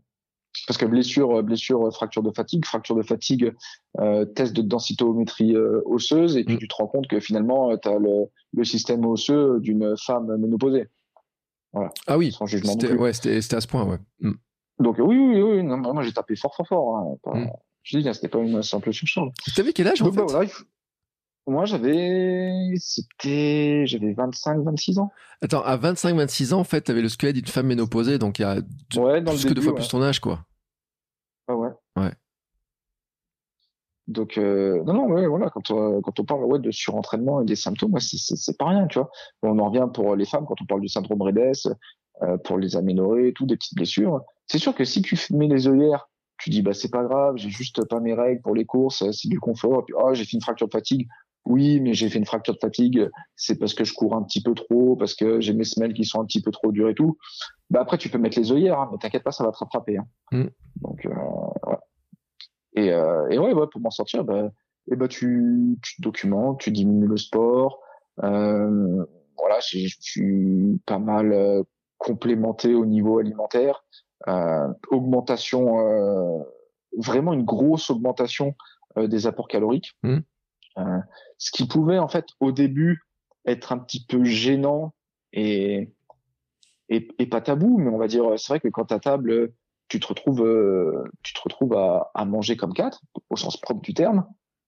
parce 0.68 0.78
que 0.78 0.86
blessure, 0.86 1.38
euh, 1.38 1.42
blessure, 1.42 1.86
euh, 1.86 1.92
fracture 1.92 2.24
de 2.24 2.32
fatigue, 2.32 2.66
fracture 2.66 2.96
de 2.96 3.04
fatigue, 3.04 3.54
euh, 4.00 4.26
test 4.26 4.54
de 4.54 4.62
densitométrie 4.62 5.56
euh, 5.56 5.82
osseuse, 5.86 6.38
et 6.38 6.44
puis 6.44 6.56
mm. 6.56 6.60
tu 6.60 6.68
te 6.68 6.76
rends 6.76 6.88
compte 6.88 7.08
que 7.08 7.20
finalement, 7.20 7.78
tu 7.78 7.90
as 7.90 8.00
le, 8.00 8.26
le, 8.54 8.64
système 8.64 9.06
osseux 9.06 9.60
d'une 9.60 9.96
femme 9.98 10.36
ménopausée. 10.38 10.88
Voilà. 11.74 11.92
Ah 12.08 12.18
oui, 12.18 12.36
c'était 12.48 12.94
ouais, 12.94 13.10
à 13.10 13.62
ce 13.62 13.68
point, 13.68 13.86
ouais. 13.86 14.00
Mm. 14.20 14.32
Donc 14.80 14.98
oui, 15.00 15.18
oui, 15.18 15.42
oui, 15.42 15.64
non, 15.64 15.78
moi 15.78 16.04
j'ai 16.04 16.14
tapé 16.14 16.36
fort, 16.36 16.56
fort, 16.56 16.68
fort. 16.68 16.98
Hein, 16.98 17.16
pas, 17.24 17.34
mm. 17.34 17.52
Je 17.84 18.00
dis, 18.00 18.14
c'était 18.14 18.28
pas 18.28 18.40
une 18.40 18.64
simple 18.64 18.92
surcharge. 18.92 19.32
Tu 19.54 19.62
avais 19.62 19.74
quel 19.74 19.88
âge 19.88 20.02
en 20.02 20.10
bah, 20.10 20.26
fait 20.46 20.52
moi, 21.48 21.66
j'avais, 21.66 22.74
c'était, 22.78 23.86
j'avais 23.86 24.14
25, 24.14 24.64
26 24.64 24.98
ans. 24.98 25.12
Attends, 25.42 25.62
à 25.62 25.78
25, 25.78 26.16
26 26.16 26.54
ans, 26.54 26.60
en 26.60 26.64
fait, 26.64 26.82
t'avais 26.82 27.04
le 27.04 27.10
squelette 27.10 27.36
d'une 27.36 27.46
femme 27.46 27.68
ménopausée, 27.68 28.18
donc 28.18 28.40
il 28.40 28.42
y 28.42 28.46
a 28.46 28.56
ouais, 28.98 29.22
dans 29.22 29.32
plus 29.32 29.46
que 29.46 29.54
deux 29.54 29.62
fois 29.62 29.76
plus 29.76 29.88
ton 29.88 30.02
âge, 30.02 30.20
quoi. 30.20 30.40
Ah 31.48 31.56
ouais. 31.56 31.70
Ouais. 31.98 32.12
Donc 34.08 34.38
euh, 34.38 34.84
non 34.84 34.94
non 34.94 35.08
ouais 35.08 35.26
voilà 35.26 35.50
quand 35.50 35.72
on, 35.72 36.00
quand 36.02 36.20
on 36.20 36.26
parle 36.26 36.44
ouais 36.44 36.60
de 36.60 36.70
surentraînement 36.70 37.42
et 37.42 37.46
des 37.46 37.56
symptômes 37.56 38.00
c'est 38.00 38.56
pas 38.56 38.68
rien 38.68 38.86
tu 38.86 39.00
vois 39.00 39.10
on 39.42 39.58
en 39.58 39.70
revient 39.70 39.88
pour 39.92 40.16
les 40.16 40.26
femmes 40.26 40.46
quand 40.48 40.62
on 40.62 40.66
parle 40.66 40.82
du 40.82 40.88
syndrome 40.88 41.24
Redes 41.24 41.76
euh, 42.22 42.38
pour 42.38 42.60
les 42.60 42.76
aménorrhées 42.76 43.34
tout 43.34 43.48
des 43.48 43.58
petites 43.58 43.74
blessures 43.74 44.22
c'est 44.48 44.60
sûr 44.60 44.76
que 44.76 44.86
si 44.86 45.02
tu 45.02 45.18
mets 45.34 45.48
les 45.48 45.68
œillères 45.68 46.10
tu 46.38 46.50
dis 46.50 46.62
bah 46.62 46.74
c'est 46.74 46.92
pas 46.92 47.04
grave 47.04 47.38
j'ai 47.38 47.50
juste 47.50 47.88
pas 47.88 48.00
mes 48.00 48.14
règles 48.14 48.42
pour 48.42 48.56
les 48.56 48.66
courses 48.66 49.10
c'est 49.12 49.30
du 49.30 49.40
confort 49.40 49.80
et 49.80 49.84
puis 49.84 49.96
oh 49.98 50.14
j'ai 50.14 50.26
fait 50.26 50.34
une 50.34 50.42
fracture 50.42 50.68
de 50.68 50.74
fatigue 50.74 51.08
oui, 51.46 51.80
mais 51.80 51.94
j'ai 51.94 52.10
fait 52.10 52.18
une 52.18 52.26
fracture 52.26 52.56
de 52.56 52.60
fatigue, 52.60 53.08
c'est 53.36 53.60
parce 53.60 53.76
que 53.76 53.84
je 53.84 53.94
cours 53.94 54.16
un 54.16 54.24
petit 54.24 54.42
peu 54.42 54.56
trop, 54.56 54.96
parce 54.96 55.14
que 55.14 55.40
j'ai 55.40 55.54
mes 55.54 55.64
semelles 55.64 55.94
qui 55.94 56.04
sont 56.04 56.20
un 56.20 56.26
petit 56.26 56.42
peu 56.42 56.52
trop 56.52 56.72
dures 56.72 56.90
et 56.90 56.96
tout. 56.96 57.18
Bah 57.70 57.82
après, 57.82 57.98
tu 57.98 58.10
peux 58.10 58.18
mettre 58.18 58.40
les 58.40 58.52
œillères, 58.52 58.80
hein, 58.80 58.90
mais 58.92 58.98
t'inquiète 58.98 59.24
pas, 59.24 59.32
ça 59.32 59.44
va 59.44 59.52
te 59.52 59.58
rattraper. 59.58 59.98
Hein. 59.98 60.08
Mm. 60.32 60.48
Donc, 60.82 61.06
euh, 61.06 61.10
ouais. 61.68 61.78
Et, 62.76 62.92
euh, 62.92 63.30
et 63.30 63.38
ouais, 63.38 63.54
ouais, 63.54 63.68
pour 63.72 63.80
m'en 63.80 63.92
sortir, 63.92 64.24
bah, 64.24 64.46
et 64.88 64.94
eh 64.94 64.96
bah 64.96 65.08
tu, 65.08 65.78
tu 65.82 66.02
documentes, 66.02 66.60
tu 66.60 66.72
diminues 66.72 67.08
le 67.08 67.18
sport. 67.18 67.80
Euh, 68.24 69.06
voilà, 69.38 69.60
je 69.60 69.88
suis 70.00 70.80
pas 70.86 71.00
mal 71.00 71.32
euh, 71.32 71.64
complémenté 71.98 72.74
au 72.74 72.86
niveau 72.86 73.20
alimentaire. 73.20 73.84
Euh, 74.28 74.74
augmentation, 74.90 75.80
euh, 75.80 76.44
vraiment 76.98 77.34
une 77.34 77.44
grosse 77.44 77.90
augmentation 77.90 78.56
des 78.98 79.28
apports 79.28 79.50
caloriques. 79.50 79.92
Mm. 80.04 80.20
Euh, 80.78 81.00
ce 81.38 81.52
qui 81.52 81.68
pouvait 81.68 82.00
en 82.00 82.08
fait 82.08 82.26
au 82.40 82.52
début 82.52 83.04
être 83.46 83.72
un 83.72 83.78
petit 83.78 84.06
peu 84.06 84.24
gênant 84.24 84.94
et, 85.32 85.94
et, 86.90 87.08
et 87.18 87.26
pas 87.28 87.42
tabou, 87.42 87.78
mais 87.78 87.90
on 87.90 87.98
va 87.98 88.08
dire 88.08 88.26
c'est 88.38 88.54
vrai 88.54 88.60
que 88.60 88.68
quand 88.68 88.92
à 88.92 89.00
table 89.00 89.54
tu 89.88 90.00
te 90.00 90.08
retrouves 90.08 90.44
euh, 90.44 91.04
tu 91.24 91.34
te 91.34 91.40
retrouves 91.42 91.76
à, 91.78 92.12
à, 92.14 92.26
manger 92.26 92.58
comme 92.58 92.74
quatre 92.74 93.02
au 93.30 93.38
sens 93.38 93.58
propre 93.58 93.82
du 93.82 93.94
terme. 93.94 94.26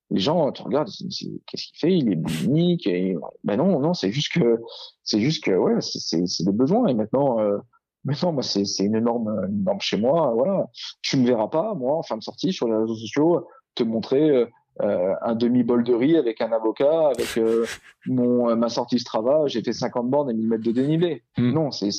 Les 0.09 0.21
gens 0.21 0.49
te 0.53 0.63
regardent, 0.63 0.87
qu'est-ce 0.87 1.67
qu'il 1.67 1.77
fait? 1.77 1.97
Il 1.97 2.09
est 2.09 2.15
boulimique 2.15 2.87
et 2.87 3.17
ben 3.43 3.57
non 3.57 3.79
non 3.81 3.93
c'est 3.93 4.11
juste 4.11 4.31
que 4.31 4.61
c'est 5.03 5.19
juste 5.19 5.43
que 5.43 5.51
ouais 5.51 5.81
c'est 5.81 6.25
c'est 6.25 6.43
des 6.45 6.53
besoins 6.53 6.87
et 6.87 6.93
maintenant 6.93 7.39
euh, 7.41 7.57
maintenant 8.07 8.31
moi 8.31 8.41
c'est 8.41 8.65
c'est 8.65 8.85
une 8.85 8.95
énorme 8.95 9.29
une 9.49 9.63
norme 9.63 9.81
chez 9.81 9.97
moi 9.97 10.31
voilà 10.33 10.65
tu 11.03 11.17
me 11.17 11.27
verras 11.27 11.49
pas 11.49 11.75
moi 11.75 11.97
en 11.97 12.01
fin 12.01 12.17
de 12.17 12.23
sortie 12.23 12.51
sur 12.51 12.67
les 12.67 12.75
réseaux 12.75 12.95
sociaux 12.95 13.47
te 13.75 13.83
montrer 13.83 14.31
euh, 14.31 14.45
euh, 14.81 15.15
un 15.21 15.33
demi 15.33 15.63
bol 15.63 15.83
de 15.83 15.93
riz 15.93 16.17
avec 16.17 16.39
un 16.39 16.51
avocat, 16.51 17.07
avec 17.07 17.37
euh, 17.37 17.65
mon 18.05 18.49
euh, 18.49 18.55
ma 18.55 18.69
sortie 18.69 18.99
Strava, 18.99 19.47
j'ai 19.47 19.63
fait 19.63 19.73
50 19.73 20.09
bornes 20.09 20.29
et 20.29 20.33
1000 20.33 20.47
mètres 20.47 20.63
de 20.63 20.71
dénivelé. 20.71 21.23
Hmm. 21.37 21.51
Non, 21.51 21.71
c'est 21.71 21.89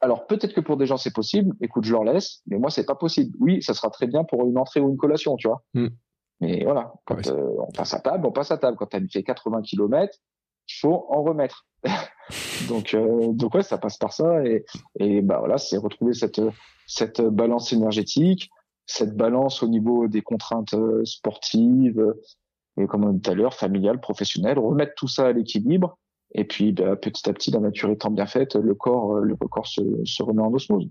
alors 0.00 0.28
peut-être 0.28 0.54
que 0.54 0.60
pour 0.60 0.76
des 0.76 0.86
gens 0.86 0.96
c'est 0.96 1.12
possible. 1.12 1.56
Écoute, 1.60 1.84
je 1.84 1.90
leur 1.90 2.04
laisse, 2.04 2.42
mais 2.46 2.58
moi 2.58 2.70
c'est 2.70 2.86
pas 2.86 2.94
possible. 2.94 3.36
Oui, 3.40 3.60
ça 3.60 3.74
sera 3.74 3.90
très 3.90 4.06
bien 4.06 4.22
pour 4.22 4.46
une 4.46 4.56
entrée 4.56 4.78
ou 4.78 4.88
une 4.88 4.96
collation, 4.96 5.36
tu 5.36 5.48
vois. 5.48 5.64
Hmm. 5.74 5.88
Mais 6.40 6.62
voilà, 6.62 6.92
quand 7.06 7.16
on 7.28 7.72
passe 7.72 7.94
à 7.94 8.00
table, 8.00 8.26
on 8.26 8.32
passe 8.32 8.52
à 8.52 8.58
table. 8.58 8.76
Quand 8.76 8.86
tu 8.86 8.96
as 8.96 9.00
fait 9.10 9.22
80 9.24 9.62
km, 9.62 10.16
il 10.68 10.74
faut 10.80 11.06
en 11.08 11.22
remettre. 11.22 11.66
donc 12.68 12.96
donc 13.32 13.54
ouais, 13.54 13.62
ça 13.62 13.78
passe 13.78 13.98
par 13.98 14.12
ça 14.12 14.44
et 14.44 14.64
et 14.98 15.20
bah 15.20 15.38
voilà, 15.38 15.58
c'est 15.58 15.76
retrouver 15.76 16.14
cette 16.14 16.40
cette 16.86 17.20
balance 17.20 17.72
énergétique, 17.72 18.50
cette 18.86 19.16
balance 19.16 19.62
au 19.62 19.68
niveau 19.68 20.08
des 20.08 20.22
contraintes 20.22 20.74
euh, 20.74 21.04
sportives, 21.04 21.98
euh, 21.98 22.20
et 22.76 22.86
comme 22.86 23.20
tout 23.20 23.30
à 23.30 23.34
l'heure, 23.34 23.54
familiales, 23.54 24.00
professionnelles, 24.00 24.58
remettre 24.58 24.94
tout 24.96 25.08
ça 25.08 25.28
à 25.28 25.32
l'équilibre. 25.32 25.98
Et 26.34 26.44
puis, 26.44 26.72
bah, 26.72 26.96
petit 26.96 27.28
à 27.28 27.32
petit, 27.32 27.50
la 27.50 27.60
nature 27.60 27.90
étant 27.90 28.10
bien 28.10 28.26
faite, 28.26 28.56
le 28.56 28.74
corps, 28.74 29.16
euh, 29.16 29.22
le 29.22 29.36
corps 29.36 29.66
se, 29.66 30.22
remet 30.22 30.42
en 30.42 30.52
osmose. 30.52 30.88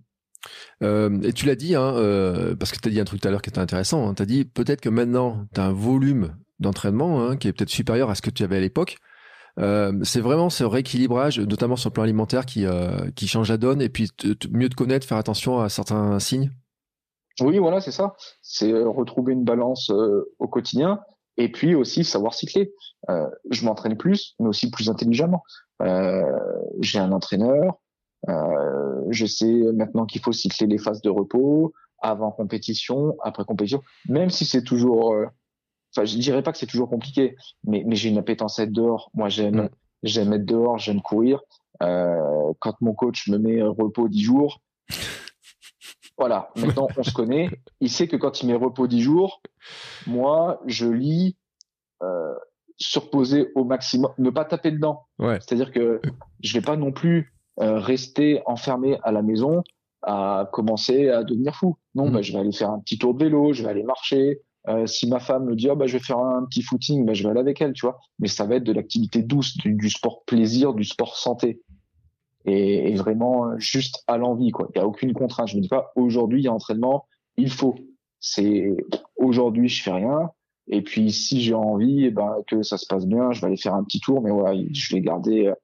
Euh, 0.81 1.21
et 1.21 1.33
tu 1.33 1.45
l'as 1.45 1.55
dit, 1.55 1.75
hein, 1.75 1.93
euh, 1.95 2.55
parce 2.55 2.71
que 2.71 2.79
tu 2.79 2.87
as 2.87 2.91
dit 2.91 2.99
un 2.99 3.05
truc 3.05 3.21
tout 3.21 3.27
à 3.27 3.31
l'heure 3.31 3.41
qui 3.41 3.49
était 3.49 3.59
intéressant. 3.59 4.07
Hein, 4.07 4.13
tu 4.13 4.23
as 4.23 4.25
dit 4.25 4.45
peut-être 4.45 4.81
que 4.81 4.89
maintenant, 4.89 5.45
tu 5.53 5.59
as 5.59 5.65
un 5.65 5.73
volume 5.73 6.35
d'entraînement 6.59 7.21
hein, 7.21 7.35
qui 7.35 7.47
est 7.49 7.53
peut-être 7.53 7.69
supérieur 7.69 8.09
à 8.09 8.15
ce 8.15 8.21
que 8.21 8.29
tu 8.29 8.43
avais 8.43 8.57
à 8.57 8.61
l'époque. 8.61 8.97
Euh, 9.59 9.93
c'est 10.03 10.21
vraiment 10.21 10.49
ce 10.49 10.63
rééquilibrage, 10.63 11.39
notamment 11.39 11.75
sur 11.75 11.89
le 11.89 11.93
plan 11.93 12.03
alimentaire, 12.03 12.45
qui, 12.45 12.65
qui 13.15 13.27
change 13.27 13.49
la 13.49 13.57
donne 13.57 13.81
et 13.81 13.89
puis 13.89 14.09
mieux 14.51 14.69
te 14.69 14.75
connaître, 14.75 15.07
faire 15.07 15.17
attention 15.17 15.59
à 15.59 15.69
certains 15.69 16.19
signes. 16.19 16.51
Oui, 17.41 17.57
voilà, 17.57 17.81
c'est 17.81 17.91
ça. 17.91 18.15
C'est 18.41 18.71
euh, 18.71 18.87
retrouver 18.87 19.33
une 19.33 19.43
balance 19.43 19.89
euh, 19.89 20.31
au 20.39 20.47
quotidien 20.47 20.99
et 21.37 21.51
puis 21.51 21.73
aussi 21.73 22.03
savoir 22.03 22.33
cycler. 22.33 22.73
Euh, 23.09 23.27
je 23.49 23.65
m'entraîne 23.65 23.97
plus, 23.97 24.35
mais 24.39 24.47
aussi 24.47 24.69
plus 24.69 24.89
intelligemment. 24.89 25.43
Euh, 25.81 26.21
j'ai 26.79 26.99
un 26.99 27.11
entraîneur. 27.11 27.79
Euh, 28.29 29.01
je 29.09 29.25
sais 29.25 29.51
maintenant 29.73 30.05
qu'il 30.05 30.21
faut 30.21 30.31
cycler 30.31 30.67
les 30.67 30.77
phases 30.77 31.01
de 31.01 31.09
repos 31.09 31.73
avant 32.01 32.31
compétition, 32.31 33.15
après 33.23 33.45
compétition, 33.45 33.81
même 34.07 34.29
si 34.29 34.45
c'est 34.45 34.63
toujours. 34.63 35.15
Enfin, 35.95 36.05
je 36.05 36.17
dirais 36.17 36.41
pas 36.41 36.51
que 36.51 36.57
c'est 36.57 36.67
toujours 36.67 36.89
compliqué, 36.89 37.35
mais, 37.63 37.83
mais 37.85 37.95
j'ai 37.95 38.09
une 38.09 38.17
appétence 38.17 38.59
à 38.59 38.63
être 38.63 38.71
dehors. 38.71 39.11
Moi, 39.13 39.29
j'aime, 39.29 39.63
mm. 39.63 39.69
j'aime 40.03 40.33
être 40.33 40.45
dehors, 40.45 40.77
j'aime 40.77 41.01
courir. 41.01 41.41
quand 41.79 42.81
mon 42.81 42.93
coach 42.93 43.27
me 43.27 43.37
met 43.37 43.61
repos 43.61 44.07
10 44.07 44.21
jours, 44.21 44.61
voilà, 46.17 46.49
maintenant 46.55 46.87
on 46.97 47.03
se 47.03 47.11
connaît. 47.11 47.49
Il 47.79 47.89
sait 47.89 48.07
que 48.07 48.15
quand 48.15 48.41
il 48.41 48.47
met 48.47 48.55
repos 48.55 48.87
10 48.87 49.01
jours, 49.01 49.41
moi 50.07 50.61
je 50.65 50.87
lis 50.87 51.37
euh, 52.03 52.33
surposer 52.77 53.51
au 53.55 53.63
maximum, 53.63 54.11
ne 54.17 54.29
pas 54.29 54.45
taper 54.45 54.71
dedans. 54.71 55.05
Ouais. 55.19 55.39
C'est-à-dire 55.41 55.71
que 55.71 56.01
je 56.41 56.53
vais 56.53 56.63
pas 56.63 56.75
non 56.75 56.91
plus 56.91 57.33
euh, 57.59 57.79
rester 57.79 58.41
enfermé 58.45 58.99
à 59.03 59.11
la 59.11 59.21
maison 59.21 59.63
à 60.01 60.49
commencer 60.51 61.09
à 61.09 61.23
devenir 61.23 61.55
fou. 61.55 61.77
Non, 61.95 62.09
mm. 62.09 62.13
bah, 62.13 62.21
je 62.21 62.33
vais 62.33 62.39
aller 62.39 62.51
faire 62.51 62.69
un 62.69 62.79
petit 62.79 62.97
tour 62.97 63.13
de 63.13 63.23
vélo, 63.23 63.53
je 63.53 63.63
vais 63.63 63.69
aller 63.69 63.83
marcher. 63.83 64.41
Euh, 64.69 64.87
si 64.87 65.07
ma 65.07 65.19
femme 65.19 65.45
me 65.45 65.55
dit 65.55 65.69
oh, 65.69 65.75
bah 65.75 65.87
je 65.87 65.97
vais 65.97 66.03
faire 66.03 66.19
un 66.19 66.45
petit 66.45 66.61
footing, 66.61 67.05
bah, 67.05 67.13
je 67.13 67.23
vais 67.23 67.29
aller 67.29 67.39
avec 67.39 67.61
elle, 67.61 67.73
tu 67.73 67.85
vois. 67.85 67.99
Mais 68.19 68.27
ça 68.27 68.45
va 68.45 68.55
être 68.55 68.63
de 68.63 68.71
l'activité 68.71 69.21
douce, 69.21 69.57
du 69.57 69.89
sport 69.89 70.23
plaisir, 70.25 70.73
du 70.73 70.83
sport 70.83 71.17
santé 71.17 71.61
et, 72.45 72.95
vraiment 72.95 73.47
euh, 73.47 73.59
juste 73.59 74.03
à 74.07 74.17
l'envie 74.17 74.51
quoi. 74.51 74.67
Il 74.73 74.79
y 74.79 74.81
a 74.81 74.87
aucune 74.87 75.13
contrainte. 75.13 75.47
Je 75.47 75.57
me 75.57 75.61
dis 75.61 75.69
pas 75.69 75.91
aujourd'hui 75.95 76.41
il 76.41 76.45
y 76.45 76.47
a 76.47 76.53
entraînement, 76.53 77.05
il 77.37 77.49
faut. 77.49 77.75
C'est 78.19 78.75
aujourd'hui 79.17 79.67
je 79.67 79.83
fais 79.83 79.91
rien 79.91 80.31
et 80.67 80.81
puis 80.81 81.11
si 81.11 81.41
j'ai 81.41 81.53
envie 81.53 82.03
et 82.03 82.07
eh 82.07 82.11
ben 82.11 82.37
que 82.47 82.63
ça 82.63 82.77
se 82.77 82.85
passe 82.85 83.05
bien, 83.05 83.31
je 83.31 83.41
vais 83.41 83.47
aller 83.47 83.57
faire 83.57 83.75
un 83.75 83.83
petit 83.83 83.99
tour 83.99 84.21
mais 84.21 84.31
voilà, 84.31 84.57
je 84.71 84.95
vais 84.95 85.01
garder 85.01 85.47
euh, 85.47 85.55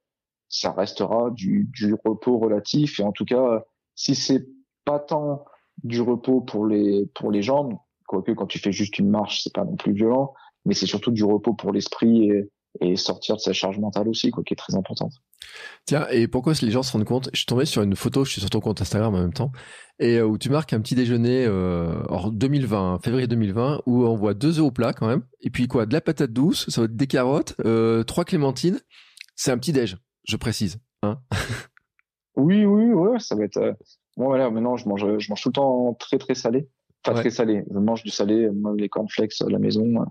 ça 0.49 0.73
restera 0.73 1.29
du, 1.31 1.69
du 1.71 1.93
repos 1.93 2.37
relatif 2.37 2.99
et 2.99 3.03
en 3.03 3.13
tout 3.13 3.23
cas 3.23 3.63
si 3.95 4.13
c'est 4.13 4.45
pas 4.83 4.99
tant 4.99 5.45
du 5.85 6.01
repos 6.01 6.41
pour 6.41 6.65
les 6.65 7.05
pour 7.15 7.31
les 7.31 7.41
jambes, 7.41 7.77
quoique 8.09 8.31
quand 8.31 8.47
tu 8.47 8.57
fais 8.57 8.71
juste 8.71 8.97
une 8.97 9.09
marche, 9.09 9.43
c'est 9.43 9.53
pas 9.53 9.63
non 9.63 9.75
plus 9.75 9.93
violent, 9.93 10.33
mais 10.65 10.73
c'est 10.73 10.87
surtout 10.87 11.11
du 11.11 11.23
repos 11.23 11.53
pour 11.53 11.71
l'esprit 11.71 12.31
et, 12.31 12.49
et 12.81 12.95
sortir 12.95 13.35
de 13.35 13.41
sa 13.41 13.53
charge 13.53 13.77
mentale 13.77 14.07
aussi, 14.07 14.31
quoi, 14.31 14.43
qui 14.43 14.55
est 14.55 14.57
très 14.57 14.75
importante. 14.75 15.13
Tiens, 15.85 16.07
et 16.09 16.27
pourquoi 16.27 16.53
les 16.59 16.71
gens 16.71 16.81
se 16.81 16.91
rendent 16.91 17.05
compte 17.05 17.29
Je 17.33 17.39
suis 17.39 17.45
tombé 17.45 17.65
sur 17.65 17.83
une 17.83 17.95
photo, 17.95 18.25
je 18.25 18.31
suis 18.31 18.41
sur 18.41 18.49
ton 18.49 18.61
compte 18.61 18.81
Instagram 18.81 19.13
en 19.13 19.19
même 19.19 19.33
temps, 19.33 19.51
et 19.99 20.17
euh, 20.17 20.25
où 20.25 20.39
tu 20.39 20.49
marques 20.49 20.73
un 20.73 20.81
petit 20.81 20.95
déjeuner 20.95 21.45
euh, 21.45 22.03
en 22.09 22.31
2020, 22.31 22.99
février 23.03 23.27
2020, 23.27 23.83
où 23.85 24.05
on 24.05 24.15
voit 24.15 24.33
deux 24.33 24.57
œufs 24.57 24.65
au 24.65 24.71
plat 24.71 24.91
quand 24.91 25.07
même, 25.07 25.23
et 25.41 25.51
puis 25.51 25.67
quoi, 25.67 25.85
de 25.85 25.93
la 25.93 26.01
patate 26.01 26.31
douce, 26.31 26.67
ça 26.67 26.81
va 26.81 26.85
être 26.85 26.95
des 26.95 27.07
carottes, 27.07 27.53
euh, 27.63 28.03
trois 28.03 28.25
clémentines. 28.25 28.79
C'est 29.35 29.51
un 29.51 29.57
petit 29.59 29.71
déj, 29.71 29.97
je 30.27 30.35
précise. 30.35 30.79
Hein 31.03 31.19
oui, 32.35 32.65
oui, 32.65 32.91
ouais, 32.91 33.19
ça 33.19 33.35
va 33.35 33.43
être. 33.43 33.57
Euh... 33.57 33.73
Bon, 34.17 34.25
voilà, 34.25 34.49
maintenant 34.49 34.77
je 34.77 34.89
mange, 34.89 35.05
je 35.19 35.29
mange 35.29 35.41
tout 35.41 35.49
le 35.49 35.53
temps 35.53 35.93
très 35.93 36.17
très 36.17 36.35
salé, 36.35 36.67
enfin 37.05 37.19
très 37.19 37.29
salé. 37.29 37.63
Je 37.71 37.79
mange 37.79 38.03
du 38.03 38.09
salé, 38.09 38.49
les 38.77 38.89
cornflakes 38.89 39.41
à 39.41 39.49
la 39.49 39.59
maison. 39.59 40.05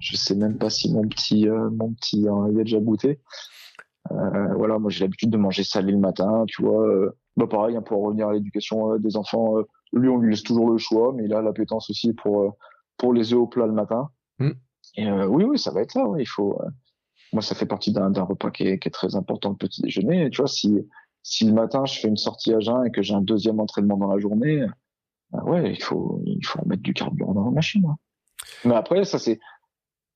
Je 0.00 0.16
sais 0.16 0.34
même 0.34 0.58
pas 0.58 0.70
si 0.70 0.92
mon 0.92 1.06
petit, 1.06 1.48
euh, 1.48 1.70
mon 1.70 1.92
petit, 1.92 2.28
euh, 2.28 2.50
il 2.50 2.60
a 2.60 2.64
déjà 2.64 2.80
goûté. 2.80 3.20
Euh, 4.12 4.54
voilà, 4.54 4.78
moi 4.78 4.90
j'ai 4.90 5.04
l'habitude 5.04 5.30
de 5.30 5.38
manger 5.38 5.64
salé 5.64 5.92
le 5.92 5.98
matin, 5.98 6.44
tu 6.46 6.62
vois. 6.62 6.86
Euh, 6.86 7.16
bah 7.36 7.46
pareil, 7.46 7.76
hein, 7.76 7.82
pour 7.82 8.02
revenir 8.02 8.28
à 8.28 8.34
l'éducation 8.34 8.92
euh, 8.92 8.98
des 8.98 9.16
enfants, 9.16 9.54
lui 9.92 10.08
on 10.08 10.18
lui 10.18 10.30
laisse 10.30 10.42
toujours 10.42 10.70
le 10.70 10.78
choix, 10.78 11.12
mais 11.14 11.24
il 11.24 11.34
a 11.34 11.40
l'appétence 11.40 11.90
aussi 11.90 12.12
pour 12.12 12.56
pour 12.98 13.12
les 13.12 13.32
œufs 13.32 13.38
au 13.38 13.46
plat 13.46 13.66
le 13.66 13.72
matin. 13.72 14.10
Mm. 14.38 14.50
Et 14.96 15.10
oui, 15.10 15.44
oui, 15.44 15.58
ça 15.58 15.72
va 15.72 15.80
être 15.80 15.92
ça. 15.92 16.04
il 16.18 16.28
faut. 16.28 16.60
moi, 17.32 17.42
ça 17.42 17.54
fait 17.54 17.66
partie 17.66 17.92
d'un 17.92 18.10
repas 18.22 18.50
qui 18.50 18.64
est, 18.64 18.78
qui 18.78 18.88
est, 18.88 18.92
très 18.92 19.16
important 19.16 19.50
le 19.50 19.56
petit 19.56 19.82
déjeuner. 19.82 20.30
Tu 20.30 20.36
vois, 20.42 20.46
si 20.46 20.86
si 21.22 21.46
le 21.46 21.54
matin 21.54 21.84
je 21.86 21.98
fais 21.98 22.08
une 22.08 22.18
sortie 22.18 22.52
à 22.52 22.60
jeun 22.60 22.86
et 22.86 22.90
que 22.90 23.02
j'ai 23.02 23.14
un 23.14 23.22
deuxième 23.22 23.58
entraînement 23.58 23.96
dans 23.96 24.12
la 24.12 24.18
journée, 24.18 24.66
ouais, 25.44 25.72
il 25.72 25.82
faut 25.82 26.20
il 26.24 26.44
faut 26.44 26.60
remettre 26.60 26.82
du 26.82 26.94
carburant 26.94 27.34
dans 27.34 27.44
la 27.44 27.50
machine. 27.50 27.84
Hein. 27.86 27.96
Mais 28.64 28.74
après, 28.74 29.04
ça 29.04 29.18
c'est 29.18 29.40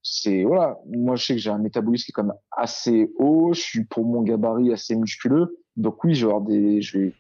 c'est 0.03 0.45
voilà, 0.45 0.79
moi 0.87 1.17
je 1.17 1.27
sais 1.27 1.35
que 1.35 1.41
j'ai 1.41 1.51
un 1.51 1.59
métabolisme 1.59 2.05
qui 2.05 2.11
est 2.11 2.15
quand 2.15 2.25
même 2.25 2.37
assez 2.53 3.11
haut, 3.17 3.53
je 3.53 3.61
suis 3.61 3.85
pour 3.85 4.05
mon 4.05 4.23
gabarit 4.23 4.73
assez 4.73 4.95
musculeux, 4.95 5.59
donc 5.77 6.03
oui, 6.05 6.15
je 6.15 6.27
vais 6.27 6.33
avoir 6.33 6.47
des, 6.47 6.81
je 6.81 6.99
vais 6.99 7.15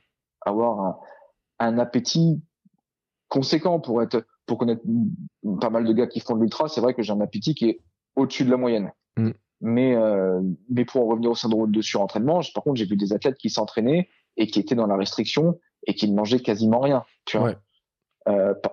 avoir 0.46 0.80
un, 0.80 0.98
un 1.58 1.78
appétit 1.78 2.40
conséquent 3.28 3.80
pour 3.80 4.02
être, 4.02 4.24
pour 4.46 4.58
connaître 4.58 4.82
pas 5.60 5.70
mal 5.70 5.84
de 5.84 5.92
gars 5.92 6.06
qui 6.06 6.20
font 6.20 6.36
de 6.36 6.42
l'ultra, 6.42 6.68
c'est 6.68 6.80
vrai 6.80 6.94
que 6.94 7.02
j'ai 7.02 7.12
un 7.12 7.20
appétit 7.20 7.54
qui 7.54 7.68
est 7.68 7.80
au-dessus 8.16 8.44
de 8.44 8.50
la 8.50 8.56
moyenne. 8.56 8.92
Mm. 9.16 9.30
Mais 9.60 9.96
euh, 9.96 10.40
mais 10.70 10.84
pour 10.84 11.02
en 11.02 11.06
revenir 11.08 11.32
au 11.32 11.34
syndrome 11.34 11.72
de 11.72 11.82
surentraînement, 11.82 12.40
par 12.54 12.62
contre 12.62 12.76
j'ai 12.76 12.86
vu 12.86 12.96
des 12.96 13.12
athlètes 13.12 13.38
qui 13.38 13.50
s'entraînaient 13.50 14.08
et 14.36 14.46
qui 14.46 14.60
étaient 14.60 14.76
dans 14.76 14.86
la 14.86 14.96
restriction 14.96 15.58
et 15.86 15.94
qui 15.94 16.08
ne 16.08 16.14
mangeaient 16.14 16.40
quasiment 16.40 16.78
rien. 16.78 17.04
Tu 17.24 17.38
vois. 17.38 17.56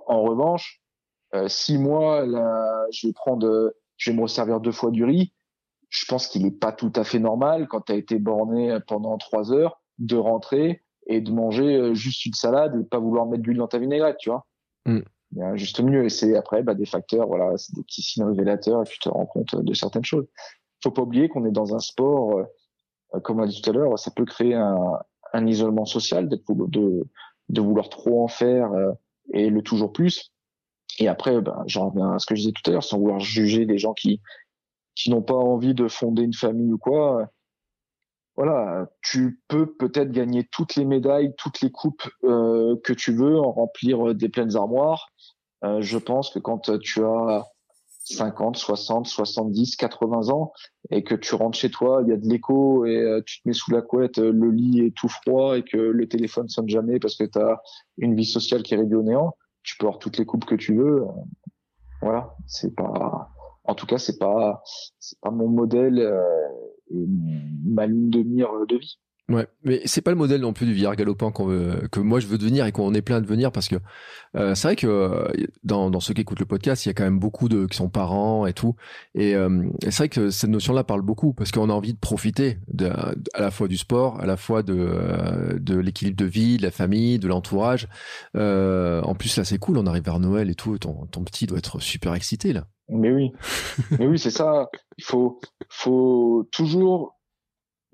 En 0.07 0.21
revanche, 0.23 0.81
euh, 1.33 1.47
si 1.47 1.77
moi 1.77 2.25
là, 2.25 2.85
je 2.91 3.07
vais 3.07 3.13
prendre 3.13 3.73
je 3.97 4.11
vais 4.11 4.17
me 4.17 4.23
resservir 4.23 4.59
deux 4.59 4.71
fois 4.71 4.91
du 4.91 5.03
riz. 5.03 5.33
Je 5.89 6.05
pense 6.05 6.27
qu'il 6.27 6.43
n'est 6.43 6.51
pas 6.51 6.71
tout 6.71 6.91
à 6.95 7.03
fait 7.03 7.19
normal 7.19 7.67
quand 7.67 7.81
tu 7.81 7.93
as 7.93 7.95
été 7.95 8.19
borné 8.19 8.77
pendant 8.87 9.17
trois 9.17 9.53
heures 9.53 9.81
de 9.97 10.17
rentrer 10.17 10.83
et 11.07 11.21
de 11.21 11.31
manger 11.31 11.75
euh, 11.75 11.93
juste 11.93 12.25
une 12.25 12.33
salade 12.33 12.75
et 12.79 12.83
pas 12.83 12.99
vouloir 12.99 13.25
mettre 13.25 13.43
de 13.43 13.47
l'huile 13.47 13.59
dans 13.59 13.67
ta 13.67 13.77
vinaigrette, 13.77 14.17
tu 14.17 14.29
vois. 14.29 14.45
Mm. 14.85 15.01
Il 15.31 15.37
y 15.37 15.41
a 15.43 15.55
juste 15.55 15.79
mieux. 15.81 16.05
Et 16.05 16.09
c'est 16.09 16.35
après 16.35 16.63
bah, 16.63 16.73
des 16.73 16.85
facteurs, 16.85 17.27
voilà, 17.27 17.57
c'est 17.57 17.75
des 17.75 17.83
petits 17.83 18.01
signes 18.01 18.25
révélateurs 18.25 18.81
et 18.81 18.85
tu 18.85 18.99
te 18.99 19.09
rends 19.09 19.25
compte 19.25 19.55
de 19.55 19.73
certaines 19.73 20.03
choses. 20.03 20.27
Faut 20.83 20.91
pas 20.91 21.03
oublier 21.03 21.29
qu'on 21.29 21.45
est 21.45 21.51
dans 21.51 21.75
un 21.75 21.79
sport, 21.79 22.39
euh, 22.39 23.19
comme 23.21 23.37
on 23.37 23.41
l'a 23.41 23.47
dit 23.47 23.61
tout 23.61 23.69
à 23.69 23.73
l'heure, 23.73 23.97
ça 23.97 24.11
peut 24.11 24.25
créer 24.25 24.55
un, 24.55 24.99
un 25.33 25.47
isolement 25.47 25.85
social 25.85 26.27
d'être 26.27 26.43
de, 26.53 27.07
de 27.49 27.61
vouloir 27.61 27.89
trop 27.89 28.23
en 28.23 28.27
faire 28.27 28.71
euh, 28.73 28.91
et 29.33 29.49
le 29.49 29.61
toujours 29.61 29.91
plus. 29.91 30.31
Et 30.99 31.07
après, 31.07 31.41
ben, 31.41 31.63
j'en 31.67 31.89
reviens 31.89 32.13
à 32.13 32.19
ce 32.19 32.25
que 32.25 32.35
je 32.35 32.41
disais 32.41 32.53
tout 32.53 32.69
à 32.69 32.73
l'heure, 32.73 32.83
sans 32.83 32.99
vouloir 32.99 33.19
juger 33.19 33.65
des 33.65 33.77
gens 33.77 33.93
qui 33.93 34.21
qui 34.95 35.09
n'ont 35.09 35.21
pas 35.21 35.35
envie 35.35 35.73
de 35.73 35.89
fonder 35.89 36.23
une 36.23 36.33
famille 36.33 36.71
ou 36.71 36.77
quoi. 36.77 37.27
Voilà, 38.37 38.87
tu 39.01 39.41
peux 39.47 39.75
peut-être 39.75 40.11
gagner 40.11 40.47
toutes 40.51 40.75
les 40.75 40.85
médailles, 40.85 41.33
toutes 41.37 41.61
les 41.61 41.71
coupes 41.71 42.09
euh, 42.23 42.75
que 42.83 42.93
tu 42.93 43.13
veux, 43.13 43.39
en 43.39 43.51
remplir 43.51 44.13
des 44.15 44.29
pleines 44.29 44.55
armoires. 44.55 45.09
Euh, 45.63 45.81
je 45.81 45.97
pense 45.97 46.29
que 46.29 46.39
quand 46.39 46.59
tu 46.59 47.03
as 47.03 47.45
50, 48.05 48.55
60, 48.55 49.07
70, 49.07 49.75
80 49.75 50.29
ans 50.29 50.53
et 50.91 51.03
que 51.03 51.15
tu 51.15 51.35
rentres 51.35 51.57
chez 51.57 51.69
toi, 51.69 52.01
il 52.03 52.09
y 52.09 52.13
a 52.13 52.17
de 52.17 52.27
l'écho 52.27 52.85
et 52.85 52.97
euh, 52.97 53.21
tu 53.25 53.41
te 53.41 53.47
mets 53.47 53.53
sous 53.53 53.71
la 53.71 53.81
couette, 53.81 54.17
le 54.17 54.51
lit 54.51 54.81
est 54.85 54.95
tout 54.95 55.09
froid 55.09 55.57
et 55.57 55.63
que 55.63 55.77
le 55.77 56.07
téléphone 56.07 56.47
sonne 56.47 56.69
jamais 56.69 56.99
parce 56.99 57.15
que 57.15 57.23
tu 57.23 57.39
as 57.39 57.61
une 57.97 58.15
vie 58.15 58.25
sociale 58.25 58.63
qui 58.63 58.73
est 58.73 58.77
réduite 58.77 58.99
au 58.99 59.03
néant 59.03 59.35
tu 59.65 59.75
peux 59.77 59.87
avoir 59.87 59.99
toutes 59.99 60.17
les 60.17 60.25
coupes 60.25 60.45
que 60.45 60.55
tu 60.55 60.75
veux. 60.75 61.03
Voilà, 62.01 62.35
c'est 62.45 62.73
pas. 62.75 63.29
En 63.63 63.73
tout 63.73 63.87
cas, 63.87 63.97
c'est 63.97 64.19
pas, 64.19 64.61
c'est 64.99 65.19
pas 65.19 65.31
mon 65.31 65.49
modèle 65.49 65.99
euh, 65.99 66.47
et 66.91 67.05
ma 67.65 67.87
ligne 67.87 68.11
de 68.11 68.21
mire 68.21 68.51
de 68.67 68.77
vie. 68.77 68.99
Ouais, 69.27 69.47
mais 69.63 69.81
c'est 69.85 70.01
pas 70.01 70.11
le 70.11 70.17
modèle 70.17 70.41
non 70.41 70.53
plus 70.53 70.67
du 70.67 70.73
vieillard 70.73 70.95
galopant 70.95 71.31
qu'on 71.31 71.47
veut, 71.47 71.87
que 71.91 71.99
moi 71.99 72.19
je 72.19 72.27
veux 72.27 72.37
devenir 72.37 72.67
et 72.67 72.71
qu'on 72.71 72.93
est 72.93 73.01
plein 73.01 73.19
de 73.19 73.25
devenir 73.25 73.51
parce 73.51 73.67
que 73.67 73.77
euh, 74.35 74.53
c'est 74.53 74.67
vrai 74.67 74.75
que 74.75 74.85
euh, 74.85 75.27
dans, 75.63 75.89
dans 75.89 75.99
ceux 75.99 76.13
qui 76.13 76.21
écoutent 76.21 76.39
le 76.39 76.45
podcast, 76.45 76.85
il 76.85 76.89
y 76.89 76.91
a 76.91 76.93
quand 76.93 77.05
même 77.05 77.17
beaucoup 77.17 77.49
de 77.49 77.65
qui 77.65 77.75
sont 77.75 77.89
parents 77.89 78.45
et 78.45 78.53
tout, 78.53 78.75
et, 79.15 79.33
euh, 79.35 79.63
c'est 79.81 79.97
vrai 79.97 80.09
que 80.09 80.29
cette 80.29 80.51
notion-là 80.51 80.83
parle 80.83 81.01
beaucoup 81.01 81.33
parce 81.33 81.51
qu'on 81.51 81.71
a 81.71 81.73
envie 81.73 81.93
de 81.93 81.97
profiter 81.97 82.59
de, 82.67 82.85
à 82.85 83.41
la 83.41 83.49
fois 83.49 83.67
du 83.67 83.77
sport, 83.77 84.21
à 84.21 84.27
la 84.27 84.37
fois 84.37 84.61
de 84.61 84.75
euh, 84.77 85.57
de 85.57 85.75
l'équilibre 85.75 86.17
de 86.17 86.25
vie, 86.25 86.57
de 86.57 86.63
la 86.63 86.71
famille, 86.71 87.17
de 87.17 87.27
l'entourage. 87.27 87.87
en 88.35 89.15
plus 89.15 89.35
là, 89.37 89.43
c'est 89.43 89.57
cool, 89.57 89.79
on 89.79 89.87
arrive 89.87 90.03
vers 90.03 90.19
Noël 90.19 90.51
et 90.51 90.55
tout, 90.55 90.77
ton, 90.77 91.07
ton 91.07 91.23
petit 91.23 91.47
doit 91.47 91.57
être 91.57 91.79
super 91.79 92.13
excité 92.13 92.53
là. 92.53 92.67
Mais 92.89 93.11
oui, 93.11 93.31
mais 93.97 94.05
oui, 94.05 94.19
c'est 94.19 94.29
ça. 94.29 94.69
Il 94.99 95.03
faut 95.03 95.39
faut 95.69 96.47
toujours 96.51 97.15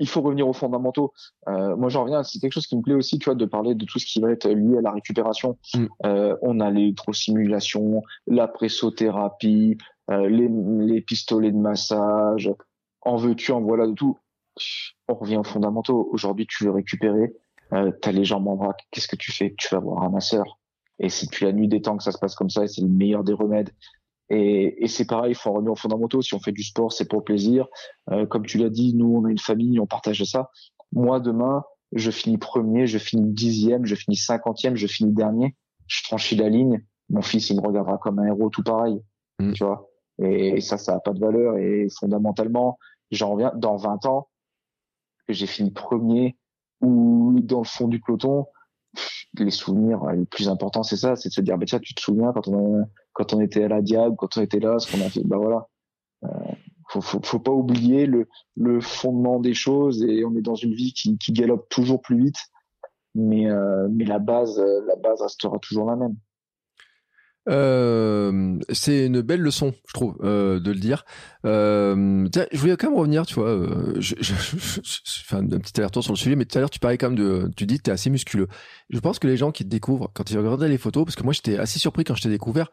il 0.02 0.10
faut 0.10 0.22
revenir 0.22 0.48
aux 0.48 0.54
fondamentaux. 0.54 1.14
Euh, 1.48 1.76
moi, 1.78 1.90
j'en 1.90 2.04
reviens. 2.04 2.24
C'est 2.24 2.40
quelque 2.40 2.54
chose 2.54 2.66
qui 2.66 2.76
me 2.76 2.82
plaît 2.82 2.96
aussi, 2.96 3.20
tu 3.20 3.26
vois, 3.26 3.36
de 3.36 3.46
parler 3.46 3.76
de 3.76 3.86
tout 3.86 4.00
ce 4.00 4.06
qui 4.06 4.20
va 4.20 4.32
être 4.32 4.50
lié 4.50 4.80
à 4.80 4.82
la 4.82 4.92
récupération. 4.92 5.58
Mm. 5.76 5.86
Euh, 6.06 6.36
on 6.42 6.60
a 6.60 6.72
l'électrosimulation, 6.72 8.02
la 8.26 8.48
pressothérapie, 8.48 9.78
euh, 10.10 10.28
les, 10.28 10.50
les, 10.88 11.02
pistolets 11.02 11.52
de 11.52 11.58
massage. 11.58 12.52
En 13.02 13.16
veux-tu, 13.16 13.52
en 13.52 13.62
voilà 13.62 13.86
de 13.86 13.94
tout. 13.94 14.18
On 15.08 15.14
revient 15.14 15.38
aux 15.38 15.44
fondamentaux. 15.44 16.10
Aujourd'hui, 16.12 16.48
tu 16.50 16.66
veux 16.66 16.72
récupérer. 16.72 17.34
T'as 18.02 18.12
les 18.12 18.26
jambes 18.26 18.50
en 18.50 18.56
vrac. 18.56 18.78
Qu'est-ce 18.92 19.08
que 19.08 19.16
tu 19.16 19.32
fais? 19.32 19.56
Tu 19.58 19.74
vas 19.74 19.80
voir 19.80 20.04
un 20.04 20.10
masseur. 20.10 20.60
Et 21.00 21.08
c'est 21.08 21.28
depuis 21.28 21.46
la 21.46 21.54
nuit 21.54 21.70
des 21.70 21.82
temps 21.82 21.96
que 21.96 22.04
ça 22.04 22.12
se 22.12 22.18
passe 22.18 22.36
comme 22.36 22.50
ça, 22.50 22.66
et 22.66 22.68
c'est 22.68 22.82
le 22.82 22.90
meilleur 22.90 23.24
des 23.24 23.32
remèdes. 23.32 23.70
Et, 24.34 24.84
et 24.84 24.88
c'est 24.88 25.06
pareil, 25.06 25.32
il 25.32 25.36
faut 25.36 25.50
en 25.50 25.54
revenir 25.54 25.74
aux 25.74 25.76
fondamentaux. 25.76 26.22
Si 26.22 26.34
on 26.34 26.40
fait 26.40 26.54
du 26.54 26.64
sport, 26.64 26.94
c'est 26.94 27.06
pour 27.06 27.20
le 27.20 27.26
plaisir. 27.26 27.68
Euh, 28.12 28.26
comme 28.26 28.46
tu 28.46 28.58
l'as 28.58 28.70
dit, 28.70 28.94
nous, 28.94 29.14
on 29.18 29.26
a 29.26 29.30
une 29.30 29.38
famille, 29.38 29.78
on 29.80 29.88
partage 29.88 30.24
ça. 30.24 30.50
Moi, 30.94 31.20
demain, 31.20 31.64
je 31.92 32.12
finis 32.12 32.38
premier, 32.38 32.88
je 32.88 32.98
finis 32.98 33.30
dixième, 33.30 33.86
je 33.86 33.96
finis 33.96 34.16
cinquantième, 34.16 34.78
je 34.78 34.88
finis 34.88 35.12
dernier. 35.12 35.56
Je 35.88 36.02
franchis 36.04 36.38
la 36.38 36.48
ligne. 36.48 36.82
Mon 37.10 37.22
fils, 37.22 37.50
il 37.50 37.58
me 37.58 37.68
regardera 37.68 37.98
comme 37.98 38.20
un 38.20 38.26
héros 38.26 38.50
tout 38.50 38.64
pareil. 38.64 39.02
Mm. 39.40 39.52
Tu 39.52 39.66
vois 39.66 39.90
et, 40.24 40.62
ça, 40.62 40.78
ça 40.78 40.94
n'a 40.94 41.00
pas 41.00 41.12
de 41.12 41.20
valeur. 41.20 41.58
Et 41.58 41.88
fondamentalement, 42.00 42.80
j'en 43.12 43.32
reviens 43.32 43.52
dans 43.56 43.76
20 43.76 44.06
ans, 44.06 44.30
que 45.28 45.34
j'ai 45.34 45.48
fini 45.48 45.72
premier 45.72 46.38
ou 46.80 47.40
dans 47.42 47.60
le 47.60 47.66
fond 47.66 47.88
du 47.88 48.00
peloton, 48.00 48.46
les 49.40 49.52
souvenirs, 49.52 50.04
le 50.06 50.26
plus 50.26 50.50
important, 50.50 50.84
c'est 50.84 50.98
ça, 50.98 51.16
c'est 51.16 51.30
de 51.30 51.34
se 51.34 51.42
dire, 51.42 51.58
bah, 51.58 51.66
tiens, 51.66 51.80
tu 51.80 51.94
te 51.94 52.02
souviens 52.02 52.32
quand 52.34 52.48
on, 52.48 52.86
quand 53.14 53.34
on 53.34 53.40
était 53.40 53.64
à 53.64 53.68
la 53.68 53.82
Diable, 53.82 54.16
quand 54.18 54.38
on 54.38 54.42
était 54.42 54.60
là, 54.60 54.80
ce 54.80 54.92
qu'on 54.92 55.04
a 55.04 55.10
fait, 55.10 55.24
bah 55.24 55.38
voilà. 55.38 55.68
Euh, 56.24 56.28
faut, 56.90 57.02
faut, 57.02 57.20
faut, 57.24 57.40
pas 57.40 57.52
oublier 57.52 58.06
le, 58.06 58.28
le 58.58 58.82
fondement 58.82 59.40
des 59.40 59.54
choses 59.54 60.04
et 60.04 60.26
on 60.26 60.36
est 60.36 60.42
dans 60.42 60.56
une 60.56 60.74
vie 60.74 60.94
qui, 60.94 61.18
qui 61.18 61.32
galope 61.32 61.68
toujours 61.70 62.02
plus 62.02 62.18
vite, 62.18 62.40
mais, 63.16 63.50
euh, 63.50 63.88
mais 63.90 64.06
la 64.06 64.20
base, 64.20 64.60
la 64.60 64.96
base 64.98 65.22
restera 65.22 65.58
toujours 65.60 65.86
la 65.86 65.96
même. 65.96 66.16
Euh, 67.50 68.60
c'est 68.72 69.08
une 69.08 69.22
belle 69.22 69.42
leçon, 69.42 69.74
je 69.88 69.94
trouve, 69.94 70.16
euh, 70.22 70.60
de 70.60 70.72
le 70.72 70.80
dire. 70.80 71.06
Euh, 71.46 72.28
je 72.52 72.58
voulais 72.58 72.78
quand 72.78 72.90
même 72.90 73.00
revenir, 73.00 73.26
tu 73.26 73.36
vois, 73.36 73.50
euh, 73.50 73.96
je, 74.00 74.16
je, 74.20 74.34
je, 74.36 74.80
je, 74.84 75.24
fais 75.26 75.38
un, 75.38 75.48
petit 75.48 75.74
aller-retour 75.78 76.04
sur 76.04 76.14
le 76.14 76.18
sujet, 76.18 76.36
mais 76.36 76.46
tout 76.46 76.58
à 76.58 76.62
l'heure 76.62 76.70
tu 76.70 76.80
parlais 76.80 77.00
quand 77.00 77.10
même 77.10 77.18
de, 77.18 77.50
tu 77.58 77.66
dis 77.66 77.78
que 77.78 77.84
t'es 77.84 77.92
assez 77.92 78.12
musculeux. 78.12 78.48
Je 78.90 79.00
pense 79.00 79.18
que 79.18 79.28
les 79.28 79.38
gens 79.38 79.52
qui 79.52 79.64
te 79.64 79.70
découvrent, 79.70 80.12
quand 80.14 80.30
ils 80.30 80.38
regardent 80.38 80.64
les 80.64 80.78
photos, 80.78 81.04
parce 81.04 81.16
que 81.16 81.24
moi 81.24 81.34
j'étais 81.34 81.58
assez 81.58 81.80
surpris 81.80 82.04
quand 82.04 82.14
je 82.14 82.22
t'ai 82.22 82.30
découvert, 82.30 82.70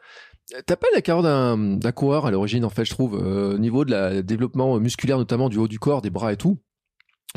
t'as 0.66 0.76
pas 0.76 0.88
la 0.94 1.00
carrière 1.00 1.22
d'un 1.22 1.92
coureur 1.92 2.26
à 2.26 2.30
l'origine, 2.30 2.64
en 2.64 2.70
fait, 2.70 2.84
je 2.84 2.90
trouve, 2.90 3.16
euh, 3.16 3.54
au 3.54 3.58
niveau 3.58 3.86
de 3.86 3.90
la 3.90 4.22
développement 4.22 4.78
musculaire, 4.78 5.16
notamment 5.16 5.48
du 5.48 5.56
haut 5.56 5.68
du 5.68 5.78
corps, 5.78 6.02
des 6.02 6.10
bras 6.10 6.32
et 6.32 6.36
tout? 6.36 6.58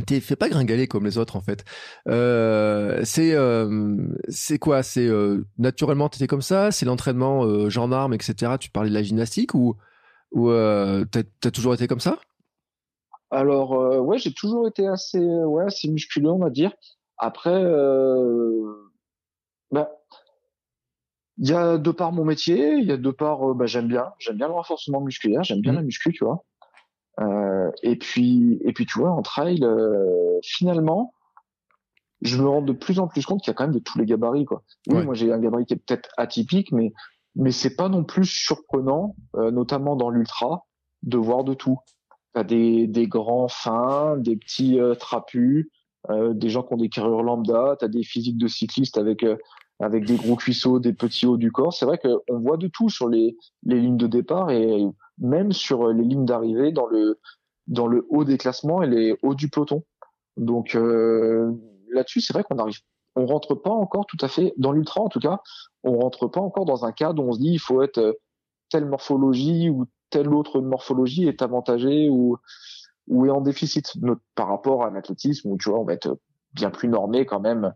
T'es 0.05 0.19
fait 0.19 0.35
pas 0.35 0.49
gringaler 0.49 0.87
comme 0.87 1.05
les 1.05 1.17
autres 1.17 1.35
en 1.35 1.41
fait. 1.41 1.63
Euh, 2.07 3.01
c'est 3.03 3.33
euh, 3.33 3.97
c'est 4.29 4.59
quoi? 4.59 4.83
C'est 4.83 5.07
euh, 5.07 5.45
naturellement 5.57 6.09
t'étais 6.09 6.27
comme 6.27 6.41
ça? 6.41 6.71
C'est 6.71 6.85
l'entraînement 6.85 7.69
gendarme 7.69 8.13
etc. 8.13 8.53
Tu 8.59 8.69
parlais 8.69 8.89
de 8.89 8.95
la 8.95 9.03
gymnastique 9.03 9.53
ou 9.53 9.75
ou 10.31 10.49
t'as 10.49 11.23
as 11.43 11.51
toujours 11.51 11.73
été 11.73 11.87
comme 11.87 11.99
ça? 11.99 12.19
Alors 13.29 13.71
ouais 14.05 14.17
j'ai 14.17 14.33
toujours 14.33 14.67
été 14.67 14.87
assez 14.87 15.19
ouais 15.19 15.65
assez 15.65 15.89
musculeux 15.89 16.31
on 16.31 16.39
va 16.39 16.49
dire. 16.49 16.73
Après 17.17 17.63
bah 19.71 19.91
il 21.37 21.49
y 21.49 21.53
a 21.53 21.77
de 21.77 21.91
par 21.91 22.11
mon 22.11 22.23
métier, 22.25 22.73
il 22.73 22.85
y 22.85 22.91
a 22.91 22.97
de 22.97 23.11
par 23.11 23.55
bah, 23.55 23.65
j'aime 23.65 23.87
bien 23.87 24.13
j'aime 24.19 24.37
bien 24.37 24.47
le 24.47 24.53
renforcement 24.53 25.01
musculaire, 25.01 25.43
j'aime 25.43 25.61
bien 25.61 25.73
mmh. 25.73 25.77
la 25.77 25.81
muscu 25.81 26.11
tu 26.13 26.23
vois. 26.23 26.43
Et 27.83 27.95
puis, 27.97 28.59
et 28.63 28.73
puis 28.73 28.85
tu 28.85 28.99
vois, 28.99 29.11
en 29.11 29.21
trail, 29.21 29.65
finalement, 30.43 31.13
je 32.21 32.37
me 32.37 32.47
rends 32.47 32.61
de 32.61 32.73
plus 32.73 32.99
en 32.99 33.07
plus 33.07 33.25
compte 33.25 33.41
qu'il 33.41 33.49
y 33.49 33.51
a 33.51 33.53
quand 33.53 33.65
même 33.65 33.73
de 33.73 33.79
tous 33.79 33.97
les 33.97 34.05
gabarits, 34.05 34.45
quoi. 34.45 34.63
Oui, 34.87 35.03
moi 35.03 35.13
j'ai 35.13 35.31
un 35.31 35.39
gabarit 35.39 35.65
qui 35.65 35.73
est 35.73 35.77
peut-être 35.85 36.09
atypique, 36.17 36.71
mais 36.71 36.93
mais 37.35 37.51
c'est 37.51 37.75
pas 37.75 37.89
non 37.89 38.03
plus 38.03 38.25
surprenant, 38.25 39.15
notamment 39.33 39.95
dans 39.95 40.09
l'ultra, 40.09 40.65
de 41.03 41.17
voir 41.17 41.43
de 41.43 41.53
tout. 41.53 41.79
T'as 42.33 42.43
des 42.43 42.87
des 42.87 43.07
grands 43.07 43.47
fins, 43.47 44.17
des 44.17 44.35
petits 44.35 44.79
trapus, 44.99 45.69
euh, 46.09 46.33
des 46.33 46.49
gens 46.49 46.63
qui 46.63 46.73
ont 46.73 46.77
des 46.77 46.89
carrures 46.89 47.21
lambda, 47.21 47.75
tu 47.77 47.85
as 47.85 47.87
des 47.87 48.03
physiques 48.03 48.37
de 48.37 48.47
cyclistes 48.47 48.97
avec 48.97 49.23
euh, 49.23 49.37
avec 49.81 50.05
des 50.05 50.15
gros 50.15 50.35
cuisseaux, 50.35 50.79
des 50.79 50.93
petits 50.93 51.25
hauts 51.25 51.37
du 51.37 51.51
corps. 51.51 51.73
C'est 51.73 51.85
vrai 51.85 51.97
qu'on 51.97 52.39
voit 52.39 52.57
de 52.57 52.67
tout 52.67 52.89
sur 52.89 53.09
les, 53.09 53.35
lignes 53.63 53.97
de 53.97 54.07
départ 54.07 54.51
et 54.51 54.85
même 55.17 55.51
sur 55.51 55.87
les 55.87 56.03
lignes 56.03 56.25
d'arrivée 56.25 56.71
dans 56.71 56.87
le 56.87 58.05
haut 58.09 58.23
des 58.23 58.37
classements 58.37 58.81
et 58.81 58.87
les 58.87 59.17
hauts 59.21 59.35
du 59.35 59.49
peloton. 59.49 59.83
Donc 60.37 60.75
euh, 60.75 61.51
là-dessus, 61.91 62.21
c'est 62.21 62.33
vrai 62.33 62.43
qu'on 62.43 62.57
arrive, 62.57 62.79
on 63.15 63.25
rentre 63.25 63.55
pas 63.55 63.71
encore 63.71 64.05
tout 64.05 64.17
à 64.21 64.27
fait 64.27 64.53
dans 64.57 64.71
l'ultra 64.71 65.01
en 65.01 65.09
tout 65.09 65.19
cas, 65.19 65.39
on 65.83 65.99
rentre 65.99 66.27
pas 66.27 66.41
encore 66.41 66.65
dans 66.65 66.85
un 66.85 66.91
cadre 66.91 67.23
où 67.23 67.29
on 67.29 67.33
se 67.33 67.39
dit 67.39 67.51
il 67.51 67.59
faut 67.59 67.81
être 67.81 68.19
telle 68.69 68.85
morphologie 68.85 69.69
ou 69.69 69.85
telle 70.09 70.33
autre 70.33 70.61
morphologie 70.61 71.27
est 71.27 71.41
avantagée 71.41 72.09
ou 72.09 72.37
ou 73.07 73.25
est 73.25 73.29
en 73.29 73.41
déficit 73.41 73.93
par 74.35 74.47
rapport 74.47 74.85
à 74.85 74.89
l'athlétisme 74.89 75.49
où 75.49 75.57
tu 75.57 75.69
vois 75.69 75.79
on 75.79 75.83
va 75.83 75.93
être 75.93 76.17
bien 76.53 76.69
plus 76.69 76.87
normé 76.87 77.25
quand 77.25 77.39
même 77.39 77.73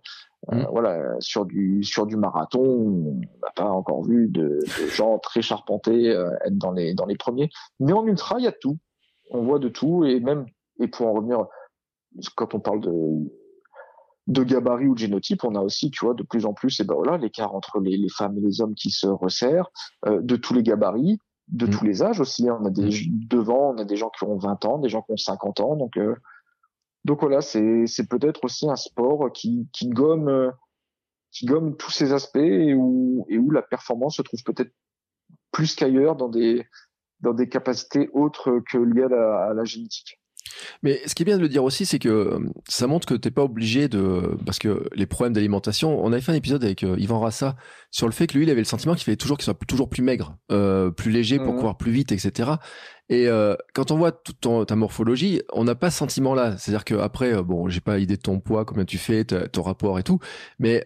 euh, 0.51 0.55
mm. 0.55 0.67
voilà 0.71 1.15
sur 1.19 1.45
du 1.45 1.83
sur 1.83 2.05
du 2.05 2.17
marathon 2.17 2.61
on 2.61 3.19
n'a 3.41 3.51
pas 3.55 3.69
encore 3.69 4.03
vu 4.03 4.27
de, 4.27 4.59
de 4.59 4.87
gens 4.87 5.17
très 5.19 5.41
charpentés 5.41 6.09
euh, 6.09 6.29
être 6.45 6.57
dans 6.57 6.71
les 6.71 6.93
dans 6.93 7.05
les 7.05 7.17
premiers 7.17 7.49
mais 7.79 7.93
en 7.93 8.05
ultra 8.05 8.37
il 8.39 8.45
y 8.45 8.47
a 8.47 8.51
tout 8.51 8.77
on 9.31 9.43
voit 9.43 9.59
de 9.59 9.69
tout 9.69 10.05
et 10.05 10.19
même 10.19 10.45
et 10.79 10.87
pour 10.87 11.07
en 11.07 11.13
revenir 11.13 11.45
quand 12.35 12.53
on 12.53 12.59
parle 12.59 12.81
de 12.81 12.91
de 14.27 14.43
gabarit 14.43 14.87
ou 14.87 14.95
de 14.95 14.99
génotype, 14.99 15.43
on 15.43 15.55
a 15.55 15.61
aussi, 15.61 15.91
tu 15.91 16.03
vois, 16.03 16.15
de 16.15 16.23
plus 16.23 16.45
en 16.45 16.53
plus, 16.53 16.79
et 16.79 16.83
ben 16.83 16.95
voilà, 16.95 17.17
l'écart 17.17 17.53
entre 17.53 17.79
les, 17.79 17.95
les, 17.95 18.09
femmes 18.09 18.37
et 18.37 18.41
les 18.41 18.61
hommes 18.61 18.73
qui 18.73 18.89
se 18.89 19.07
resserrent, 19.07 19.69
euh, 20.07 20.19
de 20.21 20.35
tous 20.35 20.53
les 20.53 20.63
gabarits, 20.63 21.19
de 21.49 21.67
mm. 21.67 21.69
tous 21.69 21.85
les 21.85 22.03
âges 22.03 22.19
aussi. 22.19 22.49
Hein. 22.49 22.57
On 22.61 22.65
a 22.65 22.69
des 22.71 22.87
mm. 22.87 23.27
devant, 23.29 23.73
on 23.73 23.77
a 23.77 23.85
des 23.85 23.95
gens 23.95 24.09
qui 24.09 24.23
ont 24.23 24.37
20 24.37 24.65
ans, 24.65 24.79
des 24.79 24.89
gens 24.89 25.03
qui 25.03 25.11
ont 25.11 25.17
50 25.17 25.59
ans. 25.59 25.75
Donc, 25.75 25.97
euh, 25.97 26.15
donc 27.05 27.19
voilà, 27.21 27.39
c'est 27.41 28.09
peut-être 28.09 28.43
aussi 28.43 28.67
un 28.67 28.75
sport 28.75 29.31
qui 29.31 29.69
gomme 29.83 30.27
euh, 30.27 30.49
qui 31.29 31.45
gomme 31.45 31.77
tous 31.77 31.91
ces 31.91 32.13
aspects 32.13 32.37
et 32.37 32.73
où 32.73 33.51
la 33.51 33.61
performance 33.61 34.17
se 34.17 34.23
trouve 34.23 34.41
peut-être 34.43 34.73
plus 35.51 35.75
qu'ailleurs 35.75 36.15
dans 36.15 36.29
des 36.29 36.65
dans 37.19 37.33
des 37.33 37.47
capacités 37.47 38.09
autres 38.13 38.59
que 38.71 38.79
liées 38.79 39.03
à 39.03 39.53
la 39.53 39.63
génétique. 39.65 40.19
Mais 40.83 41.01
ce 41.05 41.15
qui 41.15 41.23
est 41.23 41.25
bien 41.25 41.37
de 41.37 41.41
le 41.41 41.49
dire 41.49 41.63
aussi, 41.63 41.85
c'est 41.85 41.99
que 41.99 42.09
euh, 42.09 42.39
ça 42.67 42.87
montre 42.87 43.07
que 43.07 43.13
t'es 43.13 43.31
pas 43.31 43.43
obligé 43.43 43.87
de, 43.87 44.37
parce 44.45 44.59
que 44.59 44.87
les 44.93 45.05
problèmes 45.05 45.33
d'alimentation, 45.33 46.03
on 46.03 46.11
avait 46.11 46.21
fait 46.21 46.31
un 46.31 46.35
épisode 46.35 46.63
avec 46.63 46.83
euh, 46.83 46.95
Yvan 46.97 47.19
Rassa 47.19 47.55
sur 47.91 48.07
le 48.07 48.13
fait 48.13 48.27
que 48.27 48.37
lui, 48.37 48.45
il 48.45 48.49
avait 48.49 48.61
le 48.61 48.65
sentiment 48.65 48.93
qu'il 48.93 49.03
fallait 49.03 49.17
toujours 49.17 49.37
qu'il 49.37 49.45
soit 49.45 49.57
toujours 49.67 49.89
plus 49.89 50.03
maigre, 50.03 50.37
euh, 50.51 50.91
plus 50.91 51.11
léger 51.11 51.37
pour 51.39 51.53
mmh. 51.53 51.57
courir 51.57 51.77
plus 51.77 51.91
vite, 51.91 52.11
etc. 52.11 52.51
Et 53.09 53.27
euh, 53.27 53.55
quand 53.73 53.91
on 53.91 53.97
voit 53.97 54.11
toute 54.11 54.67
ta 54.67 54.75
morphologie, 54.75 55.41
on 55.53 55.63
n'a 55.63 55.75
pas 55.75 55.91
ce 55.91 55.97
sentiment-là. 55.99 56.57
C'est-à-dire 56.57 56.85
que 56.85 56.95
après, 56.95 57.41
bon, 57.43 57.69
j'ai 57.69 57.81
pas 57.81 57.99
idée 57.99 58.17
de 58.17 58.21
ton 58.21 58.39
poids, 58.39 58.65
combien 58.65 58.85
tu 58.85 58.97
fais, 58.97 59.25
ton 59.25 59.61
rapport 59.61 59.99
et 59.99 60.03
tout, 60.03 60.19
mais 60.59 60.83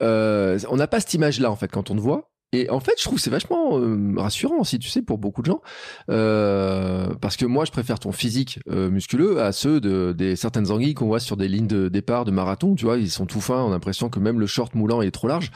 on 0.00 0.76
n'a 0.76 0.86
pas 0.88 0.98
cette 0.98 1.14
image-là 1.14 1.50
en 1.50 1.56
fait 1.56 1.68
quand 1.68 1.90
on 1.90 1.96
te 1.96 2.00
voit. 2.00 2.31
Et 2.54 2.68
en 2.68 2.80
fait, 2.80 2.92
je 2.98 3.04
trouve 3.04 3.18
c'est 3.18 3.30
vachement 3.30 3.78
euh, 3.78 4.12
rassurant 4.16 4.58
aussi, 4.58 4.78
tu 4.78 4.90
sais, 4.90 5.00
pour 5.00 5.16
beaucoup 5.16 5.40
de 5.40 5.46
gens, 5.46 5.62
euh, 6.10 7.14
parce 7.20 7.38
que 7.38 7.46
moi, 7.46 7.64
je 7.64 7.72
préfère 7.72 7.98
ton 7.98 8.12
physique 8.12 8.60
euh, 8.68 8.90
musculeux 8.90 9.40
à 9.40 9.52
ceux 9.52 9.80
de 9.80 10.12
des 10.12 10.36
certaines 10.36 10.70
anguilles 10.70 10.92
qu'on 10.92 11.06
voit 11.06 11.20
sur 11.20 11.38
des 11.38 11.48
lignes 11.48 11.66
de 11.66 11.88
départ 11.88 12.26
de 12.26 12.30
marathon. 12.30 12.74
Tu 12.74 12.84
vois, 12.84 12.98
ils 12.98 13.10
sont 13.10 13.24
tout 13.24 13.40
fins, 13.40 13.62
on 13.62 13.68
a 13.68 13.70
l'impression 13.70 14.10
que 14.10 14.18
même 14.18 14.38
le 14.38 14.46
short 14.46 14.74
moulant 14.74 15.00
est 15.00 15.10
trop 15.10 15.28
large. 15.28 15.50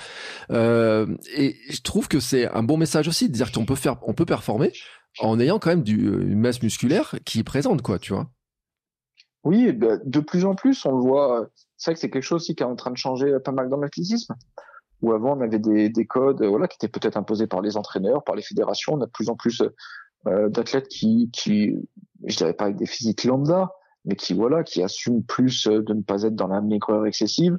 et 0.51 1.57
je 1.69 1.81
trouve 1.83 2.09
que 2.09 2.19
c'est 2.19 2.49
un 2.49 2.63
bon 2.63 2.79
message 2.79 3.09
aussi 3.09 3.29
de 3.29 3.35
dire 3.35 3.53
qu'on 3.53 3.67
peut 3.67 3.75
faire, 3.75 3.97
on 4.03 4.15
peut 4.15 4.27
performer 4.27 4.73
en 5.19 5.39
ayant 5.39 5.59
quand 5.59 5.71
même 5.71 5.83
du, 5.83 5.97
une 5.97 6.41
masse 6.41 6.63
musculaire 6.63 7.15
qui 7.27 7.41
est 7.41 7.45
présente, 7.45 7.83
quoi, 7.83 7.99
tu 7.99 8.15
vois. 8.15 8.31
Oui, 9.45 9.73
de 9.73 10.21
plus 10.21 10.47
en 10.47 10.55
plus, 10.55 10.85
on 10.87 10.93
le 10.93 11.03
voit. 11.03 11.47
C'est 11.77 11.91
vrai 11.91 11.95
que 11.95 12.01
c'est 12.01 12.11
quelque 12.11 12.23
chose 12.23 12.43
aussi 12.43 12.55
qui 12.55 12.63
est 12.63 12.67
en 12.67 12.75
train 12.75 12.91
de 12.91 12.97
changer 12.97 13.37
pas 13.45 13.53
mal 13.53 13.69
dans 13.69 13.77
l'athlétisme 13.77 14.35
où 15.03 15.13
avant 15.13 15.37
on 15.37 15.41
avait 15.41 15.59
des, 15.59 15.89
des 15.89 16.07
codes 16.07 16.43
voilà 16.43 16.69
qui 16.69 16.77
étaient 16.77 16.89
peut-être 16.89 17.17
imposés 17.17 17.47
par 17.47 17.61
les 17.61 17.77
entraîneurs, 17.77 18.25
par 18.25 18.35
les 18.35 18.43
fédérations. 18.43 18.95
On 18.95 19.01
a 19.01 19.07
de 19.07 19.11
plus 19.11 19.29
en 19.29 19.37
plus 19.37 19.63
euh, 20.27 20.49
d'athlètes 20.49 20.89
qui, 20.89 21.31
qui, 21.33 21.75
je 22.25 22.37
dirais 22.37 22.55
pas 22.55 22.65
avec 22.65 22.77
des 22.77 22.87
physiques 22.87 23.25
lambda, 23.25 23.71
mais 24.05 24.17
qui 24.17 24.35
voilà, 24.35 24.65
qui 24.65 24.83
assument 24.83 25.23
plus 25.23 25.67
de 25.67 25.93
ne 25.93 26.03
pas 26.03 26.23
être 26.23 26.35
dans 26.35 26.49
la 26.49 26.61
maigreur 26.61 27.07
excessive. 27.07 27.59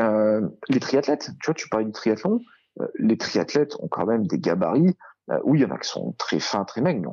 Euh, 0.00 0.48
les 0.68 0.80
triathlètes, 0.80 1.30
tu 1.40 1.46
vois, 1.46 1.54
tu 1.54 1.68
parlais 1.68 1.86
du 1.86 1.92
triathlon, 1.92 2.40
euh, 2.80 2.86
les 2.98 3.18
triathlètes 3.18 3.76
ont 3.80 3.88
quand 3.88 4.06
même 4.06 4.26
des 4.26 4.38
gabarits. 4.38 4.96
Euh, 5.30 5.38
oui, 5.44 5.60
il 5.60 5.62
y 5.62 5.64
en 5.64 5.70
a 5.70 5.78
qui 5.78 5.88
sont 5.88 6.14
très 6.18 6.40
fins, 6.40 6.64
très 6.64 6.80
maigres. 6.80 7.12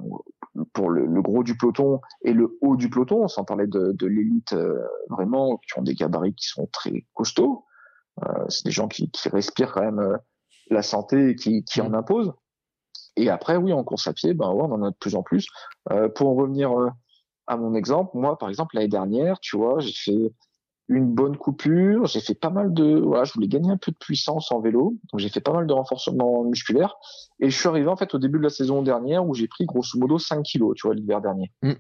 pour 0.73 0.89
le, 0.89 1.05
le, 1.05 1.21
gros 1.21 1.43
du 1.43 1.55
peloton 1.57 2.01
et 2.23 2.33
le 2.33 2.57
haut 2.61 2.77
du 2.77 2.89
peloton, 2.89 3.27
sans 3.27 3.43
parler 3.43 3.67
de, 3.67 3.91
de 3.91 4.07
l'élite 4.07 4.53
euh, 4.53 4.81
vraiment, 5.09 5.57
qui 5.57 5.77
ont 5.77 5.83
des 5.83 5.93
gabarits 5.93 6.33
qui 6.33 6.47
sont 6.47 6.67
très 6.71 7.05
costauds. 7.13 7.65
Euh, 8.26 8.45
c'est 8.49 8.65
des 8.65 8.72
gens 8.72 8.88
qui, 8.88 9.09
qui, 9.11 9.30
respirent 9.30 9.72
quand 9.72 9.84
même 9.84 9.99
euh, 9.99 10.18
la 10.70 10.82
santé 10.82 11.30
et 11.30 11.36
qui, 11.36 11.63
qui 11.63 11.82
en 11.82 11.93
imposent. 11.93 12.34
Et 13.15 13.30
après, 13.30 13.57
oui, 13.57 13.74
en 13.74 13.84
course 13.84 14.07
à 14.07 14.13
pied, 14.13 14.34
ben 14.34 14.51
ouais, 14.51 14.63
on 14.63 14.72
en 14.72 14.84
a 14.84 14.91
de 14.91 14.95
plus 14.95 15.15
en 15.15 15.24
plus. 15.24 15.47
Euh, 15.91 16.09
pour 16.09 16.30
en 16.30 16.36
revenir 16.36 16.72
à 17.47 17.57
mon 17.57 17.74
exemple, 17.74 18.11
moi, 18.15 18.38
par 18.38 18.49
exemple, 18.49 18.76
l'année 18.76 18.88
dernière, 18.88 19.39
tu 19.39 19.57
vois, 19.57 19.80
j'ai 19.80 19.93
fait 19.93 20.34
une 20.89 21.13
bonne 21.13 21.36
coupure, 21.36 22.05
j'ai 22.05 22.22
fait 22.22 22.36
pas 22.36 22.49
mal 22.49 22.74
de, 22.74 22.99
voilà, 22.99 23.26
je 23.26 23.34
voulais 23.34 23.47
gagner 23.47 23.72
un 23.72 23.78
peu 23.78 23.91
de 23.91 23.97
puissance 23.97 24.51
en 24.51 24.61
vélo, 24.61 24.95
donc 25.11 25.20
j'ai 25.20 25.30
fait 25.30 25.41
pas 25.41 25.51
mal 25.51 25.68
de 25.68 25.74
renforcement 25.74 26.43
musculaire, 26.45 26.95
et 27.39 27.49
je 27.49 27.57
suis 27.57 27.68
arrivé 27.68 27.88
en 27.88 27.97
fait 27.97 28.13
au 28.15 28.20
début 28.20 28.38
de 28.38 28.43
la 28.43 28.49
saison 28.49 28.82
dernière 28.82 29.26
où 29.26 29.34
j'ai 29.34 29.47
pris 29.47 29.65
grosso 29.65 29.99
modo 29.99 30.18
5 30.18 30.43
kilos, 30.43 30.76
tu 30.76 30.88
vois, 30.88 30.95
l'hiver 30.95 31.22
dernier. 31.22 31.51
Mm. 31.61 31.74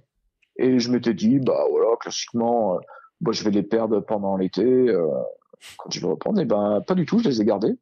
Et 0.57 0.79
je 0.79 0.91
m'étais 0.91 1.13
dit, 1.13 1.39
bah 1.39 1.63
voilà, 1.69 1.95
classiquement, 1.99 2.79
bah, 3.21 3.31
je 3.31 3.43
vais 3.43 3.51
les 3.51 3.63
perdre 3.63 3.99
pendant 4.01 4.35
l'été, 4.35 4.63
euh, 4.63 5.07
quand 5.77 5.91
je 5.91 5.99
vais 5.99 6.07
reprendre, 6.07 6.39
eh 6.39 6.45
ben 6.45 6.81
pas 6.85 6.95
du 6.95 7.05
tout, 7.05 7.19
je 7.19 7.29
les 7.29 7.41
ai 7.41 7.45
gardés. 7.45 7.77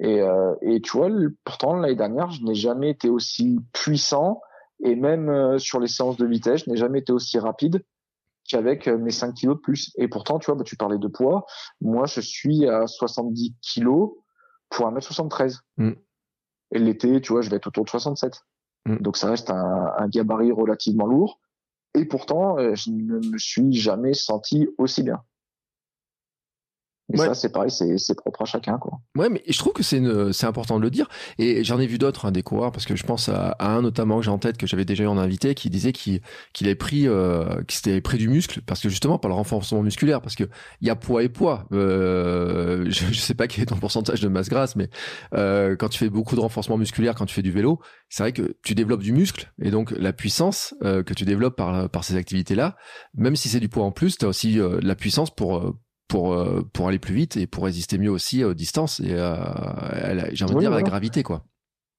Et, 0.00 0.20
euh, 0.20 0.54
et 0.60 0.80
tu 0.80 0.96
vois, 0.96 1.08
pourtant 1.44 1.76
l'année 1.76 1.94
dernière, 1.94 2.30
je 2.30 2.42
n'ai 2.42 2.54
jamais 2.54 2.90
été 2.90 3.08
aussi 3.08 3.58
puissant 3.72 4.40
et 4.84 4.94
même 4.94 5.28
euh, 5.30 5.58
sur 5.58 5.80
les 5.80 5.88
séances 5.88 6.18
de 6.18 6.26
vitesse, 6.26 6.64
je 6.64 6.70
n'ai 6.70 6.76
jamais 6.76 6.98
été 6.98 7.12
aussi 7.12 7.38
rapide 7.38 7.82
qu'avec 8.48 8.88
euh, 8.88 8.98
mes 8.98 9.10
5 9.10 9.32
kilos 9.32 9.56
de 9.56 9.60
plus. 9.60 9.92
Et 9.96 10.06
pourtant, 10.06 10.38
tu 10.38 10.46
vois, 10.46 10.54
bah, 10.54 10.64
tu 10.64 10.76
parlais 10.76 10.98
de 10.98 11.08
poids. 11.08 11.46
Moi, 11.80 12.06
je 12.06 12.20
suis 12.20 12.68
à 12.68 12.86
70 12.86 13.54
kilos 13.62 14.12
pour 14.68 14.86
1m73. 14.86 15.60
Mm. 15.78 15.92
Et 16.72 16.78
l'été, 16.78 17.20
tu 17.22 17.32
vois, 17.32 17.40
je 17.40 17.48
vais 17.48 17.56
être 17.56 17.68
autour 17.68 17.84
de 17.84 17.90
67. 17.90 18.42
Mm. 18.84 18.96
Donc 18.98 19.16
ça 19.16 19.30
reste 19.30 19.50
un, 19.50 19.92
un, 19.96 20.08
gabarit 20.08 20.52
relativement 20.52 21.06
lourd. 21.06 21.40
Et 21.94 22.04
pourtant, 22.04 22.58
je 22.74 22.90
ne 22.90 23.30
me 23.30 23.38
suis 23.38 23.72
jamais 23.72 24.12
senti 24.12 24.68
aussi 24.76 25.02
bien. 25.02 25.22
Et 27.12 27.16
ça, 27.16 27.34
c'est 27.34 27.50
pareil, 27.50 27.70
c'est 27.70 28.14
propre 28.16 28.42
à 28.42 28.44
chacun, 28.44 28.78
quoi. 28.78 28.98
Ouais, 29.16 29.28
mais 29.28 29.42
je 29.48 29.56
trouve 29.58 29.72
que 29.72 29.82
c'est 29.82 30.02
c'est 30.32 30.46
important 30.46 30.78
de 30.78 30.82
le 30.82 30.90
dire. 30.90 31.08
Et 31.38 31.62
j'en 31.62 31.78
ai 31.78 31.86
vu 31.86 31.98
d'autres, 31.98 32.26
hein, 32.26 32.32
des 32.32 32.42
coureurs, 32.42 32.72
parce 32.72 32.84
que 32.84 32.96
je 32.96 33.04
pense 33.04 33.28
à, 33.28 33.56
un 33.60 33.82
notamment 33.82 34.18
que 34.18 34.24
j'ai 34.24 34.30
en 34.30 34.38
tête 34.38 34.56
que 34.56 34.66
j'avais 34.66 34.84
déjà 34.84 35.04
eu 35.04 35.06
en 35.06 35.18
invité, 35.18 35.54
qui 35.54 35.70
disait 35.70 35.92
qu'il 35.92 36.20
qu'il 36.52 36.66
avait 36.66 36.74
pris, 36.74 37.06
euh, 37.06 37.62
qu'il 37.62 37.76
s'était 37.76 38.00
pris 38.00 38.18
du 38.18 38.28
muscle, 38.28 38.60
parce 38.66 38.80
que 38.80 38.88
justement 38.88 39.18
par 39.18 39.28
le 39.28 39.34
renforcement 39.34 39.82
musculaire, 39.82 40.20
parce 40.20 40.34
que 40.34 40.44
il 40.80 40.88
y 40.88 40.90
a 40.90 40.96
poids 40.96 41.22
et 41.22 41.28
poids. 41.28 41.66
Euh, 41.72 42.84
je, 42.90 43.06
je 43.12 43.20
sais 43.20 43.34
pas 43.34 43.46
quel 43.46 43.62
est 43.62 43.66
ton 43.66 43.76
pourcentage 43.76 44.20
de 44.20 44.28
masse 44.28 44.48
grasse, 44.48 44.76
mais 44.76 44.88
euh, 45.34 45.76
quand 45.76 45.88
tu 45.88 45.98
fais 45.98 46.10
beaucoup 46.10 46.34
de 46.34 46.40
renforcement 46.40 46.76
musculaire, 46.76 47.14
quand 47.14 47.26
tu 47.26 47.34
fais 47.34 47.42
du 47.42 47.52
vélo, 47.52 47.80
c'est 48.08 48.22
vrai 48.22 48.32
que 48.32 48.56
tu 48.62 48.74
développes 48.74 49.02
du 49.02 49.12
muscle 49.12 49.52
et 49.62 49.70
donc 49.70 49.90
la 49.92 50.12
puissance 50.12 50.74
euh, 50.82 51.02
que 51.02 51.14
tu 51.14 51.24
développes 51.24 51.56
par 51.56 51.88
par 51.88 52.04
ces 52.04 52.16
activités-là, 52.16 52.76
même 53.14 53.36
si 53.36 53.48
c'est 53.48 53.60
du 53.60 53.68
poids 53.68 53.84
en 53.84 53.92
plus, 53.92 54.18
tu 54.18 54.24
as 54.24 54.28
aussi 54.28 54.58
euh, 54.60 54.80
la 54.82 54.94
puissance 54.94 55.34
pour 55.34 55.74
pour 56.08 56.34
euh, 56.34 56.62
pour 56.72 56.88
aller 56.88 56.98
plus 56.98 57.14
vite 57.14 57.36
et 57.36 57.46
pour 57.46 57.64
résister 57.64 57.98
mieux 57.98 58.10
aussi 58.10 58.44
aux 58.44 58.54
distances 58.54 59.00
et 59.00 59.16
j'ai 60.32 60.44
envie 60.44 60.54
de 60.54 60.60
dire 60.60 60.72
à 60.72 60.76
la 60.76 60.82
gravité 60.82 61.22
quoi. 61.22 61.44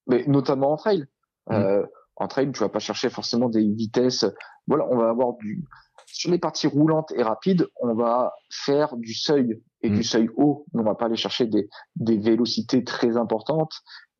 Mais 0.08 0.24
notamment 0.28 0.72
en 0.72 0.78
trail. 0.78 1.06
Mmh. 1.48 1.54
Euh, 1.54 1.86
en 2.16 2.28
trail, 2.28 2.52
tu 2.52 2.60
vas 2.60 2.70
pas 2.70 2.80
chercher 2.80 3.10
forcément 3.10 3.50
des 3.50 3.64
vitesses. 3.64 4.26
Voilà, 4.68 4.86
on 4.90 4.98
va 4.98 5.10
avoir 5.10 5.34
du 5.34 5.64
sur 6.08 6.32
les 6.32 6.40
parties 6.40 6.68
roulantes 6.68 7.12
et 7.16 7.22
rapides, 7.22 7.68
on 7.82 7.94
va 7.94 8.34
faire 8.50 8.96
du 8.96 9.14
seuil 9.14 9.62
et 9.82 9.90
du 9.90 10.00
mmh. 10.00 10.04
seuil 10.04 10.30
haut. 10.36 10.66
On 10.74 10.82
va 10.82 10.96
pas 10.96 11.06
aller 11.06 11.16
chercher 11.16 11.46
des 11.46 11.70
des 11.96 12.18
vélocités 12.18 12.84
très 12.84 13.18
importantes 13.18 13.74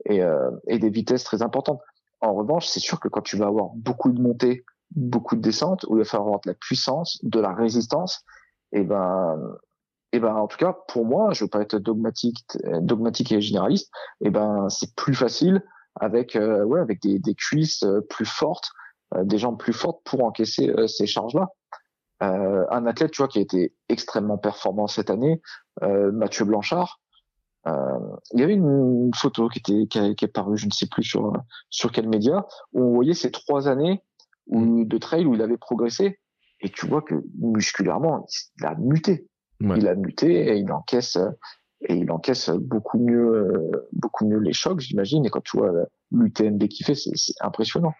et 0.06 0.22
euh, 0.22 0.52
et 0.68 0.80
des 0.80 0.90
vitesses 0.90 1.24
très 1.24 1.42
importantes. 1.42 1.82
En 2.20 2.34
revanche, 2.34 2.68
c'est 2.68 2.80
sûr 2.80 3.00
que 3.00 3.08
quand 3.08 3.22
tu 3.22 3.38
vas 3.38 3.48
avoir 3.48 3.70
beaucoup 3.76 4.12
de 4.12 4.22
montées, 4.22 4.66
beaucoup 4.92 5.36
de 5.36 5.42
descentes, 5.42 5.86
où 5.88 5.96
il 5.96 6.00
va 6.00 6.06
falloir 6.06 6.28
avoir 6.28 6.42
de 6.42 6.50
la 6.50 6.56
puissance, 6.56 7.20
de 7.24 7.40
la 7.40 7.54
résistance, 7.54 8.24
et 8.74 8.84
ben 8.84 9.38
et 10.14 10.20
ben 10.20 10.34
en 10.36 10.48
tout 10.48 10.58
cas 10.58 10.76
pour 10.88 11.06
moi, 11.06 11.34
je 11.34 11.44
veux 11.44 11.50
pas 11.50 11.62
être 11.62 11.78
dogmatique, 11.78 12.46
dogmatique 12.82 13.32
et 13.32 13.42
généraliste, 13.42 13.92
et 14.22 14.30
ben 14.30 14.70
c'est 14.70 14.96
plus 14.96 15.14
facile 15.14 15.64
avec 15.96 16.36
euh, 16.36 16.64
ouais 16.64 16.80
avec 16.80 17.02
des, 17.02 17.20
des 17.20 17.36
cuisses 17.36 17.84
euh, 17.84 18.02
plus 18.10 18.26
fortes 18.26 18.70
des 19.24 19.38
jambes 19.38 19.58
plus 19.58 19.74
fortes 19.74 20.02
pour 20.04 20.26
encaisser 20.26 20.70
ces 20.88 21.08
charges-là. 21.08 21.48
un 22.20 22.86
athlète, 22.86 23.12
tu 23.12 23.22
vois, 23.22 23.30
qui 23.30 23.40
a 23.40 23.42
été 23.42 23.74
extrêmement 23.88 24.38
performant 24.38 24.88
cette 24.88 25.10
année, 25.10 25.42
Mathieu 25.82 26.44
Blanchard, 26.44 27.00
euh, 27.68 28.00
il 28.34 28.40
y 28.40 28.44
avait 28.44 28.54
une 28.54 29.12
photo 29.16 29.50
qui 29.50 29.60
était 29.60 29.88
qui, 29.88 30.26
est 30.26 30.28
parue, 30.28 30.58
je 30.58 30.68
ne 30.68 30.72
sais 30.72 30.88
plus 30.88 31.04
sur 31.04 31.34
sur 31.70 31.92
quel 31.92 32.08
média, 32.08 32.46
où 32.74 32.84
on 32.84 32.94
voyait 32.94 33.14
ces 33.14 33.32
trois 33.32 33.68
années 33.68 34.02
où, 34.46 34.86
de 34.86 34.98
trail 34.98 35.26
où 35.26 35.34
il 35.34 35.42
avait 35.42 35.58
progressé, 35.58 36.20
et 36.62 36.70
tu 36.70 36.88
vois 36.88 37.02
que 37.02 37.16
musculairement, 37.40 38.26
il 38.60 38.66
a 38.66 38.76
muté. 38.76 39.28
Il 39.62 39.88
a 39.88 39.96
muté 39.96 40.50
et 40.50 40.58
il 40.58 40.72
encaisse 40.72 41.18
et 41.82 41.96
il 41.96 42.12
encaisse 42.12 42.50
beaucoup 42.50 43.00
mieux 43.00 43.72
beaucoup 43.94 44.28
mieux 44.28 44.40
les 44.40 44.54
chocs, 44.54 44.80
j'imagine. 44.80 45.26
Et 45.26 45.30
quand 45.30 45.44
tu 45.44 45.58
vois 45.58 45.72
l'UTMB 46.12 46.68
qu'il 46.68 46.86
fait, 46.86 46.96
c'est 46.96 47.34
impressionnant. 47.42 47.94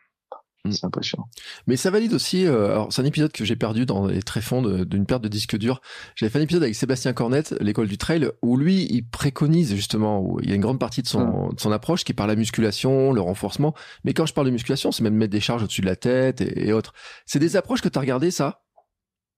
Mm. 0.68 0.72
C'est 0.72 0.86
impressionnant. 0.86 1.28
Mais 1.68 1.78
ça 1.78 1.90
valide 1.90 2.14
aussi. 2.14 2.46
Euh, 2.46 2.72
alors, 2.72 2.92
c'est 2.92 3.02
un 3.02 3.06
épisode 3.06 3.32
que 3.32 3.46
j'ai 3.46 3.56
perdu 3.56 3.86
dans 3.86 4.08
les 4.08 4.22
tréfonds 4.22 4.62
d'une 4.62 5.06
perte 5.06 5.24
de 5.24 5.28
disque 5.28 5.58
dur. 5.58 5.82
J'avais 6.16 6.30
fait 6.30 6.40
un 6.40 6.44
épisode 6.44 6.64
avec 6.64 6.76
Sébastien 6.76 7.14
Cornette, 7.14 7.56
l'école 7.60 7.88
du 7.88 7.98
trail, 7.98 8.30
où 8.42 8.58
lui, 8.58 8.88
il 8.90 9.08
préconise 9.08 9.76
justement, 9.76 10.22
où 10.22 10.40
il 10.42 10.50
y 10.50 10.52
a 10.52 10.56
une 10.56 10.62
grande 10.62 10.80
partie 10.80 11.02
de 11.02 11.08
son, 11.08 11.50
mm. 11.50 11.56
de 11.56 11.60
son 11.60 11.72
approche 11.72 12.04
qui 12.04 12.12
est 12.12 12.16
par 12.16 12.28
la 12.28 12.36
musculation, 12.36 13.12
le 13.14 13.22
renforcement. 13.22 13.74
Mais 14.04 14.14
quand 14.14 14.26
je 14.26 14.34
parle 14.34 14.48
de 14.48 14.52
musculation, 14.52 14.92
c'est 14.92 15.04
même 15.04 15.16
mettre 15.16 15.32
des 15.32 15.42
charges 15.42 15.64
au-dessus 15.64 15.82
de 15.82 15.88
la 15.88 15.96
tête 15.96 16.42
et, 16.42 16.74
autres. 16.74 16.94
C'est 17.26 17.40
des 17.40 17.56
approches 17.56 17.82
que 17.82 17.90
tu 17.90 17.98
as 17.98 18.02
regardées, 18.02 18.32
ça? 18.32 18.64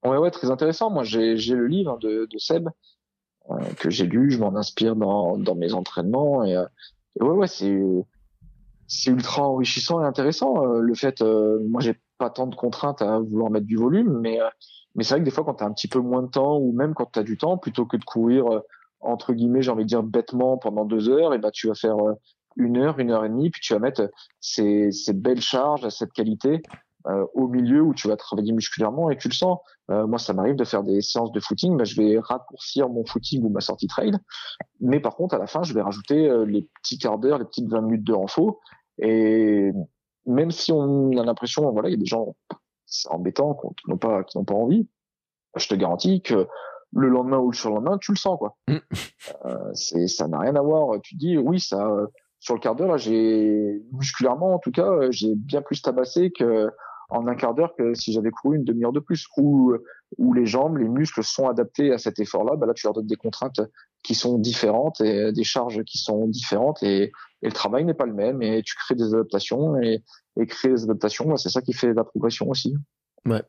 Ouais, 0.04 0.18
ouais, 0.18 0.32
très 0.32 0.50
intéressant. 0.50 0.90
Moi, 0.90 1.04
j'ai 1.04 1.36
le 1.36 1.68
livre 1.68 1.98
de, 2.00 2.28
de 2.30 2.38
Seb 2.38 2.70
euh, 3.50 3.56
que 3.78 3.90
j'ai 3.90 4.06
lu. 4.06 4.32
Je 4.32 4.40
m'en 4.40 4.56
inspire 4.56 4.96
dans, 4.96 5.38
dans 5.38 5.56
mes 5.56 5.74
entraînements 5.74 6.44
et, 6.44 6.56
euh, 6.56 6.66
ouais, 7.20 7.30
ouais, 7.30 7.48
c'est 7.48 7.82
c'est 8.88 9.12
ultra 9.12 9.44
enrichissant 9.48 10.02
et 10.02 10.06
intéressant. 10.06 10.66
Euh, 10.66 10.80
le 10.80 10.96
fait, 10.96 11.22
euh, 11.22 11.60
moi, 11.68 11.80
j'ai 11.82 12.00
pas 12.18 12.30
tant 12.30 12.48
de 12.48 12.56
contraintes 12.56 13.02
à 13.02 13.20
vouloir 13.20 13.52
mettre 13.52 13.68
du 13.68 13.78
volume, 13.78 14.20
mais 14.20 14.42
euh, 14.42 14.50
mais 14.96 15.04
c'est 15.04 15.14
vrai 15.14 15.20
que 15.20 15.26
des 15.26 15.32
fois, 15.32 15.44
quand 15.44 15.56
tu 15.56 15.64
as 15.64 15.68
un 15.68 15.74
petit 15.74 15.88
peu 15.88 16.00
moins 16.00 16.24
de 16.24 16.30
temps, 16.30 16.58
ou 16.58 16.72
même 16.72 16.96
quand 16.96 17.12
tu 17.12 17.20
as 17.20 17.24
du 17.24 17.38
temps, 17.38 17.58
plutôt 17.58 17.86
que 17.86 17.98
de 17.98 18.04
courir 18.04 18.46
entre 19.02 19.34
guillemets, 19.34 19.62
j'ai 19.62 19.72
envie 19.72 19.84
de 19.84 19.90
dire 19.90 20.04
bêtement 20.04 20.58
pendant 20.58 20.84
deux 20.84 21.10
heures, 21.10 21.34
et 21.34 21.38
ben 21.38 21.52
tu 21.52 21.68
vas 21.68 21.76
faire 21.76 21.96
une 22.58 22.78
heure, 22.78 23.00
une 23.00 23.12
heure 23.12 23.24
et 23.24 23.30
demie, 23.30 23.50
puis 23.50 23.62
tu 23.62 23.74
vas 23.74 23.80
mettre 23.80 24.10
ces, 24.42 24.92
ces 24.92 25.14
belles 25.14 25.42
charges 25.42 25.86
à 25.86 25.90
cette 25.90 26.12
qualité 26.12 26.62
au 27.34 27.48
milieu 27.48 27.82
où 27.82 27.94
tu 27.94 28.08
vas 28.08 28.18
travailler 28.18 28.52
musculairement 28.52 29.10
et 29.10 29.18
tu 29.18 29.28
le 29.28 29.34
sens. 29.34 29.60
moi, 29.88 30.18
ça 30.20 30.34
m'arrive 30.34 30.56
de 30.56 30.64
faire 30.64 30.84
des 30.84 31.02
séances 31.02 31.32
de 31.32 31.40
footing, 31.40 31.78
ben, 31.78 31.86
je 31.86 32.00
vais 32.00 32.20
raccourcir 32.20 32.90
mon 32.90 33.06
footing 33.06 33.44
ou 33.44 33.50
ma 33.50 33.62
sortie 33.62 33.88
trail, 33.88 34.12
mais 34.80 35.00
par 35.00 35.16
contre, 35.16 35.36
à 35.36 35.38
la 35.38 35.48
fin, 35.48 35.64
je 35.64 35.74
vais 35.74 35.82
rajouter 35.82 36.30
les 36.46 36.68
petits 36.82 36.98
quarts 36.98 37.18
d'heure, 37.18 37.40
les 37.40 37.46
petites 37.46 37.70
20 37.70 37.82
minutes 37.82 38.04
de 38.04 38.14
renfort, 38.14 38.60
et 39.02 39.72
même 40.26 40.52
si 40.52 40.72
on 40.72 41.12
a 41.18 41.26
l'impression, 41.26 41.72
voilà, 41.72 41.90
il 41.90 41.94
y 41.94 41.96
a 41.96 42.00
des 42.00 42.06
gens, 42.06 42.36
c'est 42.86 43.10
embêtant, 43.10 43.56
qui 43.56 43.90
n'ont 43.90 43.98
pas, 43.98 44.24
qui 44.24 44.38
n'ont 44.38 44.46
pas 44.46 44.56
envie. 44.56 44.88
Je 45.56 45.68
te 45.68 45.76
garantis 45.76 46.22
que 46.22 46.48
le 46.92 47.08
lendemain 47.08 47.38
ou 47.38 47.52
le 47.52 47.56
surlendemain, 47.56 47.98
tu 47.98 48.12
le 48.12 48.18
sens, 48.18 48.38
quoi. 48.38 48.56
Mm. 48.68 48.78
Euh, 49.46 49.72
c'est, 49.74 50.08
ça 50.08 50.28
n'a 50.28 50.40
rien 50.40 50.56
à 50.56 50.62
voir. 50.62 51.00
Tu 51.02 51.16
dis, 51.16 51.38
oui, 51.38 51.60
ça, 51.60 51.88
sur 52.40 52.56
le 52.56 52.60
quart 52.60 52.76
d'heure, 52.76 52.88
là, 52.88 52.98
j'ai, 52.98 53.82
musculairement, 53.92 54.56
en 54.56 54.60
tout 54.60 54.72
cas, 54.72 55.12
j'ai 55.12 55.36
bien 55.36 55.62
plus 55.62 55.82
tabassé 55.82 56.32
que 56.32 56.72
en 57.10 57.28
un 57.28 57.36
quart 57.36 57.54
d'heure 57.54 57.74
que 57.76 57.94
si 57.94 58.14
j'avais 58.14 58.32
couru 58.32 58.58
une 58.58 58.64
demi-heure 58.64 58.92
de 58.92 59.00
plus, 59.00 59.26
où, 59.38 59.74
où 60.18 60.34
les 60.34 60.46
jambes, 60.46 60.78
les 60.78 60.88
muscles 60.88 61.24
sont 61.24 61.48
adaptés 61.48 61.92
à 61.92 61.98
cet 61.98 62.20
effort-là, 62.20 62.56
bah 62.56 62.68
là, 62.68 62.74
tu 62.74 62.86
leur 62.86 62.94
donnes 62.94 63.08
des 63.08 63.16
contraintes 63.16 63.62
qui 64.04 64.16
sont 64.16 64.38
différentes 64.38 65.02
et 65.02 65.32
des 65.32 65.44
charges 65.44 65.84
qui 65.84 65.98
sont 65.98 66.28
différentes 66.28 66.84
et, 66.84 67.12
le 67.42 67.54
travail 67.54 67.86
n'est 67.86 67.94
pas 67.94 68.06
le 68.06 68.14
même 68.14 68.42
et 68.42 68.62
tu 68.64 68.76
crées 68.76 68.96
des 68.96 69.14
adaptations 69.14 69.82
et, 69.82 70.04
et 70.38 70.46
créer 70.46 70.72
des 70.72 70.84
adaptations, 70.84 71.26
bah, 71.26 71.38
c'est 71.38 71.48
ça 71.48 71.62
qui 71.62 71.72
fait 71.72 71.94
la 71.94 72.04
progression 72.04 72.50
aussi. 72.50 72.76
Ouais. 73.26 73.44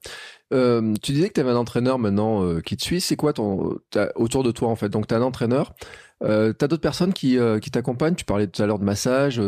Euh, 0.53 0.95
tu 1.03 1.13
disais 1.13 1.29
que 1.29 1.35
tu 1.35 1.41
avais 1.41 1.51
un 1.51 1.57
entraîneur 1.57 1.99
maintenant 1.99 2.45
euh, 2.45 2.61
qui 2.61 2.77
te 2.77 2.83
suit. 2.83 3.01
C'est 3.01 3.17
quoi 3.17 3.33
ton 3.33 3.79
autour 4.17 4.43
de 4.43 4.51
toi 4.51 4.69
en 4.69 4.77
fait? 4.77 4.89
Donc 4.89 5.07
tu 5.07 5.15
as 5.15 5.19
un 5.19 5.23
entraîneur. 5.23 5.75
Euh, 6.23 6.53
tu 6.59 6.65
as 6.65 6.69
d'autres 6.69 6.83
personnes 6.83 7.13
qui, 7.13 7.39
euh, 7.39 7.59
qui 7.59 7.71
t'accompagnent? 7.71 8.15
Tu 8.15 8.25
parlais 8.25 8.47
tout 8.47 8.63
à 8.63 8.67
l'heure 8.67 8.79
de 8.79 8.85
massage. 8.85 9.41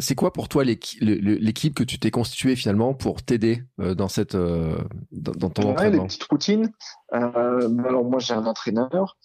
C'est 0.00 0.14
quoi 0.14 0.32
pour 0.32 0.48
toi 0.48 0.64
l'équipe 0.64 1.74
que 1.74 1.84
tu 1.84 1.98
t'es 1.98 2.10
constituée 2.10 2.56
finalement 2.56 2.94
pour 2.94 3.22
t'aider 3.22 3.62
dans 3.78 4.08
cette 4.08 4.36
dans, 4.36 4.88
dans 5.12 5.50
ton 5.50 5.62
ouais, 5.62 5.68
entraînement? 5.70 6.02
Les 6.02 6.08
petites 6.08 6.24
routines. 6.24 6.72
alors 7.10 8.04
moi 8.04 8.18
j'ai 8.18 8.34
un 8.34 8.46
entraîneur. 8.46 9.18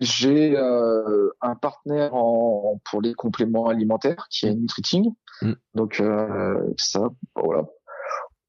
j'ai 0.00 0.56
un 0.58 1.54
partenaire 1.54 2.14
en, 2.14 2.80
pour 2.90 3.00
les 3.00 3.14
compléments 3.14 3.68
alimentaires 3.68 4.26
qui 4.30 4.46
est 4.46 4.54
Nutriting. 4.54 5.12
Mm. 5.42 5.52
Donc 5.74 6.02
ça, 6.78 7.08
voilà, 7.36 7.64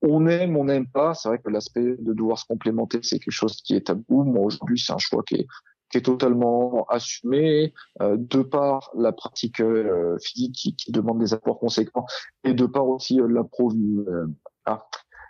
on 0.03 0.27
aime, 0.27 0.57
on 0.57 0.65
n'aime 0.65 0.87
pas. 0.87 1.13
C'est 1.13 1.29
vrai 1.29 1.39
que 1.39 1.49
l'aspect 1.49 1.95
de 1.97 2.13
devoir 2.13 2.37
se 2.37 2.45
complémenter, 2.45 2.99
c'est 3.01 3.19
quelque 3.19 3.31
chose 3.31 3.61
qui 3.61 3.75
est 3.75 3.87
tabou. 3.87 4.23
Moi, 4.23 4.43
aujourd'hui, 4.43 4.77
c'est 4.77 4.93
un 4.93 4.97
choix 4.97 5.23
qui 5.25 5.35
est, 5.35 5.47
qui 5.93 5.99
est 5.99 6.01
totalement 6.01 6.87
assumé 6.89 7.71
euh, 8.01 8.17
de 8.17 8.41
par 8.41 8.89
la 8.97 9.11
pratique 9.11 9.61
euh, 9.61 10.17
physique 10.17 10.55
qui, 10.55 10.75
qui, 10.75 10.91
demande 10.91 11.19
des 11.19 11.35
apports 11.35 11.59
conséquents 11.59 12.07
et 12.43 12.55
de 12.55 12.65
par 12.65 12.87
aussi 12.87 13.21
euh, 13.21 13.27
euh 13.27 14.33
ah, 14.65 14.87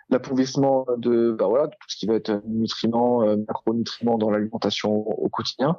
de, 0.08 1.36
bah 1.38 1.46
voilà, 1.48 1.66
de 1.66 1.72
tout 1.72 1.88
ce 1.88 1.96
qui 1.98 2.06
va 2.06 2.14
être 2.14 2.40
nutriments, 2.46 3.22
euh, 3.24 3.36
macronutriments 3.46 4.16
dans 4.16 4.30
l'alimentation 4.30 4.90
au 4.90 5.28
quotidien. 5.28 5.76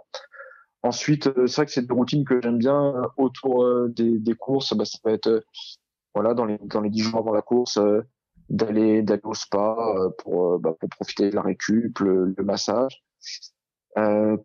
Ensuite, 0.83 1.31
c'est 1.47 1.55
vrai 1.55 1.65
que 1.65 1.71
c'est 1.71 1.87
des 1.87 1.93
routines 1.93 2.23
que 2.23 2.39
j'aime 2.39 2.59
bien 2.59 2.93
autour 3.17 3.67
des, 3.89 4.19
des, 4.19 4.35
courses. 4.35 4.75
Bah, 4.75 4.85
ça 4.85 4.99
peut 5.03 5.09
être 5.09 5.43
voilà 6.13 6.35
dans 6.35 6.45
les 6.45 6.59
dans 6.59 6.81
les 6.81 6.91
dix 6.91 6.99
jours 6.99 7.17
avant 7.17 7.33
la 7.33 7.41
course, 7.41 7.79
d'aller 8.49 9.01
d'aller 9.01 9.21
au 9.23 9.33
spa 9.33 9.75
pour 10.19 10.59
bah, 10.59 10.75
pour 10.79 10.89
profiter 10.89 11.31
de 11.31 11.35
la 11.35 11.41
récup, 11.41 11.97
le, 11.99 12.35
le 12.37 12.43
massage. 12.43 13.03
Euh, 13.97 14.37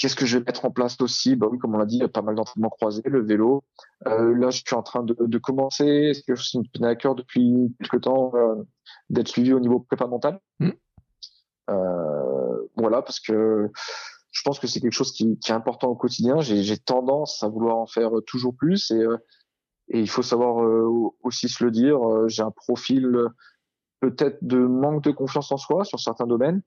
Qu'est-ce 0.00 0.16
que 0.16 0.24
je 0.24 0.38
vais 0.38 0.44
mettre 0.44 0.64
en 0.64 0.70
place 0.70 1.00
aussi? 1.00 1.36
Bah 1.36 1.46
oui, 1.50 1.58
comme 1.58 1.74
on 1.74 1.78
l'a 1.78 1.84
dit, 1.84 1.96
il 1.96 2.00
y 2.00 2.04
a 2.04 2.08
pas 2.08 2.22
mal 2.22 2.34
d'entraînements 2.34 2.70
croisés, 2.70 3.02
le 3.04 3.22
vélo. 3.22 3.62
Euh, 4.06 4.34
là, 4.34 4.50
je 4.50 4.62
suis 4.66 4.74
en 4.74 4.82
train 4.82 5.02
de, 5.02 5.14
de 5.18 5.38
commencer. 5.38 6.12
Quelque 6.26 6.36
chose 6.36 6.48
qui 6.48 6.58
me 6.58 6.64
tenait 6.72 6.88
à 6.88 6.96
cœur 6.96 7.14
depuis 7.14 7.74
quelque 7.78 7.98
temps 7.98 8.32
euh, 8.34 8.54
d'être 9.10 9.28
suivi 9.28 9.52
au 9.52 9.60
niveau 9.60 9.80
prépa 9.80 10.06
mental? 10.06 10.40
Mmh. 10.58 10.70
Euh, 11.68 12.68
voilà, 12.76 13.02
parce 13.02 13.20
que 13.20 13.70
je 14.30 14.42
pense 14.42 14.58
que 14.58 14.66
c'est 14.66 14.80
quelque 14.80 14.92
chose 14.92 15.12
qui, 15.12 15.38
qui, 15.38 15.52
est 15.52 15.54
important 15.54 15.88
au 15.88 15.96
quotidien. 15.96 16.40
J'ai 16.40 16.78
tendance 16.78 17.42
à 17.42 17.48
vouloir 17.48 17.76
en 17.76 17.86
faire 17.86 18.10
toujours 18.26 18.56
plus 18.56 18.90
et 18.90 19.04
et 19.90 20.00
il 20.00 20.08
faut 20.08 20.22
savoir 20.22 20.62
euh, 20.62 21.10
aussi 21.22 21.48
se 21.48 21.64
le 21.64 21.70
dire, 21.70 21.98
euh, 21.98 22.28
j'ai 22.28 22.42
un 22.42 22.52
profil 22.52 23.06
euh, 23.06 23.28
peut-être 24.00 24.38
de 24.42 24.58
manque 24.58 25.02
de 25.02 25.10
confiance 25.10 25.50
en 25.50 25.56
soi 25.56 25.84
sur 25.84 25.98
certains 25.98 26.26
domaines. 26.26 26.62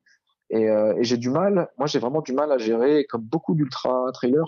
Et, 0.56 0.66
et 0.66 1.04
j'ai 1.04 1.18
du 1.18 1.32
mal, 1.32 1.70
moi 1.80 1.88
j'ai 1.88 1.98
vraiment 1.98 2.22
du 2.22 2.32
mal 2.32 2.52
à 2.52 2.60
gérer, 2.60 3.06
comme 3.10 3.22
beaucoup 3.22 3.56
d'ultra 3.56 4.06
trailers, 4.14 4.46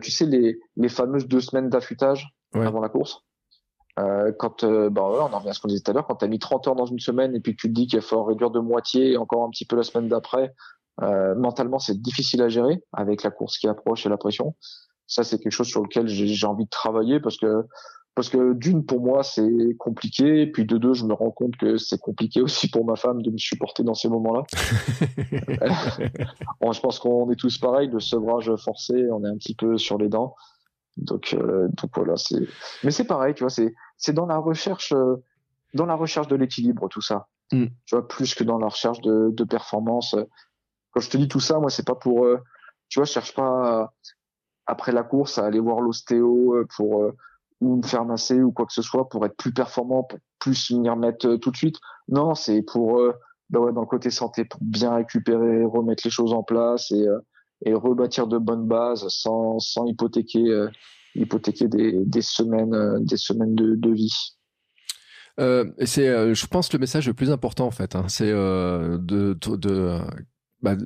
tu 0.00 0.12
sais 0.12 0.24
les, 0.24 0.60
les 0.76 0.88
fameuses 0.88 1.26
deux 1.26 1.40
semaines 1.40 1.68
d'affûtage 1.68 2.28
avant 2.54 2.80
la 2.80 2.88
course. 2.88 3.24
Euh, 3.98 4.32
quand 4.38 4.64
bah 4.64 5.02
on 5.02 5.32
en 5.32 5.38
revient 5.38 5.50
à 5.50 5.52
ce 5.52 5.60
qu'on 5.60 5.68
disait 5.68 5.82
tout 5.82 5.90
à 5.90 5.94
l'heure, 5.94 6.06
quand 6.06 6.16
tu 6.16 6.24
as 6.24 6.28
mis 6.28 6.38
30 6.38 6.68
heures 6.68 6.76
dans 6.76 6.86
une 6.86 7.00
semaine 7.00 7.34
et 7.34 7.40
puis 7.40 7.56
que 7.56 7.60
tu 7.60 7.68
te 7.68 7.72
dis 7.72 7.86
qu'il 7.86 8.00
faut 8.00 8.22
réduire 8.22 8.50
de 8.50 8.60
moitié 8.60 9.12
et 9.12 9.16
encore 9.16 9.44
un 9.44 9.50
petit 9.50 9.64
peu 9.64 9.76
la 9.76 9.82
semaine 9.82 10.08
d'après, 10.08 10.54
euh, 11.02 11.34
mentalement 11.34 11.78
c'est 11.78 12.00
difficile 12.00 12.42
à 12.42 12.48
gérer 12.48 12.82
avec 12.92 13.22
la 13.22 13.30
course 13.30 13.58
qui 13.58 13.68
approche 13.68 14.06
et 14.06 14.08
la 14.08 14.16
pression. 14.16 14.54
Ça 15.06 15.24
c'est 15.24 15.38
quelque 15.38 15.52
chose 15.52 15.66
sur 15.66 15.82
lequel 15.82 16.06
j'ai 16.06 16.46
envie 16.46 16.64
de 16.64 16.70
travailler 16.70 17.20
parce 17.20 17.36
que 17.36 17.66
parce 18.14 18.28
que 18.28 18.54
d'une 18.54 18.84
pour 18.84 19.00
moi 19.00 19.22
c'est 19.22 19.76
compliqué, 19.78 20.46
puis 20.46 20.64
de 20.66 20.78
deux 20.78 20.94
je 20.94 21.04
me 21.04 21.14
rends 21.14 21.30
compte 21.30 21.56
que 21.56 21.76
c'est 21.76 21.98
compliqué 21.98 22.40
aussi 22.40 22.68
pour 22.68 22.84
ma 22.84 22.96
femme 22.96 23.22
de 23.22 23.30
me 23.30 23.38
supporter 23.38 23.82
dans 23.82 23.94
ces 23.94 24.08
moments-là. 24.08 24.42
bon, 26.60 26.72
je 26.72 26.80
pense 26.80 26.98
qu'on 26.98 27.30
est 27.30 27.36
tous 27.36 27.58
pareils, 27.58 27.88
le 27.88 28.00
sevrage 28.00 28.54
forcé, 28.56 29.06
on 29.10 29.24
est 29.24 29.28
un 29.28 29.36
petit 29.36 29.54
peu 29.54 29.78
sur 29.78 29.96
les 29.96 30.08
dents. 30.08 30.34
Donc, 30.96 31.34
euh, 31.34 31.68
donc 31.68 31.90
voilà, 31.94 32.16
c'est. 32.16 32.46
Mais 32.84 32.90
c'est 32.90 33.06
pareil, 33.06 33.34
tu 33.34 33.44
vois, 33.44 33.50
c'est 33.50 33.74
c'est 33.96 34.12
dans 34.12 34.26
la 34.26 34.38
recherche, 34.38 34.92
euh, 34.92 35.16
dans 35.74 35.86
la 35.86 35.94
recherche 35.94 36.28
de 36.28 36.36
l'équilibre 36.36 36.88
tout 36.88 37.00
ça. 37.00 37.28
Mm. 37.52 37.66
Tu 37.86 37.94
vois, 37.94 38.06
plus 38.06 38.34
que 38.34 38.44
dans 38.44 38.58
la 38.58 38.66
recherche 38.66 39.00
de, 39.00 39.30
de 39.32 39.44
performance. 39.44 40.16
Quand 40.92 41.00
je 41.00 41.08
te 41.10 41.16
dis 41.16 41.28
tout 41.28 41.40
ça, 41.40 41.58
moi 41.60 41.70
c'est 41.70 41.86
pas 41.86 41.94
pour, 41.94 42.24
euh, 42.24 42.38
tu 42.88 42.98
vois, 42.98 43.06
je 43.06 43.12
cherche 43.12 43.34
pas 43.34 43.92
après 44.66 44.92
la 44.92 45.04
course 45.04 45.38
à 45.38 45.46
aller 45.46 45.60
voir 45.60 45.80
l'ostéo 45.80 46.56
pour 46.76 47.12
ou 47.60 47.76
me 47.76 47.82
faire 47.82 48.04
masser 48.04 48.40
ou 48.42 48.52
quoi 48.52 48.66
que 48.66 48.72
ce 48.72 48.82
soit 48.82 49.08
pour 49.08 49.24
être 49.26 49.36
plus 49.36 49.52
performant, 49.52 50.02
pour 50.04 50.18
plus 50.38 50.70
m'y 50.70 50.88
remettre 50.88 51.28
euh, 51.28 51.36
tout 51.38 51.50
de 51.50 51.56
suite. 51.56 51.76
Non, 52.08 52.34
c'est 52.34 52.62
pour 52.62 53.00
euh, 53.00 53.12
bah 53.50 53.60
dans 53.72 53.80
le 53.80 53.86
côté 53.86 54.10
santé, 54.10 54.44
pour 54.44 54.60
bien 54.62 54.94
récupérer, 54.94 55.64
remettre 55.64 56.02
les 56.04 56.10
choses 56.10 56.32
en 56.32 56.42
place 56.42 56.90
et, 56.90 57.06
euh, 57.06 57.18
et 57.64 57.74
rebâtir 57.74 58.26
de 58.26 58.38
bonnes 58.38 58.66
bases 58.66 59.06
sans, 59.08 59.58
sans 59.58 59.86
hypothéquer, 59.86 60.68
hypothéquer 61.14 61.68
des, 61.68 62.04
des 62.04 62.22
semaines, 62.22 63.04
des 63.04 63.16
semaines 63.16 63.54
de, 63.54 63.74
de 63.74 63.90
vie. 63.90 64.14
C'est, 65.84 66.34
je 66.34 66.46
pense, 66.46 66.72
le 66.72 66.78
message 66.78 67.06
le 67.06 67.14
plus 67.14 67.30
important 67.30 67.66
en 67.66 67.70
fait. 67.70 67.96
Hein, 67.96 68.04
c'est 68.08 68.30
euh, 68.30 68.98
de, 68.98 69.34
de, 69.40 69.56
de 69.56 69.98
bah, 70.62 70.76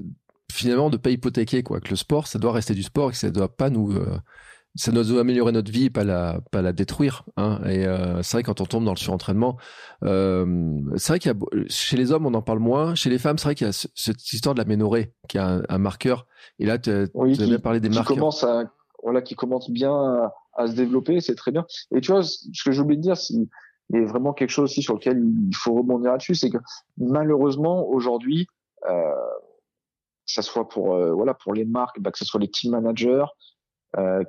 finalement 0.51 0.91
de 0.91 0.97
pas 0.97 1.11
hypothéquer 1.11 1.63
quoi. 1.63 1.81
Que 1.81 1.91
le 1.91 1.97
sport, 1.97 2.29
ça 2.29 2.39
doit 2.39 2.53
rester 2.53 2.75
du 2.75 2.83
sport 2.83 3.11
et 3.11 3.13
que 3.13 3.19
ça 3.19 3.31
doit 3.31 3.55
pas 3.55 3.69
nous 3.69 3.93
ça 4.77 4.91
doit 4.91 5.21
améliorer 5.21 5.53
notre 5.53 5.71
vie, 5.71 5.91
pas 5.91 6.05
la, 6.05 6.41
pas 6.51 6.63
la 6.63 6.73
détruire. 6.73 7.25
Hein. 7.37 7.61
Et 7.67 7.87
euh, 7.87 8.23
c'est 8.23 8.39
vrai 8.39 8.43
quand 8.43 8.61
on 8.61 8.67
tombe 8.67 8.85
dans 8.85 8.93
le 8.93 8.99
surentraînement, 8.99 9.57
euh, 10.05 10.81
c'est 10.97 11.13
vrai 11.13 11.19
qu'il 11.19 11.33
y 11.33 11.35
a 11.35 11.67
chez 11.69 11.97
les 11.97 12.13
hommes 12.13 12.27
on 12.27 12.35
en 12.35 12.43
parle 12.43 12.59
moins, 12.59 12.95
chez 12.95 13.11
les 13.11 13.19
femmes 13.19 13.39
c'est 13.39 13.45
vrai 13.45 13.55
qu'il 13.55 13.67
y 13.67 13.71
a 13.71 13.87
cette 13.95 14.33
histoire 14.33 14.55
de 14.55 14.61
la 14.61 14.67
ménorée 14.67 15.15
qui 15.29 15.39
a 15.39 15.63
un, 15.69 15.79
marqueur. 15.79 16.27
Et 16.59 16.67
là 16.67 16.79
tu 16.79 16.91
oui, 17.15 17.55
as 17.55 17.59
parlé 17.59 17.81
des 17.81 17.89
qui 17.89 17.95
marqueurs. 17.95 18.17
Commence 18.17 18.45
à, 18.45 18.65
voilà, 19.03 19.23
qui 19.23 19.35
commence 19.35 19.71
bien 19.71 19.93
à, 19.93 20.33
à 20.55 20.67
se 20.67 20.73
développer, 20.73 21.21
c'est 21.21 21.35
très 21.35 21.53
bien. 21.53 21.67
Et 21.95 22.01
tu 22.01 22.13
vois, 22.13 22.23
ce 22.23 22.65
que 22.65 22.73
j'ai 22.73 22.81
oublié 22.81 22.97
de 22.97 23.03
dire, 23.03 23.17
c'est 23.17 23.35
il 23.91 24.01
y 24.01 24.03
a 24.03 24.07
vraiment 24.07 24.33
quelque 24.33 24.51
chose 24.51 24.71
aussi 24.71 24.83
sur 24.83 24.95
lequel 24.95 25.19
il 25.19 25.55
faut 25.55 25.75
rebondir 25.75 26.13
là-dessus, 26.13 26.35
c'est 26.35 26.51
que 26.51 26.59
malheureusement 26.97 27.87
aujourd'hui, 27.87 28.47
euh, 28.89 29.13
que 30.27 30.33
ça 30.33 30.43
soit 30.43 30.69
pour 30.69 30.95
euh, 30.95 31.13
voilà 31.13 31.35
pour 31.35 31.53
les 31.53 31.65
marques, 31.65 32.01
bah, 32.01 32.11
que 32.11 32.19
ce 32.19 32.25
soit 32.25 32.41
les 32.41 32.49
team 32.49 32.73
managers, 32.73 33.27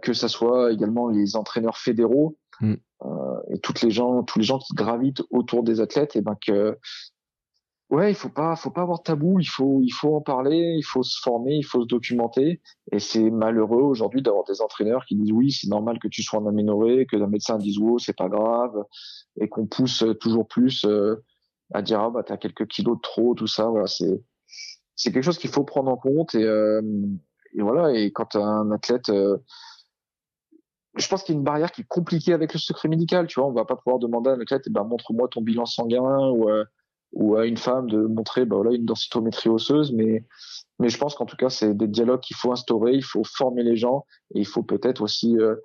que 0.02 0.14
ce 0.14 0.28
soit 0.28 0.72
également 0.72 1.10
les 1.10 1.36
entraîneurs 1.36 1.78
fédéraux 1.78 2.38
mm. 2.62 2.74
euh, 3.04 3.08
et 3.50 3.60
toutes 3.60 3.82
les 3.82 3.92
gens, 3.92 4.24
tous 4.24 4.40
les 4.40 4.46
gens 4.46 4.60
qui 4.60 4.74
gravitent 4.74 5.24
autour 5.30 5.64
des 5.64 5.82
athlètes, 5.82 6.16
et 6.16 6.22
ben 6.22 6.38
que 6.46 6.78
ouais, 7.90 8.12
il 8.12 8.16
faut 8.16 8.30
pas, 8.30 8.56
faut 8.56 8.72
pas 8.72 8.82
avoir 8.82 9.04
tabou, 9.04 9.40
il 9.40 9.48
faut, 9.48 9.80
il 9.82 9.92
faut 9.92 10.16
en 10.16 10.22
parler, 10.22 10.76
il 10.78 10.84
faut 10.84 11.04
se 11.04 11.20
former, 11.22 11.56
il 11.56 11.64
faut 11.64 11.82
se 11.82 11.88
documenter. 11.88 12.62
Et 12.92 13.00
c'est 13.00 13.30
malheureux 13.30 13.84
aujourd'hui 13.84 14.22
d'avoir 14.22 14.44
des 14.46 14.62
entraîneurs 14.62 15.06
qui 15.06 15.16
disent 15.16 15.32
oui, 15.32 15.52
c'est 15.52 15.68
normal 15.68 16.00
que 16.00 16.08
tu 16.08 16.24
sois 16.24 16.40
en 16.40 16.46
aménoré, 16.48 17.06
que 17.06 17.16
un 17.18 17.28
médecin 17.28 17.58
dise 17.58 17.78
oh, 17.82 18.00
c'est 18.00 18.18
pas 18.18 18.30
grave, 18.30 18.76
et 19.40 19.50
qu'on 19.50 19.68
pousse 19.68 20.04
toujours 20.20 20.48
plus 20.48 20.86
euh, 20.86 21.24
à 21.74 21.82
dire 21.82 22.00
ah 22.02 22.10
bah 22.10 22.24
t'as 22.24 22.38
quelques 22.38 22.68
kilos 22.68 22.98
de 22.98 23.02
trop, 23.02 23.36
tout 23.36 23.48
ça. 23.48 23.70
Voilà, 23.70 23.88
c'est, 23.88 24.22
c'est 24.96 25.12
quelque 25.12 25.24
chose 25.24 25.38
qu'il 25.38 25.50
faut 25.50 25.64
prendre 25.64 25.92
en 25.92 25.98
compte 25.98 26.36
et, 26.36 26.44
euh, 26.44 26.82
et 27.58 27.62
voilà. 27.62 27.94
Et 27.94 28.12
quand 28.12 28.36
un 28.36 28.72
athlète 28.72 29.10
euh, 29.10 29.38
je 30.98 31.08
pense 31.08 31.24
qu'il 31.24 31.34
y 31.34 31.38
a 31.38 31.40
une 31.40 31.44
barrière 31.44 31.72
qui 31.72 31.82
est 31.82 31.88
compliquée 31.88 32.34
avec 32.34 32.54
le 32.54 32.60
secret 32.60 32.88
médical. 32.88 33.28
Tu 33.28 33.40
vois, 33.40 33.50
on 33.50 33.54
va 33.54 33.66
pas 33.66 33.76
pouvoir 33.76 34.00
demander 34.00 34.30
à 34.30 34.34
un 34.34 34.40
athlète, 34.40 34.64
eh 34.68 34.70
ben, 34.70 34.84
montre-moi 34.84 35.28
ton 35.30 35.42
bilan 35.42 35.66
sanguin 35.66 36.30
ou, 37.14 37.36
à 37.38 37.46
une 37.46 37.58
femme 37.58 37.90
de 37.90 38.02
montrer 38.02 38.46
bah, 38.46 38.58
voilà, 38.58 38.72
une 38.72 38.86
densitométrie 38.86 39.50
osseuse, 39.50 39.94
mais 39.94 40.26
mais 40.80 40.90
je 40.90 40.98
pense 40.98 41.16
qu'en 41.16 41.26
tout 41.26 41.38
cas 41.38 41.50
c'est 41.50 41.74
des 41.74 41.88
dialogues 41.88 42.20
qu'il 42.20 42.36
faut 42.36 42.52
instaurer, 42.52 42.94
il 42.94 43.04
faut 43.04 43.24
former 43.24 43.64
les 43.64 43.78
gens 43.78 44.06
et 44.34 44.40
il 44.40 44.46
faut 44.46 44.64
peut-être 44.64 45.02
aussi 45.02 45.38
euh, 45.38 45.56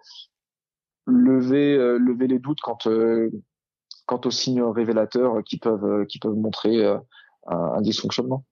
lever 1.07 1.75
euh, 1.75 1.99
lever 1.99 2.29
les 2.29 2.39
doutes 2.39 2.61
quant 2.61 2.79
aux 4.25 4.31
signes 4.31 4.63
révélateurs 4.63 5.43
qui 5.45 5.59
peuvent 5.59 6.07
qui 6.07 6.21
peuvent 6.21 6.37
montrer 6.37 6.85
un 7.47 7.81
dysfonctionnement. 7.81 8.45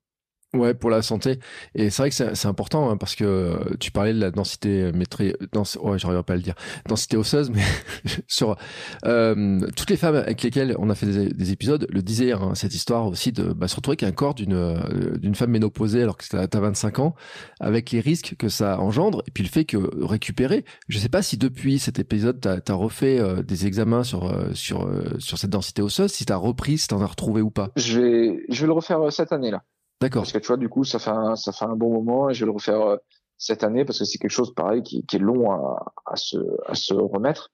Ouais, 0.55 0.73
pour 0.73 0.89
la 0.89 1.03
santé. 1.03 1.41
Et 1.75 1.91
c'est 1.91 2.03
vrai 2.03 2.09
que 2.09 2.35
c'est 2.35 2.49
important 2.49 2.89
hein, 2.89 2.97
parce 2.97 3.15
que 3.15 3.25
euh, 3.25 3.77
tu 3.81 3.91
parlais 3.91 4.15
de 4.15 4.19
la 4.19 4.31
densité 4.31 4.93
métri... 4.93 5.35
Dens... 5.53 5.77
Ouais, 5.83 5.99
j'arrive 5.99 6.23
pas 6.23 6.33
à 6.33 6.37
le 6.37 6.43
dire. 6.43 6.55
Densité 6.89 7.19
osseuse, 7.19 7.51
mais 7.51 7.63
sur 8.29 8.57
euh, 9.05 9.61
toutes 9.77 9.91
les 9.91 9.99
femmes 9.99 10.15
avec 10.15 10.43
lesquelles 10.43 10.75
on 10.79 10.89
a 10.89 10.95
fait 10.95 11.07
des, 11.07 11.53
épisodes 11.53 11.87
le 11.91 12.01
disaient, 12.01 12.33
hein, 12.33 12.55
cette 12.55 12.75
histoire 12.75 13.07
aussi 13.07 13.31
de 13.31 13.53
bah, 13.53 13.69
se 13.69 13.77
retrouver 13.77 13.97
avec 14.01 14.05
un 14.05 14.13
corps 14.13 14.35
d'une 14.35 14.55
euh, 14.55 15.19
d'une 15.19 15.35
femme 15.35 15.51
ménopausée 15.51 16.03
alors 16.03 16.17
que 16.17 16.25
t'as 16.27 16.61
25 16.61 16.99
ans, 17.01 17.15
avec 17.61 17.91
les 17.91 18.01
risques 18.01 18.35
que 18.39 18.49
ça 18.49 18.81
engendre 18.81 19.23
et 19.27 19.31
puis 19.31 19.45
le 19.45 19.51
fait 19.51 19.67
que 19.67 19.77
récupérer. 20.03 20.65
Je 20.89 20.99
sais 20.99 21.11
pas 21.11 21.21
si 21.21 21.37
depuis 21.37 21.79
cet 21.79 21.99
épisode 21.99 22.41
t'as 22.41 22.57
as 22.67 22.75
refait 22.75 23.19
euh, 23.19 23.43
des 23.43 23.67
examens 23.67 24.03
sur 24.03 24.35
sur 24.55 24.89
sur 25.19 25.37
cette 25.37 25.51
densité 25.51 25.83
osseuse, 25.83 26.11
si 26.11 26.25
t'as 26.25 26.37
repris, 26.37 26.79
si 26.79 26.89
t'en 26.89 27.03
as 27.03 27.07
retrouvé 27.07 27.43
ou 27.43 27.51
pas. 27.51 27.69
Je 27.77 28.01
vais 28.01 28.45
je 28.49 28.63
vais 28.63 28.67
le 28.67 28.73
refaire 28.73 29.13
cette 29.13 29.33
année 29.33 29.51
là. 29.51 29.63
D'accord. 30.01 30.23
Parce 30.23 30.33
que 30.33 30.39
tu 30.39 30.47
vois, 30.47 30.57
du 30.57 30.69
coup, 30.69 30.85
ça 30.85 30.99
fait 30.99 31.11
un, 31.11 31.35
ça 31.37 31.53
fait 31.53 31.65
un 31.65 31.75
bon 31.75 31.93
moment 31.93 32.31
et 32.31 32.35
je 32.35 32.41
vais 32.41 32.47
le 32.47 32.53
refaire 32.53 32.81
euh, 32.83 32.97
cette 33.37 33.65
année 33.65 33.85
parce 33.85 33.99
que 33.99 34.05
c'est 34.05 34.19
quelque 34.19 34.31
chose 34.31 34.55
pareil 34.55 34.83
qui, 34.83 35.05
qui 35.07 35.17
est 35.17 35.21
long 35.21 35.51
à, 35.51 35.93
à, 36.07 36.17
se, 36.17 36.37
à 36.67 36.75
se 36.75 36.95
remettre. 36.95 37.51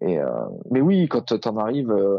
Et 0.00 0.18
euh, 0.18 0.30
mais 0.70 0.80
oui, 0.80 1.08
quand 1.08 1.38
t'en 1.38 1.56
arrives, 1.56 1.90
euh, 1.90 2.18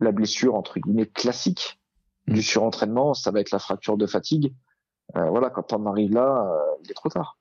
la 0.00 0.12
blessure 0.12 0.54
entre 0.54 0.78
guillemets 0.78 1.06
classique 1.06 1.80
du 2.26 2.40
mm. 2.40 2.42
surentraînement, 2.42 3.14
ça 3.14 3.30
va 3.30 3.40
être 3.40 3.50
la 3.50 3.58
fracture 3.58 3.96
de 3.96 4.06
fatigue. 4.06 4.54
Euh, 5.16 5.30
voilà, 5.30 5.50
quand 5.50 5.64
t'en 5.64 5.84
arrives 5.86 6.12
là, 6.12 6.48
il 6.84 6.90
est 6.90 6.94
trop 6.94 7.08
tard. 7.08 7.38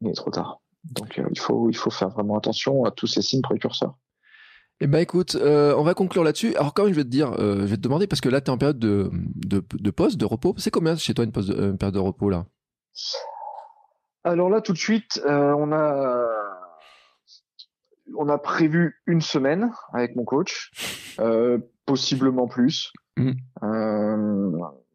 Il 0.00 0.08
est 0.08 0.14
trop 0.14 0.30
tard. 0.30 0.60
Donc 0.84 1.20
il 1.30 1.38
faut 1.38 1.70
il 1.70 1.76
faut 1.76 1.90
faire 1.90 2.10
vraiment 2.10 2.36
attention 2.36 2.84
à 2.84 2.90
tous 2.90 3.06
ces 3.06 3.22
signes 3.22 3.42
précurseurs. 3.42 3.96
Eh 4.84 4.86
ben 4.86 4.98
écoute, 4.98 5.34
euh, 5.36 5.74
on 5.78 5.82
va 5.82 5.94
conclure 5.94 6.22
là-dessus. 6.22 6.54
Alors 6.56 6.74
quand 6.74 6.84
même, 6.84 6.92
je 6.92 6.98
vais 6.98 7.04
te 7.04 7.08
dire, 7.08 7.32
euh, 7.38 7.60
je 7.60 7.64
vais 7.64 7.76
te 7.76 7.80
demander 7.80 8.06
parce 8.06 8.20
que 8.20 8.28
là, 8.28 8.42
tu 8.42 8.48
es 8.48 8.50
en 8.50 8.58
période 8.58 8.78
de, 8.78 9.10
de, 9.34 9.64
de 9.72 9.90
pause, 9.90 10.18
de 10.18 10.26
repos. 10.26 10.54
C'est 10.58 10.70
combien 10.70 10.94
chez 10.94 11.14
toi 11.14 11.24
une, 11.24 11.32
pause 11.32 11.48
une 11.48 11.78
période 11.78 11.94
de 11.94 12.00
repos 12.00 12.28
là? 12.28 12.44
Alors 14.24 14.50
là, 14.50 14.60
tout 14.60 14.74
de 14.74 14.78
suite, 14.78 15.22
euh, 15.24 15.54
on 15.56 15.72
a 15.72 16.26
on 18.14 18.28
a 18.28 18.36
prévu 18.36 19.00
une 19.06 19.22
semaine 19.22 19.72
avec 19.94 20.16
mon 20.16 20.24
coach, 20.24 20.70
possiblement 21.86 22.46
plus. 22.46 22.92
Mmh. 23.16 23.30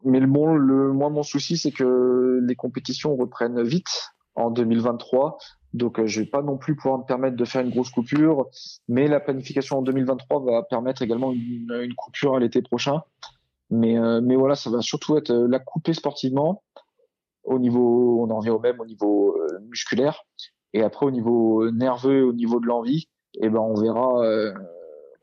mais 0.04 0.20
le 0.20 0.26
bon, 0.28 0.54
le 0.54 0.92
moi 0.92 1.10
mon 1.10 1.24
souci, 1.24 1.58
c'est 1.58 1.72
que 1.72 2.38
les 2.46 2.54
compétitions 2.54 3.16
reprennent 3.16 3.60
vite 3.64 4.12
en 4.36 4.52
2023 4.52 5.36
donc, 5.72 6.00
euh, 6.00 6.06
je 6.06 6.20
vais 6.20 6.26
pas 6.26 6.42
non 6.42 6.56
plus 6.56 6.74
pouvoir 6.74 6.98
me 6.98 7.04
permettre 7.04 7.36
de 7.36 7.44
faire 7.44 7.62
une 7.62 7.70
grosse 7.70 7.90
coupure, 7.90 8.48
mais 8.88 9.06
la 9.06 9.20
planification 9.20 9.78
en 9.78 9.82
2023 9.82 10.44
va 10.44 10.62
permettre 10.64 11.02
également 11.02 11.32
une, 11.32 11.94
coupure 11.96 12.36
à 12.36 12.40
l'été 12.40 12.62
prochain. 12.62 13.02
Mais, 13.70 13.96
euh, 13.96 14.20
mais 14.20 14.34
voilà, 14.34 14.56
ça 14.56 14.68
va 14.70 14.80
surtout 14.80 15.16
être 15.16 15.30
euh, 15.30 15.46
la 15.48 15.60
couper 15.60 15.92
sportivement. 15.94 16.64
Au 17.44 17.58
niveau, 17.58 18.20
on 18.20 18.30
en 18.30 18.38
revient 18.38 18.50
au 18.50 18.58
même 18.58 18.80
au 18.80 18.86
niveau 18.86 19.36
musculaire, 19.62 20.24
et 20.74 20.82
après 20.82 21.06
au 21.06 21.10
niveau 21.10 21.70
nerveux, 21.70 22.24
au 22.24 22.34
niveau 22.34 22.60
de 22.60 22.66
l'envie, 22.66 23.08
eh 23.40 23.48
ben 23.48 23.60
on 23.60 23.74
verra, 23.74 24.22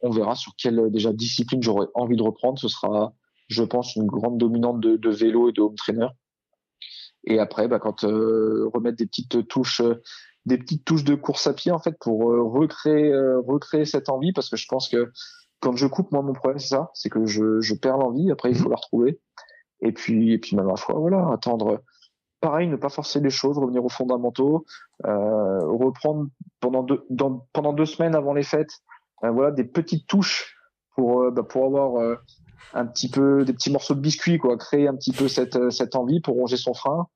on 0.01 0.09
verra 0.09 0.35
sur 0.35 0.53
quelle 0.57 0.89
déjà 0.89 1.13
discipline 1.13 1.61
j'aurais 1.61 1.85
envie 1.93 2.17
de 2.17 2.23
reprendre. 2.23 2.57
Ce 2.57 2.67
sera, 2.67 3.13
je 3.49 3.63
pense, 3.63 3.95
une 3.95 4.07
grande 4.07 4.39
dominante 4.39 4.79
de, 4.79 4.97
de 4.97 5.09
vélo 5.11 5.49
et 5.49 5.51
de 5.51 5.61
home 5.61 5.75
trainer. 5.75 6.07
Et 7.23 7.37
après, 7.37 7.67
bah, 7.67 7.77
quand 7.77 8.01
remettre 8.01 8.97
des 8.97 9.05
petites 9.05 9.47
touches 9.47 9.83
des 10.47 10.57
petites 10.57 10.85
touches 10.85 11.03
de 11.03 11.13
course 11.13 11.45
à 11.45 11.53
pied 11.53 11.71
en 11.71 11.79
fait 11.79 11.95
pour 11.99 12.31
euh, 12.31 12.41
recréer 12.41 13.11
euh, 13.11 13.39
recréer 13.45 13.85
cette 13.85 14.09
envie 14.09 14.31
parce 14.31 14.49
que 14.49 14.55
je 14.55 14.65
pense 14.67 14.87
que 14.87 15.11
quand 15.59 15.75
je 15.75 15.87
coupe 15.87 16.11
moi 16.11 16.21
mon 16.21 16.33
problème 16.33 16.57
c'est 16.57 16.69
ça 16.69 16.89
c'est 16.93 17.09
que 17.09 17.25
je, 17.25 17.59
je 17.59 17.75
perds 17.75 17.97
l'envie 17.97 18.31
après 18.31 18.49
il 18.49 18.55
faut 18.55 18.65
mhm. 18.65 18.71
la 18.71 18.75
retrouver 18.77 19.19
et 19.81 19.91
puis 19.91 20.31
et 20.31 20.37
puis 20.37 20.55
même 20.55 20.67
ma 20.67 20.77
foi 20.77 20.95
voilà 20.97 21.29
attendre 21.33 21.83
pareil 22.39 22.69
ne 22.69 22.77
pas 22.77 22.87
forcer 22.87 23.19
les 23.19 23.29
choses 23.29 23.57
revenir 23.57 23.83
aux 23.83 23.89
fondamentaux 23.89 24.65
euh, 25.05 25.59
reprendre 25.65 26.27
pendant 26.61 26.83
deux 26.83 27.05
dans, 27.09 27.45
pendant 27.51 27.73
deux 27.73 27.85
semaines 27.85 28.15
avant 28.15 28.33
les 28.33 28.43
fêtes 28.43 28.71
euh, 29.25 29.31
voilà 29.31 29.51
des 29.51 29.65
petites 29.65 30.07
touches 30.07 30.55
pour 30.95 31.29
bah, 31.29 31.43
pour 31.43 31.65
avoir 31.65 32.17
un 32.73 32.85
petit 32.85 33.09
peu 33.09 33.43
des 33.43 33.53
petits 33.53 33.71
morceaux 33.71 33.95
de 33.95 33.99
biscuit 33.99 34.37
quoi 34.37 34.57
créer 34.57 34.87
un 34.87 34.95
petit 34.95 35.11
peu 35.11 35.27
cette 35.27 35.71
cette 35.71 35.95
envie 35.95 36.21
pour 36.21 36.35
ronger 36.35 36.57
son 36.57 36.73
frein 36.73 37.07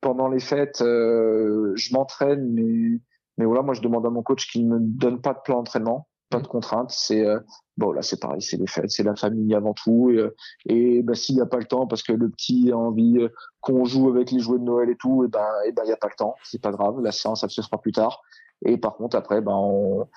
pendant 0.00 0.28
les 0.28 0.40
fêtes, 0.40 0.80
euh, 0.82 1.72
je 1.76 1.92
m'entraîne, 1.92 2.52
mais 2.52 3.00
mais 3.36 3.44
voilà, 3.44 3.62
moi 3.62 3.74
je 3.74 3.80
demande 3.80 4.04
à 4.04 4.10
mon 4.10 4.22
coach 4.22 4.50
qu'il 4.50 4.66
me 4.68 4.78
donne 4.80 5.20
pas 5.20 5.32
de 5.32 5.38
plan 5.44 5.56
d'entraînement, 5.56 6.08
pas 6.30 6.40
de 6.40 6.46
contraintes. 6.46 6.90
C'est 6.90 7.24
euh, 7.26 7.38
bon 7.76 7.92
là 7.92 8.02
c'est 8.02 8.20
pareil, 8.20 8.42
c'est 8.42 8.56
les 8.56 8.66
fêtes, 8.66 8.90
c'est 8.90 9.04
la 9.04 9.16
famille 9.16 9.54
avant 9.54 9.74
tout. 9.74 10.10
Et, 10.10 10.24
et 10.66 11.02
bah, 11.02 11.14
s'il 11.14 11.36
n'y 11.36 11.40
a 11.40 11.46
pas 11.46 11.58
le 11.58 11.64
temps 11.64 11.86
parce 11.86 12.02
que 12.02 12.12
le 12.12 12.30
petit 12.30 12.70
a 12.72 12.76
envie 12.76 13.18
euh, 13.18 13.28
qu'on 13.60 13.84
joue 13.84 14.08
avec 14.08 14.30
les 14.32 14.40
jouets 14.40 14.58
de 14.58 14.64
Noël 14.64 14.90
et 14.90 14.96
tout, 14.96 15.24
et 15.24 15.28
ben 15.28 15.46
et 15.66 15.72
ben 15.72 15.82
il 15.84 15.88
y 15.90 15.92
a 15.92 15.96
pas 15.96 16.08
le 16.08 16.16
temps, 16.16 16.34
c'est 16.44 16.60
pas 16.60 16.72
grave. 16.72 17.00
La 17.00 17.12
séance 17.12 17.44
elle 17.44 17.50
se 17.50 17.62
fera 17.62 17.80
plus 17.80 17.92
tard. 17.92 18.22
Et 18.64 18.76
par 18.76 18.96
contre 18.96 19.16
après 19.16 19.40
ben 19.40 19.54
on 19.54 20.08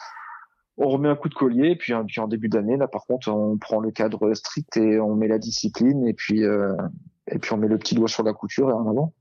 on 0.78 0.90
remet 0.90 1.10
un 1.10 1.16
coup 1.16 1.30
de 1.30 1.36
collier, 1.36 1.72
et 1.72 1.76
puis, 1.76 1.94
puis 2.08 2.22
en 2.22 2.28
début 2.28 2.50
d'année, 2.50 2.78
là, 2.78 2.88
par 2.88 3.06
contre, 3.06 3.30
on 3.30 3.58
prend 3.58 3.80
le 3.82 3.92
cadre 3.92 4.34
strict 4.34 4.78
et 4.78 5.00
on 5.00 5.16
met 5.16 5.28
la 5.28 5.38
discipline, 5.38 6.08
et 6.08 6.14
puis, 6.14 6.42
et 6.42 7.40
puis 7.40 7.54
on 7.54 7.58
met 7.58 7.68
le 7.68 7.78
petit 7.78 7.94
doigt 7.94 8.08
sur 8.08 8.24
la 8.24 8.34
couture 8.34 8.70
et 8.70 8.74
en 8.74 8.88
avant. 8.90 9.14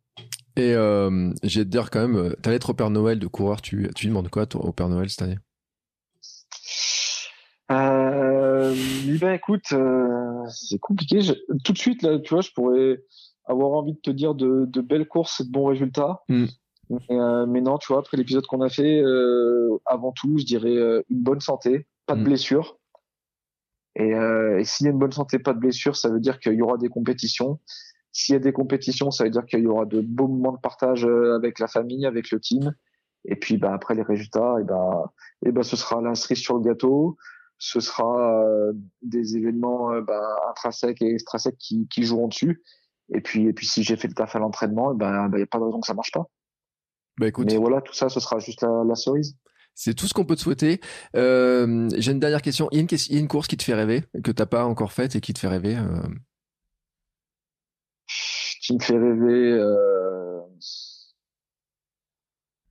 Et 0.57 0.75
euh, 0.75 1.33
j'ai 1.43 1.65
te 1.65 1.69
dire 1.69 1.91
quand 1.91 2.01
même, 2.01 2.17
euh, 2.17 2.35
ta 2.43 2.51
lettre 2.51 2.71
au 2.71 2.75
Père 2.75 2.91
Noël 2.91 3.19
de 3.19 3.27
coureur, 3.27 3.63
tu, 3.63 3.89
tu 3.95 4.09
demandes 4.09 4.29
quoi 4.29 4.47
au 4.55 4.73
Père 4.73 4.89
Noël 4.89 5.09
cette 5.09 5.23
année? 5.23 5.39
Euh, 7.71 8.75
eh 9.07 9.19
ben 9.19 9.33
écoute, 9.33 9.73
euh, 9.73 10.45
c'est 10.49 10.79
compliqué. 10.81 11.21
tout 11.65 11.73
de 11.73 11.79
suite 11.79 12.03
là, 12.03 12.19
tu 12.19 12.35
vois, 12.35 12.41
je 12.43 12.51
pourrais 12.51 13.05
avoir 13.45 13.71
envie 13.73 13.93
de 13.93 14.01
te 14.01 14.11
dire 14.11 14.35
de, 14.35 14.65
de 14.67 14.81
belles 14.81 15.07
courses 15.07 15.41
et 15.41 15.45
de 15.45 15.51
bons 15.51 15.67
résultats. 15.67 16.23
Mm. 16.29 16.47
Mais, 16.91 17.47
mais, 17.47 17.61
non, 17.61 17.79
tu 17.79 17.93
vois, 17.93 18.01
après 18.01 18.17
l'épisode 18.17 18.45
qu'on 18.47 18.63
a 18.63 18.69
fait, 18.69 19.01
avant 19.87 20.11
tout, 20.11 20.39
je 20.39 20.45
dirais 20.45 20.75
une 21.09 21.23
bonne 21.23 21.41
santé, 21.41 21.87
pas 22.07 22.17
de 22.17 22.23
mm. 22.23 22.25
blessures. 22.25 22.79
Et, 23.95 24.09
et 24.09 24.65
s'il 24.65 24.87
y 24.87 24.89
a 24.89 24.93
une 24.93 24.99
bonne 24.99 25.13
santé, 25.13 25.39
pas 25.39 25.53
de 25.53 25.61
blessures, 25.61 25.95
ça 25.95 26.09
veut 26.09 26.19
dire 26.19 26.41
qu'il 26.41 26.55
y 26.55 26.63
aura 26.63 26.79
des 26.79 26.89
compétitions. 26.89 27.61
S'il 28.13 28.35
y 28.35 28.37
a 28.37 28.41
des 28.41 28.53
compétitions, 28.53 29.11
ça 29.11 29.25
veut 29.25 29.31
dire 29.31 29.47
qu'il 29.47 29.61
y 29.61 29.67
aura 29.67 29.87
de 29.87 30.01
beaux 30.01 30.29
moments 30.29 30.53
de 30.53 30.61
partage 30.61 31.05
euh, 31.05 31.37
avec 31.37 31.59
la 31.59 31.69
famille, 31.69 32.07
avec 32.07 32.31
le 32.31 32.41
team. 32.41 32.75
Et 33.25 33.37
puis 33.37 33.57
bah, 33.57 33.73
après 33.73 33.95
les 33.95 34.03
résultats, 34.03 34.57
et 34.61 34.65
ben 34.65 35.05
et 35.45 35.53
ben 35.53 35.63
ce 35.63 35.77
sera 35.77 36.01
l'inscrit 36.01 36.37
sur 36.37 36.55
le 36.57 36.63
gâteau. 36.63 37.17
Ce 37.59 37.79
sera 37.81 38.45
euh, 38.45 38.73
des 39.03 39.37
événements 39.37 39.93
euh, 39.93 40.01
bah, 40.01 40.23
intrinsèques 40.49 41.03
et 41.03 41.13
extrinsèques 41.13 41.59
qui, 41.59 41.87
qui 41.89 42.03
joueront 42.03 42.29
dessus. 42.29 42.63
Et 43.13 43.21
puis 43.21 43.47
et 43.47 43.53
puis 43.53 43.67
si 43.67 43.83
j'ai 43.83 43.97
fait 43.97 44.09
le 44.09 44.15
taf 44.15 44.35
à 44.35 44.39
l'entraînement, 44.39 44.93
il 44.93 44.99
n'y 44.99 45.43
a 45.43 45.47
pas 45.47 45.59
de 45.59 45.65
raison 45.65 45.81
que 45.81 45.87
ça 45.87 45.95
marche 45.95 46.13
pas. 46.13 46.27
Bah, 47.19 47.29
écoute. 47.29 47.47
Mais 47.51 47.59
voilà, 47.59 47.83
tout 47.83 47.93
ça, 47.93 48.09
ce 48.09 48.19
sera 48.19 48.39
juste 48.39 48.63
la, 48.63 48.83
la 48.85 48.95
cerise. 48.95 49.37
C'est 49.75 49.95
tout 49.95 50.07
ce 50.07 50.15
qu'on 50.15 50.25
peut 50.25 50.37
te 50.37 50.41
souhaiter. 50.41 50.81
Euh, 51.17 51.89
J'ai 51.97 52.13
une 52.13 52.21
dernière 52.21 52.43
question. 52.43 52.69
Il 52.73 52.77
y, 52.77 52.79
a 52.79 52.83
une, 52.83 52.89
il 52.91 53.15
y, 53.15 53.17
a 53.17 53.21
une, 53.21 53.29
course 53.29 53.47
qui 53.47 53.57
te 53.57 53.63
fait 53.63 53.75
rêver, 53.75 54.03
que 54.23 54.31
t'as 54.31 54.47
pas 54.47 54.65
encore 54.65 54.93
faite 54.93 55.17
et 55.17 55.21
qui 55.21 55.33
te 55.33 55.39
fait 55.39 55.49
rêver 55.49 55.77
euh... 55.77 56.03
Qui 58.71 58.77
me 58.77 58.83
fait 58.83 58.99
rêver. 58.99 59.53
Euh... 59.59 60.39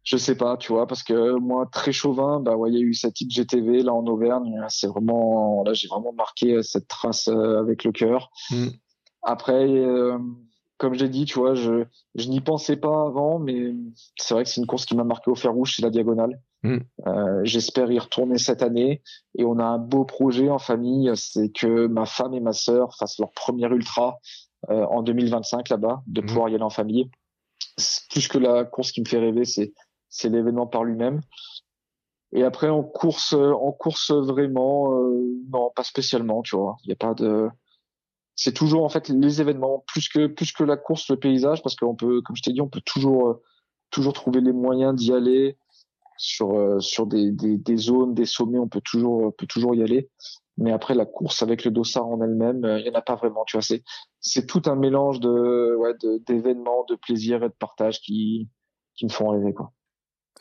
Je 0.02 0.16
sais 0.16 0.38
pas, 0.38 0.56
tu 0.56 0.72
vois, 0.72 0.88
parce 0.88 1.04
que 1.04 1.38
moi, 1.40 1.68
très 1.70 1.92
chauvin, 1.92 2.40
bah 2.40 2.56
ouais, 2.56 2.72
il 2.72 2.78
y 2.78 2.82
a 2.82 2.86
eu 2.86 2.94
cette 2.94 3.12
petite 3.12 3.32
GTV 3.32 3.84
là 3.84 3.94
en 3.94 4.08
Auvergne. 4.08 4.64
C'est 4.70 4.88
vraiment, 4.88 5.62
là, 5.66 5.74
j'ai 5.74 5.90
vraiment 5.90 6.14
marqué 6.14 6.64
cette 6.64 6.88
trace 6.88 7.28
euh, 7.28 7.60
avec 7.60 7.84
le 7.84 7.92
cœur. 7.92 8.32
Mm. 8.50 8.68
Après, 9.24 9.68
euh, 9.68 10.18
comme 10.78 10.94
j'ai 10.94 11.10
dit, 11.10 11.26
tu 11.26 11.38
vois, 11.38 11.54
je, 11.54 11.84
je 12.16 12.30
n'y 12.30 12.40
pensais 12.40 12.78
pas 12.78 13.08
avant, 13.08 13.38
mais 13.38 13.76
c'est 14.16 14.34
vrai 14.34 14.46
que 14.46 14.50
c'est 14.50 14.62
une 14.62 14.68
course 14.68 14.86
qui 14.86 14.96
m'a 14.96 15.04
marqué 15.04 15.30
au 15.30 15.36
fer 15.36 15.52
rouge, 15.52 15.74
c'est 15.76 15.82
la 15.82 15.90
diagonale. 15.90 16.40
Mm. 16.64 16.78
Euh, 17.08 17.42
J'espère 17.44 17.92
y 17.92 18.00
retourner 18.00 18.38
cette 18.38 18.64
année. 18.64 19.02
Et 19.38 19.44
on 19.44 19.60
a 19.60 19.66
un 19.66 19.80
beau 19.80 20.06
projet 20.06 20.50
en 20.50 20.60
famille, 20.60 21.12
c'est 21.16 21.50
que 21.50 21.88
ma 21.88 22.06
femme 22.06 22.34
et 22.34 22.40
ma 22.40 22.54
sœur 22.54 22.96
fassent 22.96 23.20
leur 23.20 23.34
premier 23.34 23.68
ultra 23.68 24.22
euh, 24.69 24.86
en 24.86 25.02
2025 25.02 25.69
là-bas, 25.69 26.03
de 26.07 26.22
mm. 26.22 26.26
pouvoir 26.26 26.49
y 26.49 26.56
aller 26.56 26.64
en 26.64 26.69
famille. 26.69 27.10
Plus 28.10 28.27
que 28.27 28.38
la 28.38 28.65
course 28.65 28.91
qui 28.91 29.02
me 29.02 29.07
fait 29.07 29.19
rêver, 29.19 29.45
c'est 29.45 29.73
c'est 30.10 30.30
l'événement 30.30 30.68
par 30.68 30.84
lui-même. 30.84 31.22
Et 32.31 32.44
après 32.44 32.69
en 32.69 32.84
course, 32.84 33.34
en 33.34 33.72
course 33.72 34.11
vraiment, 34.11 34.94
euh, 34.94 35.23
non, 35.49 35.72
pas 35.76 35.84
spécialement, 35.84 36.41
tu 36.41 36.56
vois. 36.56 36.77
Il 36.84 36.88
n'y 36.88 36.94
a 36.94 36.95
pas 36.95 37.14
de 37.14 37.49
c'est 38.40 38.53
toujours 38.53 38.86
en 38.86 38.90
fait 38.90 39.10
les 39.10 39.41
événements 39.41 39.84
plus 39.86 40.07
que 40.07 40.27
plus 40.27 40.53
que 40.53 40.64
la 40.64 40.77
course, 40.77 41.10
le 41.10 41.18
paysage, 41.18 41.61
parce 41.61 41.76
qu'on 41.76 41.95
peut, 41.95 42.22
comme 42.22 42.38
je 42.38 42.41
t'ai 42.41 42.53
dit, 42.53 42.61
on 42.61 42.69
peut 42.69 42.81
toujours 42.86 43.27
euh, 43.27 43.44
toujours 43.91 44.14
trouver 44.14 44.40
les 44.40 44.53
moyens 44.53 44.95
d'y 44.95 45.11
aller 45.11 45.57
sur 46.18 46.57
euh, 46.57 46.80
sur 46.80 47.06
des, 47.06 47.31
des, 47.31 47.57
des, 47.57 47.77
zones, 47.77 48.14
des 48.14 48.26
sommets, 48.26 48.57
on 48.57 48.69
peut 48.69 48.81
toujours 48.81 49.36
peut 49.36 49.45
toujours 49.45 49.76
y 49.76 49.84
aller. 49.84 50.10
Mais 50.57 50.72
après 50.72 50.95
la 50.95 51.06
course 51.06 51.41
avec 51.41 51.65
le 51.65 51.72
dossard 51.72 52.07
en 52.07 52.22
elle-même, 52.22 52.64
euh, 52.64 52.80
il 52.80 52.86
y 52.86 52.90
en 52.90 52.94
a 52.94 53.02
pas 53.02 53.15
vraiment. 53.15 53.44
Tu 53.45 53.57
vois, 53.57 53.61
c'est 53.61 53.84
c'est 54.22 54.46
tout 54.46 54.62
un 54.66 54.76
mélange 54.76 55.20
de 55.20 55.76
ouais 55.76 55.94
d'événements, 56.28 56.86
de, 56.90 56.96
de 56.96 57.00
plaisir 57.00 57.44
et 57.44 57.50
de 57.50 57.54
partage 57.54 58.02
qui 58.02 58.50
qui 58.96 59.06
me 59.06 59.10
font 59.12 59.30
rêver 59.30 59.54
quoi. 59.54 59.72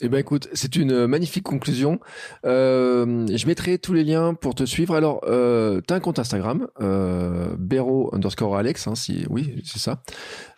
Eh 0.01 0.09
ben 0.09 0.19
écoute, 0.19 0.49
c'est 0.53 0.77
une 0.77 1.09
magnifique 1.09 1.43
conclusion. 1.43 1.99
Euh, 2.45 3.27
je 3.35 3.47
mettrai 3.49 3.79
tous 3.79 3.93
les 3.93 4.05
liens 4.05 4.35
pour 4.35 4.55
te 4.55 4.65
suivre. 4.65 4.95
Alors, 4.95 5.23
euh, 5.25 5.81
t'as 5.81 5.97
un 5.97 6.01
compte 6.01 6.21
Instagram, 6.21 6.69
euh, 6.81 7.57
Bero 7.59 8.15
underscore 8.15 8.57
Alex, 8.57 8.87
hein, 8.87 8.95
si 8.95 9.27
oui, 9.29 9.61
c'est 9.65 9.81
ça. 9.81 10.05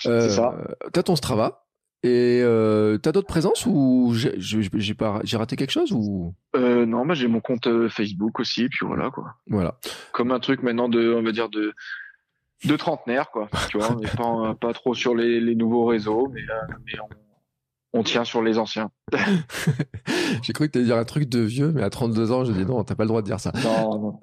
Euh, 0.05 0.21
c'est 0.29 0.37
ça. 0.37 0.59
T'as 0.93 1.03
ton 1.03 1.17
Strava. 1.17 1.65
Et 2.03 2.41
euh, 2.43 2.97
t'as 2.97 3.13
d'autres 3.13 3.27
présences 3.27 3.67
ou 3.67 4.15
j'ai 4.15 4.95
pas 4.95 5.21
j'ai 5.23 5.37
raté 5.37 5.57
quelque 5.57 5.71
chose 5.71 5.93
ou? 5.93 6.35
Euh, 6.57 6.87
Non, 6.87 7.05
bah 7.05 7.13
j'ai 7.13 7.29
mon 7.29 7.41
compte 7.41 7.67
euh, 7.67 7.91
Facebook 7.91 8.41
aussi, 8.41 8.69
puis 8.71 8.87
voilà 8.87 9.11
quoi. 9.11 9.35
Voilà. 9.49 9.79
Comme 10.13 10.33
un 10.33 10.41
truc 10.41 10.63
maintenant 10.63 10.89
de, 10.89 11.13
on 11.13 11.23
va 11.23 11.33
dire 11.33 11.51
de 11.51 11.75
de 12.65 12.77
trentenaire 12.77 13.31
quoi. 13.31 13.49
Tu 13.69 13.79
vois, 13.79 13.93
on 13.93 13.97
n'est 13.97 14.09
pas 14.09 14.55
pas 14.61 14.73
trop 14.73 14.95
sur 14.95 15.15
les, 15.15 15.41
les 15.41 15.55
nouveaux 15.55 15.85
réseaux, 15.87 16.29
mais, 16.33 16.41
euh, 16.41 16.75
mais 16.87 17.01
on, 17.01 17.09
on 17.93 18.03
tient 18.03 18.25
sur 18.25 18.43
les 18.43 18.59
anciens. 18.59 18.91
j'ai 20.43 20.53
cru 20.53 20.69
que 20.69 20.79
tu 20.79 20.85
dire 20.85 20.97
un 20.97 21.05
truc 21.05 21.29
de 21.29 21.41
vieux, 21.41 21.73
mais 21.73 21.83
à 21.83 21.91
32 21.91 22.31
ans, 22.31 22.45
je 22.45 22.53
dis 22.53 22.65
non, 22.65 22.85
t'as 22.85 22.95
pas 22.95 23.03
le 23.03 23.09
droit 23.09 23.21
de 23.21 23.27
dire 23.27 23.41
ça. 23.41 23.53
Non, 23.65 23.99
non. 23.99 24.21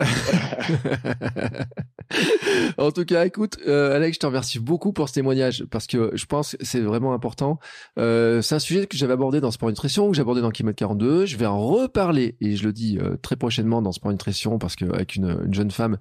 en 2.77 2.91
tout 2.91 3.03
cas, 3.03 3.25
écoute, 3.25 3.57
euh, 3.67 3.95
Alex, 3.95 4.15
je 4.15 4.19
te 4.21 4.25
remercie 4.25 4.59
beaucoup 4.59 4.93
pour 4.93 5.09
ce 5.09 5.15
témoignage 5.15 5.65
parce 5.69 5.85
que 5.85 6.11
je 6.13 6.25
pense 6.25 6.55
que 6.55 6.65
c'est 6.65 6.79
vraiment 6.79 7.13
important. 7.13 7.59
Euh, 7.99 8.41
c'est 8.41 8.55
un 8.55 8.59
sujet 8.59 8.87
que 8.87 8.95
j'avais 8.95 9.13
abordé 9.13 9.41
dans 9.41 9.51
Sport 9.51 9.69
Nutrition, 9.69 10.09
que 10.09 10.15
j'ai 10.15 10.21
abordé 10.21 10.39
dans 10.39 10.51
Kilomètre 10.51 10.77
42. 10.77 11.25
Je 11.25 11.35
vais 11.35 11.45
en 11.45 11.59
reparler 11.59 12.37
et 12.39 12.55
je 12.55 12.65
le 12.65 12.71
dis 12.71 12.97
euh, 13.01 13.17
très 13.17 13.35
prochainement 13.35 13.81
dans 13.81 13.91
Sport 13.91 14.11
Nutrition 14.13 14.59
parce 14.59 14.77
qu'avec 14.77 15.15
une, 15.15 15.41
une 15.45 15.53
jeune 15.53 15.71
femme 15.71 15.97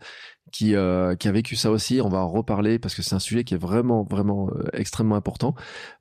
qui, 0.53 0.75
euh, 0.75 1.15
qui 1.17 1.29
a 1.29 1.33
vécu 1.33 1.57
ça 1.57 1.71
aussi. 1.71 2.01
On 2.01 2.09
va 2.09 2.19
en 2.19 2.31
reparler 2.31 2.79
parce 2.79 2.95
que 2.95 3.03
c'est 3.03 3.15
un 3.15 3.21
sujet 3.21 3.45
qui 3.45 3.55
est 3.55 3.59
vraiment, 3.59 4.05
vraiment 4.05 4.49
euh, 4.51 4.65
extrêmement 4.73 5.17
important. 5.17 5.55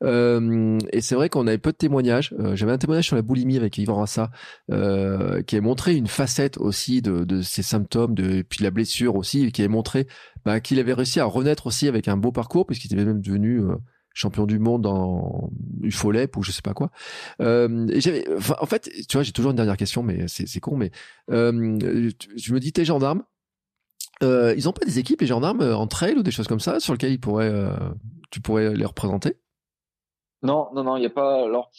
Euh, 0.03 0.77
et 0.91 1.01
c'est 1.01 1.15
vrai 1.15 1.29
qu'on 1.29 1.47
avait 1.47 1.57
peu 1.57 1.71
de 1.71 1.77
témoignages. 1.77 2.33
Euh, 2.39 2.55
j'avais 2.55 2.71
un 2.71 2.77
témoignage 2.77 3.07
sur 3.07 3.15
la 3.15 3.21
boulimie 3.21 3.57
avec 3.57 3.77
Yvan 3.77 3.95
Rassa 3.95 4.31
euh, 4.71 5.41
qui 5.43 5.57
a 5.57 5.61
montré 5.61 5.95
une 5.95 6.07
facette 6.07 6.57
aussi 6.57 7.01
de, 7.01 7.23
de 7.23 7.41
ses 7.41 7.63
symptômes, 7.63 8.13
de, 8.13 8.31
et 8.31 8.43
puis 8.43 8.63
la 8.63 8.71
blessure 8.71 9.15
aussi, 9.15 9.51
qui 9.51 9.63
a 9.63 9.67
montré 9.67 10.07
bah, 10.45 10.59
qu'il 10.59 10.79
avait 10.79 10.93
réussi 10.93 11.19
à 11.19 11.25
renaître 11.25 11.67
aussi 11.67 11.87
avec 11.87 12.07
un 12.07 12.17
beau 12.17 12.31
parcours 12.31 12.65
puisqu'il 12.65 12.93
était 12.93 13.03
même 13.03 13.21
devenu 13.21 13.61
champion 14.15 14.45
du 14.45 14.57
monde 14.57 14.87
en 14.87 15.51
UFOLEP 15.83 16.35
ou 16.37 16.41
je 16.41 16.51
sais 16.51 16.61
pas 16.63 16.73
quoi. 16.73 16.89
Euh, 17.41 17.85
et 17.89 18.01
j'avais, 18.01 18.25
en 18.59 18.65
fait, 18.65 18.89
tu 19.07 19.17
vois, 19.17 19.23
j'ai 19.23 19.33
toujours 19.33 19.51
une 19.51 19.57
dernière 19.57 19.77
question, 19.77 20.01
mais 20.01 20.25
c'est 20.27 20.59
con, 20.59 20.77
mais 20.77 20.89
euh, 21.29 21.77
je 22.35 22.53
me 22.53 22.59
dis, 22.59 22.71
t'es 22.71 22.85
gendarme, 22.85 23.23
euh, 24.23 24.53
ils 24.55 24.69
ont 24.69 24.73
pas 24.73 24.85
des 24.85 24.99
équipes, 24.99 25.21
les 25.21 25.27
gendarmes, 25.27 25.61
euh, 25.61 25.75
en 25.75 25.87
trail 25.87 26.15
ou 26.15 26.23
des 26.23 26.31
choses 26.31 26.47
comme 26.47 26.59
ça, 26.59 26.79
sur 26.79 26.93
lesquelles 26.93 27.11
ils 27.11 27.19
pourraient, 27.19 27.51
euh, 27.51 27.69
tu 28.31 28.41
pourrais 28.41 28.73
les 28.73 28.85
représenter? 28.85 29.37
Non, 30.43 30.67
non, 30.73 30.83
non, 30.83 30.97
il 30.97 31.01
n'y 31.01 31.05
a 31.05 31.11
pas. 31.11 31.43
Alors, 31.43 31.71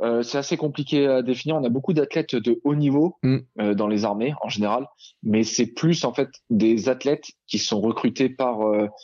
euh, 0.00 0.22
c'est 0.22 0.38
assez 0.38 0.56
compliqué 0.56 1.06
à 1.06 1.22
définir. 1.22 1.56
On 1.56 1.64
a 1.64 1.68
beaucoup 1.68 1.92
d'athlètes 1.92 2.34
de 2.34 2.60
haut 2.64 2.74
niveau 2.74 3.16
mm. 3.22 3.74
dans 3.74 3.86
les 3.86 4.04
armées 4.04 4.34
en 4.42 4.48
général, 4.48 4.88
mais 5.22 5.44
c'est 5.44 5.66
plus 5.66 6.04
en 6.04 6.12
fait 6.12 6.28
des 6.50 6.88
athlètes 6.88 7.26
qui 7.46 7.58
sont 7.58 7.80
recrutés 7.80 8.28
par 8.28 8.58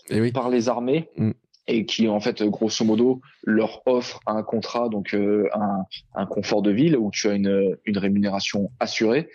eh 0.08 0.20
oui. 0.20 0.32
par 0.32 0.48
les 0.48 0.68
armées. 0.68 1.08
Mm. 1.16 1.32
Et 1.70 1.84
qui 1.84 2.08
en 2.08 2.18
fait 2.18 2.42
grosso 2.44 2.82
modo 2.82 3.20
leur 3.44 3.82
offrent 3.84 4.20
un 4.26 4.42
contrat 4.42 4.88
donc 4.88 5.12
un, 5.12 5.84
un 6.14 6.24
confort 6.24 6.62
de 6.62 6.70
ville 6.70 6.96
où 6.96 7.10
tu 7.12 7.28
as 7.28 7.34
une, 7.34 7.76
une 7.84 7.98
rémunération 7.98 8.70
assurée 8.80 9.28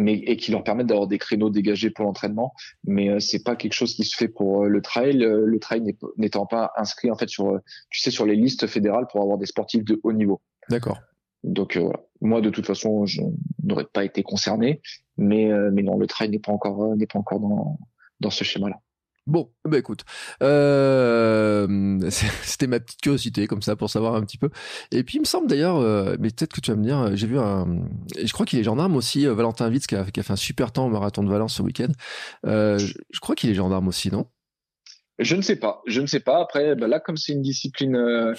mais 0.00 0.14
et 0.14 0.36
qui 0.36 0.50
leur 0.50 0.64
permettent 0.64 0.86
d'avoir 0.88 1.06
des 1.06 1.18
créneaux 1.18 1.50
dégagés 1.50 1.90
pour 1.90 2.04
l'entraînement. 2.04 2.54
Mais 2.84 3.08
euh, 3.10 3.20
c'est 3.20 3.42
pas 3.42 3.56
quelque 3.56 3.74
chose 3.74 3.94
qui 3.94 4.04
se 4.04 4.16
fait 4.16 4.28
pour 4.28 4.64
euh, 4.64 4.68
le 4.68 4.80
trail. 4.80 5.22
Euh, 5.22 5.44
le 5.44 5.58
trail 5.58 5.82
n'étant 6.16 6.46
pas 6.46 6.72
inscrit 6.76 7.10
en 7.10 7.16
fait 7.16 7.28
sur, 7.28 7.60
tu 7.90 8.00
sais, 8.00 8.10
sur 8.10 8.26
les 8.26 8.36
listes 8.36 8.66
fédérales 8.66 9.06
pour 9.10 9.22
avoir 9.22 9.38
des 9.38 9.46
sportifs 9.46 9.84
de 9.84 10.00
haut 10.02 10.12
niveau. 10.12 10.40
D'accord. 10.68 10.98
Donc 11.44 11.76
voilà. 11.76 12.00
Moi 12.20 12.40
de 12.40 12.50
toute 12.50 12.66
façon, 12.66 13.06
je 13.06 13.22
n'aurais 13.62 13.86
pas 13.86 14.04
été 14.04 14.22
concerné, 14.22 14.82
mais 15.16 15.50
mais 15.72 15.82
non, 15.82 15.96
le 15.96 16.06
trail 16.06 16.28
n'est 16.28 16.38
pas 16.38 16.52
encore 16.52 16.96
n'est 16.96 17.06
pas 17.06 17.18
encore 17.18 17.40
dans 17.40 17.78
dans 18.20 18.30
ce 18.30 18.44
schéma-là. 18.44 18.76
Bon, 19.30 19.48
bah 19.64 19.78
écoute, 19.78 20.04
euh, 20.42 22.00
c'était 22.42 22.66
ma 22.66 22.80
petite 22.80 23.00
curiosité 23.00 23.46
comme 23.46 23.62
ça 23.62 23.76
pour 23.76 23.88
savoir 23.88 24.16
un 24.16 24.22
petit 24.22 24.38
peu. 24.38 24.50
Et 24.90 25.04
puis 25.04 25.18
il 25.18 25.20
me 25.20 25.24
semble 25.24 25.46
d'ailleurs, 25.46 25.76
euh, 25.76 26.16
mais 26.18 26.30
peut-être 26.30 26.52
que 26.52 26.60
tu 26.60 26.72
vas 26.72 26.76
me 26.76 26.82
dire, 26.82 27.16
j'ai 27.16 27.28
vu 27.28 27.38
un, 27.38 27.84
je 28.20 28.32
crois 28.32 28.44
qu'il 28.44 28.58
est 28.58 28.64
gendarme 28.64 28.96
aussi, 28.96 29.28
euh, 29.28 29.34
Valentin 29.34 29.70
Witz 29.70 29.86
qui 29.86 29.94
a, 29.94 30.04
qui 30.04 30.18
a, 30.18 30.24
fait 30.24 30.32
un 30.32 30.36
super 30.36 30.72
temps 30.72 30.86
au 30.86 30.90
marathon 30.90 31.22
de 31.22 31.28
Valence 31.28 31.54
ce 31.54 31.62
week-end. 31.62 31.92
Euh, 32.44 32.76
je, 32.78 32.92
je 33.08 33.20
crois 33.20 33.36
qu'il 33.36 33.50
est 33.50 33.54
gendarme 33.54 33.86
aussi, 33.86 34.10
non? 34.10 34.26
Je 35.20 35.36
ne 35.36 35.42
sais 35.42 35.56
pas. 35.56 35.82
Je 35.86 36.00
ne 36.00 36.06
sais 36.06 36.20
pas. 36.20 36.40
Après, 36.40 36.74
bah 36.74 36.88
là, 36.88 36.98
comme 36.98 37.18
c'est 37.18 37.32
une 37.32 37.42
discipline, 37.42 37.94
euh, 37.94 38.34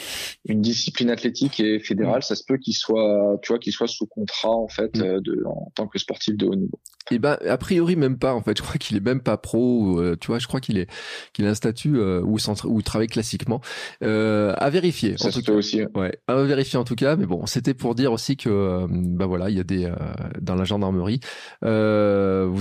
une 0.45 0.61
discipline 0.61 1.11
athlétique 1.11 1.59
et 1.59 1.79
fédérale, 1.79 2.19
mm. 2.19 2.23
ça 2.23 2.35
se 2.35 2.43
peut 2.43 2.57
qu'il 2.57 2.73
soit, 2.73 3.37
tu 3.43 3.49
vois, 3.49 3.59
qu'il 3.59 3.71
soit 3.71 3.87
sous 3.87 4.07
contrat 4.07 4.55
en 4.55 4.67
fait 4.67 4.97
mm. 4.97 5.01
euh, 5.03 5.19
de, 5.21 5.43
en 5.45 5.71
tant 5.75 5.87
que 5.87 5.99
sportif 5.99 6.35
de 6.35 6.47
haut 6.47 6.55
niveau. 6.55 6.79
Et 7.09 7.15
eh 7.15 7.19
ben, 7.19 7.37
a 7.47 7.57
priori 7.57 7.95
même 7.95 8.17
pas. 8.17 8.33
En 8.33 8.41
fait, 8.41 8.57
je 8.57 8.63
crois 8.63 8.77
qu'il 8.77 8.95
est 8.95 9.05
même 9.05 9.21
pas 9.21 9.37
pro. 9.37 9.99
Euh, 9.99 10.15
tu 10.19 10.27
vois, 10.27 10.39
je 10.39 10.47
crois 10.47 10.59
qu'il 10.59 10.77
est, 10.77 10.89
qu'il 11.33 11.45
a 11.45 11.49
un 11.49 11.55
statut 11.55 11.99
où, 11.99 12.37
où 12.37 12.79
il 12.79 12.83
travaille 12.83 13.07
classiquement. 13.07 13.61
à 14.01 14.69
vérifier. 14.69 15.17
Ça 15.17 15.27
en 15.27 15.31
tout 15.31 15.41
peut 15.41 15.53
aussi. 15.53 15.83
Ouais, 15.95 16.17
à 16.27 16.41
vérifier 16.43 16.79
en 16.79 16.83
tout 16.83 16.95
cas. 16.95 17.15
Mais 17.15 17.25
bon, 17.25 17.45
c'était 17.45 17.73
pour 17.73 17.95
dire 17.95 18.11
aussi 18.13 18.37
que, 18.37 18.85
bah 18.89 19.25
voilà, 19.25 19.49
il 19.49 19.57
y 19.57 19.59
a 19.59 19.63
des 19.63 19.91
dans 20.39 20.55
la 20.55 20.63
gendarmerie, 20.63 21.19
vous 21.61 21.67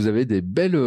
avez 0.07 0.25
des 0.25 0.41
belles, 0.41 0.79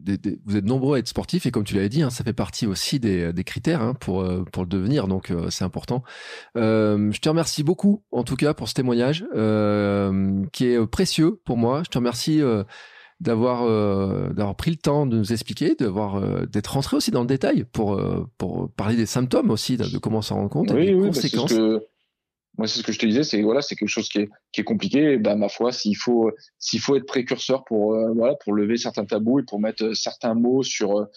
des, 0.00 0.18
des, 0.18 0.38
vous 0.44 0.56
êtes 0.56 0.64
nombreux 0.64 0.96
à 0.96 0.98
être 0.98 1.08
sportifs 1.08 1.46
et 1.46 1.50
comme 1.50 1.64
tu 1.64 1.74
l'avais 1.74 1.88
dit 1.88 1.96
Hein, 2.02 2.10
ça 2.10 2.24
fait 2.24 2.32
partie 2.32 2.66
aussi 2.66 3.00
des, 3.00 3.32
des 3.32 3.44
critères 3.44 3.82
hein, 3.82 3.94
pour 3.94 4.22
euh, 4.22 4.44
pour 4.52 4.62
le 4.62 4.68
devenir, 4.68 5.08
donc 5.08 5.30
euh, 5.30 5.50
c'est 5.50 5.64
important. 5.64 6.02
Euh, 6.56 7.10
je 7.12 7.20
te 7.20 7.28
remercie 7.28 7.62
beaucoup, 7.62 8.02
en 8.10 8.22
tout 8.22 8.36
cas, 8.36 8.54
pour 8.54 8.68
ce 8.68 8.74
témoignage 8.74 9.24
qui 10.52 10.66
est 10.66 10.86
précieux 10.86 11.40
pour 11.44 11.56
moi. 11.56 11.82
Je 11.84 11.90
te 11.90 11.98
remercie 11.98 12.25
d'avoir 13.20 13.64
d'avoir 14.34 14.56
pris 14.56 14.70
le 14.70 14.76
temps 14.76 15.06
de 15.06 15.16
nous 15.16 15.32
expliquer, 15.32 15.74
d'avoir 15.74 16.46
d'être 16.46 16.68
rentré 16.68 16.96
aussi 16.96 17.10
dans 17.10 17.22
le 17.22 17.26
détail 17.26 17.64
pour 17.64 18.00
pour 18.38 18.70
parler 18.72 18.96
des 18.96 19.06
symptômes 19.06 19.50
aussi, 19.50 19.76
de, 19.76 19.98
comment 19.98 20.22
s'en 20.22 20.36
rendre 20.36 20.50
compte, 20.50 20.70
oui, 20.72 20.86
des 20.86 20.94
oui, 20.94 21.06
conséquences. 21.08 21.52
Bah 21.52 21.58
que, 21.58 21.86
moi, 22.58 22.66
c'est 22.66 22.78
ce 22.78 22.84
que 22.84 22.92
je 22.92 22.98
te 22.98 23.04
disais, 23.04 23.22
c'est 23.22 23.42
voilà, 23.42 23.60
c'est 23.60 23.76
quelque 23.76 23.88
chose 23.88 24.08
qui 24.08 24.18
est 24.18 24.30
qui 24.52 24.62
est 24.62 24.64
compliqué. 24.64 25.18
bah 25.18 25.36
ma 25.36 25.48
foi, 25.48 25.72
s'il 25.72 25.96
faut 25.96 26.30
s'il 26.58 26.80
faut 26.80 26.96
être 26.96 27.06
précurseur 27.06 27.64
pour 27.64 27.96
voilà 28.14 28.34
pour 28.44 28.54
lever 28.54 28.76
certains 28.76 29.04
tabous 29.04 29.40
et 29.40 29.42
pour 29.42 29.60
mettre 29.60 29.92
certains 29.94 30.34
mots 30.34 30.62
sur 30.62 31.08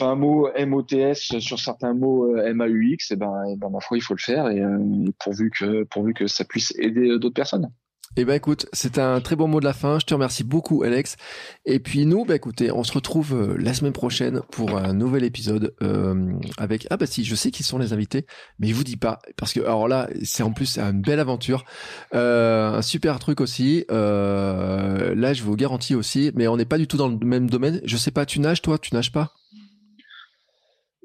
un 0.00 0.14
mot 0.14 0.48
MOTS 0.56 1.40
sur 1.40 1.58
certains 1.58 1.94
mots 1.94 2.36
euh, 2.36 2.54
MAUX, 2.54 3.10
et 3.10 3.16
ben, 3.16 3.44
et 3.50 3.56
ben 3.56 3.70
ma 3.70 3.80
foi 3.80 3.96
il 3.96 4.02
faut 4.02 4.14
le 4.14 4.20
faire 4.20 4.48
et, 4.48 4.60
euh, 4.60 4.78
pourvu 5.18 5.50
que 5.50 5.84
pourvu 5.84 6.14
que 6.14 6.26
ça 6.26 6.44
puisse 6.44 6.72
aider 6.78 7.08
euh, 7.08 7.18
d'autres 7.18 7.34
personnes. 7.34 7.70
Eh 8.16 8.24
ben 8.24 8.34
écoute, 8.34 8.66
c'est 8.72 8.98
un 8.98 9.20
très 9.20 9.36
bon 9.36 9.46
mot 9.46 9.60
de 9.60 9.64
la 9.64 9.72
fin. 9.72 10.00
Je 10.00 10.04
te 10.04 10.14
remercie 10.14 10.42
beaucoup, 10.42 10.82
Alex. 10.82 11.16
Et 11.64 11.78
puis 11.78 12.06
nous, 12.06 12.24
bah 12.24 12.34
écoutez, 12.34 12.72
on 12.72 12.82
se 12.82 12.92
retrouve 12.92 13.34
euh, 13.34 13.56
la 13.56 13.72
semaine 13.72 13.92
prochaine 13.92 14.40
pour 14.50 14.76
un 14.76 14.92
nouvel 14.92 15.22
épisode 15.22 15.74
euh, 15.80 16.32
avec. 16.58 16.88
Ah 16.90 16.96
bah 16.96 17.06
si, 17.06 17.24
je 17.24 17.34
sais 17.36 17.52
qui 17.52 17.62
sont 17.62 17.78
les 17.78 17.92
invités, 17.92 18.26
mais 18.58 18.66
je 18.66 18.74
vous 18.74 18.82
dis 18.82 18.96
pas 18.96 19.20
parce 19.36 19.52
que 19.52 19.60
alors 19.60 19.86
là, 19.86 20.08
c'est 20.24 20.42
en 20.42 20.52
plus 20.52 20.76
une 20.76 21.00
belle 21.02 21.20
aventure, 21.20 21.64
euh, 22.12 22.78
un 22.78 22.82
super 22.82 23.20
truc 23.20 23.40
aussi. 23.40 23.84
Euh, 23.92 25.14
là, 25.14 25.32
je 25.32 25.44
vous 25.44 25.54
garantis 25.54 25.94
aussi, 25.94 26.32
mais 26.34 26.48
on 26.48 26.56
n'est 26.56 26.64
pas 26.64 26.78
du 26.78 26.88
tout 26.88 26.96
dans 26.96 27.08
le 27.08 27.16
même 27.24 27.48
domaine. 27.48 27.80
Je 27.84 27.96
sais 27.96 28.10
pas, 28.10 28.26
tu 28.26 28.40
nages 28.40 28.60
toi, 28.60 28.76
tu 28.76 28.92
nages 28.92 29.12
pas? 29.12 29.34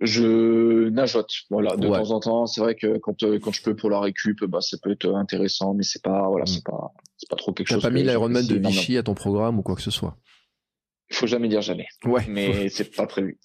Je 0.01 0.89
nageote, 0.89 1.31
voilà, 1.49 1.75
de 1.77 1.87
temps 1.87 2.11
en 2.11 2.19
temps. 2.19 2.45
C'est 2.45 2.61
vrai 2.61 2.75
que 2.75 2.97
quand 2.97 3.23
quand 3.41 3.51
je 3.51 3.61
peux 3.61 3.75
pour 3.75 3.89
la 3.89 3.99
récup, 3.99 4.43
bah 4.45 4.61
ça 4.61 4.77
peut 4.81 4.91
être 4.91 5.13
intéressant, 5.15 5.73
mais 5.73 5.83
c'est 5.83 6.03
pas 6.03 6.27
voilà, 6.27 6.45
c'est 6.45 6.63
pas 6.63 6.93
c'est 7.17 7.29
pas 7.29 7.35
trop 7.35 7.53
quelque 7.53 7.67
chose. 7.67 7.81
T'as 7.81 7.89
pas 7.89 7.93
mis 7.93 8.03
l'Ironman 8.03 8.45
de 8.45 8.55
Vichy 8.55 8.97
à 8.97 9.03
ton 9.03 9.13
programme 9.13 9.59
ou 9.59 9.63
quoi 9.63 9.75
que 9.75 9.81
ce 9.81 9.91
soit? 9.91 10.17
Il 11.09 11.15
faut 11.15 11.27
jamais 11.27 11.47
dire 11.47 11.61
jamais. 11.61 11.85
Ouais. 12.03 12.25
Mais 12.27 12.69
c'est 12.69 12.95
pas 12.95 13.07
prévu. 13.07 13.37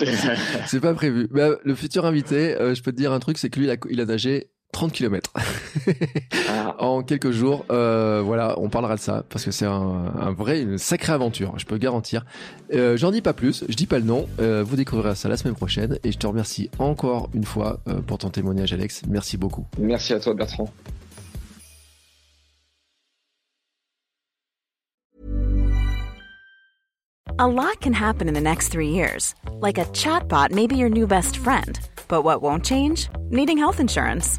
c'est 0.67 0.81
pas 0.81 0.95
prévu. 0.95 1.29
Bah, 1.31 1.57
le 1.63 1.75
futur 1.75 2.07
invité, 2.07 2.55
euh, 2.55 2.75
je 2.75 2.83
peux 2.83 2.91
te 2.91 2.97
dire 2.97 3.13
un 3.13 3.21
truc, 3.21 3.39
c'est 3.39 3.51
que 3.51 3.61
lui, 3.61 3.67
il 3.67 3.71
a, 3.71 3.77
il 3.91 4.01
a 4.01 4.07
nagé 4.07 4.51
30 4.73 4.93
km 4.93 5.33
ah. 6.49 6.77
en 6.79 7.03
quelques 7.03 7.31
jours. 7.31 7.65
Euh, 7.71 8.23
voilà, 8.25 8.59
on 8.59 8.69
parlera 8.69 8.97
de 8.97 9.01
ça 9.01 9.25
parce 9.29 9.45
que 9.45 9.51
c'est 9.51 9.67
un, 9.67 9.71
un, 10.19 10.33
vrai, 10.33 10.61
une 10.63 10.79
sacrée 10.79 11.13
aventure, 11.13 11.59
je 11.59 11.67
peux 11.67 11.79
garantir. 11.79 12.25
Euh, 12.73 12.97
J'en 12.97 13.11
dis 13.11 13.23
pas 13.23 13.33
plus, 13.33 13.65
je 13.69 13.75
dis 13.75 13.87
pas 13.87 13.99
le 13.99 14.05
nom. 14.05 14.29
Euh, 14.41 14.63
vous 14.67 14.77
découvrirez 14.77 15.15
ça 15.15 15.29
la 15.29 15.37
semaine 15.37 15.55
prochaine 15.55 15.99
et 16.05 16.13
je 16.13 16.19
te 16.19 16.27
remercie 16.27 16.71
encore 16.79 17.29
une 17.35 17.45
fois 17.45 17.81
euh, 17.89 18.01
pour 18.01 18.19
ton 18.19 18.31
témoignage, 18.31 18.73
Alex. 18.73 19.03
Merci 19.09 19.37
beaucoup. 19.37 19.67
Merci 19.79 20.13
à 20.13 20.21
toi, 20.21 20.35
Bertrand. 20.35 20.71
A 27.39 27.49
lot 27.49 27.81
can 27.81 27.95
happen 27.95 28.29
in 28.29 28.35
the 28.35 28.41
next 28.41 28.69
three 28.69 28.91
years, 28.91 29.35
like 29.63 29.79
a 29.79 29.87
chatbot 29.95 30.51
may 30.51 30.67
be 30.67 30.77
your 30.77 30.91
new 30.91 31.07
best 31.07 31.39
friend. 31.39 31.81
But 32.07 32.23
what 32.23 32.43
won't 32.43 32.67
change? 32.67 33.09
Needing 33.31 33.57
health 33.57 33.81
insurance. 33.81 34.39